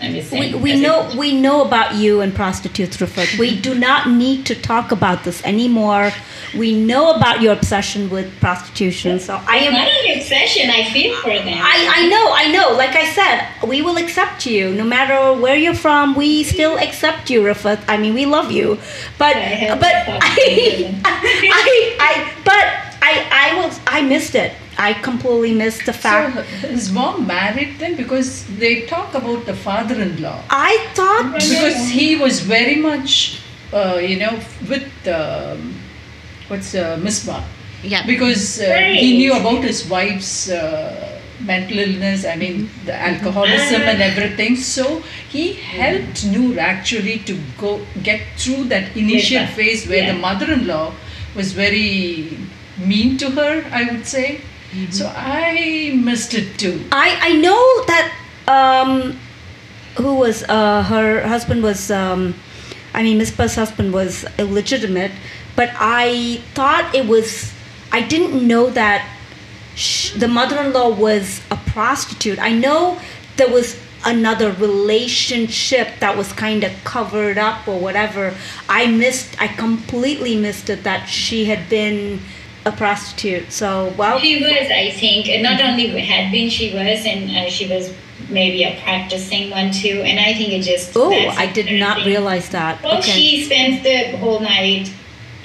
I'm 0.02 0.14
just 0.14 0.32
We, 0.32 0.40
saying. 0.52 0.62
we 0.62 0.80
know 0.82 1.12
we 1.18 1.40
know 1.40 1.66
about 1.66 1.96
you 1.96 2.22
and 2.22 2.34
prostitutes, 2.34 2.98
Rifat. 2.98 3.38
We 3.38 3.60
do 3.60 3.76
not 3.76 4.10
need 4.10 4.46
to 4.46 4.56
talk 4.56 4.92
about 4.92 5.24
this 5.26 5.44
anymore. 5.44 6.12
We 6.58 6.74
know 6.74 7.12
about 7.16 7.42
your 7.42 7.54
obsession 7.54 8.10
with 8.10 8.28
prostitution. 8.40 9.20
So 9.20 9.40
I 9.46 9.58
am 9.58 9.74
not 9.74 9.88
an 9.88 10.18
obsession. 10.20 10.70
I 10.70 10.90
feel 10.92 11.16
for 11.22 11.30
them. 11.30 11.58
I, 11.62 11.78
I 11.98 12.08
know, 12.08 12.32
I 12.34 12.52
know. 12.52 12.76
Like 12.78 12.96
I 12.96 13.06
said, 13.12 13.68
we 13.68 13.82
will 13.82 13.98
accept 13.98 14.46
you 14.46 14.74
no 14.74 14.84
matter 14.86 15.40
where 15.40 15.56
you're 15.58 15.76
from. 15.76 16.16
We 16.16 16.44
still 16.44 16.78
accept 16.78 17.30
you, 17.30 17.42
Rifat. 17.42 17.84
I 17.88 17.98
mean, 17.98 18.14
we 18.14 18.26
love 18.26 18.52
you, 18.52 18.78
but 19.18 19.36
I 19.36 19.76
but 19.80 19.94
I, 20.22 21.02
I, 21.06 21.96
I, 22.00 22.34
but 22.46 22.66
I, 23.02 23.28
I 23.32 23.66
was, 23.66 23.80
I 23.86 24.02
missed 24.02 24.36
it. 24.36 24.54
I 24.80 24.94
completely 24.94 25.54
missed 25.54 25.86
the 25.86 25.94
fact. 25.94 26.36
So 26.36 26.42
his 26.68 26.90
mom 26.92 27.28
married 27.28 27.80
them 27.80 27.96
because 27.98 28.46
they 28.58 28.86
talk 28.86 29.14
about 29.14 29.46
the 29.46 29.54
father-in-law. 29.54 30.44
I 30.50 30.88
thought, 30.96 31.34
Because 31.34 31.90
he 31.90 32.16
was 32.16 32.40
very 32.40 32.78
much, 32.78 33.42
uh, 33.74 34.00
you 34.02 34.18
know, 34.20 34.40
with 34.70 34.90
um, 35.08 35.76
what's 36.48 36.74
uh, 36.74 36.98
Misbah. 36.98 37.44
Yeah, 37.84 38.06
Because 38.06 38.62
uh, 38.62 38.70
Right. 38.70 38.96
he 38.96 39.18
knew 39.18 39.34
about 39.34 39.64
his 39.64 39.86
wife's 39.90 40.50
uh, 40.50 41.20
mental 41.42 41.80
illness, 41.80 42.26
I 42.26 42.36
mean, 42.36 42.70
the 42.86 42.96
alcoholism 42.96 43.82
and 43.82 44.02
everything. 44.02 44.56
So 44.56 45.02
he 45.30 45.54
helped 45.54 46.26
Noor 46.26 46.60
actually 46.60 47.20
to 47.20 47.38
go 47.58 47.82
get 48.04 48.22
through 48.38 48.66
that 48.66 48.96
initial 48.96 49.46
phase 49.48 49.88
where 49.88 50.04
yeah. 50.04 50.14
the 50.14 50.20
mother 50.20 50.52
in 50.52 50.68
law 50.68 50.94
was 51.36 51.52
very 51.54 52.38
mean 52.78 53.18
to 53.18 53.30
her, 53.32 53.66
I 53.72 53.84
would 53.92 54.06
say. 54.06 54.42
So 54.92 55.12
I 55.16 55.94
missed 55.96 56.34
it 56.34 56.60
too. 56.60 56.86
I 56.92 57.18
I 57.22 57.32
know 57.34 57.62
that 57.88 58.14
um, 58.48 59.18
who 59.98 60.16
was 60.16 60.44
uh, 60.44 60.84
her 60.84 61.28
husband 61.28 61.64
was 61.64 61.90
um, 61.90 62.36
I 62.94 63.02
mean 63.04 63.18
Miss 63.18 63.32
Misbah's 63.32 63.56
husband 63.56 63.94
was 63.94 64.26
illegitimate, 64.38 65.12
but 65.56 65.70
I 65.76 66.42
thought 66.54 66.94
it 66.94 67.08
was 67.08 67.52
I 67.92 68.02
didn't 68.02 68.48
know 68.48 68.70
that 68.70 69.10
sh- 69.76 70.12
the 70.14 70.28
mother-in-law 70.28 70.90
was 70.96 71.42
a 71.50 71.58
prostitute. 71.58 72.38
I 72.38 72.52
know 72.52 73.00
there 73.38 73.50
was 73.50 73.76
another 74.06 74.52
relationship 74.54 76.00
that 76.00 76.16
was 76.16 76.32
kind 76.34 76.64
of 76.64 76.72
covered 76.84 77.38
up 77.38 77.68
or 77.68 77.80
whatever. 77.80 78.36
I 78.70 78.86
missed 78.86 79.36
I 79.42 79.48
completely 79.48 80.38
missed 80.38 80.70
it 80.70 80.84
that 80.84 81.10
she 81.10 81.46
had 81.46 81.70
been 81.70 82.22
a 82.66 82.72
prostitute. 82.72 83.52
So 83.52 83.94
well 83.98 84.20
She 84.20 84.42
was, 84.42 84.70
I 84.72 84.92
think, 84.92 85.30
and 85.30 85.44
not 85.44 85.62
only 85.62 85.88
had 86.00 86.32
been, 86.32 86.50
she 86.50 86.74
was, 86.74 87.06
and 87.06 87.30
uh, 87.32 87.50
she 87.50 87.68
was 87.68 87.94
maybe 88.30 88.64
a 88.64 88.80
practicing 88.82 89.50
one 89.50 89.72
too. 89.72 90.02
And 90.04 90.20
I 90.20 90.34
think 90.34 90.54
it 90.54 90.62
just. 90.62 90.96
Oh, 90.96 91.12
I 91.12 91.48
did 91.48 91.66
not 91.80 92.00
interesting. 92.00 92.06
realize 92.06 92.50
that. 92.50 92.84
Well, 92.84 93.00
okay. 93.00 93.12
she 93.12 93.44
spends 93.44 93.84
the 93.84 94.18
whole 94.18 94.40
night 94.40 94.94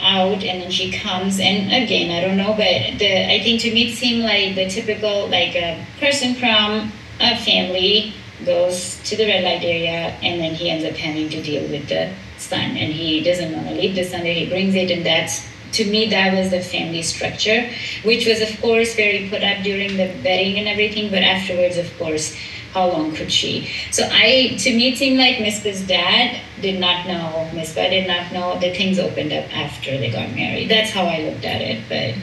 out, 0.00 0.42
and 0.44 0.62
then 0.62 0.70
she 0.70 0.92
comes. 0.92 1.40
And 1.40 1.72
again, 1.84 2.10
I 2.10 2.26
don't 2.26 2.36
know, 2.36 2.54
but 2.54 2.98
the 2.98 3.32
I 3.32 3.42
think 3.42 3.60
to 3.62 3.72
me 3.72 3.90
it 3.90 3.96
seemed 3.96 4.24
like 4.24 4.54
the 4.54 4.68
typical 4.68 5.28
like 5.28 5.54
a 5.54 5.84
person 6.00 6.34
from 6.34 6.92
a 7.20 7.36
family 7.38 8.14
goes 8.44 9.00
to 9.04 9.16
the 9.16 9.24
red 9.26 9.44
light 9.44 9.62
area, 9.62 10.16
and 10.22 10.40
then 10.40 10.54
he 10.54 10.70
ends 10.70 10.84
up 10.84 10.96
having 10.96 11.28
to 11.30 11.42
deal 11.42 11.62
with 11.70 11.88
the 11.88 12.12
son, 12.38 12.76
and 12.76 12.92
he 12.92 13.22
doesn't 13.22 13.52
want 13.52 13.68
to 13.68 13.74
leave 13.74 13.94
the 13.94 14.04
son 14.04 14.22
there. 14.22 14.34
He 14.34 14.48
brings 14.48 14.74
it, 14.74 14.90
and 14.90 15.06
that's 15.06 15.46
to 15.74 15.84
me 15.84 16.08
that 16.10 16.34
was 16.36 16.50
the 16.50 16.60
family 16.60 17.02
structure, 17.02 17.70
which 18.02 18.26
was 18.26 18.40
of 18.40 18.60
course 18.60 18.94
very 18.94 19.28
put 19.28 19.42
up 19.42 19.62
during 19.62 19.96
the 19.96 20.06
wedding 20.24 20.58
and 20.58 20.68
everything, 20.68 21.10
but 21.10 21.22
afterwards, 21.22 21.76
of 21.76 21.96
course 21.98 22.36
how 22.72 22.88
long 22.90 23.14
could 23.14 23.30
she? 23.30 23.70
So 23.92 24.08
I, 24.10 24.56
to 24.58 24.74
me, 24.74 24.92
it 24.92 24.98
seemed 24.98 25.16
like 25.16 25.36
Misbah's 25.36 25.86
dad 25.86 26.40
did 26.60 26.80
not 26.80 27.06
know. 27.06 27.48
Misbah 27.52 27.88
did 27.88 28.08
not 28.08 28.32
know. 28.32 28.58
The 28.58 28.74
things 28.74 28.98
opened 28.98 29.32
up 29.32 29.56
after 29.56 29.96
they 29.96 30.10
got 30.10 30.34
married. 30.34 30.68
That's 30.68 30.90
how 30.90 31.04
I 31.04 31.20
looked 31.20 31.44
at 31.44 31.60
it. 31.60 31.84
But 31.88 32.16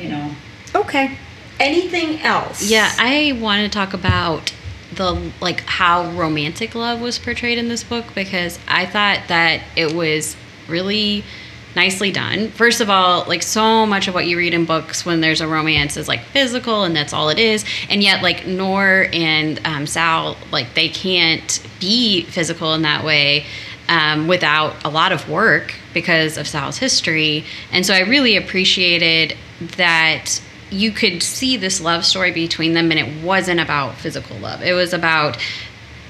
you 0.00 0.08
know, 0.08 0.30
Okay. 0.74 1.16
Anything 1.60 2.20
else? 2.20 2.70
Yeah, 2.70 2.92
I 2.98 3.36
want 3.40 3.62
to 3.62 3.68
talk 3.68 3.92
about 3.92 4.52
the 4.92 5.32
like 5.40 5.62
how 5.62 6.10
romantic 6.12 6.74
love 6.74 7.00
was 7.00 7.18
portrayed 7.18 7.58
in 7.58 7.68
this 7.68 7.82
book 7.82 8.06
because 8.14 8.58
I 8.68 8.86
thought 8.86 9.28
that 9.28 9.62
it 9.76 9.92
was 9.92 10.36
really 10.68 11.24
nicely 11.74 12.10
done. 12.10 12.50
First 12.50 12.80
of 12.80 12.90
all, 12.90 13.24
like 13.26 13.42
so 13.42 13.86
much 13.86 14.08
of 14.08 14.14
what 14.14 14.26
you 14.26 14.36
read 14.36 14.54
in 14.54 14.64
books 14.64 15.04
when 15.04 15.20
there's 15.20 15.40
a 15.40 15.48
romance 15.48 15.96
is 15.96 16.08
like 16.08 16.20
physical 16.20 16.84
and 16.84 16.94
that's 16.94 17.12
all 17.12 17.28
it 17.28 17.38
is. 17.38 17.64
And 17.88 18.02
yet 18.02 18.22
like 18.22 18.46
Noor 18.46 19.08
and 19.12 19.60
um, 19.64 19.86
Sal, 19.86 20.36
like 20.50 20.74
they 20.74 20.88
can't 20.88 21.62
be 21.80 22.22
physical 22.24 22.74
in 22.74 22.82
that 22.82 23.04
way 23.04 23.46
um, 23.88 24.28
without 24.28 24.84
a 24.84 24.88
lot 24.88 25.12
of 25.12 25.28
work 25.28 25.74
because 25.94 26.36
of 26.36 26.46
Sal's 26.46 26.78
history. 26.78 27.44
And 27.72 27.84
so 27.84 27.94
I 27.94 28.00
really 28.00 28.36
appreciated 28.36 29.36
that 29.76 30.40
you 30.70 30.92
could 30.92 31.22
see 31.22 31.56
this 31.56 31.80
love 31.80 32.04
story 32.04 32.30
between 32.30 32.74
them 32.74 32.90
and 32.90 33.00
it 33.00 33.24
wasn't 33.24 33.60
about 33.60 33.94
physical 33.94 34.36
love. 34.36 34.62
It 34.62 34.74
was 34.74 34.92
about 34.92 35.38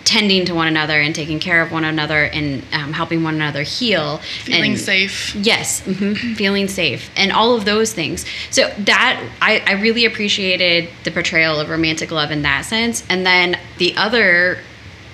tending 0.09 0.47
to 0.47 0.55
one 0.55 0.67
another 0.67 0.99
and 0.99 1.15
taking 1.15 1.39
care 1.39 1.61
of 1.61 1.71
one 1.71 1.85
another 1.85 2.25
and 2.25 2.63
um, 2.73 2.95
helping 2.95 3.23
one 3.23 3.35
another 3.35 3.63
heal 3.63 4.17
Feeling 4.45 4.73
and- 4.73 4.81
safe. 4.81 5.35
Yes, 5.37 5.81
hmm 5.81 6.15
feeling 6.35 6.67
safe, 6.67 7.11
and 7.15 7.31
all 7.31 7.55
of 7.55 7.65
those 7.67 7.93
things. 7.93 8.25
So 8.51 8.69
that 8.79 9.23
I, 9.43 9.63
I 9.67 9.73
really 9.73 10.07
appreciated 10.07 10.89
the 11.05 11.11
portrayal 11.11 11.61
of 11.61 11.69
romantic 11.69 12.11
love 12.11 12.31
in 12.31 12.41
that 12.43 12.65
sense. 12.65 13.05
And 13.11 13.27
then 13.27 13.59
the 13.77 13.95
other 13.97 14.59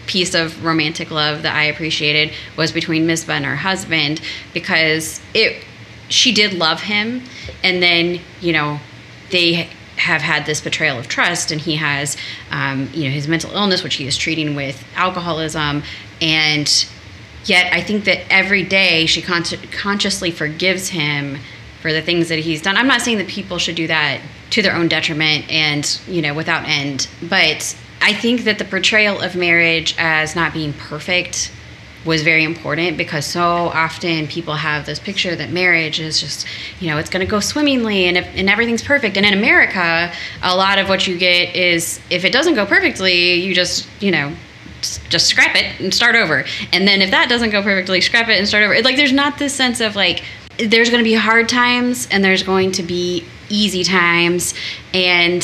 piece 0.06 0.34
of 0.34 0.64
romantic 0.64 1.10
love 1.10 1.42
that 1.42 1.56
I 1.56 1.64
appreciated 1.64 2.32
was 2.56 2.70
between 2.70 3.06
Misbah 3.06 3.30
and 3.36 3.44
her 3.46 3.56
husband 3.56 4.20
because 4.52 5.20
it 5.34 5.64
she 6.08 6.32
did 6.32 6.52
love 6.54 6.82
him, 6.82 7.22
and 7.64 7.82
then 7.82 8.20
you 8.40 8.52
know 8.52 8.78
they 9.30 9.68
have 9.96 10.20
had 10.22 10.44
this 10.46 10.60
betrayal 10.60 10.98
of 10.98 11.08
trust 11.08 11.50
and 11.50 11.60
he 11.60 11.76
has 11.76 12.16
um, 12.50 12.88
you 12.92 13.04
know 13.04 13.10
his 13.10 13.28
mental 13.28 13.50
illness 13.52 13.82
which 13.82 13.94
he 13.94 14.06
is 14.06 14.16
treating 14.16 14.54
with 14.54 14.84
alcoholism 14.96 15.82
and 16.20 16.86
yet 17.44 17.72
i 17.72 17.80
think 17.80 18.04
that 18.04 18.20
every 18.30 18.64
day 18.64 19.06
she 19.06 19.22
con- 19.22 19.44
consciously 19.70 20.30
forgives 20.30 20.88
him 20.88 21.38
for 21.80 21.92
the 21.92 22.00
things 22.00 22.30
that 22.30 22.38
he's 22.38 22.62
done. 22.62 22.78
I'm 22.78 22.86
not 22.86 23.02
saying 23.02 23.18
that 23.18 23.28
people 23.28 23.58
should 23.58 23.74
do 23.74 23.86
that 23.88 24.22
to 24.54 24.62
their 24.62 24.74
own 24.74 24.88
detriment 24.88 25.50
and 25.50 26.00
you 26.06 26.22
know 26.22 26.32
without 26.32 26.66
end 26.68 27.08
but 27.22 27.76
i 28.00 28.12
think 28.12 28.44
that 28.44 28.58
the 28.58 28.64
portrayal 28.64 29.20
of 29.20 29.34
marriage 29.34 29.94
as 29.98 30.36
not 30.36 30.52
being 30.52 30.72
perfect 30.72 31.50
was 32.04 32.22
very 32.22 32.44
important 32.44 32.96
because 32.96 33.24
so 33.24 33.42
often 33.42 34.26
people 34.26 34.54
have 34.54 34.84
this 34.86 34.98
picture 34.98 35.34
that 35.34 35.50
marriage 35.50 36.00
is 36.00 36.20
just 36.20 36.46
you 36.80 36.88
know 36.88 36.98
it's 36.98 37.10
going 37.10 37.24
to 37.24 37.30
go 37.30 37.40
swimmingly 37.40 38.06
and, 38.06 38.18
if, 38.18 38.26
and 38.34 38.48
everything's 38.50 38.82
perfect. 38.82 39.16
And 39.16 39.24
in 39.24 39.32
america 39.32 40.12
a 40.42 40.56
lot 40.56 40.78
of 40.78 40.88
what 40.88 41.06
you 41.06 41.16
get 41.16 41.54
is 41.56 42.00
if 42.10 42.24
it 42.24 42.32
doesn't 42.32 42.54
go 42.54 42.66
perfectly 42.66 43.34
you 43.34 43.54
just 43.54 43.88
you 44.00 44.10
know 44.10 44.34
just 45.08 45.26
scrap 45.26 45.56
it 45.56 45.80
and 45.80 45.94
start 45.94 46.14
over. 46.14 46.44
And 46.72 46.86
then 46.86 47.02
if 47.02 47.10
that 47.10 47.28
doesn't 47.28 47.50
go 47.50 47.62
perfectly 47.62 48.00
scrap 48.00 48.28
it 48.28 48.38
and 48.38 48.46
start 48.46 48.64
over. 48.64 48.80
Like 48.82 48.96
there's 48.96 49.12
not 49.12 49.38
this 49.38 49.54
sense 49.54 49.80
of 49.80 49.96
like 49.96 50.24
there's 50.58 50.90
going 50.90 51.02
to 51.02 51.08
be 51.08 51.14
hard 51.14 51.48
times 51.48 52.06
and 52.10 52.22
there's 52.22 52.42
going 52.42 52.72
to 52.72 52.82
be 52.82 53.24
easy 53.48 53.84
times. 53.84 54.54
And 54.92 55.42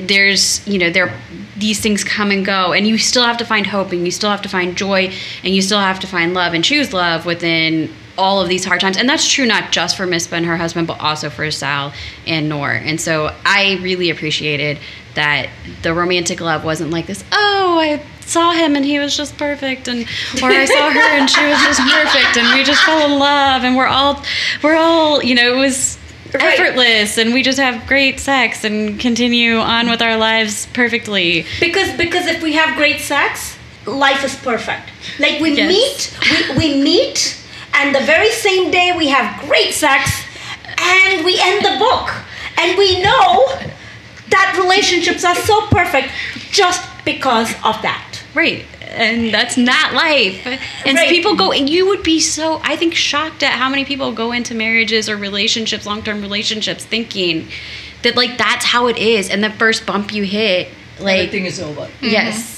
there's 0.00 0.66
you 0.66 0.78
know 0.78 0.90
there 0.90 1.12
these 1.56 1.80
things 1.80 2.04
come 2.04 2.30
and 2.30 2.44
go 2.44 2.72
and 2.72 2.86
you 2.86 2.98
still 2.98 3.24
have 3.24 3.38
to 3.38 3.44
find 3.44 3.66
hope 3.66 3.92
and 3.92 4.04
you 4.04 4.10
still 4.10 4.30
have 4.30 4.42
to 4.42 4.48
find 4.48 4.76
joy 4.76 5.12
and 5.42 5.54
you 5.54 5.62
still 5.62 5.80
have 5.80 6.00
to 6.00 6.06
find 6.06 6.34
love 6.34 6.54
and 6.54 6.64
choose 6.64 6.92
love 6.92 7.24
within 7.24 7.90
all 8.18 8.40
of 8.40 8.48
these 8.48 8.64
hard 8.64 8.80
times. 8.80 8.96
And 8.96 9.08
that's 9.08 9.30
true 9.30 9.46
not 9.46 9.72
just 9.72 9.96
for 9.96 10.06
Misbah 10.06 10.32
and 10.32 10.46
her 10.46 10.56
husband 10.56 10.86
but 10.86 11.00
also 11.00 11.30
for 11.30 11.50
Sal 11.50 11.92
and 12.26 12.48
Noor. 12.48 12.72
And 12.72 13.00
so 13.00 13.34
I 13.44 13.78
really 13.82 14.10
appreciated 14.10 14.78
that 15.14 15.48
the 15.82 15.94
romantic 15.94 16.40
love 16.40 16.62
wasn't 16.62 16.90
like 16.90 17.06
this 17.06 17.24
oh 17.32 17.78
I 17.80 18.04
saw 18.20 18.52
him 18.52 18.76
and 18.76 18.84
he 18.84 18.98
was 18.98 19.16
just 19.16 19.38
perfect 19.38 19.88
and 19.88 20.02
or 20.42 20.50
I 20.50 20.66
saw 20.66 20.90
her 20.90 21.00
and 21.00 21.30
she 21.30 21.42
was 21.46 21.58
just 21.62 21.80
perfect 21.90 22.36
and 22.36 22.58
we 22.58 22.64
just 22.64 22.82
fell 22.82 23.10
in 23.10 23.18
love 23.18 23.64
and 23.64 23.76
we're 23.76 23.86
all 23.86 24.22
we're 24.62 24.76
all 24.76 25.22
you 25.22 25.34
know 25.34 25.54
it 25.54 25.58
was 25.58 25.95
Right. 26.34 26.58
effortless 26.58 27.18
and 27.18 27.32
we 27.34 27.42
just 27.42 27.58
have 27.58 27.86
great 27.86 28.20
sex 28.20 28.64
and 28.64 28.98
continue 28.98 29.56
on 29.58 29.88
with 29.90 30.02
our 30.02 30.16
lives 30.16 30.66
perfectly. 30.72 31.46
Because 31.60 31.96
because 31.96 32.26
if 32.26 32.42
we 32.42 32.52
have 32.54 32.76
great 32.76 33.00
sex, 33.00 33.56
life 33.86 34.24
is 34.24 34.34
perfect. 34.36 34.90
Like 35.18 35.40
we 35.40 35.52
Yes. 35.54 35.68
meet, 35.68 36.56
we, 36.58 36.74
we 36.74 36.82
meet, 36.82 37.40
and 37.74 37.94
the 37.94 38.00
very 38.00 38.30
same 38.30 38.70
day 38.70 38.92
we 38.96 39.08
have 39.08 39.40
great 39.48 39.72
sex, 39.72 40.10
and 40.78 41.24
we 41.24 41.38
end 41.40 41.64
the 41.64 41.76
book, 41.78 42.10
and 42.58 42.76
we 42.76 43.02
know 43.02 43.46
that 44.30 44.56
relationships 44.58 45.24
are 45.24 45.36
so 45.36 45.66
perfect 45.68 46.08
just 46.50 46.82
because 47.04 47.52
of 47.64 47.80
that. 47.82 48.20
Right. 48.34 48.64
And 48.88 49.32
that's 49.34 49.56
not 49.56 49.92
life. 49.94 50.46
And 50.84 50.96
Right. 50.96 51.08
people 51.08 51.34
go 51.36 51.52
and 51.52 51.68
you 51.68 51.86
would 51.86 52.02
be 52.02 52.20
so 52.20 52.60
I 52.64 52.76
think 52.76 52.94
shocked 52.94 53.42
at 53.42 53.52
how 53.52 53.68
many 53.68 53.84
people 53.84 54.12
go 54.12 54.32
into 54.32 54.54
marriages 54.54 55.08
or 55.08 55.16
relationships, 55.16 55.84
long-term 55.86 56.22
relationships 56.22 56.84
thinking 56.84 57.48
that 58.02 58.16
like 58.16 58.38
that's 58.38 58.64
how 58.64 58.86
it 58.88 58.96
is 58.96 59.28
and 59.28 59.42
the 59.42 59.50
first 59.50 59.84
bump 59.86 60.12
you 60.14 60.22
hit 60.22 60.68
like 61.00 61.18
Everything 61.28 61.46
is 61.46 61.60
over. 61.60 61.82
Mm-hmm. 61.82 62.06
yes. 62.06 62.55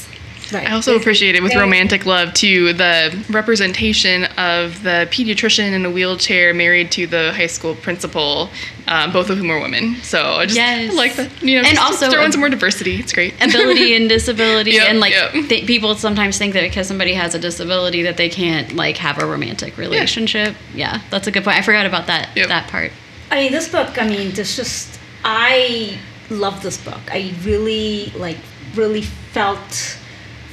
Right. 0.53 0.66
I 0.69 0.73
also 0.73 0.97
appreciated 0.97 1.43
with 1.43 1.55
romantic 1.55 2.07
love 2.07 2.33
too 2.35 2.73
the 2.73 3.25
representation 3.31 4.25
of 4.37 4.83
the 4.83 5.07
pediatrician 5.11 5.73
in 5.73 5.85
a 5.85 5.91
wheelchair 5.91 6.55
married 6.55 6.91
to 6.93 7.07
the 7.07 7.33
high 7.35 7.47
school 7.47 7.75
principal, 7.75 8.49
um, 8.87 9.12
both 9.12 9.29
of 9.31 9.39
whom 9.39 9.51
are 9.51 9.61
women. 9.61 9.97
So 10.03 10.23
I 10.23 10.45
just 10.47 10.57
Yes. 10.57 10.91
I 10.93 10.95
like 10.95 11.15
that. 11.16 11.43
You 11.43 11.61
know, 11.61 11.69
And 11.69 11.79
also 11.79 12.11
throw 12.11 12.25
in 12.25 12.33
some 12.33 12.41
more 12.41 12.49
diversity. 12.49 12.97
It's 12.97 13.12
great. 13.12 13.35
ability 13.43 13.95
and 13.95 14.09
disability 14.09 14.73
Yep, 14.73 14.89
and 14.89 15.01
like 15.01 15.12
yep. 15.12 15.33
th- 15.49 15.66
people 15.66 15.95
sometimes 15.95 16.39
think 16.39 16.55
that 16.55 16.62
because 16.62 16.87
somebody 16.89 17.15
has 17.15 17.35
a 17.35 17.39
disability 17.39 18.03
that 18.03 18.16
they 18.16 18.29
can't 18.29 18.73
like 18.75 18.97
have 18.97 19.23
a 19.23 19.27
romantic 19.27 19.77
relationship 19.77 20.55
yeah, 20.75 21.01
that's 21.11 21.27
a 21.27 21.31
good 21.31 21.45
point 21.45 21.57
i 21.59 21.62
forgot 21.62 21.87
about 21.87 22.07
that 22.07 22.31
Yep. 22.37 22.49
that 22.49 22.69
part 22.69 22.93
I 23.31 23.43
mean, 23.43 23.53
this 23.53 23.69
book, 23.69 24.01
I 24.01 24.09
mean, 24.09 24.33
it's 24.35 24.57
just, 24.57 24.99
I 25.23 25.99
love 26.31 26.62
this 26.62 26.83
book. 26.83 26.99
I 27.09 27.35
really, 27.45 28.11
like, 28.16 28.39
really 28.75 29.03
felt 29.03 29.98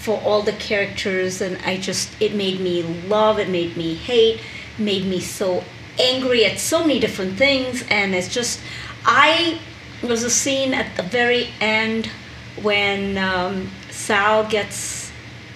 for 0.06 0.22
all 0.22 0.44
the 0.44 0.53
characters, 0.53 1.41
and 1.41 1.57
I 1.65 1.77
just, 1.77 2.10
it 2.22 2.36
made 2.36 2.60
me 2.60 2.84
love, 2.84 3.40
it 3.40 3.49
made 3.49 3.76
me 3.76 3.95
hate, 3.95 4.40
made 4.77 5.06
me 5.06 5.19
so 5.19 5.64
angry 5.99 6.45
at 6.45 6.60
so 6.60 6.82
many 6.82 6.99
different 6.99 7.38
things, 7.38 7.84
and 7.90 8.14
it's 8.14 8.32
just, 8.32 8.60
I, 9.03 9.60
was 10.03 10.23
a 10.23 10.30
scene 10.30 10.73
at 10.73 10.95
the 10.95 11.03
very 11.03 11.49
end 11.60 12.10
when 12.61 13.18
um, 13.18 13.72
Sal 13.90 14.48
gets 14.48 15.11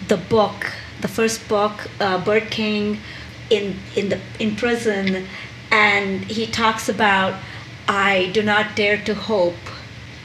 the 0.07 0.17
book, 0.17 0.73
the 1.01 1.07
first 1.07 1.47
book, 1.47 1.87
uh, 1.99 2.23
Bird 2.23 2.49
King, 2.49 2.99
in 3.49 3.75
in 3.95 4.09
the 4.09 4.19
in 4.39 4.55
prison, 4.55 5.27
and 5.71 6.25
he 6.25 6.45
talks 6.45 6.89
about 6.89 7.39
I 7.87 8.29
do 8.33 8.43
not 8.43 8.75
dare 8.75 8.97
to 9.05 9.13
hope. 9.13 9.55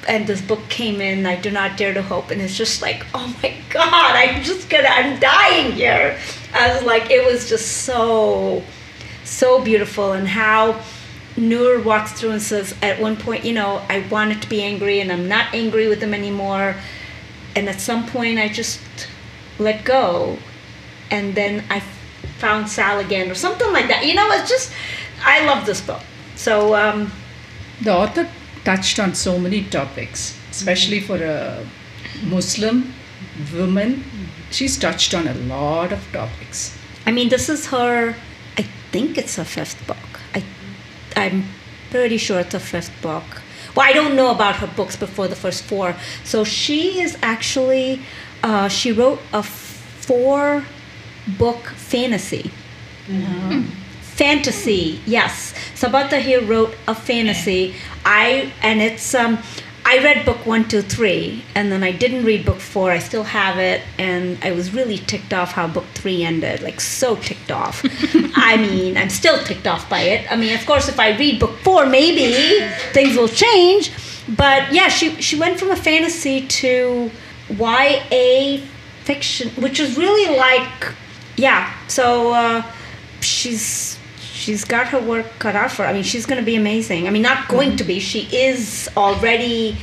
And 0.07 0.27
this 0.27 0.43
book 0.43 0.61
came 0.69 1.01
in, 1.01 1.25
I 1.25 1.37
do 1.37 1.51
not 1.51 1.77
dare 1.77 1.95
to 1.95 2.03
hope, 2.03 2.31
and 2.31 2.41
it's 2.41 2.57
just 2.57 2.83
like, 2.83 3.07
oh 3.15 3.35
my 3.43 3.55
God, 3.71 4.15
I'm 4.15 4.43
just 4.43 4.69
gonna, 4.69 4.89
I'm 4.89 5.19
dying 5.19 5.73
here. 5.73 6.19
I 6.53 6.75
was 6.75 6.83
like, 6.85 7.11
it 7.11 7.25
was 7.25 7.49
just 7.49 7.85
so, 7.85 8.63
so 9.25 9.65
beautiful, 9.65 10.13
and 10.13 10.29
how 10.29 10.83
Noor 11.37 11.81
walks 11.81 12.13
through 12.13 12.33
and 12.33 12.43
says, 12.43 12.75
at 12.83 13.01
one 13.01 13.17
point, 13.17 13.45
you 13.45 13.55
know, 13.55 13.83
I 13.89 14.07
wanted 14.11 14.43
to 14.43 14.49
be 14.49 14.63
angry, 14.63 15.01
and 15.01 15.11
I'm 15.11 15.27
not 15.27 15.55
angry 15.55 15.89
with 15.89 16.03
him 16.03 16.13
anymore, 16.13 16.77
and 17.57 17.69
at 17.69 17.81
some 17.81 18.07
point, 18.07 18.39
I 18.39 18.49
just 18.49 18.81
let 19.59 19.85
go, 19.85 20.37
and 21.11 21.35
then 21.35 21.65
I 21.71 21.81
found 22.39 22.69
Sal 22.69 22.99
again, 22.99 23.31
or 23.31 23.35
something 23.35 23.73
like 23.73 23.89
that. 23.89 24.05
You 24.05 24.15
know, 24.15 24.29
it's 24.33 24.51
just, 24.51 24.71
I 25.25 25.47
love 25.47 25.65
this 25.65 25.81
book. 25.81 26.03
So, 26.37 26.75
um, 26.75 27.11
The 27.83 27.93
author 27.93 28.29
touched 28.65 28.99
on 28.99 29.15
so 29.15 29.39
many 29.39 29.65
topics, 29.65 30.39
especially 30.51 31.01
mm-hmm. 31.01 31.07
for 31.07 31.25
a 31.25 31.67
Muslim 32.27 32.93
woman. 33.53 34.05
She's 34.51 34.79
touched 34.79 35.15
on 35.15 35.27
a 35.27 35.35
lot 35.35 35.93
of 35.93 36.01
topics. 36.13 36.77
I 37.07 37.13
mean, 37.13 37.29
this 37.29 37.49
is 37.49 37.67
her. 37.67 38.15
I 38.57 38.63
think 38.91 39.19
it's 39.19 39.37
her 39.37 39.45
fifth 39.45 39.87
book. 39.87 40.21
I, 40.35 40.43
I'm 41.17 41.45
pretty 41.91 42.17
sure 42.17 42.41
it's 42.41 42.53
her 42.53 42.59
fifth 42.59 42.93
book. 43.03 43.25
Well, 43.75 43.87
I 43.87 43.93
don't 43.93 44.15
know 44.15 44.31
about 44.31 44.57
her 44.57 44.69
books 44.69 44.97
before 44.97 45.29
the 45.29 45.37
first 45.37 45.65
four. 45.65 45.97
So 46.25 46.45
she 46.45 47.01
is 47.01 47.19
actually. 47.23 48.01
Uh, 48.43 48.69
she 48.69 48.93
wrote 48.93 49.21
a 49.33 49.43
four 49.43 50.65
book 51.39 51.65
fantasy. 51.77 52.51
Mm-hmm. 53.07 53.61
Hmm. 53.61 53.84
Fantasy, 54.17 55.01
yes. 55.07 55.55
Sabaa 55.75 56.09
Tahir 56.09 56.41
wrote 56.43 56.75
a 56.87 56.95
fantasy. 56.95 57.75
I 58.05 58.53
and 58.63 58.81
it's 58.81 59.15
um 59.15 59.39
I 59.87 59.99
read 59.99 60.25
book 60.25 60.47
one, 60.47 60.67
two, 60.67 60.81
three, 60.81 61.45
and 61.55 61.71
then 61.71 61.83
I 61.83 61.93
didn't 61.93 62.25
read 62.25 62.47
book 62.47 62.61
four. 62.61 62.91
I 62.91 63.01
still 63.01 63.25
have 63.25 63.59
it, 63.59 63.83
and 63.99 64.39
I 64.43 64.53
was 64.53 64.73
really 64.73 64.97
ticked 64.99 65.35
off 65.35 65.53
how 65.53 65.67
book 65.67 65.85
three 65.95 66.23
ended. 66.25 66.63
Like 66.63 66.81
so 66.81 67.17
ticked 67.17 67.51
off. 67.51 67.85
I 68.37 68.57
mean, 68.57 68.97
I'm 68.97 69.11
still 69.11 69.39
ticked 69.45 69.67
off 69.67 69.91
by 69.91 70.01
it. 70.01 70.31
I 70.33 70.37
mean, 70.37 70.55
of 70.55 70.65
course, 70.65 70.89
if 70.89 70.99
I 70.99 71.17
read 71.17 71.39
book 71.39 71.59
four, 71.59 71.85
maybe 71.85 72.33
things 72.93 73.17
will 73.17 73.29
change. 73.29 73.93
But 74.29 74.73
yeah, 74.73 74.89
she 74.89 75.21
she 75.21 75.39
went 75.39 75.59
from 75.59 75.71
a 75.71 75.77
fantasy 75.77 76.47
to 76.47 77.11
YA 77.51 78.61
fiction, 79.03 79.51
which 79.61 79.81
is 79.81 79.99
really 79.99 80.37
like 80.37 80.95
yeah. 81.37 81.75
So 81.89 82.33
uh, 82.33 82.63
she's 83.21 83.99
she's 84.45 84.65
got 84.65 84.85
her 84.89 85.01
work 85.01 85.27
cut 85.45 85.55
out 85.57 85.71
for. 85.73 85.83
her. 85.83 85.89
I 85.89 85.93
mean, 85.97 86.03
she's 86.13 86.27
going 86.27 86.41
to 86.45 86.45
be 86.53 86.57
amazing. 86.65 87.07
I 87.09 87.11
mean, 87.11 87.23
not 87.33 87.49
going 87.49 87.77
to 87.81 87.85
be. 87.85 87.97
She 88.01 88.21
is 88.49 88.89
already 88.97 89.77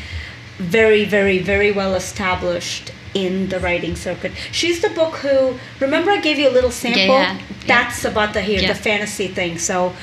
very, 0.57 1.03
very, 1.05 1.39
very 1.39 1.71
well 1.79 1.93
established 1.95 2.91
in 3.13 3.49
the 3.49 3.59
writing 3.59 3.95
circuit. 3.95 4.31
She's 4.51 4.79
the 4.81 4.89
book 4.89 5.13
who. 5.23 5.55
Remember, 5.79 6.11
I 6.11 6.21
gave 6.21 6.37
you 6.39 6.47
a 6.49 6.55
little 6.57 6.71
sample. 6.71 7.01
yeah, 7.01 7.33
yeah. 7.33 7.41
That's 7.67 8.05
about 8.05 8.33
the 8.33 8.41
here, 8.41 8.61
Yeah. 8.61 8.73
the 8.73 8.79
fantasy 8.89 9.27
thing. 9.27 9.57
So, 9.57 9.93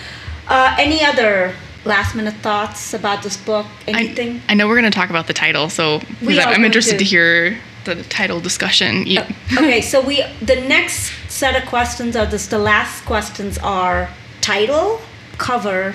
uh, 0.48 0.74
any 0.78 1.05
other 1.05 1.55
last 1.85 2.14
minute 2.14 2.35
thoughts 2.43 2.93
about 2.93 3.22
this 3.22 3.36
book? 3.36 3.66
Anything? 3.86 4.30
I, 4.48 4.52
I 4.52 4.55
know 4.56 4.66
we're 4.68 4.80
going 4.80 4.93
to 4.93 4.98
talk 4.98 5.10
about 5.10 5.26
the 5.26 5.32
title, 5.32 5.70
so 5.70 6.01
I'm 6.26 6.64
interested 6.64 6.98
to. 6.98 6.98
to 6.98 7.05
hear 7.05 7.59
the 7.85 8.02
title 8.05 8.40
discussion. 8.40 9.06
You, 9.06 9.22
okay, 9.56 9.80
so 9.80 10.01
we 10.02 10.22
the 10.43 10.56
next 10.74 11.12
set 11.28 11.55
of 11.60 11.66
questions 11.68 12.16
are 12.16 12.26
this. 12.26 12.47
The 12.47 12.59
last 12.59 13.05
questions 13.06 13.56
are 13.59 14.10
title, 14.48 14.98
cover, 15.36 15.94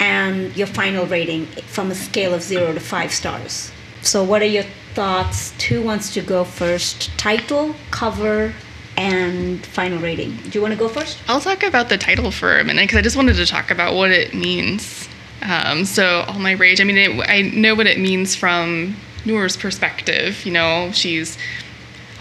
and 0.00 0.56
your 0.56 0.66
final 0.66 1.06
rating 1.06 1.46
from 1.68 1.88
a 1.88 1.94
scale 1.94 2.34
of 2.34 2.42
zero 2.42 2.72
to 2.72 2.80
five 2.80 3.12
stars. 3.12 3.70
So, 4.00 4.24
what 4.24 4.42
are 4.42 4.52
your 4.58 4.64
thoughts? 4.94 5.52
Who 5.68 5.82
wants 5.82 6.12
to 6.14 6.20
go 6.20 6.42
first? 6.42 7.16
Title, 7.16 7.76
cover, 7.92 8.54
and 8.96 9.64
final 9.64 10.00
rating. 10.00 10.34
Do 10.34 10.50
you 10.58 10.60
want 10.60 10.74
to 10.74 10.80
go 10.80 10.88
first? 10.88 11.16
I'll 11.28 11.40
talk 11.40 11.62
about 11.62 11.90
the 11.90 11.96
title 11.96 12.32
for 12.32 12.58
a 12.58 12.64
minute 12.64 12.82
because 12.82 12.98
I 12.98 13.02
just 13.02 13.14
wanted 13.14 13.36
to 13.36 13.46
talk 13.46 13.70
about 13.70 13.94
what 13.94 14.10
it 14.10 14.34
means. 14.34 15.08
Um, 15.42 15.84
so, 15.84 16.24
All 16.26 16.40
My 16.40 16.52
Rage, 16.52 16.80
I 16.80 16.84
mean, 16.84 16.98
it, 16.98 17.28
I 17.28 17.42
know 17.42 17.76
what 17.76 17.86
it 17.86 18.00
means 18.00 18.34
from 18.34 18.96
Noor's 19.24 19.56
perspective. 19.56 20.44
You 20.44 20.50
know, 20.50 20.90
she's 20.90 21.38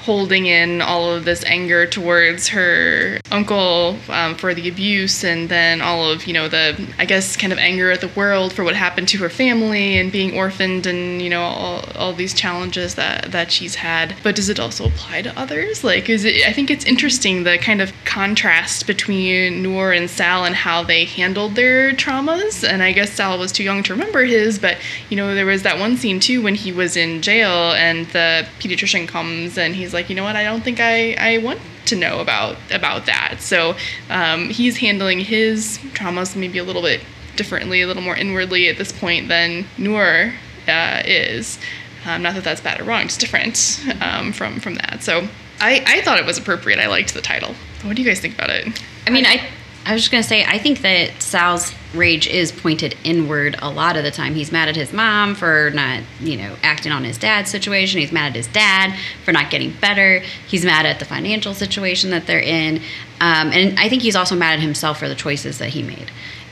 holding 0.01 0.45
in 0.47 0.81
all 0.81 1.11
of 1.11 1.25
this 1.25 1.43
anger 1.45 1.85
towards 1.85 2.47
her 2.47 3.19
uncle 3.31 3.97
um, 4.09 4.35
for 4.35 4.53
the 4.53 4.67
abuse 4.67 5.23
and 5.23 5.49
then 5.49 5.81
all 5.81 6.09
of 6.09 6.25
you 6.25 6.33
know 6.33 6.47
the 6.47 6.75
i 6.97 7.05
guess 7.05 7.37
kind 7.37 7.53
of 7.53 7.59
anger 7.59 7.91
at 7.91 8.01
the 8.01 8.07
world 8.09 8.51
for 8.51 8.63
what 8.63 8.75
happened 8.75 9.07
to 9.07 9.17
her 9.17 9.29
family 9.29 9.97
and 9.97 10.11
being 10.11 10.35
orphaned 10.35 10.85
and 10.87 11.21
you 11.21 11.29
know 11.29 11.41
all, 11.41 11.83
all 11.95 12.13
these 12.13 12.33
challenges 12.33 12.95
that 12.95 13.31
that 13.31 13.51
she's 13.51 13.75
had. 13.75 14.15
But 14.23 14.35
does 14.35 14.49
it 14.49 14.59
also 14.59 14.85
apply 14.87 15.21
to 15.23 15.39
others? 15.39 15.83
Like 15.83 16.09
is 16.09 16.25
it 16.25 16.47
i 16.47 16.53
think 16.53 16.69
it's 16.69 16.85
interesting 16.85 17.43
the 17.43 17.57
kind 17.57 17.81
of 17.81 17.91
contrast 18.05 18.87
between 18.87 19.61
noor 19.61 19.91
and 19.91 20.09
sal 20.09 20.45
and 20.45 20.55
how 20.55 20.83
they 20.83 21.05
handled 21.05 21.55
their 21.55 21.91
traumas. 21.93 22.67
And 22.67 22.81
i 22.83 22.91
guess 22.91 23.11
sal 23.13 23.37
was 23.37 23.51
too 23.51 23.63
young 23.63 23.83
to 23.83 23.93
remember 23.93 24.23
his 24.23 24.59
but 24.59 24.77
you 25.09 25.17
know 25.17 25.35
there 25.35 25.45
was 25.45 25.63
that 25.63 25.79
one 25.79 25.97
scene 25.97 26.19
too 26.19 26.41
when 26.41 26.55
he 26.55 26.71
was 26.71 26.97
in 26.97 27.21
jail 27.21 27.73
and 27.73 28.07
the 28.07 28.47
pediatrician 28.59 29.07
comes 29.07 29.57
and 29.57 29.75
he's 29.75 29.90
like 29.93 30.09
you 30.09 30.15
know 30.15 30.23
what? 30.23 30.35
I 30.35 30.43
don't 30.43 30.63
think 30.63 30.79
i 30.79 31.13
i 31.13 31.37
want 31.39 31.59
to 31.85 31.95
know 31.95 32.19
about 32.19 32.57
about 32.71 33.05
that. 33.05 33.37
So 33.39 33.75
um, 34.09 34.49
he's 34.49 34.77
handling 34.77 35.19
his 35.19 35.77
traumas 35.93 36.35
maybe 36.35 36.57
a 36.57 36.63
little 36.63 36.81
bit 36.81 37.01
differently 37.35 37.81
a 37.81 37.87
little 37.87 38.03
more 38.03 38.15
inwardly 38.15 38.67
at 38.67 38.77
this 38.77 38.91
point 38.91 39.27
than 39.27 39.65
noor 39.77 40.33
uh, 40.67 41.01
is. 41.05 41.57
Um, 42.05 42.23
not 42.23 42.33
that 42.33 42.43
that's 42.43 42.61
bad 42.61 42.81
or 42.81 42.83
wrong 42.83 43.03
it's 43.03 43.17
different 43.17 43.79
um, 44.01 44.33
from 44.33 44.59
from 44.59 44.75
that. 44.75 45.03
So 45.03 45.27
I, 45.59 45.83
I 45.85 46.01
thought 46.01 46.19
it 46.19 46.25
was 46.25 46.37
appropriate. 46.37 46.79
I 46.79 46.87
liked 46.87 47.13
the 47.13 47.21
title. 47.21 47.53
What 47.83 47.95
do 47.95 48.01
you 48.01 48.07
guys 48.07 48.19
think 48.19 48.33
about 48.33 48.49
it? 48.49 48.81
I 49.05 49.11
mean, 49.11 49.25
I 49.25 49.49
I 49.85 49.93
was 49.93 50.03
just 50.03 50.11
gonna 50.11 50.23
say 50.23 50.43
I 50.45 50.59
think 50.59 50.81
that 50.81 51.21
Sal's 51.21 51.73
rage 51.93 52.27
is 52.27 52.51
pointed 52.51 52.95
inward 53.03 53.57
a 53.61 53.69
lot 53.69 53.97
of 53.97 54.03
the 54.03 54.11
time. 54.11 54.35
He's 54.35 54.51
mad 54.51 54.69
at 54.69 54.75
his 54.75 54.93
mom 54.93 55.35
for 55.35 55.71
not, 55.73 56.01
you 56.19 56.37
know, 56.37 56.55
acting 56.63 56.91
on 56.91 57.03
his 57.03 57.17
dad's 57.17 57.49
situation. 57.49 57.99
He's 57.99 58.11
mad 58.11 58.27
at 58.27 58.35
his 58.35 58.47
dad 58.47 58.97
for 59.25 59.31
not 59.31 59.49
getting 59.49 59.73
better. 59.73 60.19
He's 60.47 60.63
mad 60.63 60.85
at 60.85 60.99
the 60.99 61.05
financial 61.05 61.53
situation 61.53 62.11
that 62.11 62.27
they're 62.27 62.39
in, 62.39 62.77
um, 63.19 63.51
and 63.51 63.79
I 63.79 63.89
think 63.89 64.03
he's 64.03 64.15
also 64.15 64.35
mad 64.35 64.53
at 64.53 64.59
himself 64.59 64.99
for 64.99 65.09
the 65.09 65.15
choices 65.15 65.57
that 65.57 65.69
he 65.69 65.81
made 65.83 66.11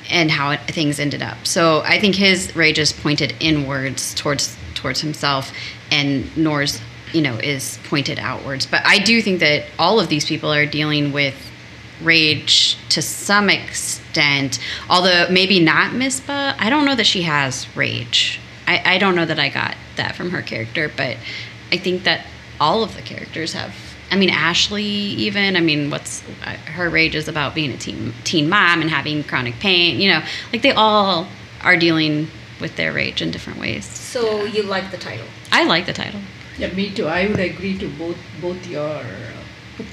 and 0.10 0.31
how 0.31 0.51
it, 0.51 0.61
things 0.61 0.99
ended 0.99 1.22
up. 1.22 1.45
So 1.45 1.81
I 1.85 1.99
think 1.99 2.15
his 2.15 2.56
rage 2.56 2.80
is 2.80 2.91
pointed 2.91 3.35
inwards 3.39 4.14
towards 4.15 4.57
towards 4.73 5.01
himself, 5.01 5.51
and 5.91 6.35
Noor's, 6.35 6.81
you 7.14 7.22
know, 7.22 7.35
is 7.35 7.77
pointed 7.85 8.18
outwards. 8.18 8.65
But 8.65 8.81
I 8.85 8.99
do 8.99 9.22
think 9.22 9.39
that 9.41 9.65
all 9.77 9.99
of 9.99 10.10
these 10.10 10.26
people 10.26 10.51
are 10.51 10.65
dealing 10.65 11.11
with 11.11 11.35
rage 12.01 12.77
to 12.89 13.01
some 13.01 13.49
extent, 13.49 14.59
although 14.89 15.27
maybe 15.30 15.59
not 15.59 15.91
Misbah. 15.93 16.55
I 16.57 16.69
don't 16.69 16.85
know 16.85 16.95
that 16.95 17.05
she 17.05 17.23
has 17.23 17.67
rage. 17.76 18.39
I, 18.67 18.95
I 18.95 18.97
don't 18.97 19.15
know 19.15 19.26
that 19.26 19.39
I 19.39 19.49
got 19.49 19.76
that 19.95 20.15
from 20.15 20.31
her 20.31 20.41
character, 20.41 20.91
but 20.95 21.17
I 21.71 21.77
think 21.77 22.03
that 22.03 22.26
all 22.59 22.84
of 22.84 22.95
the 22.95 23.01
characters 23.01 23.53
have. 23.53 23.76
I 24.11 24.15
mean, 24.15 24.30
Ashley, 24.30 24.84
even. 24.84 25.55
I 25.55 25.59
mean, 25.61 25.89
what's 25.91 26.23
uh, 26.43 26.51
her 26.71 26.89
rage 26.89 27.15
is 27.15 27.27
about 27.27 27.53
being 27.53 27.71
a 27.71 27.77
teen 27.77 28.13
teen 28.23 28.49
mom 28.49 28.81
and 28.81 28.89
having 28.89 29.23
chronic 29.23 29.59
pain. 29.59 29.99
You 29.99 30.13
know, 30.13 30.23
like 30.51 30.61
they 30.61 30.71
all 30.71 31.27
are 31.61 31.77
dealing 31.77 32.27
with 32.59 32.76
their 32.76 32.91
rage 32.91 33.21
in 33.21 33.31
different 33.31 33.59
ways. 33.59 33.85
So 33.85 34.45
you 34.45 34.63
like 34.63 34.91
the 34.91 34.97
title? 34.97 35.27
I 35.51 35.63
like 35.65 35.85
the 35.85 35.93
title. 35.93 36.21
Yeah, 36.57 36.73
me 36.73 36.89
too. 36.93 37.07
I 37.07 37.27
would 37.27 37.39
agree 37.39 37.77
to 37.77 37.88
both 37.89 38.17
both 38.41 38.67
your 38.67 38.99
p- 38.99 39.05
p- 39.05 39.39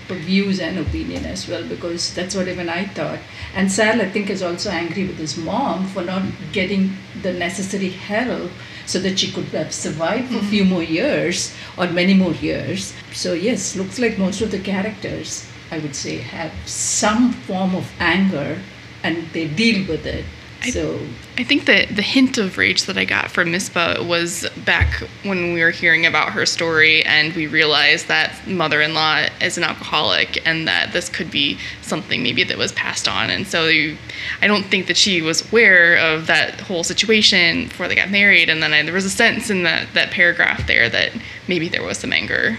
views 0.09 0.61
and 0.61 0.79
opinion 0.79 1.25
as 1.25 1.49
well 1.49 1.67
because 1.67 2.15
that's 2.15 2.35
what 2.35 2.49
even 2.49 2.69
I 2.69 2.87
thought. 2.87 3.19
And 3.55 3.71
Sal, 3.71 4.01
I 4.01 4.11
think, 4.11 4.31
is 4.31 4.43
also 4.43 4.71
angry 4.71 5.07
with 5.07 5.19
his 5.19 5.37
mom 5.37 5.87
for 5.87 6.03
not 6.03 6.23
getting 6.53 6.97
the 7.23 7.33
necessary 7.33 7.91
help 7.91 8.51
so 8.87 8.99
that 9.01 9.19
she 9.19 9.33
could 9.33 9.47
have 9.47 9.73
survived 9.73 10.31
for 10.31 10.39
a 10.39 10.43
few 10.43 10.63
mm-hmm. 10.63 10.73
more 10.73 10.83
years 10.83 11.55
or 11.77 11.89
many 11.89 12.15
more 12.15 12.33
years. 12.33 12.95
So 13.13 13.33
yes, 13.33 13.77
looks 13.77 13.99
like 13.99 14.19
most 14.19 14.41
of 14.41 14.51
the 14.51 14.61
characters, 14.61 15.47
I 15.71 15.79
would 15.79 15.97
say, 15.97 16.19
have 16.19 16.53
some 16.67 17.33
form 17.33 17.75
of 17.75 17.91
anger 17.99 18.61
and 19.03 19.29
they 19.33 19.49
deal 19.49 19.87
with 19.89 20.07
it. 20.07 20.25
I- 20.63 20.71
so 20.71 20.99
I 21.39 21.45
think 21.45 21.67
that 21.67 21.95
the 21.95 22.03
hint 22.03 22.39
of 22.39 22.57
rage 22.57 22.85
that 22.85 22.97
I 22.97 23.05
got 23.05 23.31
from 23.31 23.53
Misbah 23.53 24.05
was 24.07 24.49
back 24.65 25.03
when 25.23 25.53
we 25.53 25.61
were 25.63 25.71
hearing 25.71 26.07
about 26.07 26.33
her 26.33 26.47
story 26.47 27.05
and 27.05 27.35
we 27.35 27.47
realized 27.47 28.09
that 28.09 28.47
mother 28.49 28.81
in 28.81 28.95
law 28.95 29.27
is 29.41 29.59
an 29.59 29.65
alcoholic 29.65 30.41
and 30.47 30.67
that 30.67 30.93
this 30.93 31.09
could 31.09 31.31
be 31.31 31.59
something 31.83 32.23
maybe 32.23 32.43
that 32.43 32.57
was 32.57 32.73
passed 32.73 33.07
on. 33.07 33.29
And 33.31 33.47
so 33.47 33.67
you, 33.69 33.97
I 34.41 34.47
don't 34.47 34.65
think 34.65 34.87
that 34.87 34.97
she 34.97 35.21
was 35.21 35.47
aware 35.53 35.97
of 35.99 36.27
that 36.27 36.61
whole 36.63 36.85
situation 36.85 37.69
before 37.69 37.87
they 37.87 37.95
got 37.95 38.11
married. 38.11 38.49
And 38.49 38.63
then 38.63 38.73
I, 38.73 38.83
there 38.83 38.95
was 38.95 39.05
a 39.05 39.11
sentence 39.11 39.51
in 39.51 39.63
that, 39.65 39.93
that 39.95 40.11
paragraph 40.11 40.67
there 40.67 40.89
that 40.89 41.13
maybe 41.49 41.69
there 41.69 41.85
was 41.85 41.99
some 41.99 42.13
anger 42.13 42.59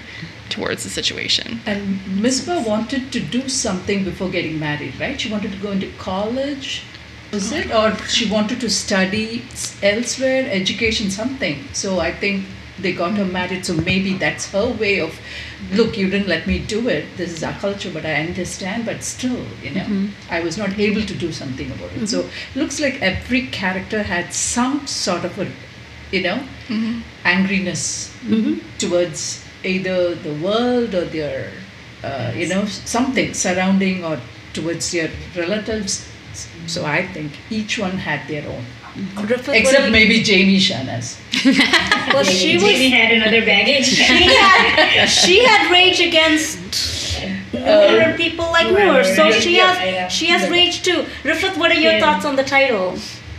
towards 0.49 0.83
the 0.83 0.89
situation. 0.89 1.59
And 1.65 1.99
Misbah 2.01 2.65
wanted 2.65 3.11
to 3.11 3.19
do 3.19 3.49
something 3.49 4.03
before 4.03 4.29
getting 4.29 4.59
married, 4.59 4.99
right? 4.99 5.19
She 5.19 5.29
wanted 5.31 5.51
to 5.51 5.57
go 5.57 5.71
into 5.71 5.91
college, 5.97 6.83
was 7.31 7.51
it? 7.51 7.71
Or 7.71 7.95
she 8.07 8.29
wanted 8.29 8.61
to 8.61 8.69
study 8.69 9.43
elsewhere, 9.81 10.47
education, 10.49 11.09
something. 11.09 11.67
So 11.73 11.99
I 11.99 12.11
think 12.11 12.45
they 12.79 12.93
got 12.93 13.17
her 13.17 13.25
married. 13.25 13.65
So 13.65 13.73
maybe 13.73 14.13
that's 14.13 14.51
her 14.51 14.69
way 14.69 14.99
of, 14.99 15.19
look, 15.73 15.97
you 15.97 16.09
didn't 16.09 16.27
let 16.27 16.47
me 16.47 16.59
do 16.59 16.87
it. 16.89 17.05
This 17.17 17.31
is 17.31 17.43
our 17.43 17.53
culture, 17.53 17.89
but 17.91 18.05
I 18.05 18.15
understand. 18.15 18.85
But 18.85 19.03
still, 19.03 19.45
you 19.63 19.71
know, 19.71 19.81
mm-hmm. 19.81 20.07
I 20.29 20.41
was 20.41 20.57
not 20.57 20.77
able 20.77 21.01
to 21.01 21.15
do 21.15 21.31
something 21.31 21.71
about 21.71 21.91
it. 21.93 22.07
So 22.07 22.23
mm-hmm. 22.23 22.59
looks 22.59 22.79
like 22.79 23.01
every 23.01 23.47
character 23.47 24.03
had 24.03 24.33
some 24.33 24.85
sort 24.87 25.25
of 25.25 25.37
a, 25.39 25.47
you 26.11 26.21
know, 26.21 26.39
mm-hmm. 26.67 27.01
angriness 27.23 28.11
towards 28.77 29.43
either 29.63 30.15
the 30.15 30.33
world 30.35 30.93
or 30.93 31.05
their, 31.05 31.51
uh, 32.03 32.31
you 32.35 32.47
know, 32.47 32.65
something 32.65 33.33
surrounding 33.33 34.05
or 34.05 34.19
towards 34.53 34.91
their 34.91 35.09
relatives. 35.35 36.07
So 36.67 36.85
I 36.85 37.07
think 37.07 37.31
each 37.49 37.77
one 37.79 37.91
had 37.97 38.27
their 38.27 38.47
own, 38.47 38.63
Griffith, 39.25 39.49
except 39.55 39.91
maybe 39.91 40.21
Jamie 40.23 40.59
Shanaz. 40.59 41.17
well, 42.13 42.23
she 42.23 42.55
was 42.55 42.63
Jamie 42.63 42.89
had 42.89 43.11
another 43.13 43.41
baggage. 43.45 43.85
she 43.85 44.03
had 44.03 45.05
she 45.07 45.43
had 45.45 45.71
rage 45.71 45.99
against 45.99 47.21
uh, 47.53 47.57
Noor 47.57 48.01
and 48.01 48.17
people 48.17 48.45
like 48.45 48.67
Noor, 48.71 48.85
Noor, 48.85 49.03
so 49.03 49.31
she 49.31 49.55
has 49.55 50.11
she 50.11 50.27
has 50.27 50.49
rage 50.49 50.83
too. 50.83 51.05
Rifat, 51.23 51.57
what 51.57 51.71
are 51.71 51.79
your 51.79 51.93
Yeah. 51.93 51.99
thoughts 51.99 52.25
on 52.25 52.35
the 52.35 52.43
title? 52.43 52.97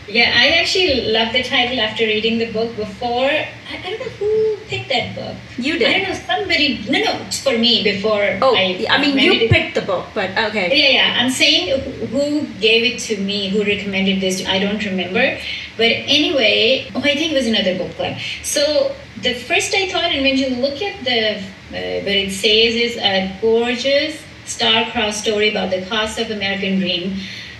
Yeah, 0.09 0.33
I 0.35 0.49
actually 0.61 1.13
loved 1.13 1.35
the 1.35 1.43
title 1.43 1.79
after 1.81 2.05
reading 2.05 2.39
the 2.39 2.51
book 2.51 2.75
before. 2.77 3.29
I, 3.29 3.49
I 3.71 3.83
don't 3.83 3.99
know 4.01 4.07
who 4.19 4.57
picked 4.67 4.89
that 4.89 5.15
book. 5.15 5.37
You 5.59 5.79
did. 5.79 5.87
I 5.89 5.99
don't 5.99 6.09
know, 6.09 6.15
somebody, 6.15 6.85
no, 6.89 6.99
no, 7.05 7.13
it's 7.27 7.43
for 7.43 7.59
me 7.59 7.83
before 7.85 8.39
Oh, 8.41 8.55
I. 8.57 8.87
I 8.89 8.99
mean, 9.03 9.19
you 9.19 9.33
it. 9.35 9.51
picked 9.51 9.75
the 9.75 9.83
book, 9.83 10.07
but 10.15 10.31
okay. 10.31 10.69
Yeah, 10.75 10.89
yeah. 10.99 11.17
I'm 11.23 11.31
saying 11.31 11.79
who- 11.81 12.07
who 12.07 12.47
gave 12.59 12.85
it 12.91 12.99
to 13.09 13.19
me, 13.19 13.51
who 13.51 13.63
recommended 13.65 14.21
this. 14.23 14.47
I 14.47 14.59
don't 14.59 14.83
remember, 14.83 15.39
but 15.77 15.93
anyway, 16.19 16.91
oh, 16.95 17.01
I 17.01 17.15
think 17.15 17.33
it 17.33 17.35
was 17.35 17.47
another 17.47 17.77
book 17.77 17.93
club. 17.97 18.17
So 18.43 18.95
the 19.21 19.35
first 19.35 19.75
I 19.75 19.89
thought, 19.91 20.05
and 20.15 20.23
when 20.23 20.39
you 20.39 20.49
look 20.57 20.81
at 20.81 21.05
the 21.05 21.21
uh, 21.69 22.01
what 22.07 22.17
it 22.25 22.33
says 22.33 22.75
is 22.75 22.97
a 22.97 23.31
gorgeous 23.43 24.17
star-crossed 24.47 25.21
story 25.23 25.51
about 25.51 25.69
the 25.71 25.83
cost 25.85 26.19
of 26.19 26.31
American 26.31 26.79
dream. 26.81 27.19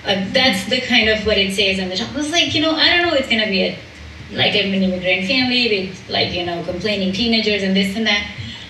Uh, 0.09 0.25
that's 0.33 0.65
the 0.71 0.81
kind 0.81 1.11
of 1.11 1.27
what 1.27 1.37
it 1.37 1.55
says 1.55 1.79
on 1.79 1.91
the 1.91 1.97
top. 1.97 2.11
I 2.15 2.17
was 2.17 2.33
like, 2.33 2.55
you 2.55 2.63
know, 2.63 2.75
I 2.75 2.97
don't 2.97 3.07
know, 3.07 3.13
it's 3.13 3.29
gonna 3.29 3.47
be 3.47 3.63
a 3.63 3.79
like 4.33 4.55
an 4.55 4.73
immigrant 4.73 5.27
family 5.27 5.69
with 5.69 6.09
like 6.09 6.33
you 6.33 6.47
know 6.47 6.65
complaining 6.65 7.13
teenagers 7.13 7.63
and 7.63 7.77
this 7.77 7.95
and 7.95 8.07
that. 8.07 8.27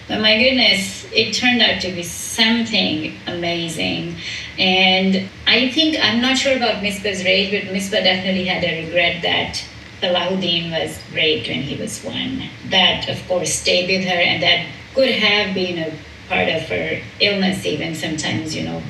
But 0.09 0.21
my 0.21 0.37
goodness, 0.37 1.07
it 1.13 1.35
turned 1.35 1.63
out 1.63 1.81
to 1.83 1.93
be 1.93 2.03
something 2.03 3.15
amazing. 3.27 4.17
And 4.59 5.29
I 5.47 5.69
think, 5.71 5.97
I'm 6.03 6.23
not 6.23 6.39
sure 6.39 6.57
about 6.57 6.83
Misbah's 6.83 7.23
rage, 7.25 7.51
but 7.51 7.73
Misbah 7.75 8.03
definitely 8.03 8.47
had 8.47 8.65
a 8.65 8.87
regret 8.87 9.23
that 9.23 9.63
Alauddin 10.03 10.71
was 10.71 10.99
raped 11.13 11.49
when 11.49 11.61
he 11.61 11.77
was 11.77 12.03
one. 12.03 12.49
That, 12.71 13.09
of 13.11 13.29
course, 13.29 13.53
stayed 13.53 13.89
with 13.89 14.09
her, 14.09 14.19
and 14.19 14.43
that 14.43 14.67
could 14.95 15.11
have 15.11 15.55
been 15.55 15.79
a 15.79 15.93
part 16.29 16.49
of 16.49 16.63
her 16.71 17.03
illness, 17.21 17.67
even 17.67 17.95
sometimes, 17.95 18.57
you 18.57 18.65
know. 18.65 18.83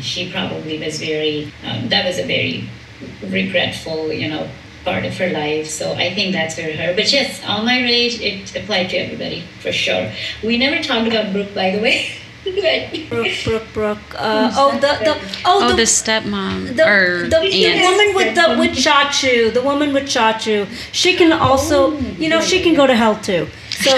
She 0.00 0.30
probably 0.30 0.78
was 0.78 0.98
very, 0.98 1.52
um, 1.64 1.88
that 1.88 2.04
was 2.04 2.18
a 2.18 2.26
very 2.26 2.68
regretful, 3.22 4.12
you 4.12 4.28
know, 4.28 4.48
part 4.84 5.04
of 5.04 5.16
her 5.18 5.30
life. 5.30 5.66
So 5.68 5.92
I 5.94 6.14
think 6.14 6.32
that's 6.32 6.56
for 6.56 6.62
her. 6.62 6.94
But 6.94 7.12
yes, 7.12 7.40
all 7.46 7.62
my 7.64 7.80
rage, 7.82 8.20
it 8.20 8.54
applied 8.54 8.90
to 8.90 8.96
everybody 8.96 9.42
for 9.60 9.72
sure. 9.72 10.12
We 10.42 10.58
never 10.58 10.82
talked 10.82 11.08
about 11.08 11.32
Brooke, 11.32 11.54
by 11.54 11.70
the 11.70 11.80
way. 11.80 12.10
Brooke, 13.08 13.32
Brooke, 13.42 13.66
Brooke. 13.72 14.14
Uh, 14.16 14.52
oh, 14.54 14.72
the 14.72 14.92
the 15.02 15.16
oh, 15.46 15.60
Oh, 15.64 15.68
the, 15.70 15.76
the 15.76 15.82
stepmom 15.82 16.76
the, 16.76 16.86
or 16.86 17.22
the, 17.22 17.40
the 17.40 17.80
woman 17.82 18.14
with 18.14 18.34
the 18.34 18.56
with 18.58 18.72
chachu, 18.72 19.52
the 19.52 19.62
woman 19.62 19.94
with 19.94 20.04
chachu. 20.04 20.66
She 20.92 21.16
can 21.16 21.32
also, 21.32 21.96
you 22.18 22.28
know, 22.28 22.42
she 22.42 22.62
can 22.62 22.74
go 22.74 22.86
to 22.86 22.94
hell 22.94 23.16
too. 23.16 23.48
So 23.82 23.90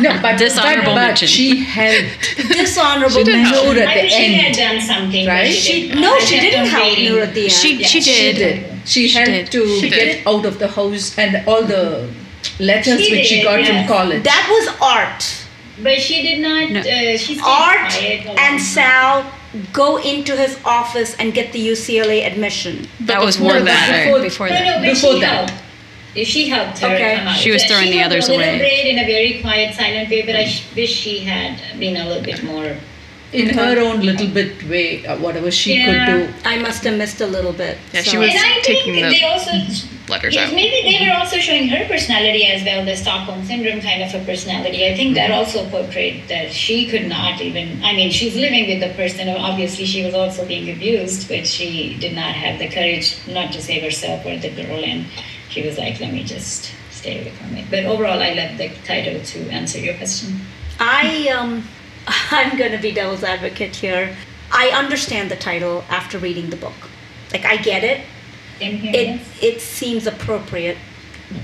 No, 0.00 0.18
but, 0.22 0.38
Dishonorable 0.38 0.94
but, 0.94 1.20
but 1.20 1.28
she 1.28 1.58
had 1.64 2.04
dishonorable 2.36 3.24
did 3.24 3.36
mention. 3.36 3.52
Noor 3.64 3.76
at 3.78 3.88
I 3.88 3.94
the 3.96 4.02
wish 4.02 4.12
she 4.12 4.32
had 4.34 4.56
done 4.56 4.80
something. 4.80 5.26
Right? 5.26 5.52
She 5.52 5.88
didn't. 5.88 6.00
no, 6.00 6.14
I 6.14 6.18
she 6.20 6.40
didn't 6.40 6.60
on 6.60 6.66
help 6.66 6.82
waiting. 6.84 7.12
Noor 7.12 7.22
at 7.22 7.34
the 7.34 7.42
end. 7.44 7.52
She 7.52 7.76
Yeah, 7.76 7.86
she 7.86 8.00
she 8.00 8.10
did. 8.12 8.36
She 8.36 8.42
did. 8.42 8.88
She 8.88 9.08
helped 9.08 9.26
did. 9.30 9.50
to 9.52 9.80
She 9.80 9.90
get 9.90 10.04
did. 10.24 10.26
out 10.28 10.44
of 10.46 10.58
the 10.58 10.68
house 10.68 11.16
and 11.18 11.46
all 11.48 11.62
the 11.62 12.08
letters 12.58 13.00
She 13.04 13.12
which 13.16 13.26
she 13.26 13.42
got 13.42 13.60
yes. 13.60 13.68
from 13.68 13.96
college. 13.96 14.22
That 14.24 14.46
was 14.50 14.66
art. 14.80 15.22
But 15.82 16.00
she 16.00 16.22
did 16.22 16.40
not. 16.40 16.70
No. 16.70 16.80
Uh, 16.80 17.16
she 17.18 17.38
Art 17.40 17.92
quiet 17.92 18.26
and 18.26 18.36
time. 18.36 18.58
Sal 18.58 19.32
go 19.72 19.96
into 19.98 20.36
his 20.36 20.58
office 20.64 21.14
and 21.18 21.32
get 21.32 21.52
the 21.52 21.60
UCLA 21.68 22.26
admission. 22.26 22.88
That 23.00 23.20
was 23.22 23.36
before 23.36 23.52
more 23.54 23.60
that- 23.62 23.90
latter. 23.90 24.22
before- 24.22 24.22
Before 24.22 24.48
No, 24.48 24.54
no, 24.54 24.80
that. 24.82 24.82
Before 24.82 25.18
that. 25.20 25.50
helped. 25.50 25.64
If 26.22 26.26
she 26.28 26.48
helped 26.48 26.78
her 26.80 26.88
Okay. 26.94 27.16
come 27.16 27.28
out. 27.28 27.38
She 27.38 27.50
was 27.52 27.62
Yeah, 27.62 27.68
throwing 27.68 27.86
she 27.92 27.98
the 27.98 28.02
others 28.02 28.28
a 28.28 28.32
little 28.32 28.44
away. 28.44 28.58
bit 28.58 28.86
in 28.92 28.98
a 28.98 29.06
very 29.06 29.32
quiet, 29.40 29.74
silent 29.74 30.10
way, 30.10 30.22
but 30.22 30.34
I 30.34 30.44
wish 30.74 30.92
she 31.04 31.20
had 31.20 31.54
been 31.78 31.96
a 31.96 32.06
little 32.08 32.22
bit 32.22 32.42
more. 32.42 32.76
in 33.30 33.50
her 33.50 33.78
own 33.86 34.00
little 34.00 34.26
bit 34.26 34.52
way, 34.70 35.04
uh, 35.04 35.14
whatever 35.18 35.50
she 35.50 35.74
Yeah. 35.74 35.84
could 35.86 36.02
do. 36.12 36.18
I 36.46 36.56
must 36.56 36.82
have 36.84 36.96
missed 36.96 37.20
a 37.20 37.26
little 37.26 37.52
bit. 37.52 37.76
Yeah, 37.92 38.00
she 38.02 38.16
was 38.16 38.30
and 38.30 38.38
I 38.40 38.60
taking 38.62 38.94
think 38.94 39.04
the 39.04 39.10
they 39.18 39.22
also. 39.22 39.52
letters 40.08 40.34
Yes, 40.34 40.48
out. 40.48 40.54
maybe 40.54 40.78
they 40.90 41.04
were 41.04 41.12
also 41.14 41.36
showing 41.36 41.68
her 41.68 41.84
personality 41.84 42.46
as 42.46 42.64
well, 42.64 42.82
the 42.86 42.96
Stockholm 42.96 43.44
syndrome 43.44 43.82
kind 43.82 44.02
of 44.02 44.14
a 44.14 44.20
personality. 44.30 44.86
I 44.86 44.94
think 44.96 45.14
that 45.16 45.30
also 45.30 45.66
portrayed 45.68 46.22
that 46.28 46.50
she 46.54 46.86
could 46.86 47.06
not 47.06 47.42
even. 47.42 47.66
I 47.84 47.92
mean, 47.92 48.10
she's 48.10 48.34
living 48.34 48.66
with 48.66 48.80
the 48.80 48.92
person. 49.00 49.28
Obviously, 49.28 49.84
she 49.84 50.02
was 50.06 50.14
also 50.14 50.46
being 50.46 50.70
abused, 50.70 51.28
but 51.28 51.46
she 51.46 51.98
did 52.00 52.14
not 52.14 52.32
have 52.32 52.58
the 52.58 52.68
courage 52.68 53.08
not 53.26 53.52
to 53.52 53.60
save 53.60 53.82
herself 53.82 54.24
or 54.24 54.38
the 54.38 54.48
girl, 54.48 54.82
and 54.82 55.04
she 55.58 55.66
was 55.66 55.78
like, 55.78 56.00
"Let 56.00 56.12
me 56.12 56.22
just 56.22 56.70
stay 56.90 57.20
away 57.20 57.30
from 57.32 57.56
it." 57.56 57.66
But 57.70 57.84
overall, 57.84 58.22
I 58.22 58.32
love 58.32 58.58
the 58.58 58.70
title 58.84 59.20
to 59.20 59.38
answer 59.50 59.78
your 59.78 59.94
question. 59.94 60.40
I 60.78 61.28
um 61.28 61.64
I'm 62.30 62.56
going 62.56 62.72
to 62.72 62.78
be 62.78 62.92
devil's 62.92 63.24
advocate 63.24 63.76
here. 63.76 64.16
I 64.52 64.68
understand 64.68 65.30
the 65.30 65.36
title 65.36 65.84
after 65.90 66.18
reading 66.18 66.50
the 66.50 66.56
book. 66.56 66.80
Like 67.32 67.44
I 67.44 67.56
get 67.56 67.84
it. 67.84 68.00
Here, 68.60 68.90
It 68.94 69.08
yes. 69.08 69.42
it 69.42 69.60
seems 69.60 70.06
appropriate, 70.06 70.78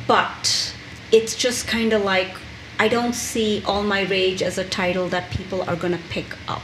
but 0.07 0.75
it's 1.13 1.35
just 1.37 1.67
kind 1.67 1.93
of 1.93 2.03
like 2.03 2.35
I 2.79 2.89
don't 2.89 3.15
see 3.15 3.63
All 3.67 3.83
My 3.83 4.03
Rage 4.03 4.43
as 4.43 4.59
a 4.59 4.65
title 4.65 5.09
that 5.09 5.31
people 5.31 5.63
are 5.63 5.77
going 5.77 5.93
to 5.93 6.05
pick 6.09 6.37
up 6.49 6.63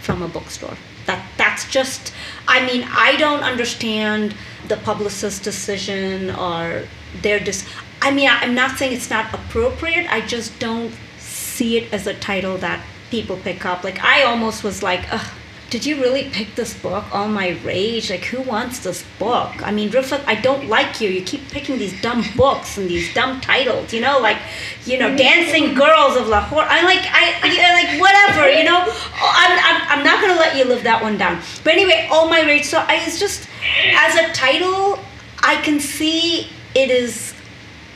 from 0.00 0.22
a 0.22 0.28
bookstore. 0.28 0.76
That 1.06 1.24
that's 1.36 1.70
just 1.70 2.12
I 2.46 2.64
mean, 2.66 2.86
I 2.90 3.16
don't 3.16 3.42
understand 3.42 4.34
the 4.68 4.76
publicist's 4.76 5.40
decision 5.40 6.30
or 6.30 6.84
their 7.22 7.40
dis 7.40 7.68
I 8.00 8.10
mean, 8.10 8.28
I'm 8.30 8.54
not 8.54 8.78
saying 8.78 8.94
it's 8.94 9.10
not 9.10 9.32
appropriate. 9.32 10.12
I 10.12 10.22
just 10.22 10.58
don't 10.58 10.92
see 11.18 11.78
it 11.78 11.92
as 11.92 12.06
a 12.06 12.14
title 12.14 12.58
that 12.58 12.84
people 13.10 13.36
pick 13.36 13.64
up. 13.64 13.84
Like 13.84 14.02
I 14.02 14.24
almost 14.24 14.64
was 14.64 14.82
like, 14.82 15.06
Ugh, 15.12 15.28
did 15.72 15.86
you 15.86 15.96
really 16.02 16.28
pick 16.28 16.54
this 16.54 16.74
book? 16.74 17.02
All 17.14 17.28
my 17.28 17.58
rage. 17.64 18.10
Like 18.10 18.26
who 18.26 18.42
wants 18.42 18.80
this 18.80 19.02
book? 19.18 19.50
I 19.66 19.72
mean, 19.72 19.88
Rifat, 19.88 20.22
I 20.26 20.34
don't 20.34 20.68
like 20.68 21.00
you. 21.00 21.08
You 21.08 21.22
keep 21.22 21.48
picking 21.48 21.78
these 21.78 21.98
dumb 22.02 22.22
books 22.36 22.76
and 22.76 22.90
these 22.90 23.12
dumb 23.14 23.40
titles. 23.40 23.90
You 23.90 24.02
know, 24.02 24.20
like, 24.20 24.36
you 24.84 24.98
know, 24.98 25.16
Dancing 25.16 25.72
Girls 25.72 26.18
of 26.18 26.28
Lahore. 26.28 26.60
I 26.62 26.82
like, 26.82 27.00
I 27.10 27.54
yeah, 27.56 27.72
like 27.72 27.98
whatever. 27.98 28.50
You 28.52 28.64
know, 28.64 28.84
oh, 28.86 29.32
I'm, 29.34 29.52
I'm, 29.66 29.98
I'm 29.98 30.04
not 30.04 30.20
gonna 30.20 30.38
let 30.38 30.58
you 30.58 30.66
live 30.66 30.82
that 30.82 31.02
one 31.02 31.16
down. 31.16 31.40
But 31.64 31.72
anyway, 31.72 32.06
All 32.10 32.28
My 32.28 32.42
Rage. 32.42 32.66
So 32.66 32.78
I 32.78 32.98
just 32.98 33.48
as 33.96 34.14
a 34.16 34.30
title, 34.34 34.98
I 35.42 35.56
can 35.62 35.80
see 35.80 36.50
it 36.74 36.90
is 36.90 37.32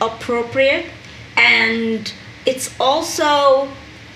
appropriate 0.01 0.87
and 1.35 2.13
it's 2.45 2.73
also 2.79 3.67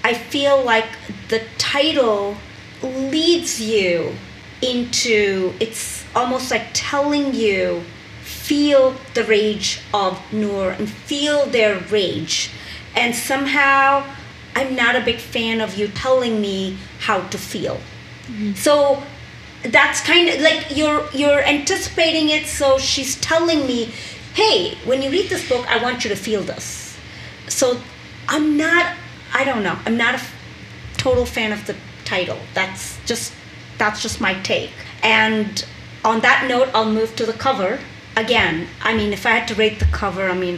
i 0.04 0.14
feel 0.14 0.64
like 0.64 0.86
the 1.30 1.42
title 1.58 2.36
leads 2.84 3.62
you 3.62 4.16
into 4.62 5.54
it's 5.60 6.06
almost 6.16 6.52
like 6.52 6.68
telling 6.74 7.34
you 7.34 7.84
feel 8.22 8.96
the 9.14 9.24
rage 9.24 9.82
of 9.94 10.20
Noor 10.32 10.72
and 10.72 10.90
feel 10.90 11.46
their 11.46 11.80
rage. 11.80 12.52
And 12.96 13.16
somehow 13.16 14.06
i'm 14.56 14.76
not 14.76 14.96
a 14.96 15.02
big 15.02 15.18
fan 15.18 15.62
of 15.62 15.76
you 15.76 15.88
telling 15.88 16.42
me 16.42 16.78
how 17.00 17.22
to 17.30 17.38
feel. 17.38 17.80
Mm-hmm. 18.28 18.54
So 18.54 19.02
that's 19.64 20.02
kind 20.02 20.30
of 20.30 20.42
like 20.42 20.76
you're 20.76 21.08
you're 21.14 21.42
anticipating 21.44 22.30
it 22.30 22.48
so 22.48 22.80
she's 22.80 23.16
telling 23.22 23.68
me 23.68 23.86
hey 24.34 24.76
when 24.86 25.04
you 25.04 25.10
read 25.12 25.30
this 25.30 25.48
book 25.48 25.64
i 25.70 25.82
want 25.82 26.04
you 26.04 26.10
to 26.10 26.16
feel 26.16 26.42
this. 26.42 26.98
So 27.48 27.80
i'm 28.28 28.58
not 28.58 28.96
i 29.34 29.44
don't 29.44 29.64
know 29.64 29.78
i'm 29.86 29.98
not 29.98 30.16
a 30.16 30.18
f- 30.18 30.36
total 30.98 31.26
fan 31.26 31.52
of 31.52 31.66
the 31.68 31.76
title 32.14 32.40
that's 32.54 32.84
just 33.06 33.34
that's 33.78 34.02
just 34.06 34.20
my 34.28 34.34
take 34.52 34.74
and 35.04 35.66
on 36.04 36.20
that 36.28 36.46
note 36.48 36.70
i'll 36.76 36.94
move 37.00 37.16
to 37.16 37.26
the 37.26 37.38
cover 37.48 37.80
again 38.18 38.68
i 38.90 38.92
mean 39.00 39.12
if 39.14 39.26
i 39.26 39.32
had 39.38 39.48
to 39.48 39.56
rate 39.56 39.78
the 39.80 39.90
cover 40.02 40.24
i 40.30 40.38
mean 40.44 40.58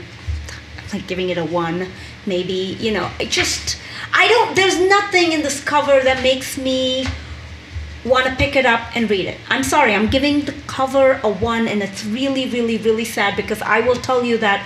i'm 0.78 0.88
like 0.94 1.08
giving 1.08 1.30
it 1.30 1.38
a 1.38 1.46
one 1.46 1.88
maybe 2.26 2.62
you 2.86 2.92
know 2.92 3.08
i 3.20 3.26
just 3.26 3.78
I 4.14 4.28
don't. 4.28 4.56
There's 4.56 4.80
nothing 4.80 5.32
in 5.32 5.42
this 5.42 5.60
cover 5.64 6.00
that 6.00 6.22
makes 6.22 6.58
me 6.58 7.06
want 8.06 8.26
to 8.28 8.36
pick 8.36 8.56
it 8.56 8.66
up 8.66 8.96
and 8.96 9.10
read 9.10 9.26
it. 9.26 9.40
I'm 9.50 9.64
sorry. 9.64 9.96
I'm 9.96 10.08
giving 10.08 10.42
the 10.42 10.54
cover 10.68 11.20
a 11.24 11.30
one, 11.30 11.68
and 11.68 11.82
it's 11.82 12.06
really, 12.06 12.48
really, 12.50 12.78
really 12.78 13.06
sad 13.06 13.36
because 13.36 13.62
I 13.62 13.80
will 13.80 13.96
tell 13.96 14.24
you 14.24 14.38
that 14.38 14.66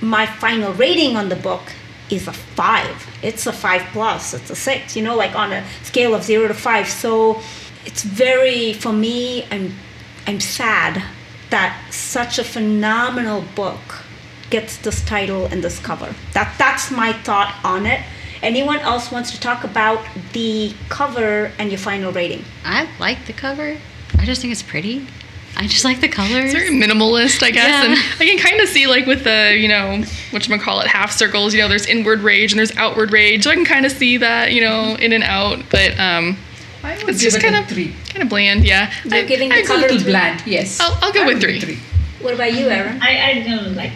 my 0.00 0.26
final 0.26 0.72
rating 0.74 1.16
on 1.16 1.28
the 1.30 1.36
book 1.36 1.62
is 2.10 2.28
a 2.28 2.32
five. 2.32 3.06
It's 3.22 3.46
a 3.46 3.52
five 3.52 3.82
plus. 3.92 4.34
It's 4.34 4.50
a 4.50 4.56
six. 4.56 4.96
You 4.96 5.02
know, 5.02 5.16
like 5.16 5.34
on 5.34 5.52
a 5.52 5.64
scale 5.82 6.14
of 6.14 6.22
zero 6.22 6.48
to 6.48 6.54
five. 6.54 6.88
So 6.88 7.40
it's 7.84 8.02
very 8.02 8.72
for 8.74 8.92
me. 8.92 9.44
I'm 9.50 9.74
I'm 10.26 10.40
sad 10.40 11.02
that 11.50 11.92
such 11.92 12.38
a 12.38 12.44
phenomenal 12.44 13.44
book 13.54 14.04
gets 14.50 14.76
this 14.78 15.04
title 15.04 15.46
and 15.46 15.62
this 15.62 15.78
cover. 15.78 16.14
That 16.32 16.54
that's 16.58 16.90
my 16.90 17.12
thought 17.12 17.54
on 17.64 17.86
it. 17.86 18.00
Anyone 18.42 18.80
else 18.80 19.10
wants 19.10 19.30
to 19.32 19.40
talk 19.40 19.64
about 19.64 20.04
the 20.32 20.74
cover 20.90 21.50
and 21.58 21.70
your 21.70 21.78
final 21.78 22.12
rating? 22.12 22.44
I 22.64 22.88
like 22.98 23.24
the 23.26 23.32
cover. 23.32 23.78
I 24.18 24.26
just 24.26 24.42
think 24.42 24.52
it's 24.52 24.62
pretty. 24.62 25.06
I 25.56 25.66
just 25.66 25.84
like 25.84 26.00
the 26.00 26.08
colors. 26.08 26.44
It's 26.46 26.52
very 26.54 26.70
minimalist, 26.70 27.42
I 27.42 27.50
guess, 27.50 27.68
Yeah. 27.68 27.84
and 27.84 27.94
I 28.20 28.24
can 28.26 28.38
kind 28.38 28.60
of 28.60 28.68
see 28.68 28.86
like 28.86 29.06
with 29.06 29.24
the 29.24 29.56
you 29.58 29.68
know 29.68 30.02
what 30.30 30.48
you 30.48 30.58
call 30.58 30.80
it 30.80 30.86
half 30.88 31.12
circles. 31.12 31.54
You 31.54 31.60
know, 31.62 31.68
there's 31.68 31.86
inward 31.86 32.20
rage 32.20 32.52
and 32.52 32.58
there's 32.58 32.76
outward 32.76 33.12
rage, 33.12 33.44
so 33.44 33.50
I 33.50 33.54
can 33.54 33.64
kind 33.64 33.86
of 33.86 33.92
see 33.92 34.16
that 34.18 34.52
you 34.52 34.60
know 34.60 34.96
in 34.96 35.12
and 35.12 35.22
out. 35.24 35.60
But 35.70 35.98
um, 35.98 36.36
I 36.82 36.96
would 36.98 37.08
it's 37.10 37.20
give 37.20 37.32
just 37.32 37.36
it 37.38 37.42
kind 37.42 37.54
a 37.56 37.60
of 37.60 37.66
three. 37.68 37.94
kind 38.10 38.22
of 38.22 38.28
bland. 38.28 38.64
Yeah, 38.64 38.92
You're 39.04 39.14
I- 39.14 39.22
giving 39.22 39.52
I- 39.52 39.56
the 39.56 39.60
It's 39.60 39.70
a 39.70 39.76
little 39.76 40.02
bland, 40.04 40.42
yes. 40.46 40.80
I'll- 40.80 40.98
I'll 41.00 41.12
go 41.12 41.22
I 41.22 41.26
with 41.26 41.40
three. 41.40 41.60
three. 41.60 41.78
What 42.20 42.34
about 42.34 42.52
you, 42.54 42.68
Aaron? 42.68 43.00
I, 43.02 43.30
I 43.30 43.42
don't 43.48 43.74
like 43.74 43.92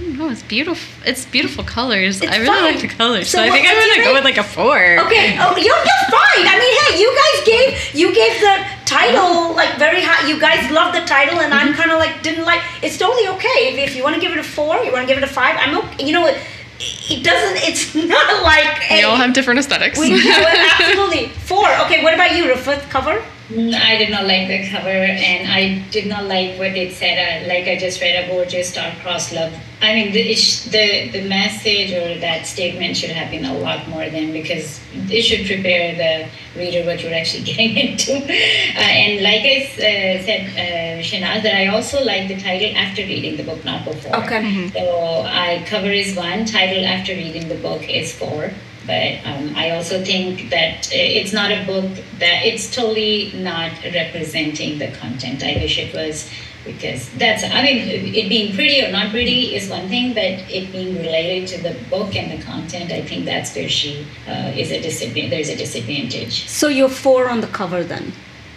No, 0.00 0.28
it's 0.28 0.42
beautiful. 0.42 1.08
It's 1.08 1.24
beautiful 1.24 1.64
colors. 1.64 2.20
It's 2.20 2.30
I 2.30 2.36
really 2.36 2.46
fine. 2.46 2.74
like 2.74 2.80
the 2.82 2.88
colors. 2.88 3.28
So 3.28 3.38
So, 3.38 3.44
I 3.44 3.50
think 3.50 3.66
I'm 3.68 3.76
gonna 3.76 4.04
go 4.04 4.12
with 4.12 4.24
like 4.24 4.36
a 4.36 4.44
four. 4.44 4.76
Okay. 4.76 5.38
Oh, 5.40 5.56
you're, 5.56 5.64
you're 5.64 6.06
fine. 6.12 6.44
I 6.44 6.56
mean, 6.60 6.74
hey, 6.82 7.00
you 7.00 7.08
guys 7.16 7.46
gave 7.46 7.94
you 7.94 8.14
gave 8.14 8.40
the 8.40 8.66
title 8.84 9.54
like 9.54 9.78
very 9.78 10.02
high. 10.02 10.28
You 10.28 10.38
guys 10.38 10.70
love 10.70 10.92
the 10.92 11.00
title, 11.00 11.40
and 11.40 11.52
I'm 11.52 11.72
kind 11.72 11.90
of 11.90 11.98
like 11.98 12.22
didn't 12.22 12.44
like. 12.44 12.60
It's 12.82 12.98
totally 12.98 13.28
okay 13.36 13.72
if, 13.72 13.90
if 13.90 13.96
you 13.96 14.02
want 14.02 14.14
to 14.16 14.20
give 14.20 14.32
it 14.32 14.38
a 14.38 14.44
four. 14.44 14.76
You 14.84 14.92
want 14.92 15.08
to 15.08 15.12
give 15.12 15.16
it 15.22 15.24
a 15.24 15.32
five. 15.32 15.56
I'm 15.58 15.78
okay. 15.78 16.04
You 16.04 16.12
know, 16.12 16.22
what? 16.22 16.36
it 16.78 17.24
doesn't. 17.24 17.68
It's 17.68 17.94
not 18.14 18.42
like 18.42 18.90
we 18.90 19.02
all 19.02 19.16
have 19.16 19.32
different 19.32 19.60
aesthetics. 19.60 19.98
We 19.98 20.10
do 20.10 20.30
absolutely 20.80 21.28
four. 21.28 21.68
Okay. 21.86 22.02
What 22.02 22.14
about 22.14 22.36
you, 22.36 22.44
Rifat? 22.44 22.88
Cover. 22.90 23.22
Mm, 23.48 23.72
I 23.74 23.96
did 23.96 24.10
not 24.10 24.26
like 24.26 24.48
the 24.48 24.68
cover, 24.68 24.88
and 24.88 25.48
I 25.50 25.78
did 25.90 26.06
not 26.06 26.24
like 26.24 26.58
what 26.58 26.76
it 26.76 26.92
said. 26.92 27.16
Uh, 27.16 27.48
like 27.48 27.66
I 27.68 27.76
just 27.78 28.00
read 28.00 28.28
about 28.28 28.48
just 28.48 28.72
star-crossed 28.72 29.32
love. 29.32 29.52
I 29.80 29.94
mean, 29.94 30.12
the, 30.12 30.22
the 30.70 31.10
the 31.10 31.28
message 31.28 31.92
or 31.92 32.18
that 32.20 32.46
statement 32.46 32.96
should 32.96 33.10
have 33.10 33.30
been 33.30 33.44
a 33.44 33.58
lot 33.58 33.86
more 33.88 34.08
than 34.08 34.32
because 34.32 34.80
it 35.10 35.22
should 35.22 35.46
prepare 35.46 35.94
the 35.94 36.58
reader 36.58 36.86
what 36.86 37.02
you're 37.02 37.12
actually 37.12 37.44
getting 37.50 37.76
into. 37.76 38.16
Uh, 38.16 38.80
and 38.80 39.22
like 39.22 39.42
I 39.42 39.64
uh, 39.64 40.24
said, 40.24 40.40
uh, 40.56 41.02
Shanaz, 41.02 41.42
that 41.42 41.54
I 41.54 41.66
also 41.66 42.02
like 42.02 42.28
the 42.28 42.40
title 42.40 42.74
after 42.74 43.02
reading 43.02 43.36
the 43.36 43.42
book, 43.42 43.62
not 43.66 43.84
before. 43.84 44.16
Okay. 44.16 44.68
So 44.70 45.22
I 45.26 45.62
cover 45.66 45.90
is 45.90 46.16
one, 46.16 46.46
title 46.46 46.84
after 46.86 47.12
reading 47.12 47.48
the 47.48 47.56
book 47.56 47.86
is 47.88 48.14
four. 48.14 48.50
But 48.86 49.18
um, 49.24 49.54
I 49.56 49.72
also 49.72 50.02
think 50.04 50.48
that 50.50 50.86
uh, 50.86 50.90
it's 50.92 51.32
not 51.32 51.50
a 51.50 51.64
book 51.66 51.90
that 52.18 52.46
it's 52.46 52.72
totally 52.74 53.32
not 53.34 53.72
representing 53.82 54.78
the 54.78 54.88
content. 54.92 55.42
I 55.42 55.54
wish 55.54 55.76
it 55.76 55.92
was 55.92 56.30
because 56.66 57.08
that's 57.14 57.42
I 57.44 57.62
mean 57.62 57.78
it 58.14 58.28
being 58.28 58.54
pretty 58.54 58.84
or 58.84 58.90
not 58.90 59.10
pretty 59.10 59.54
is 59.54 59.70
one 59.70 59.88
thing, 59.88 60.12
but 60.14 60.24
it 60.50 60.72
being 60.72 60.96
related 60.96 61.48
to 61.52 61.62
the 61.62 61.74
book 61.88 62.14
and 62.16 62.26
the 62.38 62.44
content, 62.44 62.90
I 62.92 63.02
think 63.02 63.24
that's 63.24 63.54
where 63.56 63.68
she 63.68 64.06
uh, 64.28 64.52
is 64.62 64.70
a 64.72 64.80
disadvantage. 64.80 65.30
There's 65.30 65.48
a 65.48 65.56
disadvantage. 65.56 66.48
So 66.48 66.68
you're 66.68 66.88
four 67.04 67.28
on 67.30 67.40
the 67.40 67.46
cover 67.48 67.82
then, 67.84 68.12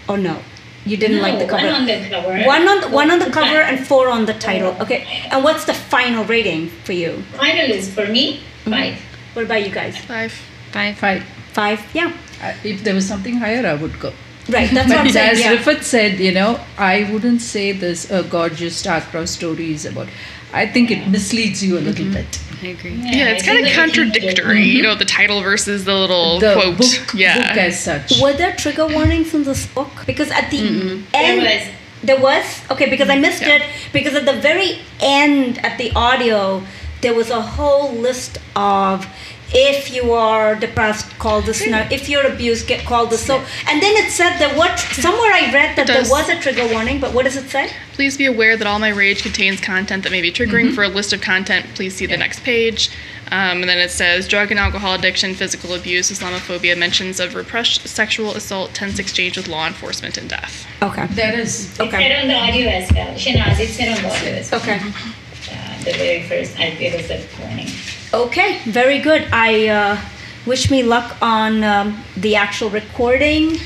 or 0.07 0.17
no? 0.17 0.39
You 0.85 0.97
didn't 0.97 1.21
like 1.21 1.39
the 1.39 1.45
cover. 1.45 1.67
One 1.67 1.75
on 1.81 1.85
the 1.85 2.09
cover. 2.09 2.43
One 2.45 2.67
on 2.67 2.81
the, 2.81 2.87
one 2.89 3.11
on 3.11 3.19
the 3.19 3.29
cover 3.29 3.61
and 3.69 3.85
four 3.85 4.09
on 4.09 4.25
the 4.25 4.33
title. 4.33 4.75
Okay. 4.81 5.05
And 5.29 5.43
what's 5.43 5.65
the 5.65 5.73
final 5.73 6.23
rating 6.23 6.69
for 6.85 6.93
you? 6.93 7.21
final 7.35 7.69
is 7.69 7.93
for 7.93 8.07
me 8.07 8.41
five. 8.65 8.95
What 9.33 9.45
about 9.45 9.65
you 9.65 9.71
guys? 9.71 9.97
Five. 9.97 10.31
Five. 10.71 10.97
Five. 10.97 11.23
Five. 11.53 11.79
Yeah. 11.93 12.13
Uh, 12.41 12.53
If 12.63 12.83
there 12.83 12.95
was 12.95 13.05
something 13.07 13.35
higher, 13.35 13.65
I 13.67 13.73
would 13.75 13.99
go. 13.99 14.13
Right. 14.49 14.69
That's 14.71 14.89
what 14.93 14.99
I'm 14.99 15.09
saying. 15.09 15.31
as 15.31 15.39
Yeah. 15.39 15.55
Rifat 15.57 15.83
said, 15.83 16.19
you 16.19 16.31
know, 16.31 16.59
I 16.77 17.09
wouldn't 17.11 17.41
say 17.41 17.71
this 17.71 18.09
a 18.11 18.23
gorgeous 18.23 18.75
star-crossed 18.77 19.33
story 19.35 19.71
is 19.73 19.85
about. 19.85 20.07
I 20.51 20.65
think 20.65 20.89
it 20.91 21.07
misleads 21.07 21.63
you 21.63 21.77
a 21.77 21.81
little 21.81 22.05
Mm-hmm. 22.05 22.13
bit. 22.13 22.39
I 22.61 22.67
agree. 22.67 22.91
Yeah, 22.95 23.29
it's 23.29 23.45
kind 23.45 23.59
of 23.59 23.65
think 23.65 23.75
that 23.75 23.87
we 23.87 23.93
contradictory. 23.93 24.63
You 24.63 24.81
know, 24.81 24.95
the 24.95 25.05
title 25.05 25.41
versus 25.41 25.85
the 25.85 25.93
little 25.95 26.39
The 26.39 26.53
quote. 26.55 26.77
book, 26.77 27.13
yeah. 27.13 27.37
book 27.49 27.57
as 27.57 27.81
such. 27.81 28.19
Were 28.21 28.33
there 28.33 28.53
trigger 28.55 28.87
warnings 28.87 29.33
in 29.33 29.43
this 29.43 29.65
book? 29.67 29.91
Because 30.05 30.29
at 30.31 30.49
the 30.51 30.59
end, 30.59 31.05
There 31.13 31.37
was. 31.41 31.67
There 32.01 32.19
was? 32.19 32.61
Okay, 32.71 32.89
because 32.89 33.09
I 33.09 33.17
missed 33.17 33.41
Yeah. 33.43 33.57
it. 33.57 33.61
Because 33.93 34.13
at 34.15 34.25
the 34.25 34.33
very 34.41 34.79
end, 34.99 35.59
at 35.63 35.77
the 35.77 35.91
audio, 35.95 36.63
there 37.01 37.13
was 37.13 37.29
a 37.29 37.41
whole 37.41 37.93
list 37.93 38.39
of 38.55 39.05
if 39.53 39.91
you 39.93 40.13
are 40.13 40.55
depressed, 40.55 41.17
call 41.17 41.41
this 41.41 41.65
now. 41.67 41.87
If 41.91 42.07
you're 42.09 42.25
abused, 42.25 42.67
get 42.67 42.85
call 42.85 43.05
this. 43.07 43.25
So, 43.25 43.37
and 43.67 43.81
then 43.81 43.95
it 43.95 44.11
said 44.11 44.37
that 44.37 44.55
what 44.55 44.77
somewhere 44.79 45.31
I 45.31 45.51
read 45.53 45.75
that 45.75 45.87
there 45.87 46.01
was 46.01 46.29
a 46.29 46.39
trigger 46.39 46.67
warning, 46.71 46.99
but 46.99 47.13
what 47.13 47.25
does 47.25 47.35
it 47.35 47.49
say? 47.49 47.71
Please 47.93 48.17
be 48.17 48.25
aware 48.25 48.55
that 48.55 48.67
all 48.67 48.79
my 48.79 48.89
rage 48.89 49.23
contains 49.23 49.59
content 49.59 50.03
that 50.03 50.11
may 50.11 50.21
be 50.21 50.31
triggering. 50.31 50.73
For 50.73 50.83
a 50.83 50.87
list 50.87 51.13
of 51.13 51.21
content, 51.21 51.65
please 51.75 51.95
see 51.95 52.05
the 52.05 52.17
next 52.17 52.43
page. 52.43 52.89
Um, 53.31 53.61
and 53.61 53.69
then 53.69 53.77
it 53.77 53.91
says 53.91 54.27
drug 54.27 54.49
and 54.51 54.59
alcohol 54.59 54.95
addiction, 54.95 55.35
physical 55.35 55.73
abuse, 55.75 56.11
Islamophobia, 56.11 56.75
mentions 56.77 57.19
of 57.19 57.35
repressed 57.35 57.87
sexual 57.87 58.31
assault, 58.31 58.73
tense 58.73 58.97
exchange 58.97 59.37
with 59.37 59.47
law 59.47 59.67
enforcement, 59.67 60.17
and 60.17 60.29
death. 60.29 60.65
Okay. 60.81 61.05
that 61.07 61.35
is 61.37 61.71
It 61.79 61.81
Okay. 61.83 61.97
said 62.09 62.21
on 62.23 62.27
the 62.27 62.35
audio 62.35 62.69
as 62.69 62.91
well. 62.91 63.13
Shanaz, 63.15 63.59
it 63.59 63.69
said 63.69 63.95
on 63.95 64.01
the 64.03 64.09
audio 64.09 64.29
as 64.33 64.51
well. 64.51 64.61
Okay. 64.61 64.77
Uh, 64.79 65.83
the 65.83 65.91
very 65.93 66.23
first, 66.23 66.57
I, 66.59 66.65
it 66.67 66.95
was 66.95 67.07
the 67.07 67.23
warning. 67.43 67.67
Okay, 68.11 68.59
very 68.65 68.99
good. 68.99 69.27
I 69.31 69.67
uh, 69.67 70.01
wish 70.47 70.71
me 70.71 70.81
luck 70.81 71.15
on 71.21 71.63
um, 71.63 72.03
the 72.17 72.35
actual 72.35 72.71
recording 72.71 73.57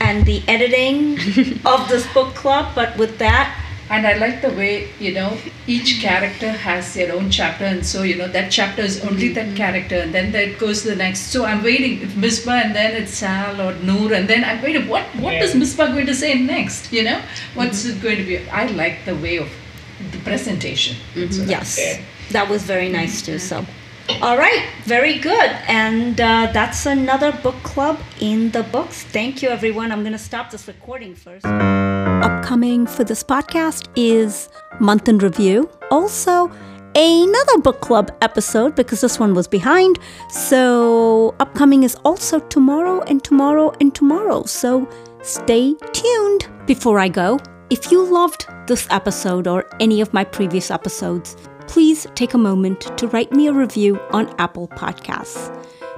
and 0.00 0.26
the 0.26 0.42
editing 0.48 1.12
of 1.64 1.88
this 1.88 2.12
book 2.12 2.34
club. 2.34 2.74
But 2.74 2.96
with 2.98 3.18
that, 3.18 3.56
And 3.92 4.06
I 4.06 4.14
like 4.14 4.40
the 4.40 4.48
way, 4.48 4.88
you 4.98 5.12
know, 5.12 5.36
each 5.66 6.00
character 6.00 6.50
has 6.50 6.94
their 6.94 7.12
own 7.12 7.28
chapter, 7.30 7.64
and 7.64 7.84
so, 7.84 8.02
you 8.02 8.16
know, 8.16 8.26
that 8.28 8.50
chapter 8.50 8.80
is 8.80 9.04
only 9.04 9.28
that 9.34 9.54
character, 9.54 9.96
and 9.96 10.14
then 10.14 10.32
that 10.32 10.58
goes 10.58 10.80
to 10.82 10.88
the 10.88 10.96
next. 10.96 11.20
So 11.32 11.44
I'm 11.44 11.62
waiting, 11.62 12.00
if 12.00 12.14
Misbah, 12.14 12.64
and 12.64 12.74
then 12.74 12.96
it's 12.96 13.12
Sal 13.12 13.60
or 13.60 13.74
Noor, 13.84 14.14
and 14.14 14.26
then 14.26 14.44
I'm 14.44 14.62
waiting, 14.62 14.88
what, 14.88 15.04
what 15.16 15.34
is 15.34 15.52
Misbah 15.54 15.92
going 15.92 16.06
to 16.06 16.14
say 16.14 16.32
next? 16.40 16.90
You 16.90 17.04
know, 17.04 17.20
what's 17.52 17.84
it 17.84 18.00
going 18.00 18.16
to 18.16 18.24
be? 18.24 18.38
I 18.48 18.64
like 18.68 19.04
the 19.04 19.14
way 19.14 19.36
of 19.36 19.50
the 20.10 20.18
presentation. 20.20 20.96
That's 21.14 21.38
what 21.38 21.48
I 21.48 21.50
yes, 21.50 21.68
say. 21.68 22.02
that 22.30 22.48
was 22.48 22.62
very 22.62 22.88
nice 22.88 23.20
too. 23.20 23.38
So, 23.38 23.66
all 24.20 24.36
right, 24.36 24.64
very 24.84 25.18
good. 25.18 25.50
And 25.68 26.20
uh, 26.20 26.50
that's 26.52 26.86
another 26.86 27.32
book 27.32 27.56
club 27.62 27.98
in 28.20 28.50
the 28.50 28.62
books. 28.64 29.04
Thank 29.04 29.42
you, 29.42 29.48
everyone. 29.48 29.92
I'm 29.92 30.00
going 30.02 30.12
to 30.12 30.18
stop 30.18 30.50
this 30.50 30.68
recording 30.68 31.14
first. 31.14 31.46
Upcoming 31.46 32.86
for 32.86 33.04
this 33.04 33.22
podcast 33.22 33.88
is 33.96 34.48
Month 34.80 35.08
in 35.08 35.18
Review. 35.18 35.70
Also, 35.90 36.50
another 36.94 37.58
book 37.58 37.80
club 37.80 38.16
episode 38.22 38.74
because 38.74 39.00
this 39.00 39.18
one 39.18 39.34
was 39.34 39.48
behind. 39.48 39.98
So, 40.30 41.34
upcoming 41.40 41.82
is 41.82 41.94
also 42.04 42.38
tomorrow 42.38 43.02
and 43.02 43.22
tomorrow 43.22 43.72
and 43.80 43.94
tomorrow. 43.94 44.44
So, 44.44 44.88
stay 45.22 45.74
tuned. 45.92 46.48
Before 46.66 46.98
I 46.98 47.08
go, 47.08 47.38
if 47.70 47.90
you 47.90 48.04
loved 48.04 48.46
this 48.66 48.86
episode 48.90 49.46
or 49.46 49.64
any 49.80 50.00
of 50.00 50.12
my 50.12 50.24
previous 50.24 50.70
episodes, 50.70 51.36
please 51.72 52.06
take 52.14 52.34
a 52.34 52.38
moment 52.38 52.82
to 52.98 53.08
write 53.08 53.32
me 53.32 53.46
a 53.46 53.52
review 53.52 53.98
on 54.10 54.28
Apple 54.38 54.68
Podcasts. 54.68 55.48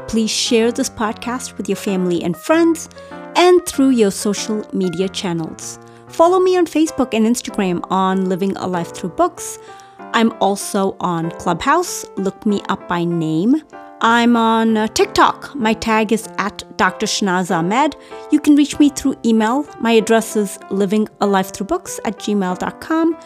Please 0.07 0.31
share 0.31 0.71
this 0.71 0.89
podcast 0.89 1.57
with 1.57 1.69
your 1.69 1.75
family 1.75 2.23
and 2.23 2.37
friends 2.37 2.89
and 3.35 3.61
through 3.67 3.89
your 3.89 4.13
social 4.13 4.65
media 4.73 5.09
channels. 5.09 5.81
Follow 6.07 6.39
me 6.39 6.57
on 6.57 6.65
Facebook 6.65 7.13
and 7.13 7.27
Instagram 7.27 7.85
on 7.91 8.29
Living 8.29 8.57
a 8.59 8.69
Life 8.69 8.95
Through 8.95 9.11
Books. 9.11 9.59
I'm 9.99 10.33
also 10.41 10.97
on 11.01 11.33
Clubhouse. 11.33 12.07
Look 12.19 12.47
me 12.47 12.63
up 12.69 12.87
by 12.87 13.03
name. 13.03 13.61
I'm 14.01 14.37
on 14.37 14.77
uh, 14.77 14.87
TikTok. 14.87 15.57
My 15.57 15.73
tag 15.73 16.13
is 16.13 16.29
at 16.39 16.63
Dr. 16.77 17.07
Shanaz 17.07 17.51
Ahmed. 17.51 17.97
You 18.31 18.39
can 18.39 18.55
reach 18.55 18.79
me 18.79 18.91
through 18.91 19.17
email. 19.25 19.67
My 19.81 19.91
address 19.91 20.37
is 20.37 20.57
livingalifethroughbooks 20.71 21.99
at 22.05 22.21
gmail.com. 22.21 23.19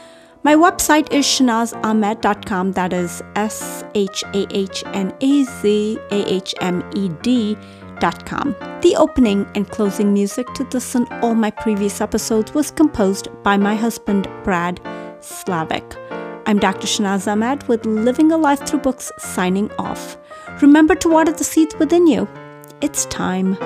My 0.48 0.54
website 0.54 1.12
is 1.12 1.26
shanazahmed.com. 1.26 2.72
That 2.72 2.94
is 2.94 3.22
S 3.36 3.84
H 3.94 4.24
A 4.32 4.46
H 4.56 4.82
N 4.94 5.14
A 5.20 5.44
Z 5.44 5.98
A 6.10 6.32
H 6.32 6.54
M 6.62 6.82
E 6.96 7.10
D.com. 7.20 8.56
The 8.80 8.96
opening 8.96 9.46
and 9.54 9.68
closing 9.68 10.14
music 10.14 10.46
to 10.54 10.64
this 10.64 10.94
and 10.94 11.06
all 11.22 11.34
my 11.34 11.50
previous 11.50 12.00
episodes 12.00 12.54
was 12.54 12.70
composed 12.70 13.28
by 13.42 13.58
my 13.58 13.74
husband, 13.74 14.26
Brad 14.42 14.80
Slavic. 15.20 15.84
I'm 16.46 16.58
Dr. 16.58 16.86
Shanaz 16.86 17.30
Ahmed 17.30 17.68
with 17.68 17.84
Living 17.84 18.32
a 18.32 18.38
Life 18.38 18.66
Through 18.66 18.80
Books 18.80 19.12
signing 19.18 19.70
off. 19.72 20.16
remember 20.62 20.94
to 20.94 21.10
water 21.10 21.32
the 21.32 21.44
seeds 21.44 21.74
within 21.78 22.06
you. 22.06 22.26
It's 22.80 23.04
time. 23.04 23.58